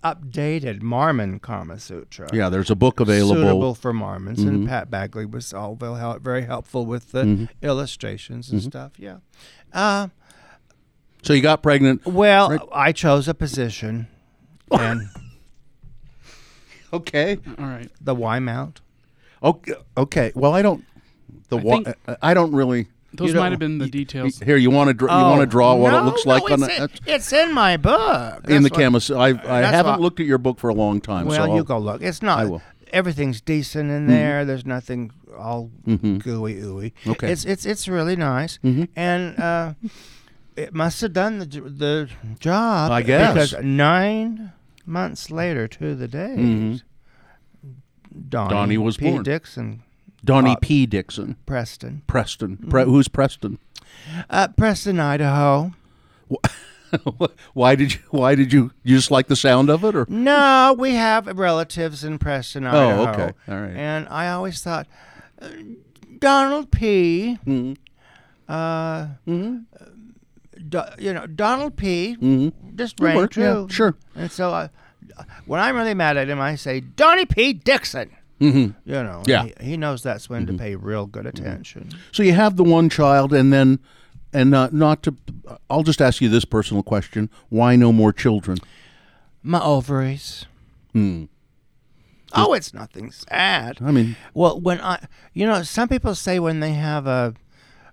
updated 0.03 0.81
Mormon 0.81 1.39
Kama 1.39 1.77
Sutra. 1.79 2.29
Yeah, 2.31 2.47
there's 2.49 2.69
a 2.69 2.75
book 2.75 2.99
available. 2.99 3.35
Mm-hmm. 3.35 3.43
Suitable 3.43 3.75
for 3.75 3.93
Mormons, 3.93 4.39
and 4.41 4.67
Pat 4.67 4.89
Bagley 4.89 5.25
was 5.25 5.53
all 5.53 5.75
very, 5.75 6.43
helpful 6.45 6.85
with 6.85 7.11
the 7.11 7.23
Mm-hmm. 7.23 7.45
illustrations 7.61 8.49
and 8.49 8.61
stuff. 8.63 8.93
Yeah. 8.97 9.17
Uh, 9.73 10.07
So 11.21 11.33
you 11.33 11.41
got 11.41 11.61
pregnant. 11.61 12.05
well, 12.05 12.49
Right. 12.49 12.61
I 12.71 12.91
chose 12.93 13.27
a 13.27 13.33
position, 13.33 14.07
and 14.71 15.01
Okay. 16.93 17.37
All 17.57 17.65
right. 17.65 17.89
the 18.01 18.15
Y 18.15 18.39
mount. 18.39 18.81
Okay. 19.43 19.73
Okay. 19.97 20.31
Well, 20.35 20.53
I 20.53 20.61
don't. 20.61 20.83
The 21.49 21.57
I 21.57 21.61
wa- 21.61 21.75
think- 21.83 21.95
uh, 22.07 22.15
I 22.21 22.33
don't 22.33 22.51
really. 22.51 22.87
Those 23.13 23.33
might 23.33 23.51
have 23.51 23.59
been 23.59 23.79
the 23.79 23.89
details. 23.89 24.39
y- 24.39 24.45
Here, 24.45 24.57
you 24.57 24.69
want 24.69 24.89
to 24.89 24.93
dr- 24.93 25.11
you 25.11 25.17
want 25.17 25.41
to 25.41 25.47
draw 25.47 25.73
what 25.73 25.93
Oh, 25.93 25.97
no, 25.97 26.03
it 26.03 26.05
looks 26.05 26.25
no, 26.27 26.31
like 26.33 26.43
on 26.51 26.63
it's, 26.63 26.77
the, 26.77 26.83
in, 26.83 26.89
it's 27.15 27.33
in 27.33 27.53
my 27.53 27.75
book. 27.77 28.43
in 28.47 28.61
the 28.61 28.69
That's 28.69 28.71
what- 28.71 28.79
canvas. 28.79 29.09
I 29.11 29.25
I 29.29 29.31
that's 29.33 29.71
haven't 29.71 29.93
what- 29.93 30.01
looked 30.01 30.19
at 30.19 30.25
your 30.27 30.37
book 30.37 30.59
for 30.59 30.69
a 30.69 30.73
long 30.75 31.01
time. 31.01 31.25
Well, 31.25 31.35
so 31.37 31.45
you 31.45 31.57
I'll- 31.57 31.63
go 31.63 31.77
look. 31.79 32.01
It's 32.03 32.21
not. 32.21 32.39
I 32.39 32.45
will. 32.45 32.61
Everything's 32.91 33.39
decent 33.41 33.89
in 33.91 34.07
there. 34.07 34.45
There's 34.45 34.65
nothing 34.65 35.11
all 35.37 35.69
Mhm. 35.87 36.23
gooey 36.23 36.55
ooey. 36.55 36.91
Okay. 37.07 37.31
It's 37.31 37.45
it's 37.45 37.65
it's 37.65 37.87
really 37.87 38.15
nice, 38.15 38.57
Mhm. 38.63 38.87
and 38.95 39.39
uh, 39.39 39.73
it 40.55 40.73
must 40.73 41.01
have 41.01 41.13
done 41.13 41.37
the 41.39 41.45
j- 41.45 41.59
the 41.61 42.09
job. 42.39 42.91
I 42.91 43.01
guess. 43.03 43.33
because 43.33 43.63
nine 43.63 44.51
months 44.89 45.31
later 45.31 45.67
to 45.67 45.95
the 45.95 46.07
day, 46.07 46.35
Mhm. 46.37 46.81
Donnie, 48.27 48.49
Donnie 48.53 48.77
was 48.77 48.97
P. 48.97 49.09
born. 49.11 49.23
Dixon 49.23 49.83
Donnie 50.25 50.51
Uh, 50.51 50.55
P. 50.61 50.85
Dixon, 50.85 51.37
Preston, 51.45 52.01
Preston. 52.07 52.57
Pre- 52.57 52.83
who's 52.83 53.07
Preston? 53.07 53.57
uh, 54.29 54.47
Preston, 54.49 54.99
Idaho. 54.99 55.73
why 57.53 57.75
did 57.75 57.93
you? 57.93 57.99
Why 58.09 58.35
did 58.35 58.51
you? 58.51 58.71
You 58.83 58.95
just 58.97 59.11
like 59.11 59.27
the 59.27 59.35
sound 59.35 59.69
of 59.69 59.83
it, 59.85 59.95
or 59.95 60.05
No, 60.09 60.75
we 60.77 60.95
have 60.95 61.27
relatives 61.37 62.03
in 62.03 62.17
Preston, 62.19 62.65
Idaho. 62.65 63.03
Oh, 63.03 63.07
okay. 63.09 63.31
All 63.47 63.61
right. 63.61 63.75
And 63.75 64.07
I 64.09 64.29
always 64.29 64.61
thought, 64.61 64.87
uh, 65.41 65.47
Donald 66.17 66.71
P. 66.71 67.37
Mm-hmm. 67.45 67.73
Uh, 68.51 69.07
Do, 70.67 70.81
you 70.97 71.13
know, 71.13 71.25
Donald 71.27 71.77
P. 71.77 72.51
Just 72.75 72.97
Good 72.97 73.03
rang 73.05 73.15
work, 73.15 73.35
yeah, 73.35 73.53
true. 73.53 73.67
sure. 73.69 73.95
And 74.15 74.29
so 74.31 74.51
I, 74.51 74.69
when 75.45 75.59
I'm 75.59 75.75
really 75.75 75.93
mad 75.93 76.17
at 76.17 76.29
him, 76.29 76.39
I 76.39 76.55
say, 76.55 76.79
Donnie 76.81 77.25
P. 77.25 77.53
Dixon. 77.53 78.11
You 78.39 78.73
know, 78.85 79.21
Yeah. 79.27 79.43
Mm-hmm. 79.43 79.63
he, 79.63 79.71
he 79.71 79.77
knows 79.77 80.01
that's 80.01 80.29
when 80.29 80.45
to 80.47 80.53
pay 80.53 80.75
real 80.75 81.05
good 81.05 81.25
attention. 81.25 81.89
so 82.13 82.23
you 82.23 82.31
have 82.33 82.55
the 82.55 82.63
one 82.63 82.89
child, 82.89 83.33
and 83.33 83.51
then, 83.51 83.79
and 84.31 84.55
uh, 84.55 84.69
not 84.71 85.03
to. 85.03 85.15
I'll 85.69 85.83
just 85.83 86.01
ask 86.01 86.21
you 86.21 86.29
this 86.29 86.45
personal 86.45 86.81
question: 86.81 87.29
Why 87.49 87.75
no 87.75 87.91
more 87.91 88.13
children? 88.13 88.57
My 89.43 89.61
ovaries. 89.61 90.45
Hmm. 90.93 91.25
Oh, 92.33 92.53
it's 92.53 92.73
nothing 92.73 93.11
sad. 93.11 93.79
I 93.81 93.91
mean, 93.91 94.15
Well, 94.33 94.59
when 94.59 94.79
I, 94.81 95.05
you 95.33 95.45
know, 95.47 95.63
some 95.63 95.89
people 95.89 96.13
say 96.15 96.39
when 96.39 96.59
they 96.59 96.73
have 96.73 97.07
a 97.07 97.33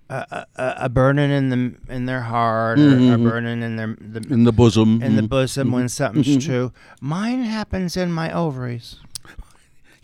a, 0.09 0.47
a, 0.57 0.75
a 0.83 0.89
burning 0.89 1.31
in 1.31 1.49
the 1.49 1.93
in 1.93 2.07
their 2.07 2.23
heart 2.23 2.79
or 2.79 3.15
a 3.15 3.19
burning 3.19 3.63
in 3.63 3.77
their 3.77 3.97
the, 4.01 4.21
in 4.33 4.45
the 4.45 4.53
bosom. 4.53 5.03
in 5.03 5.17
the 5.17 5.23
mm, 5.23 5.29
bosom 5.29 5.73
when 5.73 5.89
something's 5.89 6.45
true. 6.45 6.73
Mine 7.01 7.43
happens 7.43 7.97
in 7.97 8.13
my 8.13 8.33
ovaries. 8.33 8.97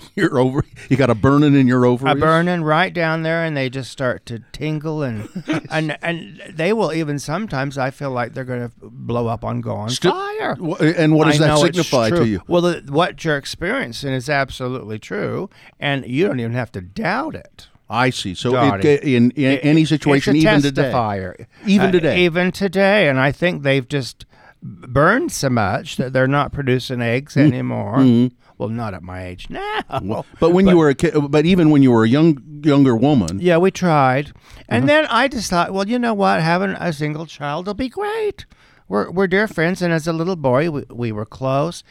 your 0.15 0.39
over. 0.39 0.65
You 0.89 0.97
got 0.97 1.11
a 1.11 1.15
burning 1.15 1.55
in 1.55 1.67
your 1.67 1.85
ovaries. 1.85 2.17
A 2.17 2.19
burning 2.19 2.63
right 2.63 2.93
down 2.93 3.23
there, 3.23 3.45
and 3.45 3.57
they 3.57 3.71
just 3.71 3.91
start 3.91 4.27
to 4.27 4.41
tingle 4.53 5.03
and 5.03 5.29
and 5.71 5.97
and 6.03 6.43
they 6.51 6.73
will 6.73 6.93
even 6.93 7.19
sometimes. 7.19 7.79
I 7.79 7.91
feel 7.91 8.11
like 8.11 8.35
they're 8.35 8.45
going 8.45 8.69
to 8.69 8.73
blow 8.83 9.29
up 9.29 9.45
on 9.45 9.61
go 9.61 9.75
on 9.75 9.91
Sti- 9.91 10.11
fire. 10.11 10.57
And 10.81 11.15
what 11.15 11.27
does 11.27 11.41
I 11.41 11.49
that 11.49 11.59
signify 11.59 12.11
to 12.11 12.27
you? 12.27 12.43
Well, 12.47 12.63
the, 12.63 12.85
what 12.89 13.25
you're 13.25 13.37
experiencing 13.37 14.13
is 14.13 14.29
absolutely 14.29 14.99
true, 14.99 15.49
and 15.79 16.07
you 16.07 16.27
don't 16.27 16.41
even 16.41 16.53
have 16.53 16.73
to 16.73 16.81
doubt 16.81 17.35
it. 17.35 17.69
I 17.93 18.11
see. 18.11 18.35
So 18.35 18.57
it, 18.57 18.85
in, 19.05 19.31
in 19.33 19.59
any 19.59 19.85
situation, 19.85 20.37
even 20.37 20.63
today, 20.63 20.91
testifier. 20.91 21.47
Even 21.67 21.89
Uh, 21.89 21.93
today. 21.93 22.25
even 22.25 22.51
today, 22.53 23.09
and 23.09 23.21
I 23.21 23.33
think 23.33 23.63
they've 23.63 23.87
just 23.87 24.25
burned 24.63 25.33
so 25.33 25.51
much 25.51 25.97
that 25.97 26.13
they're 26.13 26.29
not 26.29 26.53
producing 26.53 27.03
eggs 27.03 27.35
Mm. 27.35 27.47
anymore. 27.49 28.31
Well, 28.59 28.69
not 28.69 28.95
at 28.95 29.03
my 29.03 29.25
age 29.27 29.49
now. 29.51 30.25
but 30.41 30.51
when 30.53 30.67
you 30.69 30.77
were 30.79 30.89
a 30.89 30.95
kid, 30.95 31.15
but 31.31 31.45
even 31.47 31.71
when 31.71 31.83
you 31.83 31.91
were 31.91 32.05
a 32.05 32.09
young 32.09 32.39
younger 32.65 32.95
woman, 32.97 33.41
Yeah, 33.41 33.57
we 33.59 33.71
tried. 33.73 34.29
Uh-huh. 34.29 34.65
And 34.69 34.89
then 34.89 35.07
I 35.11 35.27
just 35.29 35.51
thought, 35.51 35.73
well, 35.75 35.89
you 35.89 35.99
know 35.99 36.15
what? 36.15 36.41
Having 36.41 36.71
a 36.79 36.93
single 36.93 37.27
child 37.27 37.67
will 37.67 37.75
be 37.75 37.89
great. 37.89 38.47
We're, 38.89 39.11
we're 39.11 39.27
dear 39.27 39.49
friends, 39.49 39.83
and 39.83 39.93
as 39.93 40.07
a 40.07 40.13
little 40.13 40.37
boy, 40.37 40.71
we, 40.71 40.85
we 40.91 41.13
were 41.13 41.25
close. 41.27 41.83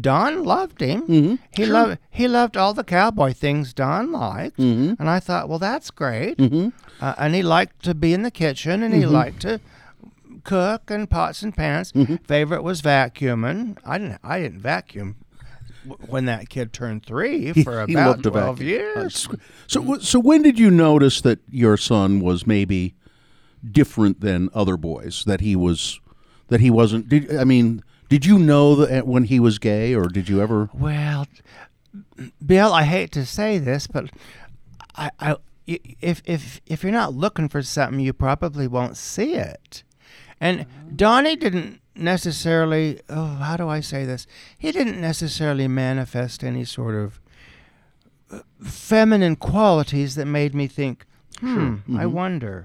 Don 0.00 0.44
loved 0.44 0.80
him. 0.80 1.02
Mm-hmm. 1.02 1.34
He 1.52 1.66
loved 1.66 1.98
he 2.10 2.28
loved 2.28 2.56
all 2.56 2.74
the 2.74 2.84
cowboy 2.84 3.32
things 3.32 3.72
Don 3.72 4.12
liked, 4.12 4.56
Mm-hmm. 4.58 4.94
and 5.00 5.08
I 5.10 5.20
thought, 5.20 5.48
well, 5.48 5.58
that's 5.58 5.90
great. 5.90 6.38
Uh, 6.40 7.14
and 7.18 7.34
he 7.34 7.42
liked 7.42 7.82
to 7.84 7.94
be 7.94 8.12
in 8.12 8.22
the 8.22 8.30
kitchen, 8.30 8.82
and 8.82 8.94
he 8.94 9.02
Mm-hmm. 9.02 9.12
liked 9.12 9.40
to 9.42 9.60
cook 10.44 10.90
and 10.90 11.08
pots 11.10 11.42
and 11.42 11.54
pans. 11.56 11.92
Mm-hmm. 11.92 12.16
Favorite 12.26 12.62
was 12.62 12.80
vacuuming. 12.82 13.76
I 13.84 13.98
didn't 13.98 14.18
I 14.24 14.40
didn't 14.40 14.60
vacuum 14.60 15.16
when 16.06 16.26
that 16.26 16.48
kid 16.50 16.72
turned 16.72 17.04
three 17.06 17.52
for 17.64 17.86
he 17.86 17.94
about 17.94 18.22
to 18.22 18.30
twelve 18.30 18.60
years. 18.60 19.28
So, 19.66 19.98
so 19.98 20.18
when 20.18 20.42
did 20.42 20.58
you 20.58 20.70
notice 20.70 21.20
that 21.22 21.38
your 21.50 21.76
son 21.76 22.20
was 22.20 22.46
maybe 22.46 22.94
different 23.70 24.20
than 24.20 24.48
other 24.54 24.76
boys? 24.76 25.24
That 25.24 25.40
he 25.40 25.56
was, 25.56 26.00
that 26.48 26.60
he 26.60 26.70
wasn't. 26.70 27.08
Did 27.08 27.34
I 27.36 27.44
mean? 27.44 27.82
Did 28.08 28.24
you 28.24 28.38
know 28.38 28.74
that 28.74 29.06
when 29.06 29.24
he 29.24 29.38
was 29.38 29.58
gay, 29.58 29.94
or 29.94 30.08
did 30.08 30.28
you 30.28 30.40
ever? 30.40 30.70
Well, 30.72 31.26
Bill, 32.44 32.72
I 32.72 32.84
hate 32.84 33.12
to 33.12 33.26
say 33.26 33.58
this, 33.58 33.86
but 33.86 34.10
I, 34.94 35.10
I, 35.20 35.36
if 35.66 36.22
if 36.24 36.60
if 36.66 36.82
you're 36.82 36.92
not 36.92 37.14
looking 37.14 37.48
for 37.48 37.62
something, 37.62 38.00
you 38.00 38.12
probably 38.12 38.66
won't 38.66 38.96
see 38.96 39.34
it. 39.34 39.84
And 40.40 40.66
Donnie 40.94 41.36
didn't 41.36 41.80
necessarily. 41.94 43.00
Oh, 43.10 43.26
how 43.26 43.56
do 43.56 43.68
I 43.68 43.80
say 43.80 44.04
this? 44.04 44.26
He 44.56 44.72
didn't 44.72 45.00
necessarily 45.00 45.68
manifest 45.68 46.42
any 46.42 46.64
sort 46.64 46.94
of 46.94 47.20
uh, 48.30 48.40
feminine 48.62 49.36
qualities 49.36 50.14
that 50.14 50.26
made 50.26 50.54
me 50.54 50.66
think. 50.66 51.04
Hmm. 51.40 51.76
I 51.96 52.06
wonder. 52.06 52.64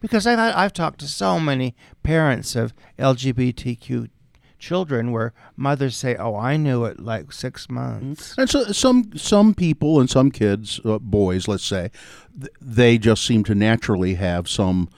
Because 0.00 0.26
I've 0.26 0.38
I've 0.38 0.72
talked 0.72 1.00
to 1.00 1.08
so 1.08 1.40
many 1.40 1.74
parents 2.02 2.54
of 2.54 2.72
LGBTQ 2.98 4.10
children 4.66 5.12
where 5.12 5.32
mothers 5.56 5.96
say, 5.96 6.16
"Oh, 6.16 6.34
I 6.52 6.56
knew 6.56 6.84
it 6.90 6.96
like 7.00 7.32
six 7.32 7.68
months." 7.70 8.34
And 8.38 8.48
so 8.50 8.64
some 8.72 9.10
some 9.16 9.54
people 9.54 10.00
and 10.00 10.08
some 10.10 10.30
kids, 10.30 10.80
uh, 10.84 10.98
boys, 10.98 11.48
let's 11.48 11.64
say, 11.64 11.90
th- 12.40 12.52
they 12.60 12.98
just 12.98 13.24
seem 13.24 13.44
to 13.44 13.54
naturally 13.54 14.14
have 14.14 14.48
some 14.48 14.88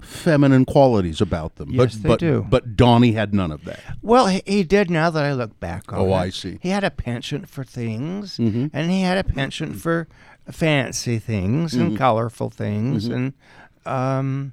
feminine 0.00 0.64
qualities 0.64 1.20
about 1.20 1.56
them. 1.56 1.70
Yes, 1.70 1.94
but 1.94 2.02
they 2.02 2.08
but 2.08 2.18
do. 2.20 2.46
but 2.50 2.76
Donnie 2.76 3.12
had 3.12 3.32
none 3.32 3.52
of 3.52 3.64
that. 3.64 3.78
Well, 4.02 4.26
he, 4.26 4.42
he 4.46 4.62
did. 4.64 4.90
Now 4.90 5.10
that 5.10 5.24
I 5.24 5.32
look 5.32 5.58
back 5.60 5.92
on 5.92 5.98
Oh, 6.00 6.08
it. 6.08 6.14
I 6.26 6.30
see. 6.30 6.58
He 6.60 6.70
had 6.70 6.84
a 6.84 6.90
penchant 6.90 7.48
for 7.48 7.64
things, 7.64 8.36
Mm-hmm. 8.38 8.66
and 8.72 8.90
he 8.90 9.02
had 9.02 9.18
a 9.18 9.24
penchant 9.24 9.76
for 9.76 10.08
fancy 10.50 11.18
things 11.18 11.72
Mm-hmm. 11.74 11.82
and 11.86 11.98
colorful 11.98 12.50
things, 12.50 13.06
and 13.06 13.32
um, 13.86 14.52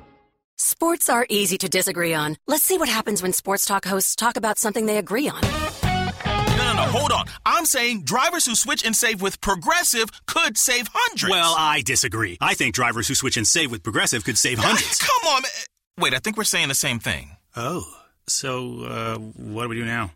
Sports 0.63 1.09
are 1.09 1.25
easy 1.27 1.57
to 1.57 1.67
disagree 1.67 2.13
on. 2.13 2.37
Let's 2.47 2.61
see 2.61 2.77
what 2.77 2.87
happens 2.87 3.23
when 3.23 3.33
sports 3.33 3.65
talk 3.65 3.83
hosts 3.83 4.15
talk 4.15 4.37
about 4.37 4.59
something 4.59 4.85
they 4.85 4.99
agree 4.99 5.27
on. 5.27 5.41
No, 5.41 6.55
no, 6.55 6.73
no, 6.75 6.83
hold 6.83 7.11
on. 7.11 7.25
I'm 7.43 7.65
saying 7.65 8.03
drivers 8.03 8.45
who 8.45 8.53
switch 8.53 8.85
and 8.85 8.95
save 8.95 9.23
with 9.23 9.41
Progressive 9.41 10.11
could 10.27 10.59
save 10.59 10.87
hundreds. 10.93 11.31
Well, 11.31 11.55
I 11.57 11.81
disagree. 11.81 12.37
I 12.39 12.53
think 12.53 12.75
drivers 12.75 13.07
who 13.07 13.15
switch 13.15 13.37
and 13.37 13.47
save 13.47 13.71
with 13.71 13.81
Progressive 13.81 14.23
could 14.23 14.37
save 14.37 14.59
hundreds. 14.59 14.99
Come 15.01 15.33
on, 15.33 15.41
man. 15.41 15.51
Wait, 15.99 16.13
I 16.13 16.19
think 16.19 16.37
we're 16.37 16.43
saying 16.43 16.67
the 16.67 16.75
same 16.75 16.99
thing. 16.99 17.35
oh, 17.55 17.81
so 18.27 18.83
uh, 18.83 19.15
what 19.17 19.63
do 19.63 19.69
we 19.69 19.77
do 19.77 19.85
now? 19.85 20.11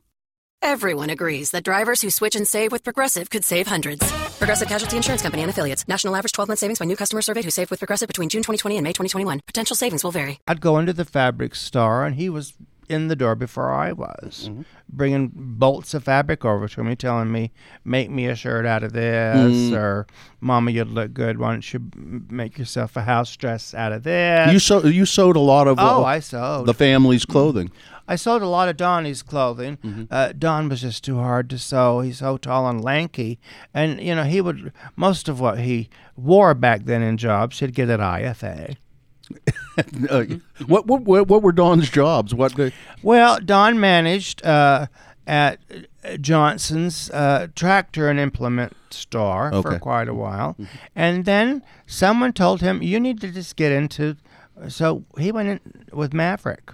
Everyone 0.61 1.09
agrees 1.09 1.51
that 1.51 1.63
drivers 1.63 2.01
who 2.01 2.11
switch 2.11 2.35
and 2.35 2.47
save 2.47 2.71
with 2.71 2.83
Progressive 2.83 3.31
could 3.31 3.43
save 3.43 3.65
hundreds. 3.65 4.05
Progressive 4.37 4.67
Casualty 4.67 4.97
Insurance 4.97 5.21
Company 5.21 5.41
and 5.43 5.49
affiliates. 5.49 5.87
National 5.87 6.15
average 6.15 6.33
12 6.33 6.47
month 6.49 6.59
savings 6.59 6.79
by 6.79 6.85
new 6.85 6.95
customer 6.95 7.21
surveyed 7.21 7.45
who 7.45 7.51
saved 7.51 7.71
with 7.71 7.79
Progressive 7.79 8.07
between 8.07 8.29
June 8.29 8.41
2020 8.41 8.77
and 8.77 8.83
May 8.83 8.89
2021. 8.91 9.41
Potential 9.47 9.75
savings 9.75 10.03
will 10.03 10.11
vary. 10.11 10.39
I'd 10.47 10.61
go 10.61 10.77
into 10.77 10.93
the 10.93 11.05
fabric 11.05 11.55
store, 11.55 12.05
and 12.05 12.15
he 12.15 12.29
was 12.29 12.53
in 12.87 13.07
the 13.07 13.15
door 13.15 13.33
before 13.33 13.71
I 13.73 13.91
was, 13.93 14.47
Mm-hmm. 14.49 14.61
bringing 14.89 15.31
bolts 15.33 15.95
of 15.95 16.03
fabric 16.03 16.45
over 16.45 16.67
to 16.67 16.83
me, 16.83 16.95
telling 16.95 17.31
me, 17.31 17.51
"Make 17.83 18.11
me 18.11 18.27
a 18.27 18.35
shirt 18.35 18.65
out 18.67 18.83
of 18.83 18.93
this," 18.93 19.71
Mm. 19.71 19.73
or 19.73 20.05
"Mama, 20.39 20.69
you'd 20.69 20.89
look 20.89 21.13
good. 21.13 21.39
Why 21.39 21.51
don't 21.51 21.73
you 21.73 21.89
make 22.29 22.59
yourself 22.59 22.95
a 22.95 23.01
house 23.01 23.35
dress 23.35 23.73
out 23.73 23.91
of 23.91 24.03
this?" 24.03 24.51
You 24.53 24.59
so 24.59 24.85
you 24.85 25.05
sewed 25.07 25.35
a 25.35 25.39
lot 25.39 25.67
of 25.67 25.79
Oh, 25.79 26.03
uh, 26.03 26.05
I 26.05 26.19
sewed. 26.19 26.67
the 26.67 26.75
family's 26.75 27.25
clothing. 27.25 27.71
I 28.07 28.15
sewed 28.15 28.41
a 28.41 28.47
lot 28.47 28.69
of 28.69 28.77
Donnie's 28.77 29.23
clothing. 29.23 29.77
Mm-hmm. 29.77 30.03
Uh, 30.11 30.33
Don 30.37 30.69
was 30.69 30.81
just 30.81 31.03
too 31.03 31.17
hard 31.17 31.49
to 31.49 31.57
sew. 31.57 32.01
He's 32.01 32.19
so 32.19 32.37
tall 32.37 32.67
and 32.69 32.83
lanky, 32.83 33.39
and 33.73 33.99
you 33.99 34.13
know 34.15 34.23
he 34.23 34.41
would 34.41 34.71
most 34.95 35.27
of 35.27 35.39
what 35.39 35.59
he 35.59 35.89
wore 36.15 36.53
back 36.53 36.85
then 36.85 37.01
in 37.01 37.17
jobs 37.17 37.59
he'd 37.59 37.73
get 37.73 37.89
at 37.89 37.99
IFA. 37.99 38.75
Uh, 40.09 40.23
what, 40.67 40.85
what 40.87 41.01
what 41.01 41.27
what 41.27 41.41
were 41.43 41.51
Don's 41.51 41.89
jobs? 41.89 42.33
What 42.33 42.57
uh, 42.57 42.69
Well, 43.03 43.39
Don 43.43 43.77
managed 43.77 44.45
uh, 44.45 44.87
at 45.27 45.59
Johnson's 46.21 47.09
uh, 47.09 47.47
tractor 47.55 48.09
and 48.09 48.17
implement 48.19 48.73
store 48.89 49.53
Okay. 49.53 49.61
for 49.61 49.79
quite 49.79 50.07
a 50.07 50.13
while, 50.13 50.55
and 50.95 51.25
then 51.25 51.61
someone 51.85 52.31
told 52.31 52.61
him 52.61 52.81
you 52.81 52.99
need 53.01 53.19
to 53.21 53.31
just 53.31 53.55
get 53.57 53.71
into. 53.73 54.15
So 54.69 55.03
he 55.17 55.31
went 55.31 55.49
in 55.49 55.59
with 55.91 56.13
Maverick. 56.13 56.71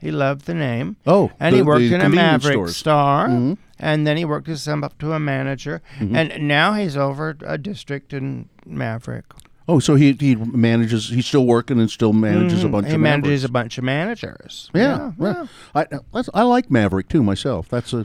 He 0.00 0.10
loved 0.10 0.46
the 0.46 0.54
name. 0.54 0.96
Oh, 1.06 1.30
and 1.38 1.52
the- 1.52 1.58
he 1.58 1.62
worked 1.62 1.82
in 1.82 2.00
a 2.00 2.08
Maverick 2.08 2.52
stores. 2.54 2.76
store, 2.76 3.56
and 3.78 4.06
then 4.06 4.16
he 4.16 4.24
worked 4.24 4.46
his 4.46 4.62
son 4.62 4.82
up 4.82 4.96
to 4.98 5.12
a 5.12 5.20
manager, 5.20 5.82
Mm-hmm. 5.98 6.16
and 6.16 6.48
now 6.48 6.72
he's 6.74 6.96
over 6.96 7.36
a 7.44 7.58
district 7.58 8.12
in 8.12 8.48
Maverick. 8.66 9.24
Oh, 9.68 9.78
so 9.78 9.94
he 9.94 10.12
he 10.18 10.34
manages. 10.34 11.10
He's 11.10 11.26
still 11.26 11.46
working 11.46 11.78
and 11.78 11.88
still 11.90 12.12
manages 12.12 12.64
a 12.64 12.68
bunch 12.68 12.88
he 12.88 12.94
of 12.94 13.00
manages 13.00 13.42
Mavericks. 13.42 13.44
a 13.44 13.52
bunch 13.52 13.78
of 13.78 13.84
managers. 13.84 14.70
Yeah, 14.74 15.12
yeah. 15.20 15.46
I, 15.74 15.86
I 16.14 16.22
I 16.34 16.42
like 16.42 16.70
Maverick 16.70 17.08
too 17.08 17.22
myself. 17.22 17.68
That's 17.68 17.92
a 17.92 18.04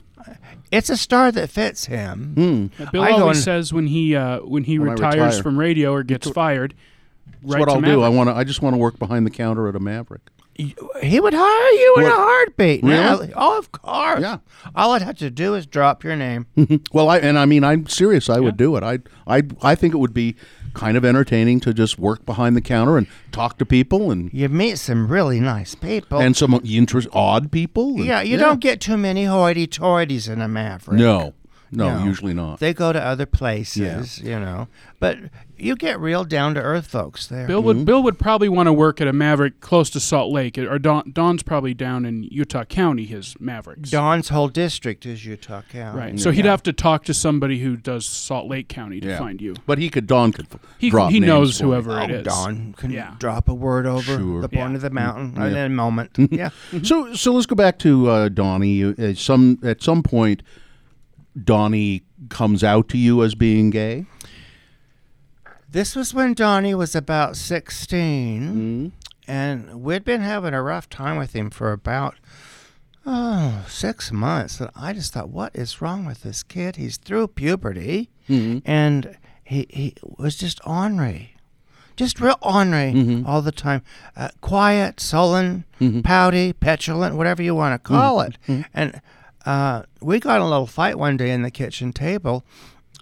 It's 0.72 0.90
a 0.92 0.98
star 0.98 1.32
that 1.32 1.50
fits 1.50 1.86
him. 1.86 2.72
Yeah, 2.78 2.90
Bill 2.92 3.02
I 3.04 3.12
always 3.12 3.38
and- 3.38 3.44
says 3.46 3.74
when 3.74 3.88
he 3.88 4.16
uh, 4.16 4.42
when 4.42 4.66
he 4.66 4.78
When 4.78 4.92
retires 4.92 5.16
retire. 5.16 5.42
from 5.44 5.58
radio 5.58 5.92
or 5.94 6.04
gets 6.04 6.30
fired, 6.30 6.76
that's 7.42 7.54
right 7.54 7.60
what 7.62 7.66
to 7.70 7.76
I'll 7.76 7.82
do. 7.82 8.02
I 8.04 8.10
want 8.10 8.30
to. 8.30 8.36
I 8.36 8.44
just 8.44 8.62
want 8.62 8.76
to 8.76 8.78
work 8.78 9.00
behind 9.00 9.26
the 9.26 9.32
counter 9.32 9.68
at 9.68 9.76
a 9.76 9.80
Maverick. 9.80 10.22
He 10.58 11.20
would 11.20 11.34
hire 11.36 11.72
you 11.72 11.96
in 11.98 12.04
What? 12.04 12.12
a 12.14 12.16
heartbeat. 12.16 12.82
Really? 12.84 13.28
Now, 13.28 13.34
oh, 13.36 13.58
of 13.60 13.72
course. 13.74 14.22
Yeah. 14.22 14.38
All 14.74 14.94
I'd 14.94 15.02
have 15.02 15.18
to 15.18 15.30
do 15.30 15.54
is 15.54 15.66
drop 15.66 16.04
your 16.04 16.16
name. 16.16 16.48
Mm-hmm. 16.58 16.78
Well, 16.94 17.10
I 17.10 17.18
and 17.18 17.38
I 17.38 17.46
mean 17.46 17.64
I'm 17.64 17.88
serious. 17.88 18.30
I 18.30 18.40
would 18.40 18.56
do 18.56 18.76
it. 18.78 18.84
I 18.84 19.00
I 19.28 19.44
I 19.62 19.76
think 19.76 19.94
it 19.94 19.98
would 19.98 20.14
be 20.14 20.36
kind 20.74 20.96
of 20.98 21.04
entertaining 21.06 21.60
to 21.62 21.74
just 21.74 21.98
work 22.00 22.26
behind 22.26 22.56
the 22.56 22.62
counter 22.62 22.98
and 22.98 23.08
talk 23.32 23.58
to 23.58 23.66
people 23.66 24.12
and 24.12 24.30
You 24.34 24.50
meet 24.50 24.78
some 24.78 25.08
really 25.08 25.40
nice 25.40 25.74
people. 25.76 26.20
and 26.20 26.36
some 26.36 26.60
interest 26.66 27.08
odd 27.14 27.52
people. 27.52 27.96
and- 27.96 28.06
yeah, 28.06 28.22
you 28.22 28.36
don't 28.38 28.60
get 28.60 28.82
too 28.82 28.98
many 28.98 29.24
hoity-toities 29.26 30.30
in 30.30 30.42
a 30.42 30.48
Maverick. 30.50 31.00
No, 31.00 31.34
no, 31.76 32.00
No. 32.00 32.06
usually 32.06 32.34
not. 32.34 32.60
They 32.60 32.74
go 32.74 32.92
to 32.94 33.02
other 33.02 33.26
places, 33.26 34.20
you 34.20 34.40
know. 34.40 34.68
But 35.00 35.18
you 35.58 35.76
get 35.76 36.00
real 36.00 36.24
down-to-earth 36.24 36.88
folks 36.88 37.28
there. 37.28 37.46
Bill 37.48 37.62
would 37.62 37.86
Bill 37.86 38.02
would 38.02 38.18
probably 38.18 38.50
want 38.50 38.68
to 38.68 38.74
work 38.74 39.00
at 39.02 39.08
a 39.08 39.14
Maverick 39.14 39.60
close 39.60 39.90
to 39.92 40.00
Salt 40.00 40.32
Lake, 40.32 40.58
or 40.58 40.80
Don, 40.80 41.12
Don's 41.12 41.44
probably 41.44 41.74
down 41.74 42.06
in 42.06 42.24
Utah 42.24 42.64
County. 42.64 43.06
His 43.06 43.36
Mavericks, 43.40 43.92
Don's 43.92 44.30
whole 44.30 44.48
district 44.48 45.06
is 45.06 45.26
Utah 45.26 45.62
County. 45.72 45.98
right? 46.00 46.20
So 46.20 46.32
he'd 46.32 46.46
have 46.46 46.64
to 46.64 46.74
talk 46.74 47.04
to 47.06 47.14
somebody 47.14 47.60
who 47.60 47.76
does 47.78 48.06
Salt 48.06 48.48
Lake 48.48 48.68
County 48.68 49.00
to 49.02 49.08
Yeah. 49.10 49.18
find 49.20 49.42
you. 49.42 49.56
But 49.66 49.78
he 49.78 49.90
could. 49.90 50.08
Don 50.08 50.32
could. 50.32 50.48
He 50.78 50.90
drop 50.90 51.12
he 51.12 51.20
knows 51.20 51.58
for 51.58 51.66
me. 51.66 51.70
whoever 51.72 52.00
it 52.02 52.12
Oh, 52.12 52.14
is. 52.16 52.24
Don 52.24 52.74
can 52.78 52.92
Yeah. 52.92 53.16
drop 53.20 53.48
a 53.50 53.54
word 53.54 53.86
over 53.86 54.02
Sure. 54.18 54.42
the 54.42 54.50
point 54.50 54.70
Yeah. 54.72 54.76
of 54.76 54.82
the 54.82 54.90
mountain 54.90 55.34
Yeah. 55.36 55.48
in 55.48 55.56
a 55.58 55.70
moment. 55.70 56.12
yeah. 56.32 56.50
So 56.84 57.14
so 57.14 57.34
let's 57.34 57.46
go 57.46 57.56
back 57.56 57.78
to 57.80 58.10
uh, 58.10 58.30
Donnie. 58.30 58.84
Uh, 58.84 59.14
some 59.16 59.60
at 59.64 59.84
some 59.84 60.02
point, 60.04 60.42
Donnie 61.42 62.04
comes 62.30 62.64
out 62.64 62.88
to 62.90 62.98
you 62.98 63.24
as 63.24 63.36
being 63.36 63.70
gay. 63.70 64.06
This 65.70 65.96
was 65.96 66.14
when 66.14 66.34
Donnie 66.34 66.76
was 66.76 66.96
about 66.96 67.36
16, 67.36 68.42
Mm-hmm. 68.42 68.88
and 69.28 69.82
we'd 69.84 70.06
been 70.06 70.22
having 70.22 70.54
a 70.54 70.62
rough 70.62 70.88
time 70.90 71.18
with 71.18 71.34
him 71.34 71.50
for 71.50 71.72
about 71.74 72.16
oh 73.06 73.66
six 73.68 74.12
months. 74.12 74.60
And 74.62 74.70
I 74.76 74.94
just 74.94 75.14
thought, 75.14 75.30
what 75.30 75.54
is 75.56 75.82
wrong 75.82 76.06
with 76.06 76.24
this 76.24 76.44
kid? 76.44 76.78
He's 76.78 76.98
through 76.98 77.28
puberty, 77.30 78.10
Mm-hmm. 78.30 78.60
and 78.70 79.18
he 79.44 79.68
he 79.70 79.94
was 80.18 80.38
just 80.38 80.60
ornery, 80.66 81.36
just 81.98 82.22
real 82.22 82.38
ornery 82.42 82.94
Mm-hmm. 82.94 83.28
all 83.28 83.42
the 83.42 83.52
time. 83.52 83.82
Uh, 84.16 84.30
quiet, 84.42 85.00
sullen, 85.02 85.66
pouty, 86.04 86.54
petulant, 86.54 87.16
whatever 87.16 87.44
you 87.44 87.54
want 87.54 87.74
to 87.74 87.86
call 87.88 88.20
Mm-hmm. 88.20 88.52
it. 88.62 88.66
And 88.74 89.02
uh, 89.46 89.84
we 90.02 90.20
got 90.20 90.42
a 90.42 90.46
little 90.46 90.68
fight 90.68 90.98
one 90.98 91.18
day 91.18 91.32
in 91.32 91.42
the 91.44 91.52
kitchen 91.52 91.94
table, 91.94 92.44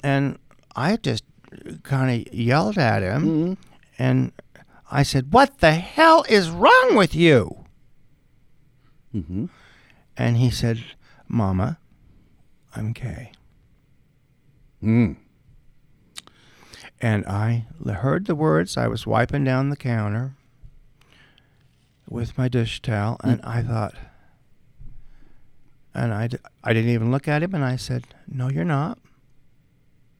and 0.03 0.37
I 0.75 0.97
just 0.97 1.23
kind 1.83 2.27
of 2.27 2.33
yelled 2.33 2.77
at 2.77 3.01
him, 3.03 3.23
Mm-hmm. 3.23 3.53
and 3.99 4.31
I 4.91 5.03
said, 5.03 5.31
"What 5.33 5.59
the 5.59 5.71
hell 5.73 6.25
is 6.29 6.49
wrong 6.49 6.95
with 6.95 7.15
you?" 7.15 7.65
Mm-hmm. 9.15 9.45
And 10.17 10.37
he 10.37 10.49
said, 10.49 10.83
"Mama, 11.27 11.77
I'm 12.75 12.91
gay." 12.93 13.31
Mm. 14.83 15.15
And 17.01 17.25
I 17.25 17.65
heard 17.85 18.25
the 18.27 18.35
words. 18.35 18.77
I 18.77 18.87
was 18.87 19.05
wiping 19.07 19.43
down 19.43 19.69
the 19.69 19.75
counter 19.77 20.35
with 22.09 22.37
my 22.37 22.47
dish 22.47 22.81
towel, 22.81 23.17
and 23.23 23.41
I 23.43 23.61
thought, 23.61 23.93
and 25.93 26.13
I, 26.13 26.27
d- 26.27 26.37
I 26.63 26.73
didn't 26.73 26.91
even 26.91 27.11
look 27.11 27.27
at 27.27 27.43
him, 27.43 27.53
and 27.53 27.63
I 27.63 27.75
said, 27.75 28.05
"No, 28.27 28.49
you're 28.49 28.63
not. 28.65 28.97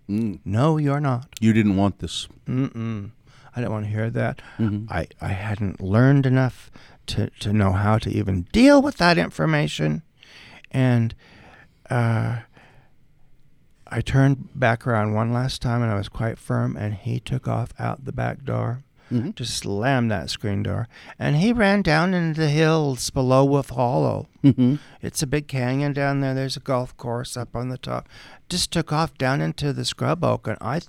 Mm. 0.10 0.40
No, 0.46 0.78
you're 0.78 1.00
not." 1.00 1.28
You 1.40 1.54
didn't 1.54 1.76
want 1.78 2.00
this. 2.00 2.28
Mm-mm. 2.46 3.12
I 3.56 3.60
didn't 3.60 3.72
want 3.72 3.86
to 3.86 3.92
hear 3.92 4.10
that. 4.10 4.42
Mhm. 4.58 4.90
I, 4.92 5.08
I 5.22 5.28
hadn't 5.30 5.80
learned 5.80 6.26
enough 6.26 6.72
to, 7.08 7.30
to 7.42 7.54
know 7.54 7.72
how 7.72 7.98
to 8.00 8.10
even 8.10 8.48
deal 8.52 8.82
with 8.82 8.98
that 8.98 9.18
information. 9.18 10.02
And 10.72 11.14
uh, 11.90 12.40
I 13.88 14.02
turned 14.02 14.50
back 14.60 14.88
around 14.88 15.14
one 15.14 15.32
last 15.32 15.62
time 15.62 15.84
and 15.84 15.92
I 15.92 15.96
was 15.96 16.10
quite 16.10 16.40
firm, 16.40 16.76
and 16.76 16.96
he 16.96 17.20
took 17.20 17.48
off 17.48 17.74
out 17.78 18.06
the 18.06 18.12
back 18.12 18.44
door. 18.44 18.84
Mhm. 19.14 19.36
Just 19.36 19.58
slammed 19.58 20.10
that 20.12 20.30
screen 20.30 20.64
door. 20.64 20.88
And 21.20 21.36
he 21.38 21.54
ran 21.54 21.82
down 21.82 22.14
into 22.14 22.42
the 22.42 22.50
hills 22.50 23.10
below 23.10 23.46
Wolf 23.46 23.70
Hollow. 23.70 24.28
Mhm. 24.44 24.80
It's 25.02 25.22
a 25.22 25.28
big 25.28 25.48
canyon 25.48 25.94
down 25.94 26.22
there. 26.22 26.34
There's 26.34 26.58
a 26.58 26.62
golf 26.62 26.96
course 26.98 27.38
up 27.38 27.56
on 27.56 27.70
the 27.70 27.78
top. 27.78 28.08
Just 28.50 28.72
took 28.72 28.92
off 28.92 29.18
down 29.18 29.42
into 29.42 29.72
the 29.74 29.86
scrub 29.86 30.24
oak, 30.24 30.48
and 30.48 30.58
I, 30.62 30.82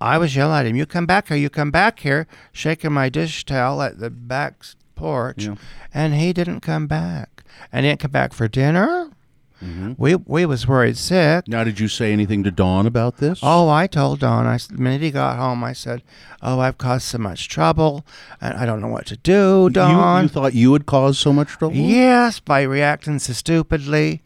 I 0.00 0.18
was 0.18 0.34
yelling 0.36 0.58
at 0.60 0.66
him, 0.66 0.76
"You 0.76 0.86
come 0.86 1.06
back 1.06 1.28
here! 1.28 1.36
You 1.36 1.50
come 1.50 1.70
back 1.70 2.00
here!" 2.00 2.26
Shaking 2.52 2.92
my 2.92 3.08
dish 3.08 3.44
towel 3.44 3.80
at 3.82 3.98
the 3.98 4.10
back 4.10 4.54
porch, 4.94 5.44
Yeah. 5.44 5.54
and 5.92 6.14
he 6.14 6.32
didn't 6.32 6.60
come 6.60 6.86
back. 6.86 7.44
And 7.72 7.84
he 7.84 7.90
didn't 7.90 8.00
come 8.00 8.10
back 8.10 8.32
for 8.32 8.48
dinner. 8.48 9.10
We 9.96 10.14
we 10.16 10.44
was 10.46 10.68
worried 10.68 10.96
sick. 10.98 11.48
Now, 11.48 11.64
did 11.64 11.80
you 11.80 11.88
say 11.88 12.12
anything 12.12 12.42
to 12.44 12.50
Don 12.50 12.86
about 12.86 13.16
this? 13.16 13.40
Oh, 13.42 13.68
I 13.68 13.86
told 13.86 14.20
Don. 14.20 14.46
I 14.46 14.58
the 14.58 14.76
minute 14.78 15.00
he 15.00 15.10
got 15.10 15.38
home, 15.38 15.64
I 15.64 15.72
said, 15.72 16.02
"Oh, 16.42 16.60
I've 16.60 16.76
caused 16.78 17.04
so 17.06 17.18
much 17.18 17.48
trouble, 17.48 18.04
and 18.40 18.54
I 18.58 18.66
don't 18.66 18.80
know 18.82 18.88
what 18.88 19.06
to 19.06 19.16
do, 19.16 19.62
You- 19.64 19.70
Don." 19.70 20.22
You, 20.24 20.28
thought 20.28 20.54
you 20.54 20.72
had 20.74 20.84
caused 20.86 21.18
so 21.18 21.32
much 21.32 21.48
trouble? 21.48 21.74
Yes, 21.76 22.38
by 22.38 22.62
reacting 22.62 23.18
so 23.18 23.32
stupidly. 23.32 24.22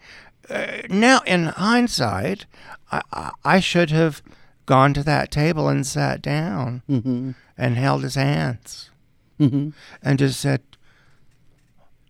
Uh, 0.50 0.66
now, 0.88 1.20
in 1.26 1.44
hindsight, 1.44 2.46
I, 2.90 3.02
I, 3.12 3.30
I 3.44 3.60
should 3.60 3.90
have 3.90 4.20
gone 4.66 4.92
to 4.94 5.02
that 5.04 5.30
table 5.30 5.68
and 5.68 5.86
sat 5.86 6.20
down 6.22 6.82
Mm-hmm. 6.90 7.30
and 7.56 7.76
held 7.76 8.02
his 8.02 8.16
hands 8.16 8.90
Mhm. 9.38 9.72
and 10.02 10.18
just 10.18 10.40
said, 10.40 10.60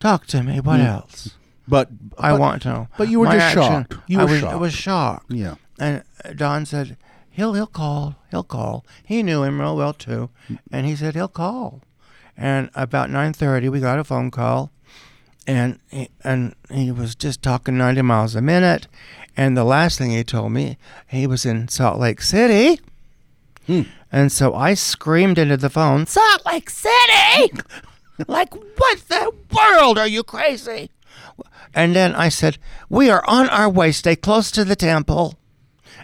"Talk 0.00 0.26
to 0.28 0.42
me. 0.42 0.58
What 0.60 0.80
Mm. 0.80 0.86
else? 0.86 1.30
But 1.70 1.88
I 2.18 2.32
but- 2.32 2.40
want 2.40 2.62
to 2.62 2.68
know." 2.68 2.88
But 2.98 3.08
you 3.08 3.20
were 3.20 3.26
My 3.26 3.34
just 3.36 3.56
action- 3.56 3.62
shocked. 3.62 3.96
You 4.06 4.20
I 4.20 4.24
were 4.24 4.30
was, 4.30 4.40
shocked. 4.40 4.52
I 4.52 4.56
was 4.56 4.72
shocked. 4.74 5.32
Yeah. 5.32 5.54
And 5.78 6.02
uh, 6.24 6.32
Don 6.34 6.66
said, 6.66 6.96
"He'll 7.30 7.54
he'll 7.54 7.66
call. 7.66 8.16
He'll 8.30 8.42
call." 8.44 8.84
He 9.04 9.22
knew 9.22 9.42
him 9.44 9.60
real 9.60 9.76
well 9.76 9.94
too, 9.94 10.28
and 10.70 10.86
he 10.86 10.94
said 10.96 11.14
he'll 11.14 11.28
call. 11.28 11.80
And 12.36 12.70
about 12.74 13.08
nine 13.10 13.32
thirty, 13.32 13.68
we 13.68 13.80
got 13.80 13.98
a 13.98 14.04
phone 14.04 14.30
call, 14.30 14.70
and 15.46 15.78
he, 15.90 16.08
and 16.24 16.54
he 16.70 16.90
was 16.90 17.14
just 17.14 17.42
talking 17.42 17.78
ninety 17.78 18.02
miles 18.02 18.34
a 18.34 18.42
minute. 18.42 18.86
And 19.36 19.56
the 19.56 19.64
last 19.64 19.96
thing 19.98 20.10
he 20.10 20.24
told 20.24 20.52
me, 20.52 20.76
he 21.06 21.26
was 21.26 21.46
in 21.46 21.68
Salt 21.68 21.98
Lake 22.00 22.20
City. 22.20 22.80
Hmm. 23.66 23.82
And 24.12 24.32
so 24.32 24.54
I 24.54 24.74
screamed 24.74 25.38
into 25.38 25.56
the 25.56 25.70
phone, 25.70 26.04
Salt 26.06 26.44
Lake 26.44 26.68
City! 26.68 27.52
like, 28.26 28.52
what 28.54 28.98
the 29.08 29.32
world? 29.56 29.98
Are 29.98 30.08
you 30.08 30.24
crazy? 30.24 30.90
And 31.74 31.94
then 31.94 32.14
I 32.14 32.28
said, 32.28 32.58
We 32.88 33.10
are 33.10 33.24
on 33.26 33.48
our 33.48 33.68
way. 33.68 33.92
Stay 33.92 34.16
close 34.16 34.50
to 34.52 34.64
the 34.64 34.76
temple. 34.76 35.38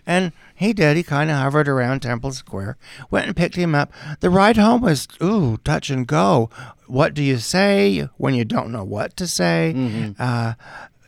And 0.07 0.33
he 0.55 0.73
did. 0.73 0.97
He 0.97 1.03
kind 1.03 1.31
of 1.31 1.37
hovered 1.37 1.69
around 1.69 2.01
Temple 2.01 2.33
Square, 2.33 2.77
went 3.11 3.27
and 3.27 3.37
picked 3.37 3.57
him 3.57 3.75
up. 3.75 3.93
The 4.21 4.31
ride 4.31 4.57
home 4.57 4.81
was, 4.81 5.07
ooh, 5.23 5.59
touch 5.59 5.91
and 5.91 6.07
go. 6.07 6.49
What 6.87 7.13
do 7.13 7.23
you 7.23 7.39
say 7.39 8.09
when 8.17 8.35
you 8.35 8.45
don't 8.45 8.71
know 8.73 8.85
what 8.85 9.17
to 9.19 9.27
say? 9.27 9.75
Uh, 10.19 10.55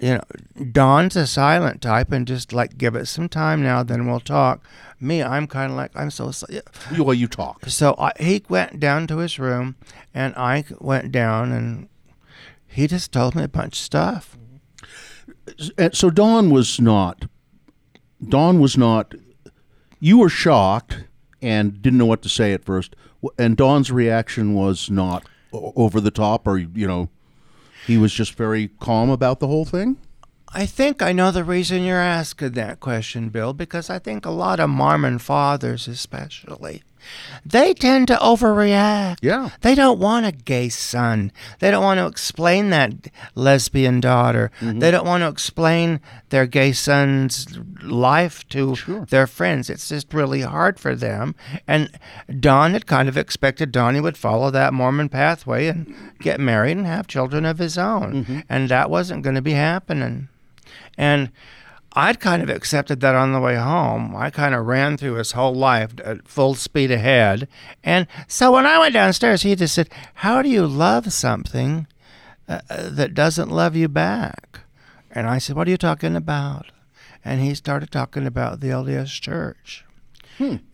you 0.00 0.14
know, 0.14 0.64
Don's 0.72 1.16
a 1.16 1.26
silent 1.26 1.80
type 1.80 2.12
and 2.12 2.26
just 2.26 2.52
like 2.52 2.76
give 2.76 2.94
it 2.94 3.06
some 3.06 3.28
time 3.28 3.62
now, 3.62 3.82
then 3.82 4.06
we'll 4.06 4.20
talk. 4.20 4.62
Me, 5.00 5.22
I'm 5.22 5.46
kind 5.46 5.70
of 5.70 5.76
like, 5.76 5.92
I'm 5.94 6.10
so. 6.10 6.32
Well, 6.98 7.14
you 7.14 7.28
talk. 7.28 7.66
so 7.66 7.94
I, 7.98 8.12
he 8.18 8.44
went 8.48 8.80
down 8.80 9.06
to 9.06 9.18
his 9.18 9.38
room, 9.38 9.76
and 10.12 10.34
I 10.36 10.64
went 10.80 11.12
down, 11.12 11.52
and 11.52 11.88
he 12.68 12.86
just 12.86 13.10
told 13.12 13.34
me 13.34 13.42
a 13.42 13.48
bunch 13.48 13.74
of 13.74 13.84
stuff. 13.84 14.38
So 15.92 16.10
Don 16.10 16.50
was 16.50 16.80
not. 16.80 17.24
Don 18.26 18.60
was 18.60 18.76
not. 18.76 19.14
You 19.98 20.18
were 20.18 20.28
shocked 20.28 21.04
and 21.42 21.82
didn't 21.82 21.98
know 21.98 22.06
what 22.06 22.22
to 22.22 22.28
say 22.28 22.52
at 22.52 22.64
first. 22.64 22.94
And 23.38 23.56
Don's 23.56 23.90
reaction 23.90 24.54
was 24.54 24.90
not 24.90 25.26
over 25.52 26.00
the 26.00 26.10
top, 26.10 26.46
or 26.46 26.58
you 26.58 26.86
know, 26.86 27.08
he 27.86 27.96
was 27.96 28.12
just 28.12 28.34
very 28.34 28.68
calm 28.80 29.10
about 29.10 29.40
the 29.40 29.46
whole 29.46 29.64
thing. 29.64 29.96
I 30.50 30.66
think 30.66 31.02
I 31.02 31.12
know 31.12 31.30
the 31.30 31.44
reason 31.44 31.82
you're 31.82 31.98
asking 31.98 32.52
that 32.52 32.80
question, 32.80 33.28
Bill, 33.28 33.52
because 33.52 33.90
I 33.90 33.98
think 33.98 34.24
a 34.24 34.30
lot 34.30 34.60
of 34.60 34.70
Mormon 34.70 35.18
fathers, 35.18 35.88
especially, 35.88 36.82
they 37.44 37.74
tend 37.74 38.08
to 38.08 38.16
overreact. 38.16 39.18
Yeah. 39.22 39.50
They 39.60 39.74
don't 39.74 39.98
want 39.98 40.26
a 40.26 40.32
gay 40.32 40.68
son. 40.68 41.32
They 41.60 41.70
don't 41.70 41.82
want 41.82 41.98
to 41.98 42.06
explain 42.06 42.70
that 42.70 42.92
lesbian 43.34 44.00
daughter. 44.00 44.50
Mm-hmm. 44.60 44.78
They 44.78 44.90
don't 44.90 45.06
want 45.06 45.22
to 45.22 45.28
explain 45.28 46.00
their 46.30 46.46
gay 46.46 46.72
son's 46.72 47.58
life 47.82 48.46
to 48.48 48.76
their 49.08 49.26
friends. 49.26 49.70
It's 49.70 49.88
just 49.88 50.12
really 50.12 50.42
hard 50.42 50.78
for 50.78 50.94
them. 50.94 51.34
And 51.66 51.90
Don 52.40 52.72
had 52.72 52.86
kind 52.86 53.08
of 53.08 53.16
expected 53.16 53.72
Donnie 53.72 54.00
would 54.00 54.18
follow 54.18 54.50
that 54.50 54.74
Mormon 54.74 55.08
pathway 55.08 55.66
and 55.66 55.94
get 56.20 56.40
married 56.40 56.76
and 56.76 56.86
have 56.86 57.06
children 57.06 57.44
of 57.44 57.58
his 57.58 57.78
own. 57.78 58.24
Mm-hmm. 58.24 58.40
And 58.48 58.68
that 58.68 58.90
wasn't 58.90 59.22
going 59.22 59.36
to 59.36 59.42
be 59.42 59.52
happening. 59.52 60.28
And 60.96 61.30
I'd 61.98 62.20
kind 62.20 62.44
of 62.44 62.48
accepted 62.48 63.00
that 63.00 63.16
on 63.16 63.32
the 63.32 63.40
way 63.40 63.56
home. 63.56 64.14
I 64.14 64.30
kind 64.30 64.54
of 64.54 64.66
ran 64.66 64.96
through 64.96 65.14
his 65.14 65.32
whole 65.32 65.52
life 65.52 65.94
at 66.04 66.28
full 66.28 66.54
speed 66.54 66.92
ahead. 66.92 67.48
And 67.82 68.06
so 68.28 68.52
when 68.52 68.66
I 68.66 68.78
went 68.78 68.94
downstairs, 68.94 69.42
he 69.42 69.56
just 69.56 69.74
said, 69.74 69.90
How 70.14 70.40
do 70.40 70.48
you 70.48 70.64
love 70.64 71.12
something 71.12 71.88
uh, 72.48 72.60
uh, 72.70 72.90
that 72.90 73.14
doesn't 73.14 73.50
love 73.50 73.74
you 73.74 73.88
back? 73.88 74.60
And 75.10 75.26
I 75.26 75.38
said, 75.38 75.56
What 75.56 75.66
are 75.66 75.72
you 75.72 75.76
talking 75.76 76.14
about? 76.14 76.66
And 77.24 77.40
he 77.40 77.52
started 77.56 77.90
talking 77.90 78.28
about 78.28 78.60
the 78.60 78.68
LDS 78.68 79.20
Church. 79.20 79.84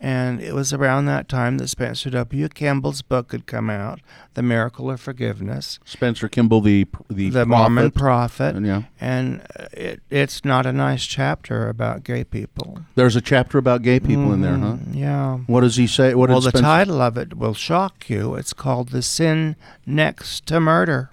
And 0.00 0.40
it 0.40 0.54
was 0.54 0.72
around 0.72 1.06
that 1.06 1.28
time 1.28 1.58
that 1.58 1.68
Spencer 1.68 2.10
W. 2.10 2.48
Kimball's 2.48 3.02
book 3.02 3.32
had 3.32 3.46
come 3.46 3.70
out, 3.70 4.00
The 4.34 4.42
Miracle 4.42 4.90
of 4.90 5.00
Forgiveness 5.00 5.78
Spencer 5.84 6.28
Kimball, 6.28 6.60
the 6.60 6.86
the, 7.08 7.30
the 7.30 7.46
prophet. 7.46 7.48
Mormon 7.48 7.90
prophet, 7.90 8.56
And, 8.56 8.66
yeah. 8.66 8.82
and 9.00 9.40
uh, 9.58 9.66
it, 9.72 10.00
it's 10.10 10.44
not 10.44 10.66
a 10.66 10.72
nice 10.72 11.04
chapter 11.04 11.68
about 11.68 12.04
gay 12.04 12.24
people. 12.24 12.80
There's 12.94 13.16
a 13.16 13.20
chapter 13.22 13.56
about 13.58 13.82
gay 13.82 14.00
people 14.00 14.32
in 14.32 14.40
there, 14.42 14.56
huh? 14.58 14.76
Mm, 14.76 14.94
Yeah. 14.94 15.36
What 15.46 15.60
does 15.62 15.76
he 15.76 15.86
say? 15.86 16.14
What 16.14 16.28
well, 16.30 16.40
the 16.40 16.50
Spencer- 16.50 16.62
title 16.64 17.00
of 17.00 17.16
it 17.16 17.36
will 17.36 17.54
shock 17.54 18.10
you. 18.10 18.34
It's 18.34 18.52
called 18.52 18.88
"The 18.90 19.02
Sin 19.02 19.56
Next 19.86 20.46
to 20.46 20.60
Murder." 20.60 21.10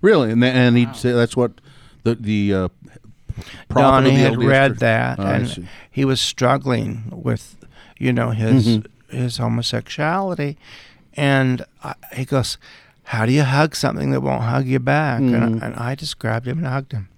Really, 0.00 0.32
and 0.32 0.42
th- 0.42 0.54
and 0.54 0.76
he'd 0.76 0.96
say 0.96 1.12
that's 1.12 1.36
what 1.36 1.52
the 2.02 2.16
the 2.16 2.54
uh, 2.54 2.68
prophet 3.68 4.04
Donnie 4.04 4.10
had 4.16 4.36
read 4.42 4.78
that, 4.78 5.18
Oh, 5.20 5.22
and 5.24 5.68
he 5.90 6.04
was 6.04 6.20
struggling 6.20 7.04
with, 7.10 7.56
you 8.02 8.12
know, 8.12 8.30
his 8.30 8.66
Mm-hmm. 8.66 9.16
his 9.16 9.36
homosexuality, 9.38 10.56
and 11.14 11.64
I, 11.84 11.94
he 12.14 12.24
goes, 12.24 12.58
"How 13.04 13.26
do 13.26 13.32
you 13.32 13.44
hug 13.44 13.76
something 13.76 14.10
that 14.12 14.20
won't 14.22 14.42
hug 14.42 14.66
you 14.66 14.78
back?" 14.80 15.20
Mm-hmm. 15.20 15.34
And, 15.34 15.62
I, 15.62 15.66
and 15.66 15.74
I 15.76 15.94
just 15.94 16.18
grabbed 16.18 16.46
him 16.48 16.58
and 16.58 16.66
hugged 16.66 16.92
him. 16.92 17.08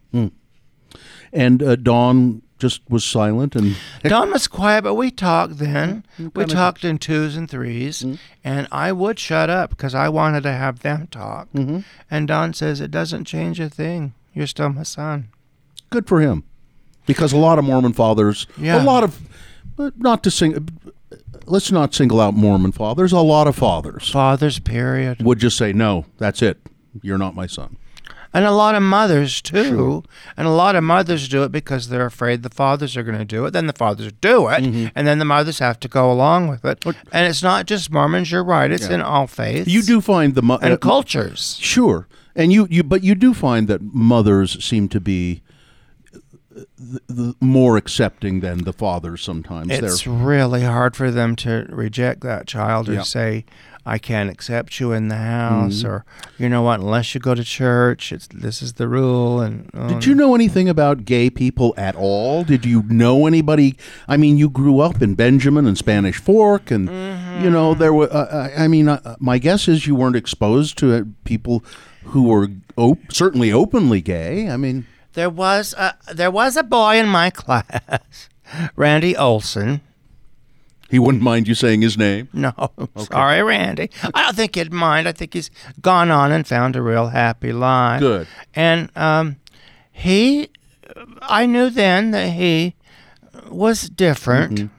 and 1.32 1.62
uh, 1.62 1.76
Don 1.76 2.42
just 2.58 2.80
was 2.88 3.04
silent 3.04 3.56
and 3.56 3.76
Don 4.04 4.30
was 4.30 4.46
quiet, 4.46 4.84
but 4.84 4.94
we 4.94 5.10
talked 5.10 5.58
then. 5.58 6.04
We 6.18 6.30
kinda- 6.30 6.54
talked 6.54 6.84
in 6.84 6.98
twos 6.98 7.36
and 7.36 7.48
3s 7.48 8.18
and 8.44 8.68
I 8.70 8.92
would 8.92 9.18
shut 9.18 9.50
up 9.50 9.70
because 9.70 9.94
I 9.94 10.08
wanted 10.08 10.42
to 10.44 10.52
have 10.52 10.80
them 10.80 11.08
talk. 11.08 11.48
Mm-hmm. 11.52 11.80
And 12.10 12.28
Don 12.28 12.54
says, 12.54 12.80
It 12.80 12.90
doesn't 12.92 13.24
change 13.24 13.58
a 13.60 13.68
thing. 13.68 14.14
You're 14.32 14.46
still 14.46 14.68
my 14.70 14.84
son. 14.84 15.28
good 15.90 16.06
for 16.08 16.20
him, 16.20 16.44
because 17.06 17.32
a 17.32 17.36
lot 17.36 17.58
of 17.58 17.64
Mormon 17.64 17.92
fathers, 17.92 18.46
Yeah. 18.58 18.82
a 18.82 18.84
lot 18.84 19.02
of, 19.04 19.20
but 19.76 19.98
not 19.98 20.22
to 20.24 20.30
sing. 20.30 20.68
Let's 21.46 21.70
not 21.70 21.92
single 21.94 22.20
out 22.20 22.34
Mormon 22.34 22.72
fathers. 22.72 23.12
A 23.12 23.20
lot 23.20 23.46
of 23.46 23.54
fathers 23.56 24.08
Fathers, 24.10 24.58
period. 24.58 25.22
would 25.22 25.38
just 25.38 25.56
say, 25.56 25.72
"No, 25.72 26.06
that's 26.18 26.40
it. 26.42 26.58
You're 27.02 27.18
not 27.18 27.34
my 27.34 27.46
son." 27.46 27.76
And 28.36 28.44
a 28.44 28.50
lot 28.50 28.74
of 28.74 28.82
mothers, 28.82 29.40
too. 29.40 30.02
And 30.36 30.48
a 30.48 30.50
lot 30.50 30.74
of 30.74 30.82
mothers 30.82 31.28
do 31.28 31.44
it 31.44 31.52
because 31.52 31.88
they're 31.88 32.06
afraid 32.06 32.42
the 32.42 32.50
fathers 32.50 32.96
are 32.96 33.04
going 33.04 33.16
to 33.18 33.24
do 33.24 33.44
it. 33.46 33.52
Then 33.52 33.68
the 33.68 33.72
fathers 33.72 34.10
do 34.20 34.48
it, 34.48 34.60
Mm-hmm. 34.64 34.86
and 34.96 35.06
then 35.06 35.20
the 35.20 35.24
mothers 35.24 35.60
have 35.60 35.78
to 35.80 35.86
go 35.88 36.10
along 36.10 36.48
with 36.48 36.64
it. 36.64 36.84
And 37.12 37.28
it's 37.28 37.44
not 37.44 37.66
just 37.66 37.92
Mormons, 37.92 38.32
you're 38.32 38.42
right. 38.42 38.72
It's 38.72 38.88
in 38.88 39.00
all 39.00 39.28
faiths. 39.28 39.68
You 39.70 39.82
do 39.82 40.00
find 40.00 40.34
the 40.34 40.42
mo- 40.42 40.58
And 40.60 40.72
uh, 40.72 40.76
cultures. 40.78 41.56
Sure, 41.60 42.08
and 42.34 42.52
you 42.52 42.66
you 42.70 42.82
but 42.82 43.04
you 43.04 43.14
do 43.14 43.34
find 43.34 43.68
that 43.68 43.80
mothers 43.94 44.64
seem 44.64 44.88
to 44.88 44.98
be 45.00 45.42
the, 46.76 47.00
the 47.08 47.34
more 47.40 47.76
accepting 47.76 48.40
than 48.40 48.64
the 48.64 48.72
fathers 48.72 49.22
sometimes. 49.22 49.70
It's 49.70 50.04
They're, 50.04 50.12
really 50.12 50.62
hard 50.62 50.94
for 50.96 51.10
them 51.10 51.34
to 51.36 51.66
reject 51.70 52.20
that 52.22 52.46
child 52.46 52.88
or 52.88 52.94
Yeah. 52.94 53.02
say, 53.02 53.44
"I 53.84 53.98
can't 53.98 54.30
accept 54.30 54.78
you 54.78 54.92
in 54.92 55.08
the 55.08 55.16
house," 55.16 55.78
Mm-hmm. 55.82 55.88
or 55.88 56.04
you 56.38 56.48
know 56.48 56.62
what? 56.62 56.80
Unless 56.80 57.14
you 57.14 57.20
go 57.20 57.34
to 57.34 57.42
church, 57.44 58.12
it's 58.12 58.28
this 58.28 58.62
is 58.62 58.74
the 58.74 58.86
rule. 58.88 59.40
And 59.40 59.68
oh, 59.74 59.88
Did 59.88 60.06
you 60.06 60.14
know 60.14 60.34
anything 60.34 60.68
about 60.68 61.04
gay 61.04 61.28
people 61.28 61.74
at 61.76 61.96
all? 61.96 62.44
Did 62.44 62.64
you 62.64 62.84
know 62.88 63.26
anybody? 63.26 63.76
I 64.06 64.16
mean, 64.16 64.38
you 64.38 64.48
grew 64.48 64.78
up 64.80 65.02
in 65.02 65.14
Benjamin 65.16 65.66
and 65.66 65.76
Spanish 65.76 66.18
Fork, 66.18 66.70
and 66.70 66.88
you 67.42 67.50
know 67.50 67.74
there 67.74 67.92
were. 67.92 68.08
Uh, 68.12 68.50
I 68.56 68.64
I 68.64 68.68
mean, 68.68 68.88
uh, 68.88 69.16
my 69.18 69.38
guess 69.38 69.66
is 69.66 69.86
you 69.86 69.96
weren't 69.96 70.16
exposed 70.16 70.78
to 70.78 70.94
uh, 70.94 71.02
people 71.24 71.64
who 72.04 72.22
were 72.24 72.48
op- 72.76 73.10
certainly 73.12 73.50
openly 73.52 74.00
gay. 74.00 74.48
I 74.48 74.56
mean, 74.56 74.86
there 75.14 75.30
was 75.30 75.74
a 75.74 75.94
there 76.12 76.30
was 76.30 76.56
a 76.56 76.62
boy 76.62 76.96
in 76.98 77.08
my 77.08 77.30
class, 77.42 78.28
Randy 78.76 79.16
Olson. 79.16 79.80
he 80.90 80.98
wouldn't 80.98 81.22
mind 81.22 81.48
you 81.48 81.54
saying 81.54 81.82
his 81.82 81.96
name. 81.98 82.28
No, 82.32 82.52
sorry, 82.96 83.42
Randy. 83.42 83.90
I 84.12 84.22
don't 84.24 84.36
think 84.36 84.54
he'd 84.54 84.72
mind. 84.72 85.08
I 85.08 85.12
think 85.12 85.34
he's 85.34 85.50
gone 85.80 86.10
on 86.10 86.30
and 86.32 86.46
found 86.46 86.76
a 86.76 86.82
real 86.82 87.08
happy 87.08 87.52
life. 87.52 88.00
Good. 88.00 88.26
And 88.54 88.90
um, 88.96 89.36
he, 89.90 90.50
I 91.22 91.46
knew 91.46 91.70
then 91.70 92.10
that 92.12 92.30
he 92.34 92.74
was 93.48 93.88
different. 93.88 94.58
Mm-hmm. 94.58 94.74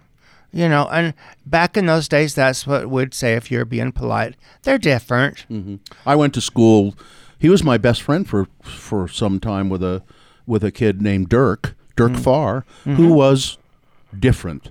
You 0.57 0.69
know, 0.69 0.87
and 0.87 1.13
back 1.45 1.75
in 1.75 1.85
those 1.85 2.07
days, 2.07 2.33
that's 2.33 2.65
what 2.65 2.89
we'd 2.89 3.13
say 3.13 3.33
if 3.33 3.51
you're 3.51 3.65
being 3.65 3.91
polite. 3.91 4.35
They're 4.63 4.77
different. 4.77 5.45
I 6.05 6.15
went 6.15 6.33
to 6.35 6.41
school. 6.41 6.95
He 7.37 7.49
was 7.49 7.61
my 7.61 7.77
best 7.77 8.01
friend 8.01 8.25
for 8.27 8.47
for 8.63 9.09
some 9.09 9.41
time 9.41 9.67
with 9.69 9.83
a 9.83 10.01
with 10.47 10.63
a 10.63 10.71
kid 10.71 11.01
named 11.01 11.29
Dirk 11.29 11.75
Dirk 11.95 12.15
Farr, 12.15 12.65
who 12.83 13.13
was 13.13 13.57
different. 14.17 14.69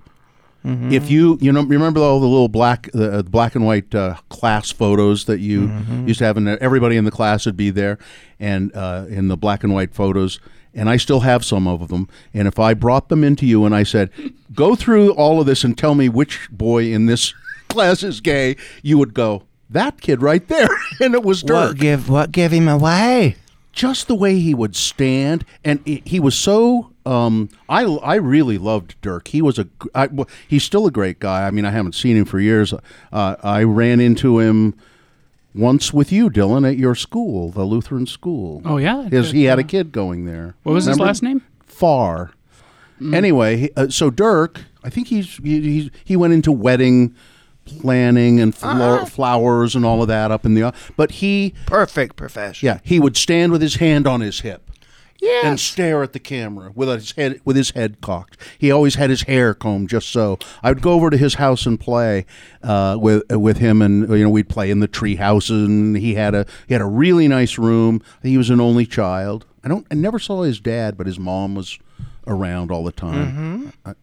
If 0.67 1.11
you 1.11 1.37
you 1.43 1.53
know 1.53 1.63
remember 1.63 2.01
all 2.01 2.21
the 2.21 2.27
little 2.27 2.49
black 2.49 2.91
the 2.93 3.19
uh, 3.19 3.23
black 3.23 3.55
and 3.55 3.67
white 3.67 3.95
uh, 3.95 4.15
class 4.31 4.73
photos 4.73 5.27
that 5.27 5.39
you 5.39 5.71
used 6.07 6.21
to 6.21 6.25
have, 6.25 6.39
and 6.39 6.49
everybody 6.49 6.97
in 6.97 7.05
the 7.05 7.11
class 7.11 7.45
would 7.45 7.57
be 7.57 7.69
there, 7.69 7.99
and 8.41 8.75
uh, 8.75 9.05
in 9.11 9.29
the 9.29 9.37
black 9.37 9.63
and 9.63 9.75
white 9.75 9.95
photos, 9.95 10.41
and 10.73 10.89
I 10.89 10.97
still 10.97 11.21
have 11.21 11.45
some 11.45 11.69
of 11.69 11.89
them. 11.89 12.09
And 12.33 12.49
if 12.49 12.59
I 12.59 12.73
brought 12.73 13.11
them 13.11 13.23
into 13.23 13.45
you 13.45 13.67
and 13.67 13.75
I 13.75 13.83
said, 13.83 14.11
"Go 14.55 14.75
through 14.75 15.11
all 15.13 15.39
of 15.39 15.45
this 15.45 15.65
and 15.65 15.77
tell 15.77 15.95
me 15.95 16.09
which 16.09 16.49
boy 16.51 16.85
in 16.85 17.05
this 17.05 17.35
class 17.69 18.03
is 18.03 18.23
gay," 18.23 18.57
you 18.83 18.97
would 18.97 19.13
go, 19.13 19.43
"That 19.69 20.01
kid 20.01 20.23
right 20.23 20.49
there," 20.49 20.69
and 20.99 21.13
it 21.13 21.23
was 21.23 21.43
Dirk. 21.43 21.73
What 21.73 21.77
give 21.77 22.09
what 22.09 22.33
give 22.33 22.53
him 22.53 22.69
away? 22.69 23.37
Just 23.75 24.07
the 24.07 24.15
way 24.15 24.39
he 24.39 24.55
would 24.55 24.77
stand, 24.77 25.45
and 25.65 25.81
he, 25.85 26.21
was 26.21 26.37
so. 26.37 26.93
Um, 27.05 27.49
I 27.69 27.85
I 27.85 28.15
really 28.15 28.57
loved 28.57 28.95
Dirk. 29.03 29.29
He 29.29 29.43
was 29.43 29.59
a. 29.59 29.67
I, 29.95 30.09
he's 30.47 30.63
still 30.63 30.87
a 30.87 30.91
great 30.91 31.19
guy. 31.19 31.47
I 31.47 31.51
mean, 31.51 31.65
I 31.65 31.71
haven't 31.71 31.95
seen 31.95 32.17
him 32.17 32.25
for 32.25 32.39
years. 32.39 32.73
Uh, 33.13 33.37
I 33.43 33.65
ran 33.65 33.99
into 33.99 34.39
him 34.39 34.75
once 35.55 35.93
with 35.93 36.13
you, 36.13 36.31
Dylan, 36.31 36.69
at 36.69 36.77
your 36.77 36.95
school, 36.95 37.51
the 37.51 37.65
Lutheran 37.65 38.07
school. 38.07 38.61
Oh, 38.65 38.77
yeah? 38.77 39.09
his, 39.09 39.31
he 39.31 39.45
had 39.45 39.59
a 39.59 39.65
kid 39.65 39.93
going 39.93 40.25
there. 40.25 40.55
What 40.65 40.73
was 40.73 40.87
his 40.87 40.99
last 40.99 41.23
name? 41.23 41.43
Farr. 41.65 42.33
Anyway, 43.13 43.71
uh, 43.77 43.89
so 43.89 44.09
Dirk, 44.09 44.63
I 44.83 44.89
think 44.89 45.09
he's 45.09 45.37
he, 45.39 45.61
he 45.61 45.91
he 46.05 46.17
went 46.17 46.33
into 46.33 46.51
wedding 46.53 47.15
planning 47.65 48.41
and 48.41 48.55
flo- 48.55 49.01
ah. 49.03 49.05
flowers 49.05 49.75
and 49.75 49.85
all 49.85 50.03
of 50.03 50.09
that 50.09 50.31
up 50.31 50.45
in 50.45 50.55
the. 50.55 50.73
But 50.97 51.13
he 51.13 51.55
Perfect 51.67 52.17
profession. 52.17 52.67
yeah, 52.67 52.79
he 52.83 52.99
would 53.01 53.17
stand 53.17 53.53
with 53.53 53.63
his 53.63 53.77
hand 53.77 54.07
on 54.07 54.21
his 54.21 54.41
hip 54.41 54.71
Yes. 55.21 55.45
and 55.47 55.59
stare 55.61 56.03
at 56.03 56.13
the 56.13 56.19
camera 56.19 56.71
with 56.75 56.89
his 56.91 57.13
head 57.13 57.41
with 57.45 57.57
his 57.57 57.71
head 57.71 58.01
cocked. 58.03 58.37
He 58.59 58.71
always 58.71 58.97
had 58.97 59.09
his 59.09 59.23
hair 59.23 59.55
combed 59.55 59.89
just 59.89 60.11
so. 60.11 60.39
I 60.63 60.71
would 60.71 60.83
go 60.83 60.93
over 60.93 61.09
to 61.09 61.17
his 61.17 61.35
house 61.35 61.65
and 61.65 61.81
play 61.81 62.27
uh, 62.63 62.99
with 63.01 63.23
uh, 63.33 63.39
with 63.41 63.57
him, 63.59 63.81
and 63.81 64.07
you 64.11 64.25
know 64.25 64.29
we'd 64.29 64.49
play 64.51 64.71
in 64.71 64.81
the 64.81 64.89
tree 64.89 65.17
house, 65.17 65.49
and 65.49 65.97
he 65.97 66.15
had 66.15 66.35
a 66.35 66.45
he 66.67 66.75
had 66.75 66.83
a 66.83 66.87
really 66.87 67.27
nice 67.29 67.57
room. 67.57 68.03
He 68.23 68.37
was 68.37 68.51
an 68.51 68.61
only 68.61 68.85
child. 68.85 69.47
I 69.63 69.69
don't 69.69 69.87
I 69.91 69.95
never 69.95 70.19
saw 70.19 70.43
his 70.43 70.61
dad, 70.61 70.99
but 70.99 71.07
his 71.07 71.19
mom 71.19 71.55
was 71.55 71.79
around 72.27 72.71
all 72.71 72.85
the 72.85 72.93
time. 72.93 73.27
Mm-hmm. 73.33 73.69
I, 73.87 73.95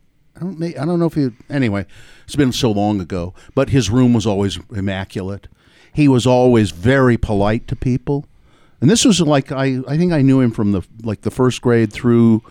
I 0.42 0.44
don't 0.44 0.64
I 0.64 0.86
don't 0.86 1.00
know 1.00 1.06
if 1.06 1.14
he 1.14 1.30
anyway. 1.50 1.86
It's 2.26 2.36
been 2.36 2.52
so 2.52 2.72
long 2.72 3.00
ago, 3.00 3.34
but 3.54 3.70
his 3.70 3.90
room 3.90 4.14
was 4.14 4.26
always 4.26 4.58
immaculate. 4.72 5.48
He 5.94 6.08
was 6.08 6.26
always 6.26 6.72
very 6.72 7.18
polite 7.18 7.68
to 7.68 7.76
people. 7.76 8.26
And 8.80 8.90
this 8.90 9.06
was 9.06 9.22
like 9.22 9.52
I, 9.52 9.82
I 9.88 9.98
think 9.98 10.12
I 10.12 10.22
knew 10.24 10.40
him 10.40 10.52
from 10.52 10.72
the 10.72 10.82
like 11.04 11.22
the 11.22 11.32
first 11.32 11.62
grade 11.62 11.94
through 11.94 12.42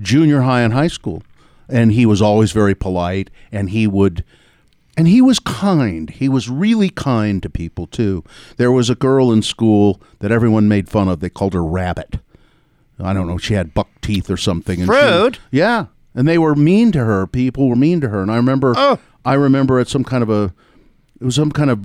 junior 0.00 0.42
high 0.42 0.60
and 0.60 0.74
high 0.74 0.88
school. 0.88 1.22
And 1.68 1.92
he 1.92 2.04
was 2.06 2.20
always 2.20 2.52
very 2.52 2.74
polite 2.74 3.30
and 3.50 3.70
he 3.70 3.86
would 3.86 4.22
and 4.96 5.08
he 5.08 5.22
was 5.22 5.38
kind. 5.38 6.10
He 6.10 6.28
was 6.28 6.50
really 6.50 6.90
kind 6.90 7.42
to 7.42 7.48
people 7.48 7.86
too. 7.86 8.24
There 8.56 8.72
was 8.72 8.90
a 8.90 8.94
girl 8.94 9.32
in 9.32 9.42
school 9.42 10.00
that 10.18 10.32
everyone 10.32 10.68
made 10.68 10.88
fun 10.88 11.08
of. 11.08 11.20
They 11.20 11.30
called 11.30 11.54
her 11.54 11.64
Rabbit. 11.64 12.16
I 13.00 13.14
don't 13.14 13.28
know. 13.28 13.38
She 13.38 13.54
had 13.54 13.74
buck 13.74 13.88
teeth 14.02 14.28
or 14.28 14.36
something. 14.36 14.82
And 14.82 14.90
she- 14.92 14.96
Rude. 14.98 15.38
yeah. 15.50 15.86
And 16.14 16.26
they 16.26 16.38
were 16.38 16.54
mean 16.54 16.90
to 16.92 17.04
her. 17.04 17.26
People 17.26 17.68
were 17.68 17.76
mean 17.76 18.00
to 18.00 18.08
her. 18.08 18.22
And 18.22 18.30
I 18.30 18.36
remember 18.36 18.74
Oh. 18.76 18.98
I 19.24 19.34
remember 19.34 19.78
at 19.78 19.88
some 19.88 20.04
kind 20.04 20.22
of 20.22 20.30
a 20.30 20.52
it 21.20 21.24
was 21.24 21.34
some 21.34 21.50
kind 21.50 21.70
of 21.70 21.84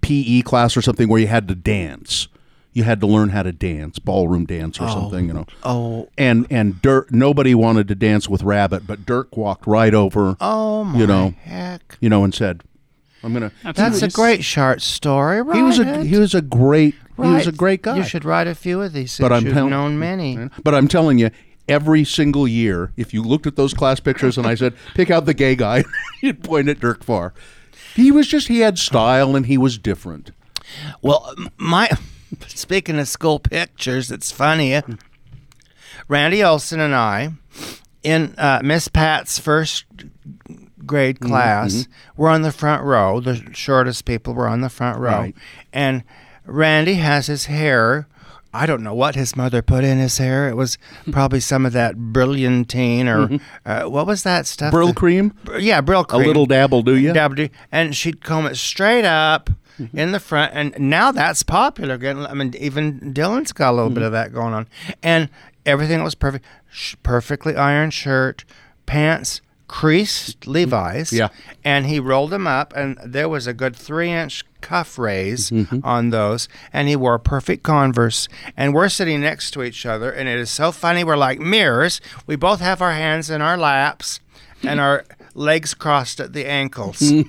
PE 0.00 0.42
class 0.42 0.76
or 0.76 0.82
something 0.82 1.08
where 1.08 1.20
you 1.20 1.26
had 1.26 1.46
to 1.48 1.54
dance. 1.54 2.28
You 2.74 2.84
had 2.84 3.00
to 3.02 3.06
learn 3.06 3.28
how 3.28 3.42
to 3.42 3.52
dance, 3.52 3.98
ballroom 3.98 4.46
dance 4.46 4.80
or 4.80 4.84
oh. 4.84 4.88
something, 4.88 5.26
you 5.26 5.34
know. 5.34 5.46
Oh, 5.62 6.08
And 6.16 6.46
and 6.50 6.80
Dirk 6.80 7.12
nobody 7.12 7.54
wanted 7.54 7.86
to 7.88 7.94
dance 7.94 8.30
with 8.30 8.42
Rabbit, 8.42 8.86
but 8.86 9.04
Dirk 9.04 9.36
walked 9.36 9.66
right 9.66 9.92
over, 9.92 10.36
oh 10.40 10.84
my 10.84 10.98
you 10.98 11.06
know, 11.06 11.34
heck! 11.42 11.98
you 12.00 12.08
know, 12.08 12.24
and 12.24 12.34
said, 12.34 12.62
"I'm 13.22 13.34
gonna." 13.34 13.52
That's 13.74 14.00
a 14.00 14.08
great 14.08 14.42
short 14.42 14.80
story, 14.80 15.42
right? 15.42 15.54
He 15.56 15.62
was 15.62 15.78
a 15.78 16.02
he 16.02 16.16
was 16.16 16.34
a 16.34 16.40
great 16.40 16.94
he 17.16 17.28
was 17.28 17.46
a 17.46 17.52
great 17.52 17.82
guy. 17.82 17.98
You 17.98 18.04
should 18.04 18.24
write 18.24 18.46
a 18.46 18.54
few 18.54 18.80
of 18.80 18.94
these. 18.94 19.18
but 19.18 19.28
since 19.28 19.32
I'm 19.40 19.44
you've 19.44 19.54
tell- 19.54 19.68
known 19.68 19.98
many. 19.98 20.48
But 20.64 20.74
I'm 20.74 20.88
telling 20.88 21.18
you, 21.18 21.28
every 21.68 22.04
single 22.04 22.46
year, 22.48 22.92
if 22.96 23.12
you 23.14 23.22
looked 23.22 23.46
at 23.46 23.56
those 23.56 23.74
class 23.74 24.00
pictures 24.00 24.36
and 24.38 24.46
I 24.46 24.54
said, 24.54 24.74
"Pick 24.94 25.10
out 25.10 25.26
the 25.26 25.34
gay 25.34 25.54
guy," 25.56 25.84
you'd 26.22 26.42
point 26.44 26.68
at 26.68 26.80
Dirk 26.80 27.04
Farr. 27.04 27.32
He 27.94 28.10
was 28.10 28.26
just 28.26 28.48
he 28.48 28.60
had 28.60 28.78
style 28.78 29.36
and 29.36 29.46
he 29.46 29.58
was 29.58 29.76
different. 29.78 30.30
Well, 31.02 31.34
my 31.58 31.90
speaking 32.48 32.98
of 32.98 33.08
school 33.08 33.38
pictures, 33.38 34.10
it's 34.10 34.30
funny. 34.32 34.80
Randy 36.08 36.42
Olson 36.42 36.80
and 36.80 36.94
I, 36.94 37.32
in 38.02 38.34
uh, 38.38 38.60
Miss 38.64 38.88
Pat's 38.88 39.38
first 39.38 39.84
grade 40.84 41.16
Mm-hmm, 41.20 41.28
class, 41.28 41.86
were 42.16 42.28
on 42.28 42.42
the 42.42 42.52
front 42.52 42.82
row. 42.82 43.20
The 43.20 43.50
shortest 43.52 44.04
people 44.04 44.34
were 44.34 44.48
on 44.48 44.62
the 44.62 44.68
front 44.70 44.98
row, 44.98 45.10
Right. 45.10 45.34
and 45.72 46.02
Randy 46.44 46.94
has 46.94 47.26
his 47.26 47.46
hair. 47.46 48.08
I 48.54 48.66
don't 48.66 48.82
know 48.82 48.94
what 48.94 49.14
his 49.14 49.34
mother 49.36 49.62
put 49.62 49.82
in 49.84 49.98
his 49.98 50.18
hair. 50.18 50.48
It 50.48 50.56
was 50.56 50.76
probably 51.10 51.40
some 51.40 51.64
of 51.64 51.72
that 51.72 51.96
brilliantine 51.96 53.08
or 53.08 53.38
uh, 53.64 53.84
what 53.84 54.06
was 54.06 54.22
that 54.24 54.46
stuff? 54.46 54.72
Mm-hmm. 54.74 54.90
Brylcreem, 54.90 55.32
Yeah, 55.62 55.80
Brylcreem. 55.80 56.12
a 56.24 56.26
little 56.26 56.46
dabble, 56.46 56.82
do 56.82 56.96
you? 56.96 57.12
Dabble, 57.12 57.34
do, 57.36 57.48
and 57.70 57.96
she'd 57.96 58.22
comb 58.22 58.46
it 58.46 58.56
straight 58.56 59.04
up 59.04 59.50
Mm-hmm. 59.78 59.98
in 59.98 60.12
the 60.12 60.20
front, 60.20 60.52
and 60.54 60.78
now 60.78 61.10
that's 61.12 61.42
popular. 61.42 61.94
Again, 61.94 62.26
I 62.26 62.34
mean, 62.34 62.54
even 62.58 63.14
Dylan's 63.14 63.52
got 63.52 63.70
a 63.70 63.72
little 63.72 63.86
Mm-hmm. 63.88 63.94
bit 63.94 64.02
of 64.02 64.12
that 64.12 64.30
going 64.30 64.52
on, 64.52 64.68
and 65.02 65.30
everything 65.64 66.02
was 66.04 66.14
perfect. 66.14 66.44
Sh- 66.70 66.94
perfectly 67.02 67.56
ironed 67.56 67.94
shirt, 67.94 68.44
pants 68.84 69.40
creased 69.68 70.46
Levi's, 70.46 71.10
Yeah. 71.10 71.28
and 71.64 71.86
he 71.86 71.98
rolled 71.98 72.30
them 72.30 72.46
up, 72.46 72.74
and 72.76 72.98
there 73.02 73.30
was 73.30 73.46
a 73.46 73.54
good 73.54 73.74
three-inch 73.74 74.44
cuff 74.62 74.98
raise 74.98 75.50
Mm-hmm. 75.50 75.80
on 75.84 76.08
those, 76.10 76.48
and 76.72 76.88
he 76.88 76.96
wore 76.96 77.18
perfect 77.18 77.62
Converse, 77.62 78.28
and 78.56 78.72
we're 78.74 78.88
sitting 78.88 79.20
next 79.20 79.50
to 79.52 79.62
each 79.62 79.84
other, 79.84 80.10
and 80.10 80.28
it 80.28 80.38
is 80.38 80.50
so 80.50 80.72
funny. 80.72 81.04
We're 81.04 81.16
like 81.16 81.38
mirrors. 81.40 82.00
We 82.26 82.36
both 82.36 82.60
have 82.60 82.80
our 82.80 82.92
hands 82.92 83.28
in 83.28 83.42
our 83.42 83.58
laps, 83.58 84.20
and 84.62 84.80
our 84.80 85.04
legs 85.34 85.74
crossed 85.74 86.20
at 86.20 86.32
the 86.32 86.46
ankles. 86.46 87.02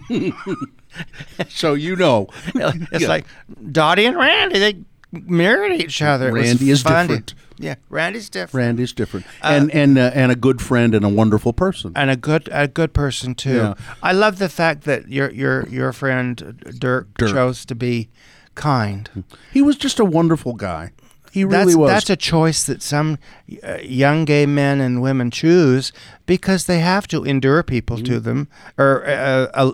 So 1.49 1.73
you 1.73 1.95
know, 1.95 2.27
It's 2.55 3.01
Yeah. 3.01 3.07
like 3.07 3.25
Dottie 3.71 4.05
and 4.05 4.15
Randy. 4.15 4.59
They 4.59 4.75
mirrored 5.11 5.71
each 5.73 6.01
other. 6.03 6.31
Randy 6.31 6.69
is 6.69 6.83
funny. 6.83 7.07
different. 7.07 7.33
Yeah, 7.63 7.75
Randy's 7.89 8.29
different. 8.29 8.65
Randy's 8.65 8.93
different, 8.93 9.25
and 9.41 9.71
and 9.71 9.97
uh, 9.97 10.11
and 10.13 10.31
a 10.31 10.35
good 10.35 10.61
friend 10.61 10.93
and 10.95 11.05
a 11.05 11.09
wonderful 11.09 11.53
person. 11.53 11.91
and 11.95 12.09
a 12.09 12.15
good 12.15 12.49
a 12.51 12.67
good 12.67 12.93
person 12.93 13.35
too. 13.35 13.55
Yeah. 13.55 13.73
I 14.01 14.11
love 14.11 14.37
the 14.37 14.49
fact 14.49 14.83
that 14.83 15.07
your 15.07 15.31
your 15.31 15.67
your 15.69 15.93
friend 15.93 16.35
Dirk, 16.79 17.07
Dirk. 17.17 17.29
chose 17.31 17.65
to 17.65 17.75
be 17.75 18.09
kind. 18.55 19.09
He 19.53 19.61
was 19.61 19.75
just 19.77 19.99
a 19.99 20.05
wonderful 20.05 20.53
guy. 20.53 20.91
He 21.31 21.43
really 21.43 21.65
that's 21.65 21.75
was. 21.77 21.89
that's 21.89 22.09
a 22.11 22.15
choice 22.15 22.63
that 22.67 22.83
some 22.83 23.17
uh, 23.63 23.77
young 23.81 24.23
gay 24.25 24.45
men 24.45 24.79
and 24.79 25.01
women 25.01 25.31
choose 25.31 25.91
because 26.27 26.65
they 26.67 26.79
have 26.79 27.07
to 27.07 27.23
endure 27.23 27.63
people 27.63 27.97
to 27.97 28.03
Mm-hmm. 28.03 28.23
them 28.23 28.47
or 28.77 29.03
uh, 29.07 29.47
uh, 29.55 29.71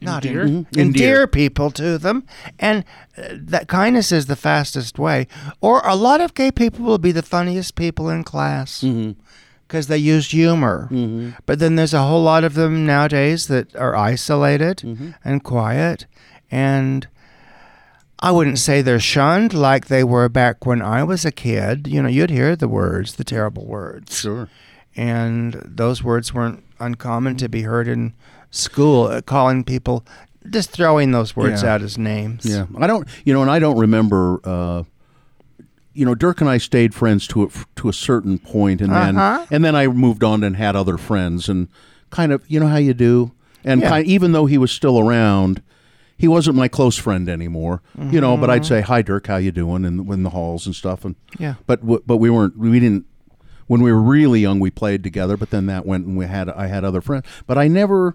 not 0.00 0.24
Endear? 0.24 0.42
en- 0.42 0.64
Mhm. 0.64 0.78
endear 0.78 1.16
Endear. 1.22 1.26
people 1.26 1.70
to 1.72 1.98
them, 1.98 2.24
and 2.58 2.84
uh, 3.18 3.22
that 3.32 3.66
kindness 3.68 4.12
is 4.12 4.26
the 4.26 4.36
fastest 4.36 4.98
way. 4.98 5.26
Or 5.60 5.80
a 5.84 5.94
lot 5.96 6.20
of 6.20 6.34
gay 6.34 6.50
people 6.50 6.84
will 6.84 6.98
be 6.98 7.12
the 7.12 7.22
funniest 7.22 7.74
people 7.74 8.08
in 8.10 8.22
class. 8.24 8.82
Mm-hmm. 8.82 9.12
Because 9.68 9.88
they 9.88 9.98
use 9.98 10.30
humor, 10.30 10.88
but 11.44 11.58
then 11.58 11.74
there's 11.74 11.92
a 11.94 12.02
whole 12.04 12.22
lot 12.22 12.44
of 12.44 12.54
them 12.54 12.86
nowadays 12.86 13.48
that 13.48 13.74
are 13.74 13.96
isolated 13.96 14.76
Mm-hmm. 14.84 15.10
and 15.24 15.42
quiet, 15.42 16.06
and 16.52 17.08
I 18.20 18.30
wouldn't 18.30 18.60
say 18.60 18.80
they're 18.82 19.00
shunned 19.00 19.52
like 19.54 19.86
they 19.88 20.04
were 20.04 20.28
back 20.28 20.64
when 20.66 20.80
I 20.82 21.02
was 21.02 21.24
a 21.24 21.32
kid. 21.32 21.88
You 21.88 22.00
know, 22.00 22.08
you'd 22.08 22.30
hear 22.30 22.54
the 22.54 22.68
words, 22.68 23.16
the 23.16 23.24
terrible 23.24 23.66
words. 23.66 24.16
sure. 24.20 24.48
And 24.94 25.60
those 25.64 26.02
words 26.04 26.32
weren't 26.32 26.62
uncommon 26.78 27.36
to 27.38 27.48
be 27.48 27.62
heard 27.62 27.88
in 27.88 28.14
school, 28.56 29.04
uh, 29.04 29.20
calling 29.22 29.64
people, 29.64 30.04
just 30.50 30.70
throwing 30.70 31.10
those 31.12 31.34
words 31.36 31.62
Yeah. 31.62 31.74
out 31.74 31.82
as 31.82 31.96
names. 31.98 32.44
Yeah, 32.46 32.66
I 32.78 32.86
don't. 32.86 33.06
You 33.24 33.32
know, 33.34 33.42
and 33.42 33.50
I 33.50 33.58
don't 33.58 33.78
remember. 33.78 34.40
Uh, 34.44 34.82
you 35.92 36.04
know, 36.04 36.14
Dirk 36.14 36.40
and 36.42 36.50
I 36.50 36.58
stayed 36.58 36.94
friends 36.94 37.26
to 37.28 37.44
a, 37.44 37.48
to 37.76 37.88
a 37.88 37.92
certain 37.92 38.38
point, 38.38 38.80
and 38.82 38.92
then 38.92 39.16
Uh-huh. 39.16 39.46
and 39.50 39.64
then 39.64 39.74
I 39.74 39.86
moved 39.86 40.22
on 40.22 40.44
and 40.44 40.56
had 40.56 40.76
other 40.76 40.98
friends, 40.98 41.48
and 41.48 41.68
kind 42.10 42.32
of, 42.32 42.42
you 42.48 42.60
know, 42.60 42.66
how 42.68 42.76
you 42.76 42.92
do. 42.94 43.32
And 43.64 43.80
Yeah. 43.80 43.88
kind, 43.88 44.06
even 44.06 44.32
though 44.32 44.46
he 44.46 44.58
was 44.58 44.70
still 44.70 44.98
around, 44.98 45.62
he 46.18 46.28
wasn't 46.28 46.56
my 46.56 46.68
close 46.68 46.96
friend 46.96 47.28
anymore. 47.28 47.80
You 48.10 48.20
know, 48.20 48.36
but 48.36 48.50
I'd 48.50 48.64
say, 48.66 48.80
"Hi, 48.82 49.02
Dirk, 49.02 49.26
how 49.26 49.36
you 49.36 49.50
doing?" 49.52 49.84
in, 49.84 50.10
in 50.12 50.22
the 50.22 50.30
halls 50.30 50.66
and 50.66 50.74
stuff. 50.74 51.04
And 51.04 51.14
Yeah. 51.38 51.54
but 51.66 51.80
w- 51.80 52.02
but 52.06 52.18
we 52.18 52.30
weren't. 52.30 52.56
We 52.58 52.78
didn't. 52.78 53.06
When 53.66 53.80
we 53.82 53.90
were 53.90 54.00
really 54.02 54.40
young, 54.40 54.60
we 54.60 54.70
played 54.70 55.02
together. 55.02 55.36
But 55.36 55.50
then 55.50 55.66
that 55.66 55.84
went, 55.86 56.06
and 56.06 56.16
we 56.16 56.26
had 56.26 56.48
I 56.50 56.66
had 56.68 56.84
other 56.84 57.00
friends. 57.00 57.24
But 57.46 57.58
I 57.58 57.68
never 57.68 58.14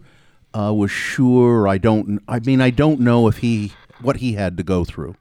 uh, 0.54 0.74
was 0.74 0.92
sure. 0.92 1.68
I 1.68 1.78
don't. 1.78 2.22
I 2.28 2.40
mean, 2.40 2.62
I 2.62 2.70
don't 2.70 3.00
know 3.00 3.28
if 3.28 3.38
he 3.38 3.72
what 4.02 4.18
he 4.18 4.34
had 4.34 4.58
to 4.58 4.64
go 4.64 4.84
through, 4.86 5.16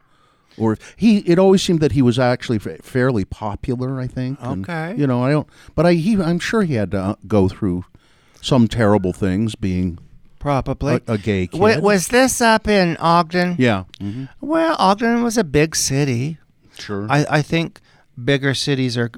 or 0.59 0.73
if 0.75 0.95
he. 0.97 1.19
It 1.19 1.39
always 1.39 1.63
seemed 1.63 1.81
that 1.81 1.93
he 1.93 2.03
was 2.03 2.19
actually 2.19 2.59
fa- 2.59 2.79
fairly 2.83 3.25
popular. 3.25 4.01
I 4.01 4.07
think. 4.07 4.39
and, 4.41 4.65
Okay. 4.69 4.95
you 4.99 5.07
know, 5.07 5.23
I 5.25 5.31
don't. 5.31 5.49
But 5.75 5.87
I. 5.87 5.95
He. 5.95 6.21
I'm 6.21 6.39
sure 6.39 6.63
he 6.63 6.75
had 6.75 6.91
to 6.93 6.99
uh, 7.01 7.15
go 7.27 7.49
through 7.49 7.85
some 8.43 8.67
terrible 8.69 9.13
things 9.13 9.55
being 9.55 9.99
Probably. 10.39 11.01
a, 11.07 11.13
a 11.13 11.19
gay 11.19 11.47
kid. 11.47 11.61
Wa- 11.61 11.79
was 11.81 12.09
this 12.09 12.41
up 12.41 12.67
in 12.67 12.97
Ogden? 12.99 13.57
yeah. 13.59 13.85
hmm 14.01 14.25
Well, 14.41 14.77
Ogden 14.79 15.23
was 15.23 15.37
a 15.37 15.45
big 15.45 15.77
city. 15.77 16.39
Sure. 16.79 17.07
I, 17.11 17.27
I 17.29 17.43
think 17.43 17.81
bigger 18.23 18.55
cities 18.55 18.97
are 18.97 19.11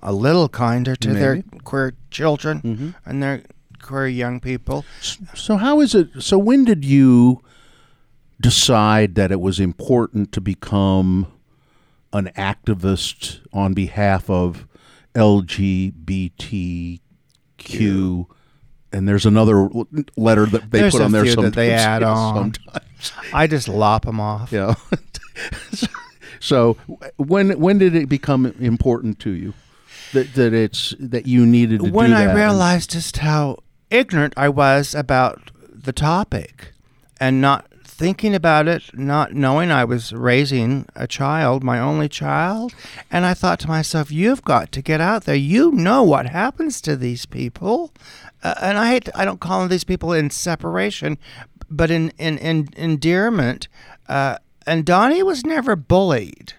a 0.00 0.12
little 0.12 0.48
kinder 0.48 0.94
to 0.94 1.12
their 1.12 1.42
queer 1.64 1.94
children 2.12 2.60
Mm-hmm. 2.62 2.90
and 3.04 3.20
their 3.22 3.42
queer 3.82 4.06
young 4.08 4.40
people. 4.40 4.84
So 5.34 5.56
how 5.56 5.80
is 5.80 5.94
it? 5.94 6.22
So 6.22 6.38
when 6.38 6.64
did 6.64 6.84
you 6.84 7.42
decide 8.40 9.14
that 9.16 9.30
it 9.32 9.40
was 9.40 9.60
important 9.60 10.32
to 10.32 10.40
become 10.40 11.26
an 12.12 12.30
activist 12.36 13.40
on 13.52 13.74
behalf 13.74 14.28
of 14.30 14.66
LGBTQ? 15.14 17.00
And 18.92 19.08
there's 19.08 19.24
another 19.26 19.68
letter 20.16 20.46
that 20.46 20.70
they 20.72 20.80
There's 20.80 20.94
put 20.94 21.02
a 21.02 21.04
on 21.04 21.12
there 21.12 21.22
few 21.22 21.32
sometimes. 21.32 21.54
that 21.54 21.60
they 21.60 21.70
add 21.72 22.02
on. 22.02 22.34
sometimes. 22.54 23.12
I 23.32 23.46
just 23.46 23.68
lop 23.68 24.04
them 24.04 24.18
off. 24.18 24.50
Yeah. 24.50 24.74
so 26.40 26.74
when 27.16 27.58
when 27.60 27.78
did 27.78 27.94
it 27.94 28.08
become 28.08 28.46
important 28.58 29.20
to 29.20 29.30
you 29.30 29.54
that 30.12 30.34
that 30.34 30.52
it's 30.52 30.94
that 30.98 31.26
you 31.26 31.46
needed 31.46 31.80
to 31.84 31.90
when 31.90 32.10
do 32.10 32.16
I 32.16 32.26
that? 32.26 32.34
realized 32.36 32.90
just 32.90 33.18
how 33.18 33.58
ignorant 33.90 34.34
I 34.36 34.48
was 34.48 34.94
about 34.94 35.50
the 35.72 35.92
topic 35.92 36.72
and 37.20 37.40
not 37.40 37.66
thinking 38.00 38.34
about 38.34 38.66
it, 38.66 38.96
not 38.98 39.34
knowing 39.34 39.70
I 39.70 39.84
was 39.84 40.12
raising 40.14 40.86
a 40.96 41.06
child, 41.06 41.62
my 41.62 41.78
only 41.78 42.08
child, 42.08 42.74
and 43.10 43.26
I 43.26 43.34
thought 43.34 43.60
to 43.60 43.68
myself, 43.68 44.10
you've 44.10 44.42
got 44.42 44.72
to 44.72 44.80
get 44.80 45.02
out 45.02 45.24
there. 45.24 45.34
You 45.34 45.70
know 45.72 46.02
what 46.02 46.26
happens 46.26 46.80
to 46.80 46.96
these 46.96 47.26
people. 47.26 47.92
Uh, 48.42 48.54
and 48.62 48.78
I 48.78 48.88
hate 48.88 49.10
I 49.14 49.26
don't 49.26 49.38
call 49.38 49.68
these 49.68 49.84
people 49.84 50.14
in 50.14 50.30
separation, 50.30 51.18
but 51.68 51.90
in 51.90 52.10
in, 52.16 52.38
in 52.38 52.70
endearment. 52.74 53.68
Uh, 54.08 54.38
and 54.66 54.86
Donnie 54.86 55.22
was 55.22 55.44
never 55.44 55.76
bullied. 55.76 56.54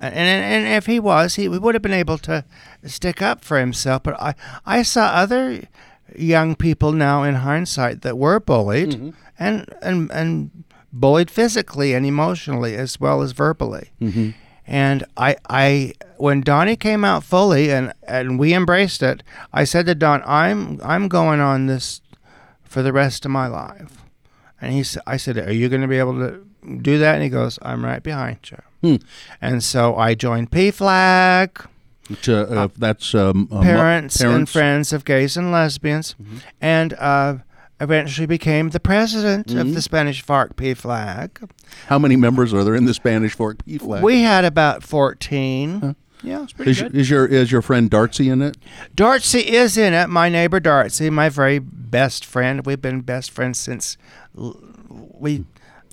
And, 0.00 0.14
and 0.14 0.66
and 0.66 0.74
if 0.74 0.86
he 0.86 0.98
was, 0.98 1.34
he 1.34 1.48
would 1.48 1.74
have 1.74 1.82
been 1.82 1.92
able 1.92 2.18
to 2.18 2.46
stick 2.84 3.20
up 3.20 3.44
for 3.44 3.58
himself. 3.58 4.04
But 4.04 4.18
I, 4.20 4.34
I 4.64 4.82
saw 4.82 5.08
other 5.08 5.64
young 6.16 6.54
people 6.54 6.92
now 6.92 7.22
in 7.22 7.36
hindsight 7.36 8.02
that 8.02 8.18
were 8.18 8.40
bullied 8.40 8.90
mm-hmm. 8.90 9.10
and, 9.38 9.74
and 9.82 10.10
and 10.10 10.64
bullied 10.92 11.30
physically 11.30 11.94
and 11.94 12.06
emotionally 12.06 12.74
as 12.74 13.00
well 13.00 13.22
as 13.22 13.32
verbally. 13.32 13.90
Mm-hmm. 14.00 14.30
And 14.66 15.04
I, 15.16 15.36
I, 15.48 15.94
when 16.18 16.42
Donnie 16.42 16.76
came 16.76 17.04
out 17.04 17.24
fully 17.24 17.70
and, 17.70 17.94
and 18.06 18.38
we 18.38 18.52
embraced 18.52 19.02
it, 19.02 19.22
I 19.50 19.64
said 19.64 19.86
to 19.86 19.94
Don, 19.94 20.22
I'm, 20.26 20.78
I'm 20.84 21.08
going 21.08 21.40
on 21.40 21.66
this 21.66 22.02
for 22.64 22.82
the 22.82 22.92
rest 22.92 23.24
of 23.24 23.30
my 23.30 23.46
life. 23.46 24.02
And 24.60 24.74
he 24.74 24.82
said, 24.82 25.02
I 25.06 25.16
said, 25.16 25.38
are 25.38 25.52
you 25.52 25.70
going 25.70 25.80
to 25.80 25.88
be 25.88 25.98
able 25.98 26.18
to 26.18 26.44
do 26.82 26.98
that? 26.98 27.14
And 27.14 27.22
he 27.22 27.30
goes, 27.30 27.58
I'm 27.62 27.82
right 27.82 28.02
behind 28.02 28.50
you. 28.50 28.58
Hmm. 28.82 29.04
And 29.40 29.64
so 29.64 29.96
I 29.96 30.14
joined 30.14 30.50
PFLAG, 30.50 31.66
Which, 32.08 32.28
uh, 32.28 32.46
uh, 32.48 32.68
that's 32.76 33.14
um, 33.14 33.48
uh, 33.50 33.56
mu- 33.56 33.62
parents, 33.62 34.20
and 34.20 34.48
friends 34.48 34.92
of 34.92 35.04
gays 35.04 35.36
and 35.36 35.52
lesbians. 35.52 36.16
And 36.60 36.94
uh, 36.94 37.38
eventually 37.80 38.26
became 38.26 38.70
the 38.70 38.80
president 38.80 39.48
Mm-hmm. 39.48 39.58
of 39.58 39.74
the 39.74 39.82
Spanish 39.82 40.22
Fork 40.22 40.56
P 40.56 40.74
flag. 40.74 41.38
How 41.86 41.98
many 41.98 42.16
members 42.16 42.52
are 42.54 42.64
there 42.64 42.74
in 42.74 42.86
the 42.86 42.94
Spanish 42.94 43.34
Fork 43.34 43.64
P 43.64 43.78
flag? 43.78 44.02
We 44.02 44.22
had 44.22 44.44
about 44.44 44.82
14. 44.82 45.94
Yeah, 46.22 46.42
it's 46.42 46.52
pretty 46.52 46.72
is, 46.72 46.82
good. 46.82 46.96
is 46.96 47.08
your 47.10 47.26
is 47.26 47.52
your 47.52 47.62
friend 47.62 47.88
Darcy 47.88 48.28
in 48.28 48.42
it? 48.42 48.56
Darcy 48.96 49.38
is 49.38 49.78
in 49.78 49.94
it. 49.94 50.08
My 50.08 50.28
neighbor 50.28 50.58
Darcy, 50.58 51.10
my 51.10 51.28
very 51.28 51.60
best 51.60 52.24
friend. 52.24 52.66
We've 52.66 52.80
been 52.80 53.02
best 53.02 53.30
friends 53.30 53.60
since 53.60 53.96
l- 54.36 54.60
we 54.88 55.44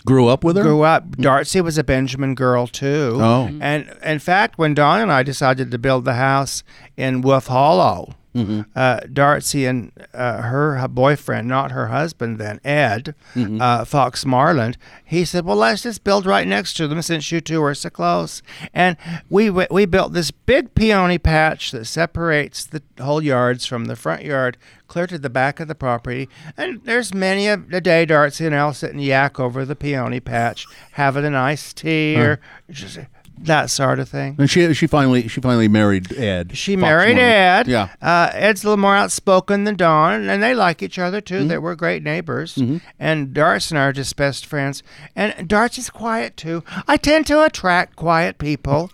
Grew 0.05 0.27
up 0.27 0.43
with 0.43 0.55
her? 0.55 0.63
grew 0.63 0.83
up. 0.83 1.17
Darcy 1.17 1.61
was 1.61 1.77
a 1.77 1.83
Benjamin 1.83 2.35
girl 2.35 2.67
too. 2.67 3.13
Oh. 3.15 3.47
Mm-hmm. 3.49 3.61
and 3.61 3.97
in 4.03 4.19
fact, 4.19 4.57
when 4.57 4.73
Don 4.73 5.01
and 5.01 5.11
I 5.11 5.23
decided 5.23 5.71
to 5.71 5.77
build 5.77 6.05
the 6.05 6.13
house 6.13 6.63
in 6.95 7.21
Wolf 7.21 7.47
Hollow, 7.47 8.13
Mm-hmm. 8.35 8.61
uh, 8.75 8.99
Darcy 9.13 9.65
and 9.65 9.91
uh, 10.13 10.41
her 10.41 10.87
boyfriend, 10.89 11.47
not 11.47 11.71
her 11.71 11.87
husband 11.87 12.37
then, 12.37 12.59
Ed 12.65 13.15
Mm-hmm. 13.33 13.61
uh, 13.61 13.85
Fox 13.85 14.25
Marland, 14.25 14.77
he 15.05 15.23
said, 15.25 15.45
"Well, 15.45 15.57
let's 15.57 15.83
just 15.83 16.03
build 16.03 16.25
right 16.25 16.47
next 16.47 16.73
to 16.75 16.87
them 16.87 17.01
since 17.01 17.31
you 17.31 17.39
two 17.41 17.63
are 17.63 17.73
so 17.73 17.89
close." 17.89 18.41
And 18.73 18.97
we 19.29 19.49
we 19.49 19.85
built 19.85 20.13
this 20.13 20.31
big 20.31 20.75
peony 20.75 21.17
patch 21.17 21.71
that 21.71 21.85
separates 21.85 22.65
the 22.65 22.81
whole 23.01 23.23
yards 23.23 23.65
from 23.65 23.85
the 23.85 23.95
front 23.95 24.23
yard, 24.23 24.57
clear 24.87 25.07
to 25.07 25.17
the 25.17 25.29
back 25.29 25.59
of 25.59 25.67
the 25.67 25.75
property. 25.75 26.27
And 26.57 26.83
there's 26.83 27.13
many 27.13 27.47
a, 27.47 27.53
a 27.71 27.81
day 27.81 28.05
Darcy 28.05 28.45
and 28.45 28.55
I'll 28.55 28.73
sit 28.73 28.91
and 28.91 29.01
yak 29.03 29.39
over 29.39 29.63
the 29.65 29.75
peony 29.75 30.19
patch, 30.19 30.65
having 30.93 31.25
an 31.25 31.35
iced 31.35 31.77
tea 31.77 32.15
or 32.17 32.39
just 32.69 32.99
that 33.39 33.69
sort 33.69 33.99
of 33.99 34.09
thing. 34.09 34.35
And 34.37 34.49
she 34.49 34.73
she 34.73 34.87
finally 34.87 35.27
she 35.27 35.41
finally 35.41 35.67
married 35.67 36.11
Ed. 36.13 36.57
She 36.57 36.75
Fox 36.75 36.81
married. 36.81 37.17
Ed. 37.17 37.67
Yeah. 37.67 37.89
Uh, 38.01 38.29
Ed's 38.33 38.63
a 38.63 38.67
little 38.67 38.81
more 38.81 38.95
outspoken 38.95 39.63
than 39.63 39.75
Don, 39.75 40.27
and 40.29 40.41
they 40.41 40.53
like 40.53 40.81
each 40.81 40.97
other 40.99 41.21
too. 41.21 41.39
Mm-hmm. 41.39 41.47
They 41.49 41.57
were 41.57 41.75
great 41.75 42.03
neighbors. 42.03 42.57
And 42.99 43.33
Darcy 43.33 43.75
and 43.75 43.79
I 43.79 43.87
are 43.87 43.93
just 43.93 44.15
best 44.15 44.45
friends. 44.45 44.83
And 45.15 45.47
Darcy's 45.47 45.89
quiet 45.89 46.37
too. 46.37 46.63
I 46.87 46.97
tend 46.97 47.27
to 47.27 47.43
attract 47.43 47.95
quiet 47.95 48.37
people. 48.37 48.91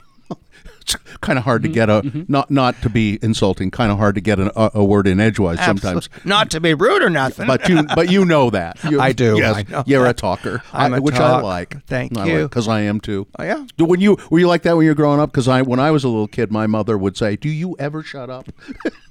It's 0.81 0.95
kind 1.21 1.37
of 1.39 1.45
hard 1.45 1.63
to 1.63 1.69
Mm-hmm. 1.69 1.73
get 1.73 1.89
a 1.89 2.25
not 2.27 2.51
not 2.51 2.81
to 2.81 2.89
be 2.89 3.17
insulting. 3.21 3.71
Kind 3.71 3.91
of 3.91 3.97
hard 3.97 4.15
to 4.15 4.21
get 4.21 4.39
an, 4.39 4.49
a, 4.55 4.71
a 4.75 4.83
word 4.83 5.07
in 5.07 5.19
edgewise 5.19 5.59
sometimes. 5.63 6.09
Not 6.25 6.49
to 6.51 6.59
be 6.59 6.73
rude 6.73 7.01
or 7.03 7.09
nothing. 7.09 7.47
But 7.47 7.69
you 7.69 7.83
but 7.83 8.09
you 8.11 8.25
know 8.25 8.49
that. 8.49 8.83
You- 8.83 8.99
I 9.09 9.13
do, 9.13 9.37
Yes, 9.37 9.55
I 9.57 9.63
know 9.71 9.83
you're 9.85 10.05
a 10.07 10.13
talker, 10.13 10.63
I'm 10.73 10.93
I- 10.93 10.97
a 10.97 11.01
which 11.01 11.15
I 11.15 11.39
like. 11.41 11.85
Thank 11.85 12.17
I 12.17 12.25
you. 12.25 12.43
because 12.47 12.67
I 12.67 12.81
am 12.81 12.99
too. 12.99 13.27
Oh, 13.39 13.43
yeah. 13.43 13.65
Do- 13.77 13.85
When 13.85 14.01
you 14.01 14.17
were 14.29 14.39
you 14.39 14.47
like 14.47 14.63
that 14.63 14.75
when 14.75 14.85
you 14.85 14.91
were 14.91 14.95
growing 14.95 15.19
up? 15.19 15.31
Because 15.31 15.47
I 15.47 15.61
when 15.61 15.79
I 15.79 15.91
was 15.91 16.03
a 16.03 16.09
little 16.09 16.27
kid, 16.27 16.51
my 16.51 16.67
mother 16.67 16.97
would 16.97 17.15
say, 17.15 17.35
"Do 17.35 17.49
you 17.49 17.75
ever 17.79 18.03
shut 18.03 18.29
up?" 18.29 18.47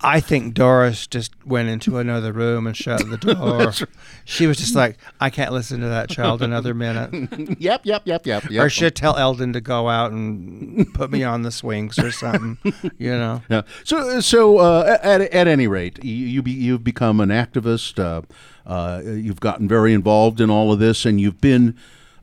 I 0.00 0.20
think 0.20 0.54
Doris 0.54 1.06
just 1.06 1.32
went 1.46 1.68
into 1.68 1.98
another 1.98 2.32
room 2.32 2.66
and 2.66 2.76
shut 2.76 3.08
the 3.08 3.16
door. 3.16 3.72
she 4.24 4.46
was 4.46 4.58
just 4.58 4.74
like, 4.74 4.98
I 5.20 5.30
can't 5.30 5.52
listen 5.52 5.80
to 5.80 5.88
that 5.88 6.10
child 6.10 6.42
another 6.42 6.74
minute. 6.74 7.10
yep, 7.60 7.82
yep, 7.84 8.02
yep, 8.04 8.26
yep, 8.26 8.50
yep. 8.50 8.64
Or 8.64 8.68
she'd 8.68 8.96
tell 8.96 9.16
Eldon 9.16 9.52
to 9.52 9.60
go 9.60 9.88
out 9.88 10.10
and 10.10 10.92
put 10.94 11.10
me 11.10 11.22
on 11.22 11.42
the 11.42 11.52
swings 11.52 11.98
or 11.98 12.10
something, 12.10 12.58
you 12.98 13.10
know. 13.10 13.42
Yeah. 13.52 13.62
So, 13.84 14.20
so 14.20 14.58
uh, 14.58 14.98
at, 15.02 15.20
at 15.20 15.46
any 15.46 15.66
rate, 15.66 16.02
you, 16.02 16.14
you 16.14 16.42
be, 16.42 16.52
you've 16.52 16.84
become 16.84 17.20
an 17.20 17.28
activist. 17.28 17.98
Uh, 17.98 18.22
uh, 18.66 19.02
you've 19.04 19.40
gotten 19.40 19.68
very 19.68 19.92
involved 19.92 20.40
in 20.40 20.48
all 20.48 20.72
of 20.72 20.78
this, 20.78 21.04
and 21.04 21.20
you've 21.20 21.40
been 21.40 21.76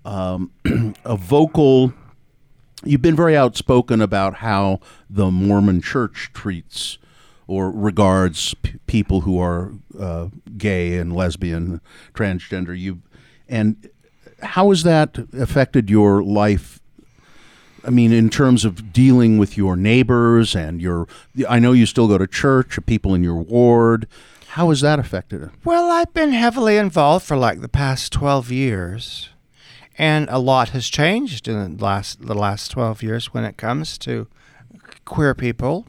um, 0.05 0.51
a 1.05 1.15
vocal. 1.15 1.93
You've 2.83 3.01
been 3.01 3.15
very 3.15 3.35
outspoken 3.35 4.01
about 4.01 4.35
how 4.35 4.79
the 5.09 5.31
Mormon 5.31 5.81
Church 5.81 6.31
treats 6.33 6.97
or 7.47 7.71
regards 7.71 8.53
p- 8.61 8.77
people 8.87 9.21
who 9.21 9.39
are 9.39 9.73
uh, 9.99 10.27
gay 10.57 10.97
and 10.97 11.13
lesbian, 11.13 11.81
transgender. 12.13 12.79
You 12.79 13.01
and 13.49 13.89
how 14.41 14.69
has 14.69 14.83
that 14.83 15.17
affected 15.33 15.89
your 15.89 16.23
life 16.23 16.79
I 17.83 17.89
mean, 17.91 18.11
in 18.11 18.29
terms 18.29 18.65
of 18.65 18.91
dealing 18.91 19.37
with 19.37 19.57
your 19.57 19.75
neighbors 19.75 20.55
and 20.55 20.81
your, 20.81 21.07
I 21.47 21.59
know 21.59 21.71
you 21.71 21.85
still 21.85 22.07
go 22.07 22.17
to 22.17 22.27
church, 22.27 22.77
people 22.85 23.15
in 23.15 23.23
your 23.23 23.37
ward. 23.37 24.07
How 24.49 24.69
has 24.69 24.81
that 24.81 24.99
affected 24.99 25.43
it? 25.43 25.49
Well, 25.63 25.89
I've 25.89 26.13
been 26.13 26.31
heavily 26.31 26.77
involved 26.77 27.25
for 27.25 27.37
like 27.37 27.61
the 27.61 27.69
past 27.69 28.11
12 28.11 28.51
years. 28.51 29.29
And 29.99 30.27
a 30.29 30.39
lot 30.39 30.69
has 30.69 30.87
changed 30.87 31.47
in 31.47 31.77
the 31.77 31.83
last 31.83 32.21
the 32.25 32.33
last 32.33 32.71
12 32.71 33.03
years 33.03 33.33
when 33.33 33.43
it 33.43 33.57
comes 33.57 33.97
to 33.99 34.27
queer 35.05 35.35
people. 35.35 35.85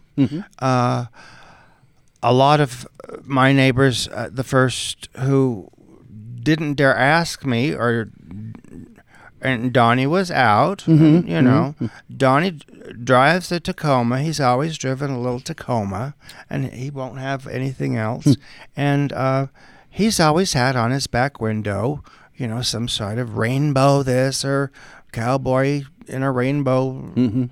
Uh, 0.58 1.06
a 2.22 2.32
lot 2.34 2.60
of 2.60 2.86
my 3.24 3.52
neighbors, 3.52 4.08
uh, 4.08 4.28
the 4.30 4.44
first 4.44 5.08
who 5.18 5.70
didn't 6.42 6.74
dare 6.74 6.94
ask 6.96 7.44
me, 7.46 7.72
or 7.72 8.10
and 9.42 9.72
Donnie 9.72 10.06
was 10.06 10.30
out. 10.30 10.86
and, 10.86 11.26
you 11.28 11.40
know, 11.40 11.74
Donnie 12.14 12.58
drives 13.02 13.50
a 13.52 13.60
Tacoma. 13.60 14.20
He's 14.20 14.40
always 14.40 14.76
driven 14.76 15.10
a 15.10 15.20
little 15.20 15.40
Tacoma, 15.40 16.14
and 16.50 16.66
he 16.72 16.90
won't 16.90 17.18
have 17.18 17.46
anything 17.46 17.96
else. 17.96 18.36
and 18.76 19.12
uh, 19.14 19.46
he's 19.88 20.20
always 20.20 20.52
had 20.52 20.76
on 20.76 20.90
his 20.90 21.06
back 21.06 21.40
window, 21.40 22.02
you 22.40 22.48
know, 22.48 22.62
some 22.62 22.88
sort 22.88 23.18
of 23.18 23.36
rainbow 23.36 24.02
this 24.02 24.44
or 24.46 24.72
cowboy 25.12 25.82
in 26.08 26.22
a 26.22 26.32
rainbow 26.32 26.92
mm-hmm. 27.14 27.44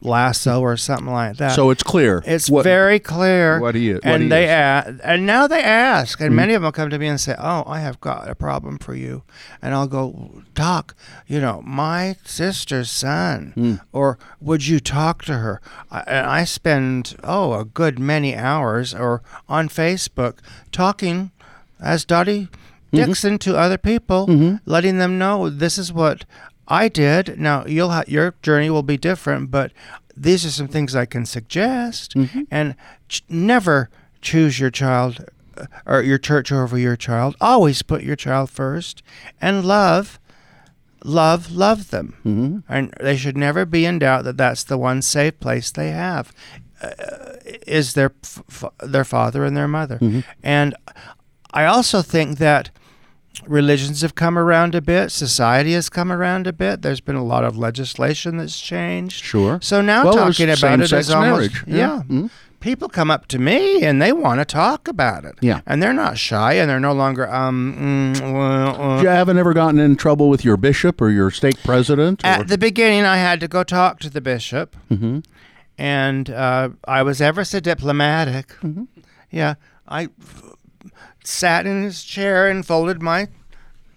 lasso 0.00 0.62
or 0.62 0.78
something 0.78 1.12
like 1.12 1.36
that. 1.36 1.52
So 1.52 1.68
it's 1.68 1.82
clear. 1.82 2.22
It's 2.26 2.48
What- 2.48 2.64
very 2.64 2.98
clear. 2.98 3.60
what 3.60 3.74
he 3.74 3.90
is- 3.90 3.96
what 3.96 4.06
and 4.06 4.22
he 4.24 4.28
they 4.30 4.44
is. 4.44 4.50
a- 4.50 4.96
and 5.04 5.26
now 5.26 5.46
they 5.46 5.62
ask, 5.62 6.20
and 6.20 6.28
mm-hmm. 6.30 6.36
many 6.36 6.54
of 6.54 6.62
them 6.62 6.72
come 6.72 6.88
to 6.88 6.98
me 6.98 7.06
and 7.06 7.20
say, 7.20 7.34
"Oh, 7.38 7.64
I 7.66 7.80
have 7.80 8.00
got 8.00 8.30
a 8.30 8.34
problem 8.34 8.78
for 8.78 8.94
you," 8.94 9.24
and 9.60 9.74
I'll 9.74 9.86
go, 9.86 10.42
"Doc, 10.54 10.94
you 11.26 11.38
know, 11.38 11.60
my 11.62 12.16
sister's 12.24 12.90
son, 12.90 13.52
hmm. 13.54 13.74
or 13.92 14.18
would 14.40 14.66
you 14.66 14.80
talk 14.80 15.22
to 15.24 15.34
her?" 15.38 15.60
I, 15.90 16.00
and 16.06 16.26
I 16.26 16.44
spend 16.44 17.16
oh 17.22 17.52
a 17.52 17.64
good 17.66 17.98
many 17.98 18.34
hours 18.34 18.94
or 18.94 19.22
on 19.50 19.68
Facebook 19.68 20.38
talking 20.72 21.30
as 21.78 22.06
Dottie 22.06 22.48
Dixon 23.04 23.38
to 23.38 23.56
other 23.56 23.78
people, 23.78 24.26
letting 24.64 24.98
them 24.98 25.18
know 25.18 25.50
this 25.50 25.78
is 25.78 25.92
what 25.92 26.24
I 26.68 26.88
did. 26.88 27.38
Now 27.38 27.64
you'll 27.66 27.90
ha- 27.90 28.04
your 28.06 28.34
journey 28.42 28.70
will 28.70 28.82
be 28.82 28.96
different, 28.96 29.50
but 29.50 29.72
these 30.16 30.44
are 30.46 30.50
some 30.50 30.68
things 30.68 30.96
I 30.96 31.06
can 31.06 31.26
suggest. 31.26 32.14
And 32.50 32.74
ch- 33.08 33.22
never 33.28 33.90
choose 34.22 34.58
your 34.58 34.70
child 34.70 35.24
uh, 35.56 35.66
or 35.84 36.02
your 36.02 36.18
church 36.18 36.50
over 36.50 36.76
your 36.78 36.96
child. 36.96 37.36
Always 37.40 37.82
put 37.82 38.02
your 38.02 38.16
child 38.16 38.50
first, 38.50 39.02
and 39.40 39.64
love. 39.64 40.18
Love, 41.04 41.52
love 41.52 41.90
them, 41.90 42.16
mm-hmm. 42.24 42.72
and 42.72 42.92
they 43.00 43.16
should 43.16 43.36
never 43.36 43.64
be 43.64 43.84
in 43.84 44.00
doubt 44.00 44.24
that 44.24 44.36
that's 44.36 44.64
the 44.64 44.76
one 44.78 45.00
safe 45.02 45.38
place 45.38 45.70
they 45.70 45.90
have 45.90 46.32
uh, 46.82 47.36
is 47.64 47.94
their 47.94 48.12
f- 48.24 48.42
f- 48.48 48.72
their 48.82 49.04
father 49.04 49.44
and 49.44 49.56
their 49.56 49.68
mother. 49.68 50.00
And 50.42 50.74
I 51.52 51.64
also 51.66 52.02
think 52.02 52.38
that 52.38 52.70
religions 53.48 54.02
have 54.02 54.14
come 54.14 54.38
around 54.38 54.74
a 54.74 54.80
bit, 54.80 55.10
society 55.12 55.72
has 55.72 55.88
come 55.88 56.10
around 56.12 56.46
a 56.46 56.52
bit. 56.52 56.82
There's 56.82 57.00
been 57.00 57.16
a 57.16 57.24
lot 57.24 57.44
of 57.44 57.56
legislation 57.56 58.36
that's 58.38 58.60
changed. 58.60 59.24
Sure. 59.24 59.58
So 59.62 59.80
now 59.80 60.04
Well, 60.04 60.14
talking 60.14 60.50
about 60.50 60.80
it 60.80 60.92
is 60.92 61.10
almost 61.10 61.30
marriage. 61.52 61.64
Yeah. 61.66 61.76
yeah. 61.76 62.02
Mhm. 62.08 62.30
People 62.60 62.88
come 62.88 63.10
up 63.10 63.28
to 63.28 63.38
me 63.38 63.82
and 63.82 64.00
they 64.02 64.12
want 64.12 64.40
to 64.40 64.44
talk 64.44 64.88
about 64.88 65.24
it. 65.24 65.34
Yeah. 65.40 65.60
And 65.66 65.80
they're 65.82 65.92
not 65.92 66.18
shy 66.18 66.54
and 66.54 66.68
they're 66.68 66.80
no 66.80 66.92
longer 66.94 67.32
um 67.32 68.14
mm, 68.16 68.22
uh, 68.22 68.82
uh. 68.98 69.02
You 69.02 69.08
haven't 69.08 69.38
ever 69.38 69.52
gotten 69.54 69.78
in 69.78 69.94
trouble 69.96 70.28
with 70.28 70.44
your 70.44 70.56
bishop 70.56 71.00
or 71.00 71.10
your 71.10 71.30
stake 71.30 71.62
president? 71.62 72.24
or- 72.24 72.28
At 72.28 72.48
the 72.48 72.58
beginning, 72.58 73.04
I 73.04 73.18
had 73.18 73.38
to 73.40 73.48
go 73.48 73.62
talk 73.62 74.00
to 74.00 74.10
the 74.10 74.20
bishop, 74.20 74.74
Mm-hmm. 74.90 75.18
and 75.78 76.30
uh, 76.30 76.70
I 76.88 77.02
was 77.02 77.20
ever 77.20 77.44
so 77.44 77.60
diplomatic. 77.60 78.48
Mm-hmm. 78.62 78.84
Yeah, 79.30 79.54
I 79.86 80.08
sat 81.26 81.66
in 81.66 81.82
his 81.82 82.04
chair 82.04 82.48
and 82.48 82.66
folded 82.66 83.02
my 83.02 83.28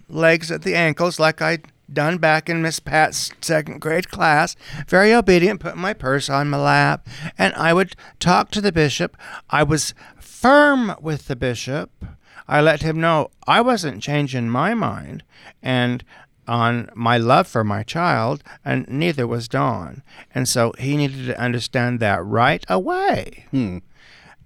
legs 0.08 0.50
at 0.50 0.62
the 0.62 0.74
ankles 0.74 1.20
like 1.20 1.40
I'd 1.40 1.66
done 1.92 2.18
back 2.18 2.48
in 2.48 2.62
Miss 2.62 2.80
Pat's 2.80 3.32
second 3.40 3.80
grade 3.80 4.10
class. 4.10 4.56
Very 4.88 5.12
obedient, 5.12 5.60
put 5.60 5.76
my 5.76 5.92
purse 5.92 6.28
on 6.30 6.50
my 6.50 6.58
lap, 6.58 7.06
and 7.36 7.54
I 7.54 7.72
would 7.72 7.96
talk 8.18 8.50
to 8.52 8.60
the 8.60 8.72
bishop. 8.72 9.16
I 9.48 9.62
was 9.62 9.94
firm 10.18 10.94
with 11.00 11.26
the 11.26 11.36
bishop. 11.36 12.04
I 12.48 12.60
let 12.60 12.82
him 12.82 13.00
know 13.00 13.30
I 13.46 13.60
wasn't 13.60 14.02
changing 14.02 14.48
my 14.50 14.74
mind 14.74 15.22
and 15.62 16.04
on 16.48 16.90
my 16.94 17.16
love 17.16 17.46
for 17.46 17.62
my 17.62 17.84
child, 17.84 18.42
and 18.64 18.88
neither 18.88 19.24
was 19.24 19.46
Don. 19.46 20.02
And 20.34 20.48
so 20.48 20.72
he 20.78 20.96
needed 20.96 21.26
to 21.26 21.40
understand 21.40 22.00
that 22.00 22.24
right 22.24 22.64
away. 22.68 23.46
Hmm. 23.52 23.78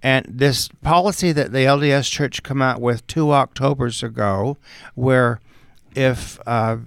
And 0.05 0.25
this 0.29 0.69
policy 0.83 1.31
that 1.31 1.51
the 1.51 1.65
LDS 1.65 2.11
Church 2.11 2.43
come 2.43 2.61
out 2.61 2.79
with 2.79 3.05
two 3.07 3.31
Octobers 3.31 4.03
ago, 4.03 4.57
where 4.93 5.39
if 5.95 6.39
uh, 6.45 6.77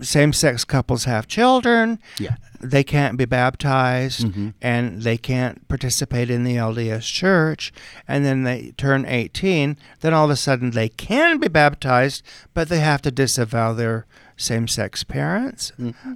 same-sex 0.00 0.64
couples 0.64 1.04
have 1.04 1.26
children. 1.26 1.98
Yeah. 2.18 2.36
They 2.60 2.82
can't 2.84 3.16
be 3.16 3.24
baptized 3.24 4.26
Mhm. 4.26 4.54
and 4.62 5.02
they 5.02 5.16
can't 5.16 5.66
participate 5.68 6.30
in 6.30 6.44
the 6.44 6.56
LDS 6.56 7.04
church. 7.06 7.72
And 8.06 8.24
then 8.24 8.42
they 8.44 8.72
turn 8.76 9.04
18. 9.06 9.76
Then 10.00 10.14
all 10.14 10.24
of 10.24 10.30
a 10.30 10.36
sudden 10.36 10.70
they 10.70 10.88
can 10.88 11.38
be 11.38 11.48
baptized, 11.48 12.22
but 12.54 12.68
they 12.68 12.80
have 12.80 13.02
to 13.02 13.10
disavow 13.10 13.72
their 13.72 14.06
same 14.38 14.66
sex 14.68 15.04
parents. 15.04 15.72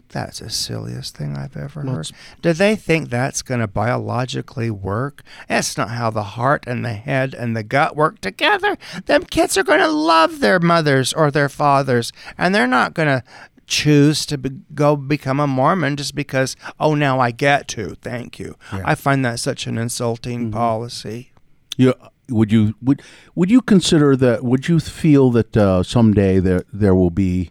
That's 0.09 0.39
the 0.39 0.49
silliest 0.49 1.17
thing 1.17 1.37
I've 1.37 1.57
ever. 1.57 1.83
Well, 1.83 1.97
heard. 1.97 2.11
Do 2.41 2.53
they 2.55 2.77
think 2.77 3.11
that's 3.11 3.43
going 3.43 3.61
to 3.61 3.67
biologically 3.67 4.71
work? 4.71 5.23
That's 5.49 5.77
not 5.77 5.91
how 5.91 6.09
the 6.11 6.23
heart 6.23 6.65
and 6.67 6.85
the 6.85 6.95
head 6.95 7.35
and 7.35 7.55
the 7.57 7.63
gut 7.63 7.97
work 7.97 8.21
together. 8.21 8.79
Them 9.07 9.25
kids 9.25 9.59
are 9.59 9.65
going 9.65 9.81
to 9.81 9.89
love 9.89 10.41
their 10.41 10.59
mothers 10.61 11.13
or 11.13 11.31
their 11.31 11.49
fathers, 11.49 12.13
and 12.39 12.55
they're 12.55 12.67
not 12.67 12.95
going 12.95 13.09
to 13.09 13.25
choose 13.67 14.27
to 14.27 14.39
be, 14.39 14.51
go 14.75 14.97
become 14.97 15.41
a 15.41 15.47
Mormon 15.47 15.97
just 15.97 16.15
because, 16.15 16.57
oh, 16.79 16.95
now 16.95 17.19
I 17.21 17.31
get 17.31 17.69
to. 17.69 17.95
Thank 18.03 18.39
you. 18.39 18.57
Yeah. 18.73 18.83
I 18.85 18.95
find 18.95 19.25
that 19.25 19.41
such 19.41 19.67
an 19.67 19.79
insulting 19.79 20.41
Mm-hmm. 20.43 20.51
policy. 20.53 21.33
You 21.77 21.95
would 22.29 22.53
you 22.53 22.75
would 22.83 23.03
would 23.35 23.51
you 23.51 23.63
consider 23.63 24.15
that? 24.17 24.45
Would 24.45 24.69
you 24.69 24.79
feel 24.79 25.31
that 25.31 25.57
uh, 25.57 25.83
someday 25.83 26.39
there 26.39 26.65
there 26.73 26.95
will 26.95 27.11
be 27.11 27.51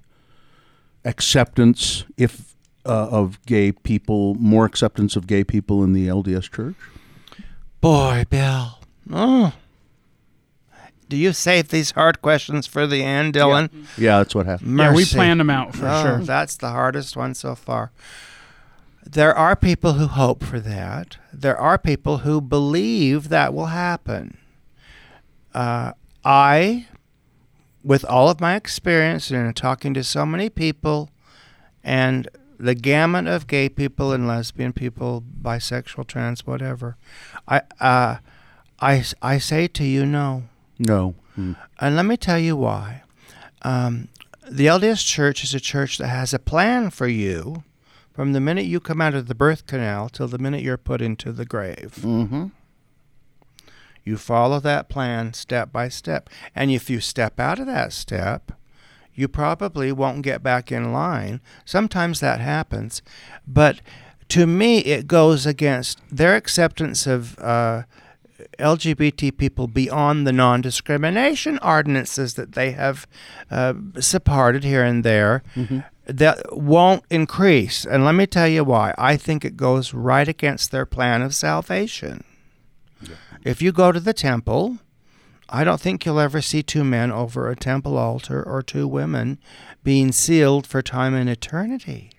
acceptance 1.05 2.03
if 2.17 2.55
uh, 2.85 3.07
of 3.09 3.43
gay 3.45 3.71
people, 3.71 4.35
more 4.35 4.65
acceptance 4.65 5.15
of 5.15 5.27
gay 5.27 5.43
people 5.43 5.83
in 5.83 5.93
the 5.93 6.07
LDS 6.07 6.51
Church? 6.51 6.75
Boy, 7.79 8.25
Bill. 8.29 8.79
Oh. 9.11 9.53
Do 11.09 11.17
you 11.17 11.33
save 11.33 11.67
these 11.69 11.91
hard 11.91 12.21
questions 12.21 12.67
for 12.67 12.87
the 12.87 13.03
end, 13.03 13.33
Dylan? 13.33 13.69
Yeah, 13.97 14.19
that's 14.19 14.33
what 14.33 14.45
happened. 14.45 14.77
Yeah, 14.79 14.93
we 14.93 15.03
planned 15.03 15.41
them 15.41 15.49
out 15.49 15.75
for 15.75 15.85
Oh, 15.87 16.01
sure. 16.03 16.17
That's 16.19 16.55
the 16.55 16.69
hardest 16.69 17.17
one 17.17 17.33
so 17.33 17.53
far. 17.53 17.91
There 19.05 19.35
are 19.35 19.55
people 19.57 19.93
who 19.93 20.07
hope 20.07 20.41
for 20.43 20.59
that. 20.61 21.17
There 21.33 21.57
are 21.57 21.77
people 21.77 22.19
who 22.19 22.39
believe 22.39 23.27
that 23.29 23.53
will 23.53 23.65
happen. 23.65 24.37
Uh, 25.53 25.91
I, 26.23 26.87
with 27.84 28.05
all 28.05 28.29
of 28.29 28.39
my 28.39 28.55
experience 28.55 29.32
and 29.32 29.55
talking 29.55 29.93
to 29.93 30.03
so 30.03 30.25
many 30.25 30.49
people, 30.49 31.09
and 31.84 32.29
the 32.59 32.75
gamut 32.75 33.27
of 33.27 33.47
gay 33.47 33.69
people 33.69 34.11
and 34.11 34.27
lesbian 34.27 34.73
people, 34.73 35.23
bisexual, 35.41 36.05
trans, 36.07 36.45
whatever, 36.45 36.97
I, 37.47 37.61
uh, 37.79 38.17
I, 38.79 39.03
I 39.21 39.38
say 39.39 39.67
to 39.67 39.84
you, 39.84 40.05
no. 40.05 40.43
No. 40.77 41.15
Mm. 41.38 41.55
And 41.79 41.95
let 41.95 42.05
me 42.05 42.17
tell 42.17 42.39
you 42.39 42.55
why. 42.55 43.03
Um, 43.63 44.09
the 44.49 44.67
LDS 44.67 45.05
Church 45.05 45.43
is 45.43 45.53
a 45.53 45.59
church 45.59 45.97
that 45.97 46.07
has 46.07 46.34
a 46.34 46.39
plan 46.39 46.89
for 46.89 47.07
you 47.07 47.63
from 48.13 48.34
the 48.34 48.39
minute 48.39 48.65
you 48.65 48.79
come 48.79 49.01
out 49.01 49.13
of 49.13 49.27
the 49.27 49.36
birth 49.36 49.65
canal 49.65 50.09
till 50.09 50.27
the 50.27 50.38
minute 50.38 50.61
you're 50.61 50.77
put 50.77 51.01
into 51.01 51.32
the 51.32 51.45
grave. 51.45 51.99
Mm-hmm. 52.01 52.47
You 54.03 54.17
follow 54.17 54.59
that 54.59 54.89
plan 54.89 55.33
step 55.33 55.71
by 55.71 55.89
step. 55.89 56.29
And 56.55 56.71
if 56.71 56.89
you 56.89 56.99
step 56.99 57.39
out 57.39 57.59
of 57.59 57.67
that 57.67 57.93
step, 57.93 58.51
you 59.13 59.27
probably 59.27 59.91
won't 59.91 60.23
get 60.23 60.41
back 60.41 60.71
in 60.71 60.91
line. 60.91 61.41
Sometimes 61.65 62.19
that 62.19 62.39
happens. 62.39 63.01
But 63.47 63.81
to 64.29 64.47
me, 64.47 64.79
it 64.79 65.07
goes 65.07 65.45
against 65.45 65.99
their 66.09 66.35
acceptance 66.35 67.05
of 67.05 67.37
uh, 67.39 67.83
LGBT 68.59 69.37
people 69.37 69.67
beyond 69.67 70.25
the 70.25 70.31
non 70.31 70.61
discrimination 70.61 71.59
ordinances 71.59 72.35
that 72.35 72.53
they 72.53 72.71
have 72.71 73.07
uh, 73.51 73.73
supported 73.99 74.63
here 74.63 74.83
and 74.83 75.03
there. 75.03 75.43
That 76.05 76.57
won't 76.57 77.03
increase. 77.09 77.85
And 77.85 78.03
let 78.03 78.15
me 78.15 78.25
tell 78.25 78.47
you 78.47 78.63
why. 78.63 78.93
I 78.97 79.17
think 79.17 79.45
it 79.45 79.55
goes 79.55 79.93
right 79.93 80.27
against 80.27 80.71
their 80.71 80.85
plan 80.85 81.21
of 81.21 81.35
salvation. 81.35 82.23
If 83.43 83.61
you 83.61 83.71
go 83.71 83.91
to 83.91 83.99
the 83.99 84.13
temple, 84.13 84.77
I 85.49 85.63
don't 85.63 85.81
think 85.81 86.05
you'll 86.05 86.19
ever 86.19 86.41
see 86.41 86.63
two 86.63 86.83
men 86.83 87.11
over 87.11 87.49
a 87.49 87.55
temple 87.55 87.97
altar 87.97 88.41
or 88.41 88.61
two 88.61 88.87
women 88.87 89.39
being 89.83 90.11
sealed 90.11 90.65
for 90.65 90.81
time 90.81 91.13
and 91.13 91.29
eternity 91.29 92.11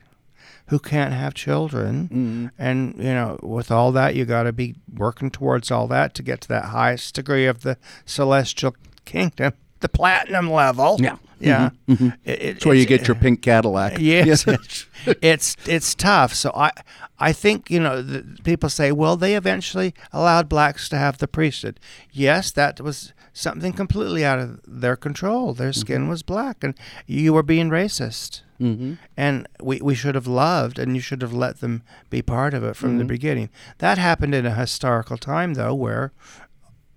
who 0.67 0.79
can't 0.79 1.13
have 1.15 1.35
children. 1.35 2.05
Mm-hmm. 2.05 2.47
And, 2.59 2.97
you 2.97 3.13
know, 3.13 3.39
with 3.43 3.71
all 3.71 3.93
that, 3.93 4.15
you 4.15 4.25
got 4.25 4.45
to 4.45 4.53
be 4.53 4.75
working 4.93 5.31
towards 5.31 5.71
all 5.71 5.87
that 5.89 6.15
to 6.15 6.23
get 6.23 6.41
to 6.43 6.49
that 6.49 6.67
highest 6.67 7.15
degree 7.15 7.47
of 7.47 7.63
the 7.63 7.79
celestial 8.05 8.75
kingdom, 9.05 9.55
the 9.83 9.89
platinum 9.89 10.51
level. 10.51 10.97
Yeah. 11.01 11.17
Yeah. 11.39 11.71
Mhm. 11.89 12.17
It- 12.25 12.43
it- 12.43 12.53
That's 12.55 12.67
where 12.67 12.75
you 12.75 12.83
it's- 12.83 12.99
get 13.01 13.09
your 13.09 13.17
uh, 13.17 13.21
pink 13.21 13.43
Cadillac. 13.43 13.99
Yes, 13.99 14.47
it's 15.07 15.57
it's 15.67 15.95
tough. 15.95 16.35
So 16.35 16.53
I 16.55 16.71
I 17.19 17.33
think 17.33 17.71
you 17.71 17.81
know 17.81 18.01
the, 18.01 18.25
people 18.45 18.69
say, 18.69 18.93
well, 18.93 19.17
they 19.17 19.35
eventually 19.35 19.95
allowed 20.13 20.49
blacks 20.49 20.89
to 20.91 20.97
have 20.97 21.19
the 21.19 21.29
priesthood. 21.29 21.81
Yes, 22.13 22.51
that 22.53 22.81
was 22.81 23.13
something 23.33 23.73
completely 23.73 24.25
out 24.25 24.39
of 24.39 24.61
their 24.67 24.97
control. 24.97 25.55
Their 25.55 25.71
mm-hmm. 25.71 25.81
skin 25.81 26.09
was 26.09 26.23
black, 26.23 26.63
and 26.63 26.75
you 27.07 27.33
were 27.33 27.43
being 27.43 27.71
racist. 27.71 28.43
Mm-hmm. 28.61 28.95
And 29.17 29.49
we, 29.61 29.81
we 29.81 29.95
should 29.97 30.15
have 30.15 30.29
loved, 30.29 30.79
and 30.79 30.95
you 30.95 31.01
should 31.01 31.21
have 31.23 31.33
let 31.33 31.61
them 31.61 31.83
be 32.11 32.23
part 32.23 32.55
of 32.55 32.63
it 32.63 32.77
from 32.77 32.99
the 32.99 33.03
mm-hmm. 33.03 33.09
beginning. 33.09 33.51
That 33.79 33.99
happened 33.99 34.37
in 34.37 34.47
a 34.47 34.55
historical 34.55 35.17
time, 35.17 35.55
though, 35.55 35.75
where 35.75 36.13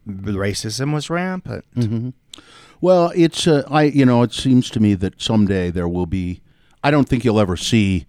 racism 0.07 0.93
was 0.93 1.09
rampant. 1.09 1.65
Well, 2.86 3.11
it's 3.15 3.47
uh, 3.47 3.63
I 3.67 3.86
you 3.86 4.05
know 4.05 4.21
it 4.21 4.31
seems 4.31 4.69
to 4.69 4.79
me 4.79 4.93
that 4.93 5.19
someday 5.19 5.71
there 5.71 5.88
will 5.88 6.05
be. 6.05 6.41
I 6.83 6.91
don't 6.91 7.09
think 7.09 7.25
you'll 7.25 7.39
ever 7.39 7.57
see 7.57 8.05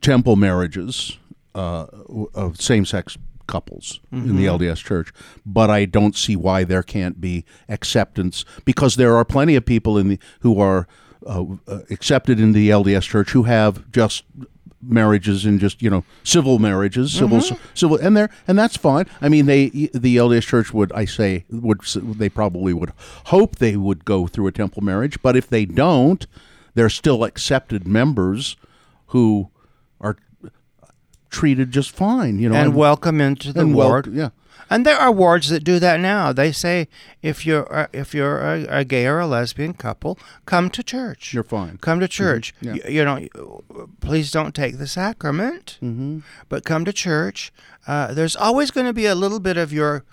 temple 0.00 0.36
marriages 0.36 1.18
uh, 1.56 1.86
of 2.32 2.60
same-sex 2.60 3.18
couples 3.48 3.98
in 4.12 4.36
the 4.36 4.44
Mhm. 4.44 4.58
LDS 4.60 4.78
Church, 4.78 5.12
but 5.44 5.70
I 5.70 5.86
don't 5.86 6.14
see 6.14 6.36
why 6.36 6.62
there 6.62 6.84
can't 6.84 7.20
be 7.20 7.44
acceptance 7.68 8.44
because 8.64 8.94
there 8.94 9.16
are 9.16 9.24
plenty 9.24 9.56
of 9.56 9.66
people 9.66 9.98
in 9.98 10.06
the 10.10 10.18
who 10.42 10.60
are 10.60 10.86
uh, 11.26 11.44
uh, 11.66 11.80
accepted 11.90 12.38
in 12.38 12.52
the 12.52 12.70
LDS 12.70 13.08
Church 13.08 13.32
who 13.32 13.42
have 13.42 13.90
just 13.90 14.22
marriages 14.82 15.44
and 15.44 15.60
just 15.60 15.82
you 15.82 15.90
know 15.90 16.04
civil 16.24 16.58
marriages 16.58 17.12
civil 17.12 17.38
Mhm. 17.38 17.58
civil 17.74 17.96
and 17.98 18.16
there 18.16 18.30
and 18.48 18.58
that's 18.58 18.76
fine 18.78 19.04
i 19.20 19.28
mean 19.28 19.44
they 19.46 19.68
the 19.92 20.16
LDS 20.16 20.46
church 20.46 20.72
would 20.72 20.90
i 20.92 21.04
say 21.04 21.44
would 21.50 21.80
they 21.94 22.30
probably 22.30 22.72
would 22.72 22.92
hope 23.26 23.56
they 23.56 23.76
would 23.76 24.06
go 24.06 24.26
through 24.26 24.46
a 24.46 24.52
temple 24.52 24.82
marriage 24.82 25.20
but 25.22 25.36
if 25.36 25.48
they 25.48 25.66
don't 25.66 26.26
they're 26.74 26.88
still 26.88 27.24
accepted 27.24 27.86
members 27.86 28.56
who 29.08 29.50
are 30.00 30.16
treated 31.28 31.70
just 31.70 31.90
fine 31.90 32.38
you 32.38 32.48
know 32.48 32.54
and 32.56 32.74
welcome 32.74 33.20
into 33.20 33.52
the 33.52 33.60
and 33.60 33.74
wel- 33.74 33.88
ward. 33.88 34.08
yeah 34.12 34.30
And 34.72 34.86
there 34.86 34.96
are 34.96 35.10
wards 35.10 35.48
that 35.48 35.64
do 35.64 35.78
that 35.80 35.98
now. 35.98 36.32
They 36.32 36.52
say 36.52 36.86
if 37.22 37.44
you're 37.44 37.66
uh, 37.74 37.88
if 37.92 38.14
you're 38.14 38.38
a, 38.40 38.66
a 38.80 38.84
gay 38.84 39.06
or 39.06 39.18
a 39.18 39.26
lesbian 39.26 39.74
couple, 39.74 40.16
come 40.46 40.70
to 40.70 40.82
church. 40.84 41.34
You're 41.34 41.42
fine. 41.42 41.76
Come 41.78 41.98
to 42.00 42.06
church. 42.08 42.54
Yeah. 42.60 42.72
Y- 42.74 42.88
You, 42.88 43.04
know, 43.04 43.64
please 44.00 44.30
don't 44.30 44.54
take 44.54 44.78
the 44.78 44.86
sacrament, 44.86 45.76
mm-hmm. 45.82 46.20
but 46.48 46.64
come 46.64 46.84
to 46.84 46.92
church. 46.92 47.52
Uh, 47.86 48.14
there's 48.14 48.36
always 48.36 48.70
going 48.70 48.86
to 48.86 48.92
be 48.92 49.06
a 49.06 49.14
little 49.16 49.40
bit 49.40 49.56
of 49.56 49.72
your 49.72 50.04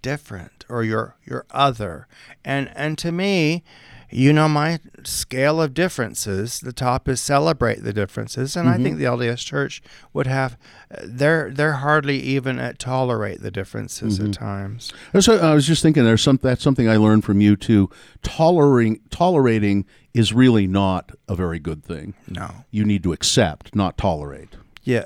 different 0.00 0.64
or 0.68 0.82
your 0.84 1.16
your 1.26 1.44
other, 1.50 2.06
and 2.44 2.70
and 2.74 2.96
to 2.98 3.12
me. 3.12 3.62
You 4.10 4.32
know 4.32 4.48
my 4.48 4.80
scale 5.04 5.60
of 5.60 5.74
differences. 5.74 6.60
The 6.60 6.72
top 6.72 7.08
is 7.08 7.20
celebrate 7.20 7.84
the 7.84 7.92
differences, 7.92 8.56
and 8.56 8.68
I 8.68 8.78
Mhm. 8.78 8.82
think 8.82 8.98
the 8.98 9.04
LDS 9.06 9.42
Church 9.44 9.82
would 10.14 10.26
have. 10.26 10.56
They're 11.04 11.50
they're 11.52 11.74
hardly 11.74 12.18
even 12.20 12.58
at 12.58 12.78
tolerate 12.78 13.42
the 13.42 13.50
differences 13.50 14.18
Mhm. 14.18 14.28
at 14.28 14.32
times. 14.32 14.92
So 15.20 15.36
I 15.38 15.52
was 15.54 15.66
just 15.66 15.82
thinking 15.82 16.04
there's 16.04 16.22
some 16.22 16.38
that's 16.42 16.62
something 16.62 16.88
I 16.88 16.96
learned 16.96 17.24
from 17.24 17.40
you 17.42 17.54
too. 17.56 17.90
Tolerating 18.22 19.00
tolerating 19.10 19.84
is 20.14 20.32
really 20.32 20.66
not 20.66 21.12
a 21.28 21.34
very 21.34 21.58
good 21.58 21.84
thing. 21.84 22.14
No. 22.28 22.64
You 22.70 22.84
need 22.84 23.02
to 23.02 23.12
accept, 23.12 23.74
not 23.76 23.98
tolerate. 23.98 24.56
Yeah, 24.84 25.04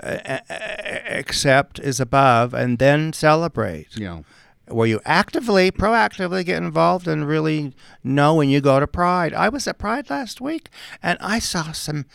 accept 1.08 1.80
is 1.80 1.98
above, 1.98 2.54
and 2.54 2.78
then 2.78 3.12
celebrate. 3.12 3.88
Yeah. 3.96 4.20
Where 4.72 4.86
you 4.86 5.00
actively, 5.04 5.70
proactively 5.70 6.44
get 6.44 6.62
involved 6.62 7.06
and 7.06 7.26
really 7.26 7.74
know 8.02 8.34
when 8.34 8.48
you 8.48 8.60
go 8.60 8.80
to 8.80 8.86
Pride. 8.86 9.34
I 9.34 9.48
was 9.48 9.66
at 9.68 9.78
Pride 9.78 10.10
last 10.10 10.40
week, 10.40 10.68
and 11.02 11.18
I 11.20 11.38
saw 11.38 11.72
some 11.72 12.06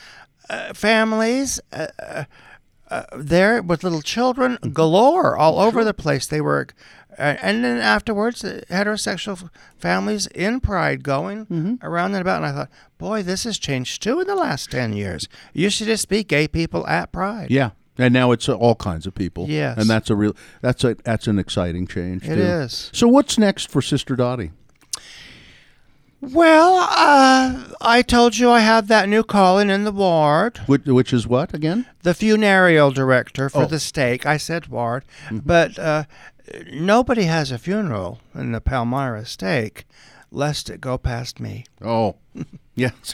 uh, 0.50 0.74
families 0.74 1.60
uh, 1.72 1.88
uh, 2.00 2.24
uh, 2.90 3.04
there 3.18 3.62
with 3.62 3.84
little 3.84 4.02
children 4.02 4.58
galore 4.74 5.38
all 5.38 5.60
over 5.60 5.84
the 5.84 5.94
place. 5.94 6.26
They 6.26 6.42
were, 6.42 6.68
uh, 7.18 7.36
and 7.42 7.64
then 7.64 7.78
afterwards, 7.78 8.44
uh, 8.44 8.62
heterosexual 8.70 9.50
families 9.78 10.28
in 10.28 10.60
Pride 10.60 11.04
going 11.04 11.80
around 11.84 12.14
and 12.14 12.22
about. 12.22 12.44
And 12.44 12.46
I 12.46 12.52
thought, 12.54 12.70
boy, 12.98 13.24
this 13.24 13.44
has 13.44 13.58
changed 13.58 14.02
too 14.02 14.20
in 14.20 14.28
the 14.28 14.36
last 14.36 14.72
ten 14.72 14.94
years. 14.94 15.28
You 15.54 15.70
should 15.70 15.88
just 15.88 16.08
be 16.08 16.24
gay 16.24 16.48
people 16.48 16.88
at 16.88 17.12
Pride. 17.12 17.52
Yeah. 17.52 17.72
And 17.98 18.14
now 18.14 18.32
it's 18.32 18.48
all 18.48 18.76
kinds 18.76 19.08
of 19.08 19.16
people. 19.16 19.48
Yes. 19.50 19.78
And 19.78 19.90
that's 19.90 20.10
a 20.10 20.16
real 20.16 20.36
that's 20.62 20.84
a 20.84 20.96
that's 21.04 21.28
an 21.28 21.40
exciting 21.40 21.88
change 21.88 22.24
It 22.28 22.36
too. 22.36 22.42
is. 22.42 22.90
So 22.94 23.08
what's 23.08 23.38
next 23.38 23.70
for 23.70 23.82
Sister 23.82 24.16
Dottie? 24.16 24.52
Well, 26.20 26.78
uh, 26.90 27.64
I 27.80 28.02
told 28.02 28.38
you 28.38 28.50
I 28.50 28.60
have 28.62 28.88
that 28.88 29.08
new 29.08 29.24
calling 29.24 29.70
in 29.70 29.84
the 29.84 29.92
ward. 29.92 30.58
Which, 30.66 30.86
which 30.86 31.14
is 31.14 31.28
what 31.28 31.54
again? 31.54 31.86
The 32.02 32.16
funereal 32.16 32.90
director 32.92 33.50
for 33.50 33.64
Oh. 33.64 33.68
the 33.68 33.80
stake. 33.80 34.26
I 34.26 34.38
said 34.38 34.68
ward, 34.68 35.06
but 35.32 35.78
uh, 35.78 36.06
nobody 36.72 37.24
has 37.24 37.52
a 37.52 37.60
funeral 37.60 38.20
in 38.34 38.52
the 38.52 38.62
Palmyra 38.62 39.26
stake, 39.26 39.86
lest 40.32 40.72
it 40.72 40.82
go 40.82 40.98
past 40.98 41.40
me. 41.40 41.66
Oh, 41.84 42.16
yes. 42.76 43.14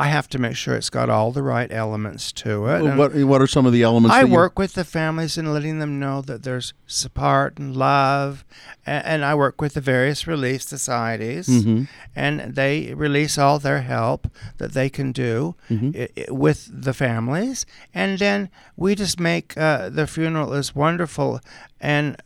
I 0.00 0.06
have 0.08 0.28
to 0.30 0.38
make 0.38 0.56
sure 0.56 0.74
it's 0.76 0.90
got 0.90 1.10
all 1.10 1.30
the 1.32 1.42
right 1.42 1.70
elements 1.70 2.32
to 2.42 2.66
it. 2.66 2.80
and- 2.82 2.98
What 2.98 3.14
what 3.32 3.40
are 3.42 3.46
some 3.56 3.66
of 3.66 3.72
the 3.72 3.82
elements? 3.82 4.16
I 4.16 4.24
work 4.24 4.58
with 4.58 4.72
the 4.74 4.84
families 4.84 5.36
and 5.38 5.52
letting 5.52 5.78
them 5.78 5.98
know 6.00 6.22
that 6.22 6.42
there's 6.42 6.72
support 6.86 7.58
and 7.58 7.76
love, 7.76 8.44
and, 8.86 9.04
and 9.04 9.24
I 9.24 9.34
work 9.34 9.60
with 9.60 9.74
the 9.74 9.80
various 9.94 10.26
relief 10.26 10.62
societies, 10.62 11.46
Mhm. 11.48 11.86
and 12.16 12.54
they 12.54 12.94
release 12.94 13.36
all 13.38 13.58
their 13.58 13.82
help 13.82 14.28
that 14.58 14.72
they 14.72 14.88
can 14.88 15.12
do 15.12 15.54
Mhm. 15.70 15.94
i- 15.94 16.08
i- 16.22 16.32
with 16.32 16.60
the 16.86 16.94
families, 16.94 17.66
and 17.94 18.18
then 18.18 18.48
we 18.76 18.94
just 18.94 19.20
make 19.20 19.48
uh, 19.56 19.88
the 19.90 20.06
funeral 20.06 20.54
as 20.54 20.74
wonderful 20.74 21.40
and 21.80 22.16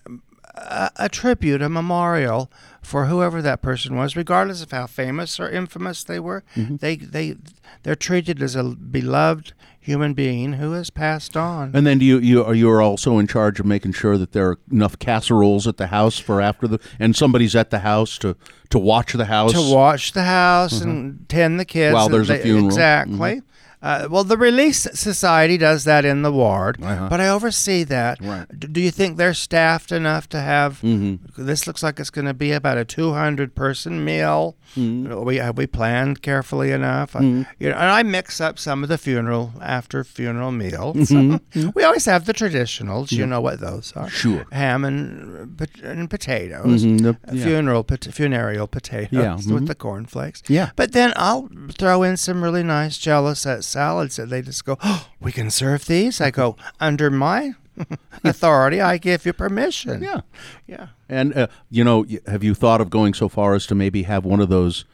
a, 0.55 0.91
a 0.97 1.09
tribute, 1.09 1.63
a 1.63 1.69
memorial 1.69 2.51
for 2.83 3.07
whoever 3.07 3.41
that 3.43 3.63
person 3.63 3.97
was, 3.97 4.15
regardless 4.17 4.63
of 4.63 4.71
how 4.71 4.87
famous 4.87 5.41
or 5.41 5.49
infamous 5.49 6.05
they 6.05 6.21
were. 6.21 6.45
Mhm. 6.57 6.81
They 6.81 6.97
they 6.97 7.37
they're 7.83 7.97
treated 7.97 8.43
as 8.43 8.55
a 8.57 8.63
beloved 8.65 9.53
human 9.81 10.15
being 10.15 10.55
who 10.55 10.73
has 10.73 10.91
passed 10.91 11.37
on. 11.37 11.71
And 11.75 11.87
then 11.87 11.99
do 11.99 12.05
you 12.05 12.19
you 12.19 12.45
are 12.45 12.55
you 12.55 12.71
are 12.71 12.81
also 12.83 13.19
in 13.19 13.27
charge 13.27 13.59
of 13.61 13.67
making 13.67 13.93
sure 13.93 14.17
that 14.19 14.33
there 14.33 14.49
are 14.51 14.59
enough 14.71 14.99
casseroles 14.99 15.67
at 15.67 15.77
the 15.77 15.89
house 15.89 16.19
for 16.19 16.41
after 16.41 16.67
the 16.69 16.79
and 16.99 17.15
somebody's 17.17 17.55
at 17.57 17.71
the 17.71 17.81
house 17.81 18.17
to 18.19 18.37
to 18.71 18.79
watch 18.79 19.13
the 19.13 19.27
house 19.27 19.53
to 19.53 19.75
watch 19.75 20.13
the 20.13 20.25
house 20.25 20.81
Mhm. 20.81 20.83
and 20.83 21.29
tend 21.29 21.61
the 21.61 21.65
kids 21.65 21.95
While 21.95 22.09
there's 22.09 22.31
a 22.31 22.39
funeral. 22.39 22.67
Exactly. 22.67 23.37
Mhm. 23.37 23.43
Uh, 23.85 24.09
well, 24.11 24.25
the 24.25 24.39
Relief 24.39 24.75
Society 24.77 25.59
does 25.59 25.85
that 25.85 26.07
in 26.07 26.23
the 26.23 26.33
ward, 26.33 26.79
Uh-huh. 26.83 27.07
but 27.11 27.21
I 27.21 27.29
oversee 27.29 27.85
that. 27.85 28.19
Right. 28.23 28.47
Do 28.73 28.81
you 28.81 28.91
think 28.91 29.19
they're 29.19 29.35
staffed 29.35 29.93
enough 29.93 30.27
to 30.31 30.41
have? 30.41 30.81
Mhm. 30.81 31.19
This 31.37 31.67
looks 31.67 31.83
like 31.83 32.01
it's 32.01 32.09
going 32.09 32.25
to 32.27 32.33
be 32.33 32.51
about 32.53 32.79
a 32.79 32.85
200 32.87 33.55
person 33.55 34.03
meal. 34.03 34.57
Mhm. 34.75 35.25
We 35.25 35.37
have 35.37 35.59
we 35.59 35.67
planned 35.67 36.23
carefully 36.23 36.73
enough. 36.73 37.15
Uh, 37.15 37.21
Mhm. 37.21 37.47
you 37.59 37.69
know, 37.69 37.77
and 37.77 37.91
I 37.91 38.03
mix 38.03 38.41
up 38.41 38.59
some 38.59 38.83
of 38.83 38.89
the 38.89 38.97
funeral 38.97 39.53
after 39.61 40.03
funeral 40.03 40.51
meals. 40.51 40.97
Mhm. 41.11 41.41
Mhm. 41.55 41.75
we 41.75 41.83
always 41.85 42.07
have 42.07 42.25
the 42.25 42.33
traditionals. 42.33 43.13
You 43.13 43.27
know 43.27 43.41
what 43.43 43.61
those 43.61 43.93
are? 43.95 44.09
Sure. 44.09 44.47
Ham 44.51 44.85
and, 44.85 45.61
and 45.83 46.09
potatoes. 46.09 46.83
The- 46.83 47.17
Uh, 47.29 47.33
yeah. 47.35 47.45
Funeral 47.45 47.85
pot- 47.85 48.09
funereal 48.13 48.67
potatoes 48.67 49.13
Yeah, 49.13 49.37
with 49.55 49.67
the 49.69 49.75
cornflakes. 49.75 50.43
Yeah. 50.49 50.71
But 50.75 50.93
then 50.93 51.13
I'll 51.17 51.49
throw 51.79 52.03
in 52.03 52.17
some 52.17 52.43
really 52.43 52.63
nice 52.63 52.97
jello 52.97 53.35
set 53.35 53.63
salads 53.75 54.17
that 54.17 54.31
they 54.31 54.41
just 54.41 54.65
go, 54.65 54.77
oh, 54.83 55.09
we 55.21 55.33
can 55.33 55.51
serve 55.51 55.87
these. 55.87 56.21
I 56.21 56.31
go 56.31 56.57
under 56.81 57.11
my 57.11 57.55
authority. 58.25 58.81
I 58.81 58.99
give 58.99 59.27
you 59.27 59.33
permission. 59.33 60.03
Yeah. 60.03 60.21
Yeah. 60.67 60.89
And 61.09 61.37
uh, 61.37 61.47
you 61.71 61.85
know, 61.85 62.07
have 62.27 62.45
you 62.45 62.55
thought 62.55 62.81
of 62.81 62.89
going 62.89 63.15
so 63.15 63.29
far 63.29 63.55
as 63.55 63.67
to 63.67 63.75
maybe 63.75 64.05
have 64.05 64.25
one 64.25 64.41
of 64.41 64.49
those 64.49 64.85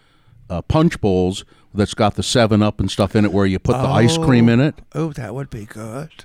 uh, 0.49 0.62
punch 0.62 1.01
bowls 1.01 1.45
that's 1.74 1.95
got 1.95 2.14
the 2.14 2.22
Seven 2.22 2.62
Up 2.62 2.81
and 2.81 2.91
stuff 2.91 3.14
in 3.14 3.24
it, 3.24 3.33
where 3.33 3.47
you 3.47 3.59
put 3.59 3.74
the 3.74 3.89
ice 3.89 4.18
cream 4.18 4.49
in 4.49 4.61
it? 4.61 4.74
Oh, 4.95 5.12
that 5.12 5.35
would 5.35 5.51
be 5.51 5.66
good. 5.66 6.24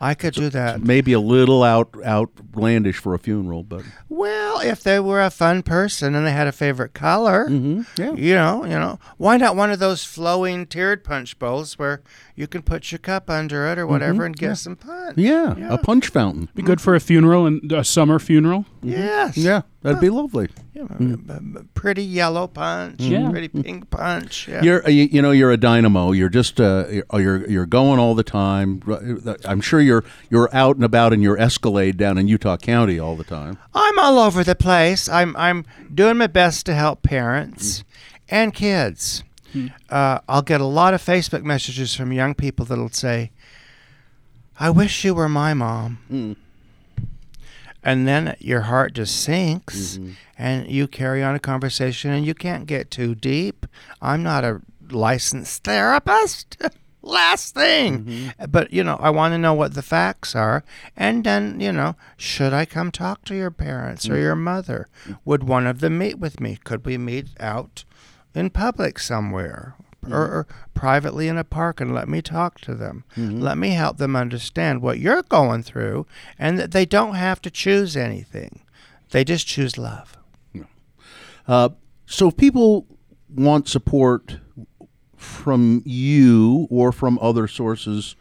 I 0.00 0.14
could 0.14 0.34
do 0.34 0.48
that. 0.50 0.80
Maybe 0.82 1.12
a 1.12 1.20
little 1.20 1.62
out 1.64 1.94
outlandish 2.04 2.98
for 2.98 3.14
a 3.14 3.18
funeral, 3.18 3.62
but 3.64 3.82
Well, 4.08 4.60
if 4.60 4.82
they 4.82 5.00
were 5.00 5.20
a 5.20 5.30
fun 5.30 5.62
person 5.62 6.14
and 6.14 6.26
they 6.26 6.30
had 6.32 6.46
a 6.46 6.52
favorite 6.52 6.94
color, 6.94 7.46
Mm-hmm. 7.48 7.82
yeah. 8.00 8.12
you 8.12 8.34
know, 8.34 8.64
you 8.64 8.78
know, 8.78 8.98
why 9.16 9.36
not 9.36 9.56
one 9.56 9.70
of 9.72 9.78
those 9.80 10.04
flowing 10.04 10.66
tiered 10.66 11.02
punch 11.02 11.38
bowls 11.38 11.78
where 11.78 12.02
you 12.38 12.46
can 12.46 12.62
put 12.62 12.92
your 12.92 12.98
cup 13.00 13.28
under 13.28 13.66
it 13.66 13.78
or 13.78 13.86
whatever 13.86 14.22
Mhm, 14.22 14.26
and 14.26 14.36
get 14.36 14.46
yeah. 14.46 14.54
some 14.54 14.76
punch? 14.76 15.18
yeah, 15.18 15.54
a 15.68 15.76
punch 15.78 16.08
fountain. 16.08 16.48
Be 16.54 16.62
good 16.62 16.80
for 16.80 16.94
a 16.94 17.00
funeral 17.00 17.46
and 17.46 17.70
a 17.72 17.82
summer 17.82 18.18
funeral. 18.18 18.64
Yes. 18.82 19.36
Yeah, 19.36 19.62
that'd 19.82 20.00
be 20.00 20.08
lovely. 20.08 20.48
Yeah, 20.72 20.84
b- 20.98 21.16
b- 21.16 21.60
pretty 21.74 22.04
yellow 22.04 22.46
punch, 22.46 23.00
Yeah. 23.00 23.28
pretty 23.30 23.48
pink 23.48 23.90
punch. 23.90 24.46
Yeah. 24.46 24.62
You're 24.62 24.86
uh, 24.86 24.90
you, 24.90 25.08
you 25.10 25.20
know 25.20 25.32
you're 25.32 25.50
a 25.50 25.56
dynamo. 25.56 26.12
You're 26.12 26.28
just 26.28 26.60
uh, 26.60 26.84
you're- 26.88 27.20
you're 27.22 27.50
you're 27.50 27.66
going 27.66 27.98
all 27.98 28.14
the 28.14 28.22
time. 28.22 28.80
I'm 29.44 29.60
sure 29.60 29.80
you're 29.80 30.04
you're 30.30 30.48
out 30.54 30.76
and 30.76 30.84
about 30.84 31.12
in 31.12 31.20
your 31.20 31.36
Escalade 31.38 31.96
down 31.96 32.16
in 32.18 32.28
Utah 32.28 32.56
County 32.56 32.98
all 33.00 33.16
the 33.16 33.24
time. 33.24 33.58
I'm 33.74 33.98
all 33.98 34.20
over 34.20 34.44
the 34.44 34.54
place. 34.54 35.08
I'm 35.08 35.34
I'm 35.36 35.64
doing 35.92 36.16
my 36.18 36.28
best 36.28 36.64
to 36.66 36.74
help 36.74 37.02
parents 37.02 37.82
and 38.28 38.54
kids. 38.54 39.24
Mm-hmm. 39.58 39.74
Uh, 39.88 40.18
I'll 40.28 40.42
get 40.42 40.60
a 40.60 40.66
lot 40.66 40.94
of 40.94 41.02
Facebook 41.02 41.42
messages 41.42 41.94
from 41.94 42.12
young 42.12 42.34
people 42.34 42.64
that'll 42.64 42.90
say, 42.90 43.30
"I 44.58 44.70
wish 44.70 45.04
you 45.04 45.14
were 45.14 45.28
my 45.28 45.54
mom," 45.54 45.98
mm. 46.10 46.36
and 47.82 48.06
then 48.06 48.36
your 48.38 48.62
heart 48.62 48.94
just 48.94 49.20
sinks, 49.20 49.98
mm-hmm. 49.98 50.12
and 50.36 50.70
you 50.70 50.86
carry 50.86 51.22
on 51.22 51.34
a 51.34 51.40
conversation, 51.40 52.10
and 52.10 52.26
you 52.26 52.34
can't 52.34 52.66
get 52.66 52.90
too 52.90 53.14
deep. 53.14 53.66
I'm 54.00 54.22
not 54.22 54.44
a 54.44 54.62
licensed 54.90 55.64
therapist. 55.64 56.56
Last 57.02 57.54
thing. 57.54 58.04
Mm-hmm. 58.04 58.50
But, 58.50 58.72
you 58.72 58.82
know, 58.82 58.96
I 58.96 59.10
want 59.10 59.32
to 59.32 59.38
know 59.38 59.54
what 59.54 59.74
the 59.74 59.82
facts 59.82 60.34
are. 60.34 60.64
And 60.96 61.24
then, 61.24 61.60
you 61.60 61.72
know, 61.72 61.94
should 62.16 62.52
I 62.52 62.64
come 62.64 62.90
talk 62.90 63.24
to 63.26 63.34
your 63.34 63.50
parents 63.50 64.08
or 64.08 64.14
mm. 64.14 64.22
your 64.22 64.34
mother? 64.34 64.88
Mm. 65.06 65.18
Would 65.24 65.44
one 65.44 65.66
of 65.66 65.80
them 65.80 65.98
meet 65.98 66.18
with 66.18 66.40
me? 66.40 66.58
Could 66.64 66.84
we 66.84 66.98
meet 66.98 67.28
out 67.38 67.84
in 68.34 68.50
public 68.50 68.98
somewhere? 68.98 69.74
Or, 70.08 70.22
or 70.22 70.46
privately 70.74 71.26
in 71.26 71.36
a 71.36 71.44
park 71.44 71.80
and 71.80 71.92
let 71.92 72.08
me 72.08 72.22
talk 72.22 72.60
to 72.60 72.74
them. 72.74 73.04
Let 73.16 73.58
me 73.58 73.70
help 73.70 73.98
them 73.98 74.14
understand 74.14 74.80
what 74.80 75.00
you're 75.00 75.24
going 75.24 75.64
through 75.64 76.06
and 76.38 76.56
that 76.58 76.70
they 76.70 76.86
don't 76.86 77.16
have 77.16 77.42
to 77.42 77.50
choose 77.50 77.96
anything. 77.96 78.60
They 79.10 79.24
just 79.24 79.46
choose 79.46 79.76
love. 79.76 80.16
Uh, 81.48 81.70
so 82.06 82.28
if 82.28 82.36
people 82.36 82.86
want 83.28 83.68
support 83.68 84.38
from 85.16 85.82
you 85.84 86.68
or 86.70 86.92
from 86.92 87.18
other 87.20 87.48
sources, 87.48 88.14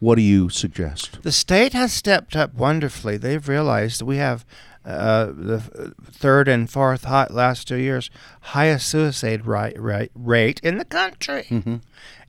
what 0.00 0.16
do 0.16 0.22
you 0.22 0.48
suggest? 0.48 1.22
The 1.22 1.32
state 1.32 1.72
has 1.72 1.92
stepped 1.92 2.36
up 2.36 2.54
wonderfully. 2.54 3.16
They've 3.16 3.48
realized 3.48 4.00
that 4.00 4.04
we 4.04 4.18
have 4.18 4.44
uh, 4.84 5.26
the 5.26 5.94
third 6.10 6.48
and 6.48 6.68
fourth 6.68 7.04
hot 7.04 7.30
last 7.32 7.68
two 7.68 7.76
years 7.76 8.10
highest 8.40 8.88
suicide 8.88 9.46
rate, 9.46 9.80
rate, 9.80 10.10
rate 10.14 10.60
in 10.62 10.78
the 10.78 10.84
country. 10.84 11.46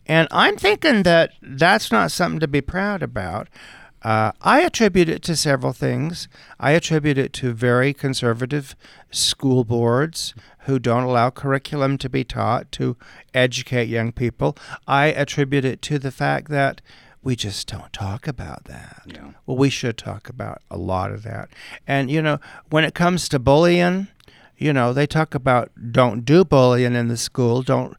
And 0.06 0.28
I'm 0.32 0.58
thinking 0.58 1.04
that 1.04 1.32
that's 1.42 1.92
not 1.92 2.12
something 2.12 2.40
to 2.42 2.48
be 2.48 2.62
proud 2.62 3.02
about. 3.02 3.48
Uh, 4.04 4.34
I 4.42 4.62
attribute 4.62 5.08
it 5.08 5.22
to 5.24 5.36
several 5.36 5.72
things. 5.72 6.28
I 6.60 6.72
attribute 6.72 7.18
it 7.18 7.32
to 7.34 7.54
very 7.54 7.94
conservative 7.94 8.76
school 9.12 9.64
boards 9.64 10.34
who 10.66 10.78
don't 10.78 11.04
allow 11.04 11.30
curriculum 11.30 11.98
to 12.00 12.10
be 12.10 12.26
taught 12.26 12.70
to 12.74 12.98
educate 13.34 13.88
young 13.88 14.12
people. 14.12 14.58
I 14.86 15.08
attribute 15.08 15.64
it 15.64 15.82
to 15.84 16.00
the 16.00 16.12
fact 16.12 16.50
that 16.50 16.82
we 17.24 17.36
just 17.36 17.68
don't 17.68 17.92
talk 17.94 18.28
about 18.28 18.66
that. 18.66 19.04
Well, 19.46 19.58
we 19.58 19.70
should 19.70 19.98
talk 19.98 20.30
about 20.30 20.62
a 20.70 20.78
lot 20.78 21.12
of 21.12 21.24
that. 21.24 21.50
And, 21.88 22.12
you 22.12 22.22
know, 22.22 22.40
when 22.70 22.84
it 22.84 22.94
comes 22.94 23.30
to 23.30 23.40
bullying, 23.40 24.08
you 24.58 24.74
know, 24.74 24.94
they 24.94 25.08
talk 25.08 25.34
about 25.34 25.72
don't 25.92 26.26
do 26.26 26.46
bullying 26.46 26.96
in 26.96 27.08
the 27.08 27.18
school. 27.18 27.62
Don't. 27.64 27.98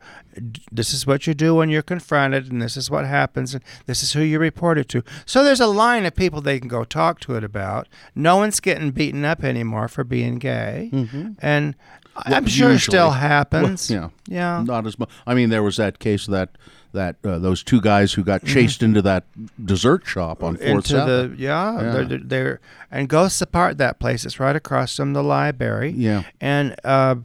This 0.73 0.93
is 0.93 1.07
what 1.07 1.27
you 1.27 1.35
do 1.35 1.55
when 1.55 1.69
you're 1.69 1.83
confronted, 1.83 2.51
and 2.51 2.61
this 2.61 2.77
is 2.77 2.91
what 2.91 3.05
happens, 3.07 3.55
and 3.55 3.63
this 3.87 4.03
is 4.03 4.15
who 4.15 4.21
you 4.21 4.41
report 4.41 4.79
it 4.79 4.89
to. 4.89 5.05
So 5.27 5.45
there's 5.45 5.61
a 5.61 5.67
line 5.69 6.05
of 6.05 6.17
people 6.17 6.41
they 6.41 6.59
can 6.59 6.67
go 6.67 6.83
talk 6.85 7.21
to 7.21 7.37
it 7.37 7.45
about. 7.45 7.87
No 8.17 8.37
one's 8.37 8.59
getting 8.59 8.91
beaten 8.91 9.25
up 9.25 9.45
anymore 9.45 9.87
for 9.87 10.03
being 10.03 10.37
gay, 10.37 10.91
mm-hmm. 10.93 11.33
and 11.41 11.77
I'm 12.17 12.45
Well, 12.45 12.51
sure 12.51 12.73
it 12.73 12.81
still 12.81 13.13
happens. 13.13 13.91
Well, 13.91 14.13
yeah, 14.27 14.59
Yeah. 14.59 14.65
Not 14.65 14.87
as 14.87 14.99
much. 14.99 15.11
I 15.27 15.35
mean, 15.35 15.51
there 15.51 15.63
was 15.63 15.77
that 15.77 15.99
case 15.99 16.27
that 16.27 16.51
that 16.95 17.17
uh, 17.25 17.39
those 17.39 17.63
two 17.63 17.81
guys 17.81 18.15
who 18.15 18.25
got 18.25 18.45
chased 18.45 18.83
into 18.83 19.03
that 19.03 19.25
dessert 19.65 20.07
shop 20.07 20.43
on 20.43 20.57
Fourth 20.57 20.65
Mm-hmm. 20.65 20.77
into 20.77 20.89
South. 20.89 21.07
the 21.09 21.35
yeah, 21.37 21.75
Yeah. 21.83 22.05
They're, 22.05 22.19
they're 22.19 22.61
and 22.91 23.09
go 23.09 23.29
Apart 23.41 23.79
that 23.79 23.99
place. 23.99 24.25
It's 24.25 24.41
right 24.41 24.57
across 24.57 24.97
from 24.97 25.13
the 25.13 25.23
library. 25.23 25.91
Yeah. 25.91 26.23
and 26.41 26.75
uh, 26.85 27.17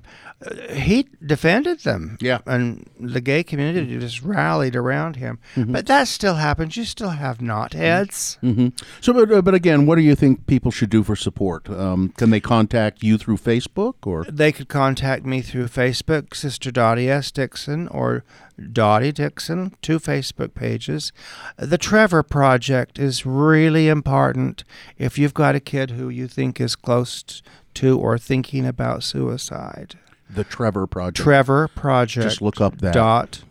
he 0.72 1.06
defended 1.26 1.80
them. 1.82 2.18
Yeah. 2.22 2.40
and 2.46 2.90
the 3.00 3.22
gay 3.22 3.44
community 3.44 4.00
just 4.00 4.22
rallied 4.24 4.76
around 4.76 5.18
him. 5.18 5.38
Mm-hmm. 5.56 5.74
But 5.74 5.86
that 5.88 6.08
still 6.08 6.36
happens. 6.36 6.78
You 6.78 6.86
still 6.86 7.10
have 7.10 7.40
knotheads. 7.40 8.38
hmm 8.40 8.70
So, 9.02 9.14
but, 9.14 9.32
uh, 9.32 9.42
but 9.42 9.54
again, 9.54 9.86
what 9.86 9.96
do 9.96 10.02
you 10.02 10.16
think 10.16 10.48
people 10.48 10.72
should 10.72 10.90
do 10.90 11.04
for 11.04 11.16
support? 11.16 11.70
Um, 11.70 12.10
can 12.18 12.30
they 12.30 12.40
contact 12.40 13.04
you 13.04 13.18
through 13.18 13.38
Facebook 13.38 13.96
or? 14.06 14.24
They 14.26 14.52
could 14.52 14.70
contact 14.70 15.26
me 15.26 15.42
through 15.42 15.66
Facebook, 15.68 16.34
Sister 16.36 16.72
Dottie 16.72 17.10
S. 17.10 17.32
Dixon, 17.32 17.88
or 17.90 18.24
Dottie 18.72 19.12
Dixon, 19.12 19.76
two 19.82 20.00
Facebook 20.00 20.54
pages. 20.54 21.12
The 21.58 21.78
Trevor 21.78 22.24
Project 22.24 23.00
is 23.00 23.26
really 23.26 23.88
important 23.88 24.64
if 24.98 25.18
you've 25.18 25.34
got 25.34 25.56
a 25.56 25.60
kid 25.60 25.92
who 25.92 26.10
you 26.10 26.28
think 26.28 26.60
is 26.60 26.76
close 26.76 27.42
to 27.76 28.00
or 28.00 28.18
thinking 28.18 28.66
about 28.66 29.04
suicide. 29.04 29.98
The 30.30 30.44
Trevor 30.44 30.86
Project. 30.88 31.18
Trevor 31.18 31.68
Project. 31.70 32.24
Just 32.28 32.42
look 32.42 32.60
up 32.62 32.80
that. 32.82 32.94
dot 32.94 33.44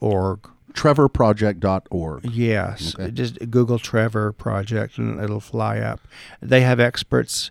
org. 0.00 0.40
TrevorProject.org. 0.74 2.24
Yes, 2.26 2.94
Okay. 2.94 3.10
just 3.10 3.50
Google 3.50 3.78
Trevor 3.78 4.32
Project 4.32 4.98
and 4.98 5.20
it'll 5.20 5.40
fly 5.40 5.78
up. 5.78 6.00
They 6.42 6.60
have 6.62 6.78
experts 6.80 7.50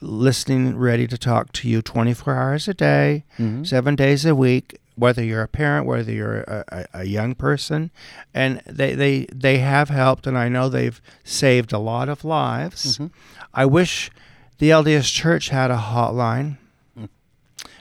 listening, 0.00 0.76
ready 0.76 1.06
to 1.06 1.16
talk 1.18 1.52
to 1.52 1.68
you 1.68 1.82
24 1.82 2.34
hours 2.34 2.68
a 2.68 2.74
day, 2.74 3.24
Mm-hmm. 3.38 3.64
seven 3.64 3.96
days 3.96 4.24
a 4.24 4.34
week. 4.34 4.78
Whether 4.96 5.24
you're 5.24 5.42
a 5.42 5.48
parent, 5.48 5.86
whether 5.86 6.12
you're 6.12 6.42
a, 6.42 6.64
a, 6.68 6.86
a 7.00 7.04
young 7.04 7.34
person, 7.34 7.90
and 8.32 8.62
they, 8.64 8.94
they 8.94 9.26
they 9.32 9.58
have 9.58 9.88
helped, 9.88 10.26
and 10.26 10.38
I 10.38 10.48
know 10.48 10.68
they've 10.68 11.00
saved 11.24 11.72
a 11.72 11.78
lot 11.78 12.08
of 12.08 12.24
lives. 12.24 12.98
Mm-hmm. 12.98 13.06
I 13.52 13.66
wish 13.66 14.10
the 14.58 14.70
LDS 14.70 15.12
Church 15.12 15.48
had 15.48 15.70
a 15.70 15.76
hotline 15.76 16.58
mm. 16.98 17.08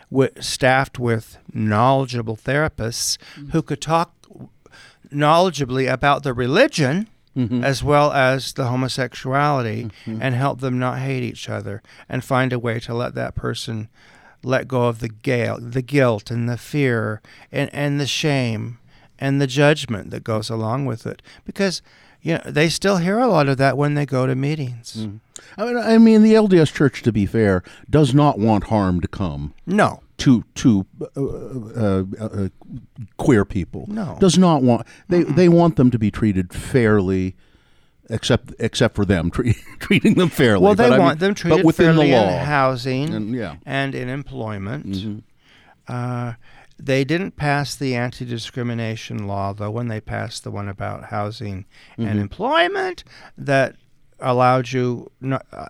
wi- 0.09 0.31
staffed 0.39 0.97
with 0.97 1.37
knowledgeable 1.53 2.35
therapists 2.35 3.17
mm-hmm. 3.35 3.49
who 3.49 3.61
could 3.61 3.81
talk 3.81 4.13
knowledgeably 5.13 5.91
about 5.91 6.23
the 6.23 6.33
religion 6.33 7.07
mm-hmm. 7.35 7.63
as 7.63 7.83
well 7.83 8.11
as 8.11 8.53
the 8.53 8.65
homosexuality 8.65 9.85
mm-hmm. 9.85 10.21
and 10.21 10.35
help 10.35 10.59
them 10.59 10.79
not 10.79 10.99
hate 10.99 11.23
each 11.23 11.49
other 11.49 11.81
and 12.09 12.23
find 12.23 12.53
a 12.53 12.59
way 12.59 12.79
to 12.79 12.93
let 12.93 13.15
that 13.15 13.35
person 13.35 13.89
let 14.43 14.67
go 14.67 14.83
of 14.87 14.99
the 14.99 15.09
gale, 15.09 15.57
the 15.59 15.81
guilt 15.81 16.29
and 16.31 16.47
the 16.49 16.57
fear 16.57 17.21
and, 17.51 17.69
and 17.73 17.99
the 17.99 18.07
shame 18.07 18.77
and 19.19 19.39
the 19.41 19.47
judgment 19.47 20.09
that 20.11 20.23
goes 20.23 20.49
along 20.49 20.85
with 20.85 21.05
it 21.07 21.21
because 21.45 21.81
you 22.21 22.33
know 22.35 22.41
they 22.45 22.69
still 22.69 22.97
hear 22.97 23.19
a 23.19 23.27
lot 23.27 23.47
of 23.47 23.57
that 23.57 23.77
when 23.77 23.93
they 23.93 24.05
go 24.05 24.25
to 24.27 24.35
meetings. 24.35 25.07
I 25.57 25.65
mean, 25.65 25.77
I 25.77 25.97
mean, 25.97 26.23
the 26.23 26.33
LDS 26.33 26.73
Church, 26.73 27.01
to 27.03 27.11
be 27.11 27.25
fair, 27.25 27.63
does 27.89 28.13
not 28.13 28.39
want 28.39 28.65
harm 28.65 29.01
to 29.01 29.07
come 29.07 29.53
No. 29.65 30.01
to 30.17 30.43
to 30.55 30.85
uh, 31.15 31.21
uh, 31.21 32.03
uh, 32.19 32.47
queer 33.17 33.43
people. 33.45 33.85
No. 33.87 34.17
does 34.19 34.37
not 34.37 34.61
want 34.63 34.87
they 35.09 35.23
they 35.23 35.49
want 35.49 35.75
them 35.75 35.91
to 35.91 35.99
be 35.99 36.09
treated 36.11 36.53
fairly, 36.53 37.35
except 38.09 38.53
except 38.59 38.95
for 38.95 39.05
them 39.05 39.31
tre- 39.35 39.55
treating 39.79 40.13
them 40.15 40.29
fairly. 40.29 40.63
Well, 40.63 40.75
they 40.75 40.89
But 40.89 40.93
I 40.93 40.99
want 40.99 41.19
mean- 41.21 41.27
them 41.29 41.35
treated 41.35 41.57
but 41.57 41.65
within 41.65 41.85
fairly 41.95 42.11
the 42.11 42.17
law. 42.17 42.29
in 42.39 42.45
housing 42.45 43.13
And- 43.13 43.35
yeah. 43.35 43.51
Mm-hmm. 43.51 43.63
and 43.65 43.95
in 43.95 44.09
employment. 44.09 45.23
Uh, 45.87 46.33
they 46.79 47.03
didn't 47.03 47.35
pass 47.37 47.75
the 47.75 47.93
anti-discrimination 47.95 49.27
law, 49.27 49.53
though, 49.53 49.69
when 49.71 49.87
they 49.89 50.01
passed 50.01 50.43
the 50.43 50.51
one 50.51 50.67
about 50.67 51.05
housing 51.05 51.65
Mm-hmm. 51.97 52.07
and 52.09 52.19
employment 52.19 53.03
that 53.37 53.75
allowed 54.23 54.71
you 54.71 55.11
no, 55.21 55.39
uh, 55.51 55.67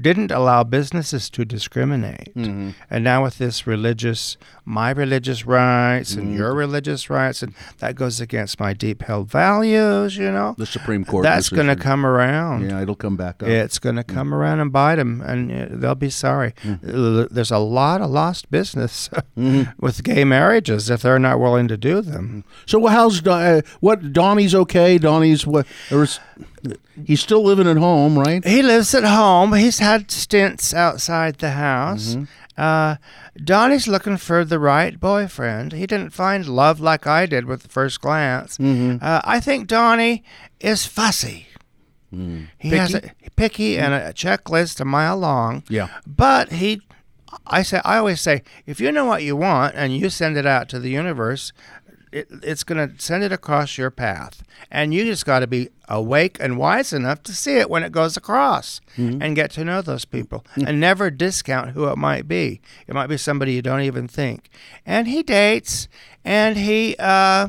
didn't 0.00 0.30
allow 0.32 0.64
businesses 0.64 1.30
to 1.30 1.44
discriminate. 1.44 2.34
Mm-hmm. 2.34 2.70
And 2.90 3.04
now 3.04 3.22
with 3.22 3.38
this 3.38 3.66
religious, 3.66 4.36
my 4.64 4.90
religious 4.90 5.46
rights 5.46 6.12
Mm-hmm. 6.14 6.20
and 6.20 6.34
your 6.36 6.54
religious 6.54 7.08
rights, 7.10 7.42
and 7.42 7.54
that 7.78 7.94
goes 7.94 8.20
against 8.20 8.58
my 8.60 8.72
deep-held 8.72 9.30
values. 9.30 10.16
You 10.16 10.30
know, 10.30 10.54
The 10.58 10.66
Supreme 10.66 11.04
Court. 11.04 11.22
that's 11.22 11.48
going 11.48 11.66
to 11.68 11.76
come 11.76 12.04
around. 12.06 12.68
Yeah, 12.68 12.80
it'll 12.82 12.94
come 12.94 13.16
back 13.16 13.42
up. 13.42 13.48
It's 13.48 13.78
going 13.78 13.96
to 13.96 14.04
come 14.04 14.34
around 14.34 14.60
and 14.60 14.72
bite 14.72 14.96
them, 14.96 15.20
and 15.22 15.50
uh, 15.52 15.66
they'll 15.70 15.94
be 15.94 16.10
sorry. 16.10 16.52
Mm-hmm. 16.62 17.20
Uh, 17.22 17.26
There's 17.30 17.50
a 17.50 17.58
lot 17.58 18.00
of 18.00 18.10
lost 18.10 18.50
business 18.50 19.08
with 19.78 20.02
gay 20.02 20.24
marriages 20.24 20.90
if 20.90 21.02
they're 21.02 21.18
not 21.18 21.38
willing 21.40 21.68
to 21.68 21.76
do 21.76 22.00
them. 22.00 22.44
So 22.66 22.86
how's 22.86 23.26
uh, 23.26 23.60
what 23.80 24.12
Donnie's 24.12 24.54
okay? 24.54 24.98
Donnie's 24.98 25.46
what? 25.46 25.66
He's 27.04 27.20
still 27.20 27.42
living 27.42 27.68
at 27.68 27.76
home, 27.76 28.18
right? 28.18 28.44
He 28.44 28.62
lives 28.62 28.94
at 28.94 29.04
home. 29.04 29.52
He's 29.52 29.78
had 29.78 30.10
stints 30.10 30.72
outside 30.72 31.38
the 31.38 31.50
house. 31.50 32.14
Mm-hmm. 32.14 32.24
Uh, 32.56 32.96
Donnie's 33.42 33.88
looking 33.88 34.16
for 34.16 34.44
the 34.44 34.58
right 34.58 34.98
boyfriend. 34.98 35.72
He 35.72 35.86
didn't 35.86 36.10
find 36.10 36.46
love 36.46 36.80
like 36.80 37.06
I 37.06 37.26
did 37.26 37.46
with 37.46 37.62
the 37.62 37.68
first 37.68 38.00
glance. 38.00 38.58
Mm-hmm. 38.58 39.04
Uh, 39.04 39.20
I 39.24 39.40
think 39.40 39.66
Donnie 39.66 40.22
is 40.60 40.86
fussy. 40.86 41.48
He 42.58 42.70
has 42.70 42.94
a 42.94 43.10
picky 43.36 43.76
and 43.76 43.92
a 43.92 44.12
checklist 44.12 44.80
a 44.80 44.84
mile 44.84 45.16
long. 45.16 45.62
Mm. 45.62 45.70
Yeah. 45.70 45.88
But 46.06 46.52
he, 46.52 46.80
I 47.46 47.62
say, 47.62 47.80
I 47.84 47.98
always 47.98 48.20
say, 48.20 48.42
if 48.66 48.80
you 48.80 48.92
know 48.92 49.04
what 49.04 49.22
you 49.22 49.36
want 49.36 49.74
and 49.74 49.96
you 49.96 50.10
send 50.10 50.36
it 50.36 50.46
out 50.46 50.68
to 50.70 50.78
the 50.78 50.90
universe, 50.90 51.52
it, 52.14 52.28
it's 52.42 52.64
going 52.64 52.88
to 52.88 53.02
send 53.02 53.24
it 53.24 53.32
across 53.32 53.76
your 53.76 53.90
path, 53.90 54.42
and 54.70 54.94
you 54.94 55.04
just 55.04 55.26
got 55.26 55.40
to 55.40 55.46
be 55.46 55.68
awake 55.88 56.36
and 56.40 56.56
wise 56.56 56.92
enough 56.92 57.22
to 57.24 57.32
see 57.34 57.56
it 57.56 57.68
when 57.68 57.82
it 57.82 57.92
goes 57.92 58.16
across, 58.16 58.80
and 59.22 59.34
get 59.36 59.50
to 59.52 59.64
know 59.64 59.82
those 59.82 60.04
people, 60.04 60.44
and 60.56 60.80
never 60.80 61.10
discount 61.10 61.70
who 61.70 61.84
it 61.88 61.98
might 61.98 62.26
be. 62.28 62.60
It 62.86 62.94
might 62.94 63.08
be 63.08 63.16
somebody 63.16 63.52
you 63.54 63.62
don't 63.62 63.82
even 63.82 64.06
think. 64.08 64.48
And 64.86 65.08
he 65.08 65.22
dates, 65.22 65.88
and 66.24 66.56
he. 66.56 66.96
Uh, 66.98 67.48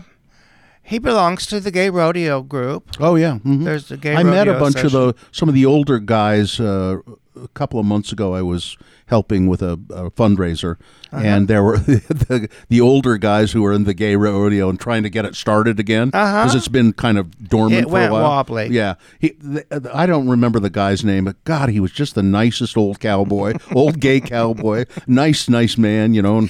he 0.87 0.99
belongs 0.99 1.45
to 1.47 1.59
the 1.59 1.71
gay 1.71 1.89
rodeo 1.89 2.41
group. 2.41 2.83
Oh 2.99 3.15
yeah. 3.15 3.39
mhm. 3.43 3.63
There's 3.65 3.87
the 3.89 3.97
gay 3.97 4.15
I 4.15 4.23
met 4.23 4.47
a 4.47 4.53
bunch 4.59 4.83
of 4.83 4.91
the 4.91 5.13
some 5.31 5.49
of 5.49 5.55
the 5.55 5.65
older 5.65 5.99
guys 5.99 6.59
uh, 6.59 6.97
a 7.35 7.47
couple 7.49 7.79
of 7.79 7.85
months 7.85 8.11
ago. 8.11 8.35
I 8.35 8.41
was 8.43 8.77
helping 9.07 9.45
with 9.47 9.61
a, 9.61 9.73
a 9.89 10.09
fundraiser, 10.11 10.77
Uh-huh. 11.11 11.23
and 11.23 11.47
there 11.47 11.61
were 11.63 11.77
the, 12.31 12.49
the 12.69 12.81
older 12.81 13.17
guys 13.17 13.51
who 13.51 13.61
were 13.61 13.71
in 13.73 13.83
the 13.83 13.93
gay 13.93 14.15
rodeo 14.15 14.67
and 14.69 14.79
trying 14.79 15.03
to 15.03 15.09
get 15.11 15.25
it 15.25 15.35
started 15.35 15.79
again 15.79 16.07
because 16.09 16.55
it's 16.55 16.67
been 16.67 16.91
kind 16.93 17.17
of 17.19 17.25
dormant 17.49 17.85
Uh-huh. 17.87 17.97
It 17.97 18.01
for 18.03 18.09
a 18.09 18.11
while. 18.13 18.23
wobbly. 18.23 18.67
Yeah, 18.71 18.95
he, 19.19 19.29
th 19.31 19.65
I 19.93 20.05
don't 20.07 20.27
remember 20.29 20.59
the 20.59 20.71
guy's 20.71 21.03
name, 21.03 21.25
but 21.25 21.35
God, 21.45 21.69
he 21.69 21.79
was 21.79 21.91
just 21.91 22.15
the 22.15 22.23
nicest 22.23 22.77
old 22.77 22.99
cowboy, 22.99 23.53
old 23.75 23.99
gay 23.99 24.19
cowboy, 24.21 24.85
nice, 25.07 25.49
nice 25.49 25.77
man, 25.77 26.13
you 26.15 26.21
know, 26.21 26.37
and 26.39 26.49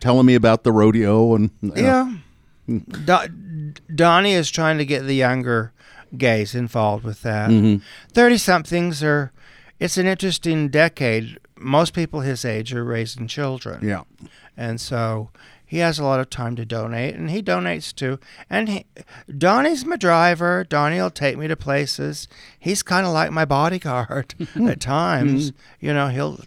telling 0.00 0.26
me 0.26 0.34
about 0.36 0.62
the 0.64 0.72
rodeo 0.72 1.34
and 1.34 1.50
you 1.62 1.70
know. 1.70 1.82
Yeah. 1.82 2.12
Do- 3.04 3.32
Donnie 3.94 4.32
is 4.32 4.50
trying 4.50 4.78
to 4.78 4.84
get 4.84 5.02
the 5.06 5.14
younger 5.14 5.72
gays 6.16 6.54
involved 6.54 7.04
with 7.04 7.22
that. 7.22 7.50
Mm-hmm. 7.50 7.82
30 8.12 8.36
somethings 8.38 9.02
are, 9.02 9.32
it's 9.78 9.96
an 9.96 10.06
interesting 10.06 10.68
decade. 10.68 11.38
Most 11.56 11.92
people 11.94 12.20
his 12.20 12.44
age 12.44 12.72
are 12.74 12.84
raising 12.84 13.26
children. 13.26 13.86
yeah. 13.86 14.02
And 14.56 14.80
so 14.80 15.30
he 15.64 15.78
has 15.78 15.98
a 15.98 16.04
lot 16.04 16.20
of 16.20 16.28
time 16.28 16.56
to 16.56 16.66
donate, 16.66 17.14
and 17.14 17.30
he 17.30 17.42
donates 17.42 17.94
too. 17.94 18.18
And 18.50 18.68
he, 18.68 18.86
Donnie's 19.38 19.86
my 19.86 19.96
driver. 19.96 20.64
Donnie 20.68 21.00
will 21.00 21.10
take 21.10 21.38
me 21.38 21.46
to 21.48 21.56
places. 21.56 22.26
He's 22.58 22.82
kind 22.82 23.06
of 23.06 23.12
like 23.12 23.30
my 23.30 23.44
bodyguard 23.44 24.34
at 24.66 24.80
times. 24.80 25.52
You 25.78 25.94
know, 25.94 26.08
he'll 26.08 26.40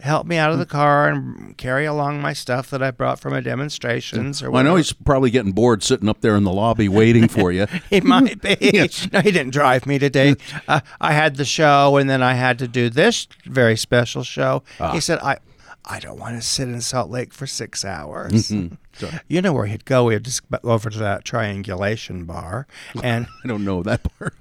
help 0.00 0.26
me 0.26 0.36
out 0.36 0.50
of 0.50 0.58
the 0.58 0.66
car 0.66 1.08
and 1.08 1.56
carry 1.58 1.84
along 1.84 2.22
my 2.22 2.32
stuff 2.32 2.70
that 2.70 2.82
I 2.82 2.90
brought 2.90 3.20
from 3.20 3.32
a 3.34 3.42
demonstrations 3.42 4.42
or 4.42 4.50
Well, 4.50 4.60
I 4.60 4.62
know 4.64 4.76
he's 4.76 4.92
probably 4.92 5.30
getting 5.30 5.52
bored 5.52 5.82
sitting 5.82 6.08
up 6.08 6.20
there 6.22 6.36
in 6.36 6.44
the 6.44 6.52
lobby 6.52 6.88
waiting 6.88 7.28
for 7.28 7.52
you. 7.52 7.66
He 7.90 8.00
might 8.00 8.40
be. 8.42 8.56
No, 9.12 9.20
he 9.20 9.30
didn't 9.30 9.52
drive 9.52 9.86
me 9.86 9.98
today. 9.98 10.36
Uh, 10.68 10.80
I 11.00 11.12
had 11.12 11.36
the 11.36 11.44
show, 11.44 11.96
and 11.96 12.08
then 12.08 12.22
I 12.22 12.34
had 12.34 12.58
to 12.60 12.68
do 12.68 12.88
this 12.88 13.26
very 13.44 13.76
special 13.76 14.22
show. 14.22 14.62
Ah. 14.78 14.92
He 14.92 15.00
said, 15.00 15.18
"I, 15.20 15.38
I 15.84 15.98
don't 16.00 16.18
want 16.18 16.36
to 16.36 16.42
sit 16.46 16.68
in 16.68 16.80
Salt 16.80 17.10
Lake 17.10 17.32
for 17.34 17.46
six 17.46 17.84
hours." 17.84 18.50
Mm-hmm. 18.50 19.16
You 19.28 19.40
know 19.42 19.52
where 19.52 19.66
he'd 19.66 19.84
go? 19.84 20.08
He'd 20.10 20.24
just 20.24 20.48
go 20.50 20.58
over 20.62 20.90
to 20.90 20.98
that 20.98 21.24
triangulation 21.24 22.24
bar 22.26 22.66
and 23.02 23.26
I 23.42 23.48
don't 23.48 23.64
know 23.64 23.82
that 23.82 24.02
part. 24.18 24.34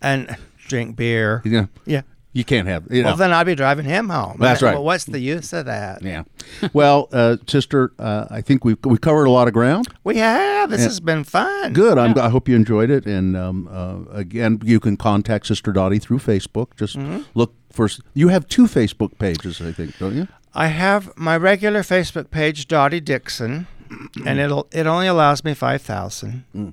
and 0.00 0.36
drink 0.68 0.94
beer. 0.96 1.42
Yeah. 1.44 1.66
Yeah. 1.84 2.02
You 2.34 2.44
can't 2.44 2.66
have. 2.66 2.86
You 2.90 3.02
know. 3.02 3.10
Well, 3.10 3.16
then 3.16 3.32
I'd 3.32 3.44
be 3.44 3.54
driving 3.54 3.84
him 3.84 4.08
home. 4.08 4.36
That's 4.38 4.62
right. 4.62 4.72
Well, 4.74 4.84
what's 4.84 5.04
the 5.04 5.20
use 5.20 5.52
of 5.52 5.66
that? 5.66 6.02
yeah. 6.02 6.22
Well, 6.72 7.08
uh, 7.12 7.36
sister, 7.46 7.92
uh, 7.98 8.26
I 8.30 8.40
think 8.40 8.64
we've 8.64 8.78
we 8.84 8.96
covered 8.96 9.24
a 9.26 9.30
lot 9.30 9.48
of 9.48 9.54
ground. 9.54 9.88
We 10.04 10.16
have. 10.16 10.70
This 10.70 10.82
has 10.82 10.98
been 11.00 11.24
fun. 11.24 11.72
Good. 11.74 11.98
I'm, 11.98 12.18
I 12.18 12.30
hope 12.30 12.48
you 12.48 12.56
enjoyed 12.56 12.88
it. 12.90 13.04
And 13.06 13.36
um, 13.36 13.68
uh, 13.70 14.10
again, 14.16 14.60
you 14.64 14.80
can 14.80 14.96
contact 14.96 15.46
Sister 15.46 15.72
Dottie 15.72 15.98
through 15.98 16.18
Facebook. 16.20 16.68
Just 16.76 16.96
Mm-hmm. 16.96 17.22
look 17.34 17.54
for. 17.70 17.88
You 18.14 18.28
have 18.28 18.46
two 18.48 18.64
Facebook 18.66 19.18
pages, 19.18 19.60
I 19.60 19.72
think, 19.72 19.98
don't 19.98 20.16
you? 20.16 20.28
I 20.54 20.68
have 20.68 21.10
my 21.16 21.36
regular 21.36 21.80
Facebook 21.82 22.30
page, 22.30 22.66
Dottie 22.68 23.00
Dixon, 23.00 23.66
and 24.26 24.38
it'll 24.38 24.68
it 24.72 24.86
only 24.86 25.06
allows 25.06 25.44
me 25.44 25.52
five 25.54 25.82
thousand. 25.82 26.44
Mm. 26.54 26.72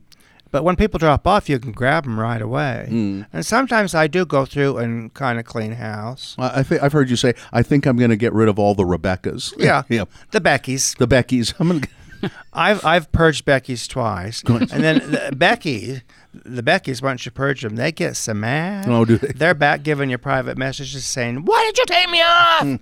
But 0.51 0.63
when 0.63 0.75
people 0.75 0.97
drop 0.97 1.27
off, 1.27 1.47
you 1.47 1.59
can 1.59 1.71
grab 1.71 2.03
them 2.05 2.19
right 2.19 2.41
away. 2.41 2.87
Mm. 2.89 3.27
And 3.31 3.45
sometimes 3.45 3.93
I 3.93 4.07
do 4.07 4.25
go 4.25 4.45
through 4.45 4.77
and 4.77 5.13
kind 5.13 5.39
of 5.39 5.45
clean 5.45 5.73
house. 5.73 6.35
I, 6.39 6.59
I 6.59 6.63
think 6.63 6.81
I've 6.81 6.93
heard 6.93 7.09
you 7.09 7.15
say. 7.15 7.33
I 7.53 7.61
think 7.61 7.85
I'm 7.85 7.97
going 7.97 8.09
to 8.09 8.17
get 8.17 8.33
rid 8.33 8.49
of 8.49 8.57
all 8.57 8.73
the 8.73 8.83
Rebeccas. 8.83 9.53
Yeah, 9.57 9.83
yeah. 9.89 10.05
the 10.31 10.41
Beckys. 10.41 10.97
The 10.97 11.07
Beckys. 11.07 11.53
I'm 11.59 11.69
going. 11.69 11.83
I've 12.53 12.83
I've 12.85 13.11
purged 13.11 13.45
Becky's 13.45 13.87
twice, 13.87 14.43
and 14.43 14.67
then 14.67 14.97
the, 15.11 15.33
Becky, 15.35 16.01
the 16.33 16.61
Beckys, 16.61 17.01
once 17.01 17.25
you 17.25 17.31
purge 17.31 17.61
them, 17.61 17.75
they 17.75 17.91
get 17.91 18.17
so 18.17 18.33
mad. 18.33 18.89
Oh, 18.89 19.05
do 19.05 19.17
they? 19.17 19.27
They're 19.27 19.53
back 19.53 19.83
giving 19.83 20.09
you 20.09 20.17
private 20.17 20.57
messages 20.57 21.05
saying, 21.05 21.45
"Why 21.45 21.63
did 21.65 21.77
you 21.77 21.85
take 21.85 22.09
me 22.09 22.21
off?" 22.21 22.79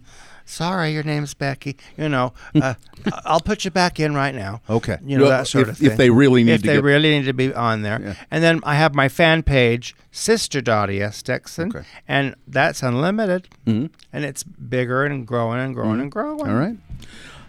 Sorry, 0.50 0.94
your 0.94 1.04
name's 1.04 1.34
Becky. 1.34 1.76
You 1.98 2.08
know, 2.08 2.32
uh, 2.56 2.76
I'll 3.26 3.42
put 3.42 3.66
you 3.66 3.70
back 3.72 4.00
in 4.00 4.16
right 4.16 4.34
now. 4.34 4.62
Okay. 4.70 4.98
You 5.06 5.18
know 5.18 5.24
Well, 5.26 5.32
that 5.32 5.48
sort 5.48 5.64
if- 5.64 5.70
of 5.74 5.78
thing. 5.80 5.92
if 5.92 5.98
they 5.98 6.10
really 6.10 6.44
need 6.46 6.54
if 6.54 6.62
to 6.62 6.68
they 6.68 6.74
get- 6.76 6.84
really 6.84 7.20
need 7.20 7.26
to 7.26 7.34
be 7.34 7.54
on 7.54 7.82
there. 7.82 8.00
Yeah. 8.02 8.14
And 8.32 8.42
then 8.42 8.62
I 8.64 8.76
have 8.76 8.96
my 8.96 9.10
fan 9.10 9.44
page, 9.44 9.94
Sister 10.10 10.62
Dottie 10.62 11.02
S 11.02 11.22
Dixon, 11.22 11.70
Okay. 11.76 11.86
and 12.08 12.34
that's 12.48 12.82
unlimited, 12.82 13.50
mm-hmm. 13.66 13.88
and 14.14 14.24
it's 14.26 14.44
bigger 14.44 15.04
and 15.04 15.28
growing 15.28 15.60
and 15.60 15.76
growing 15.76 16.00
and 16.00 16.10
growing. 16.10 16.40
All 16.48 16.56
right. 16.56 16.78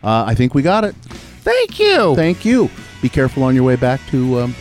Uh, 0.02 0.24
I 0.26 0.34
think 0.34 0.54
we 0.54 0.62
got 0.62 0.82
it. 0.82 0.94
Thank 0.96 1.78
you. 1.78 2.16
Thank 2.16 2.44
you. 2.44 2.68
Be 3.00 3.08
careful 3.08 3.44
on 3.44 3.54
your 3.54 3.64
way 3.64 3.76
back 3.76 4.00
to 4.08 4.40
um, 4.40 4.54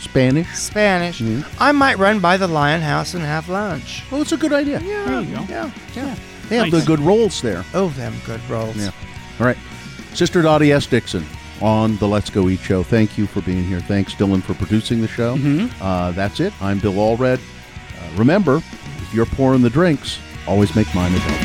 Spanish. 0.00 0.48
Spanish. 0.54 1.20
Mm-hmm. 1.20 1.62
I 1.62 1.72
might 1.72 1.98
run 1.98 2.20
by 2.20 2.38
the 2.38 2.48
Lion 2.48 2.80
House 2.80 3.12
and 3.12 3.22
have 3.22 3.50
lunch. 3.50 4.02
Well, 4.10 4.22
it's 4.22 4.32
a 4.32 4.36
good 4.38 4.52
idea. 4.54 4.80
Yeah. 4.80 5.04
There 5.04 5.20
you 5.22 5.36
go. 5.36 5.44
Yeah. 5.48 5.70
Yeah. 5.94 6.16
They 6.52 6.58
have 6.58 6.70
Nice. 6.70 6.82
the 6.82 6.86
good 6.86 7.00
rolls 7.00 7.40
there. 7.40 7.64
Oh, 7.72 7.88
them 7.96 8.12
good 8.26 8.38
rolls. 8.50 8.76
Yeah. 8.76 8.90
All 9.40 9.46
right. 9.46 9.56
Sister 10.12 10.42
Dottie 10.42 10.70
S. 10.70 10.84
Dixon 10.84 11.24
on 11.62 11.96
the 11.96 12.06
Let's 12.06 12.28
Go 12.28 12.50
Eat 12.50 12.60
show. 12.60 12.82
Thank 12.82 13.16
you 13.16 13.26
for 13.26 13.40
being 13.40 13.64
here. 13.64 13.80
Thanks, 13.80 14.12
Dylan, 14.14 14.42
for 14.42 14.52
producing 14.52 15.00
the 15.00 15.08
show. 15.08 15.38
Uh, 15.80 16.10
that's 16.10 16.40
it. 16.40 16.52
I'm 16.60 16.78
Bill 16.78 16.92
Allred. 16.92 17.38
Uh, 17.38 18.16
remember, 18.16 18.56
if 18.56 19.14
you're 19.14 19.24
pouring 19.24 19.62
the 19.62 19.70
drinks, 19.70 20.18
always 20.46 20.76
make 20.76 20.94
mine 20.94 21.12
adult. 21.14 21.40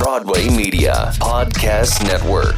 Broadway 0.00 0.48
Media 0.48 1.12
Podcast 1.20 2.02
Network. 2.02 2.56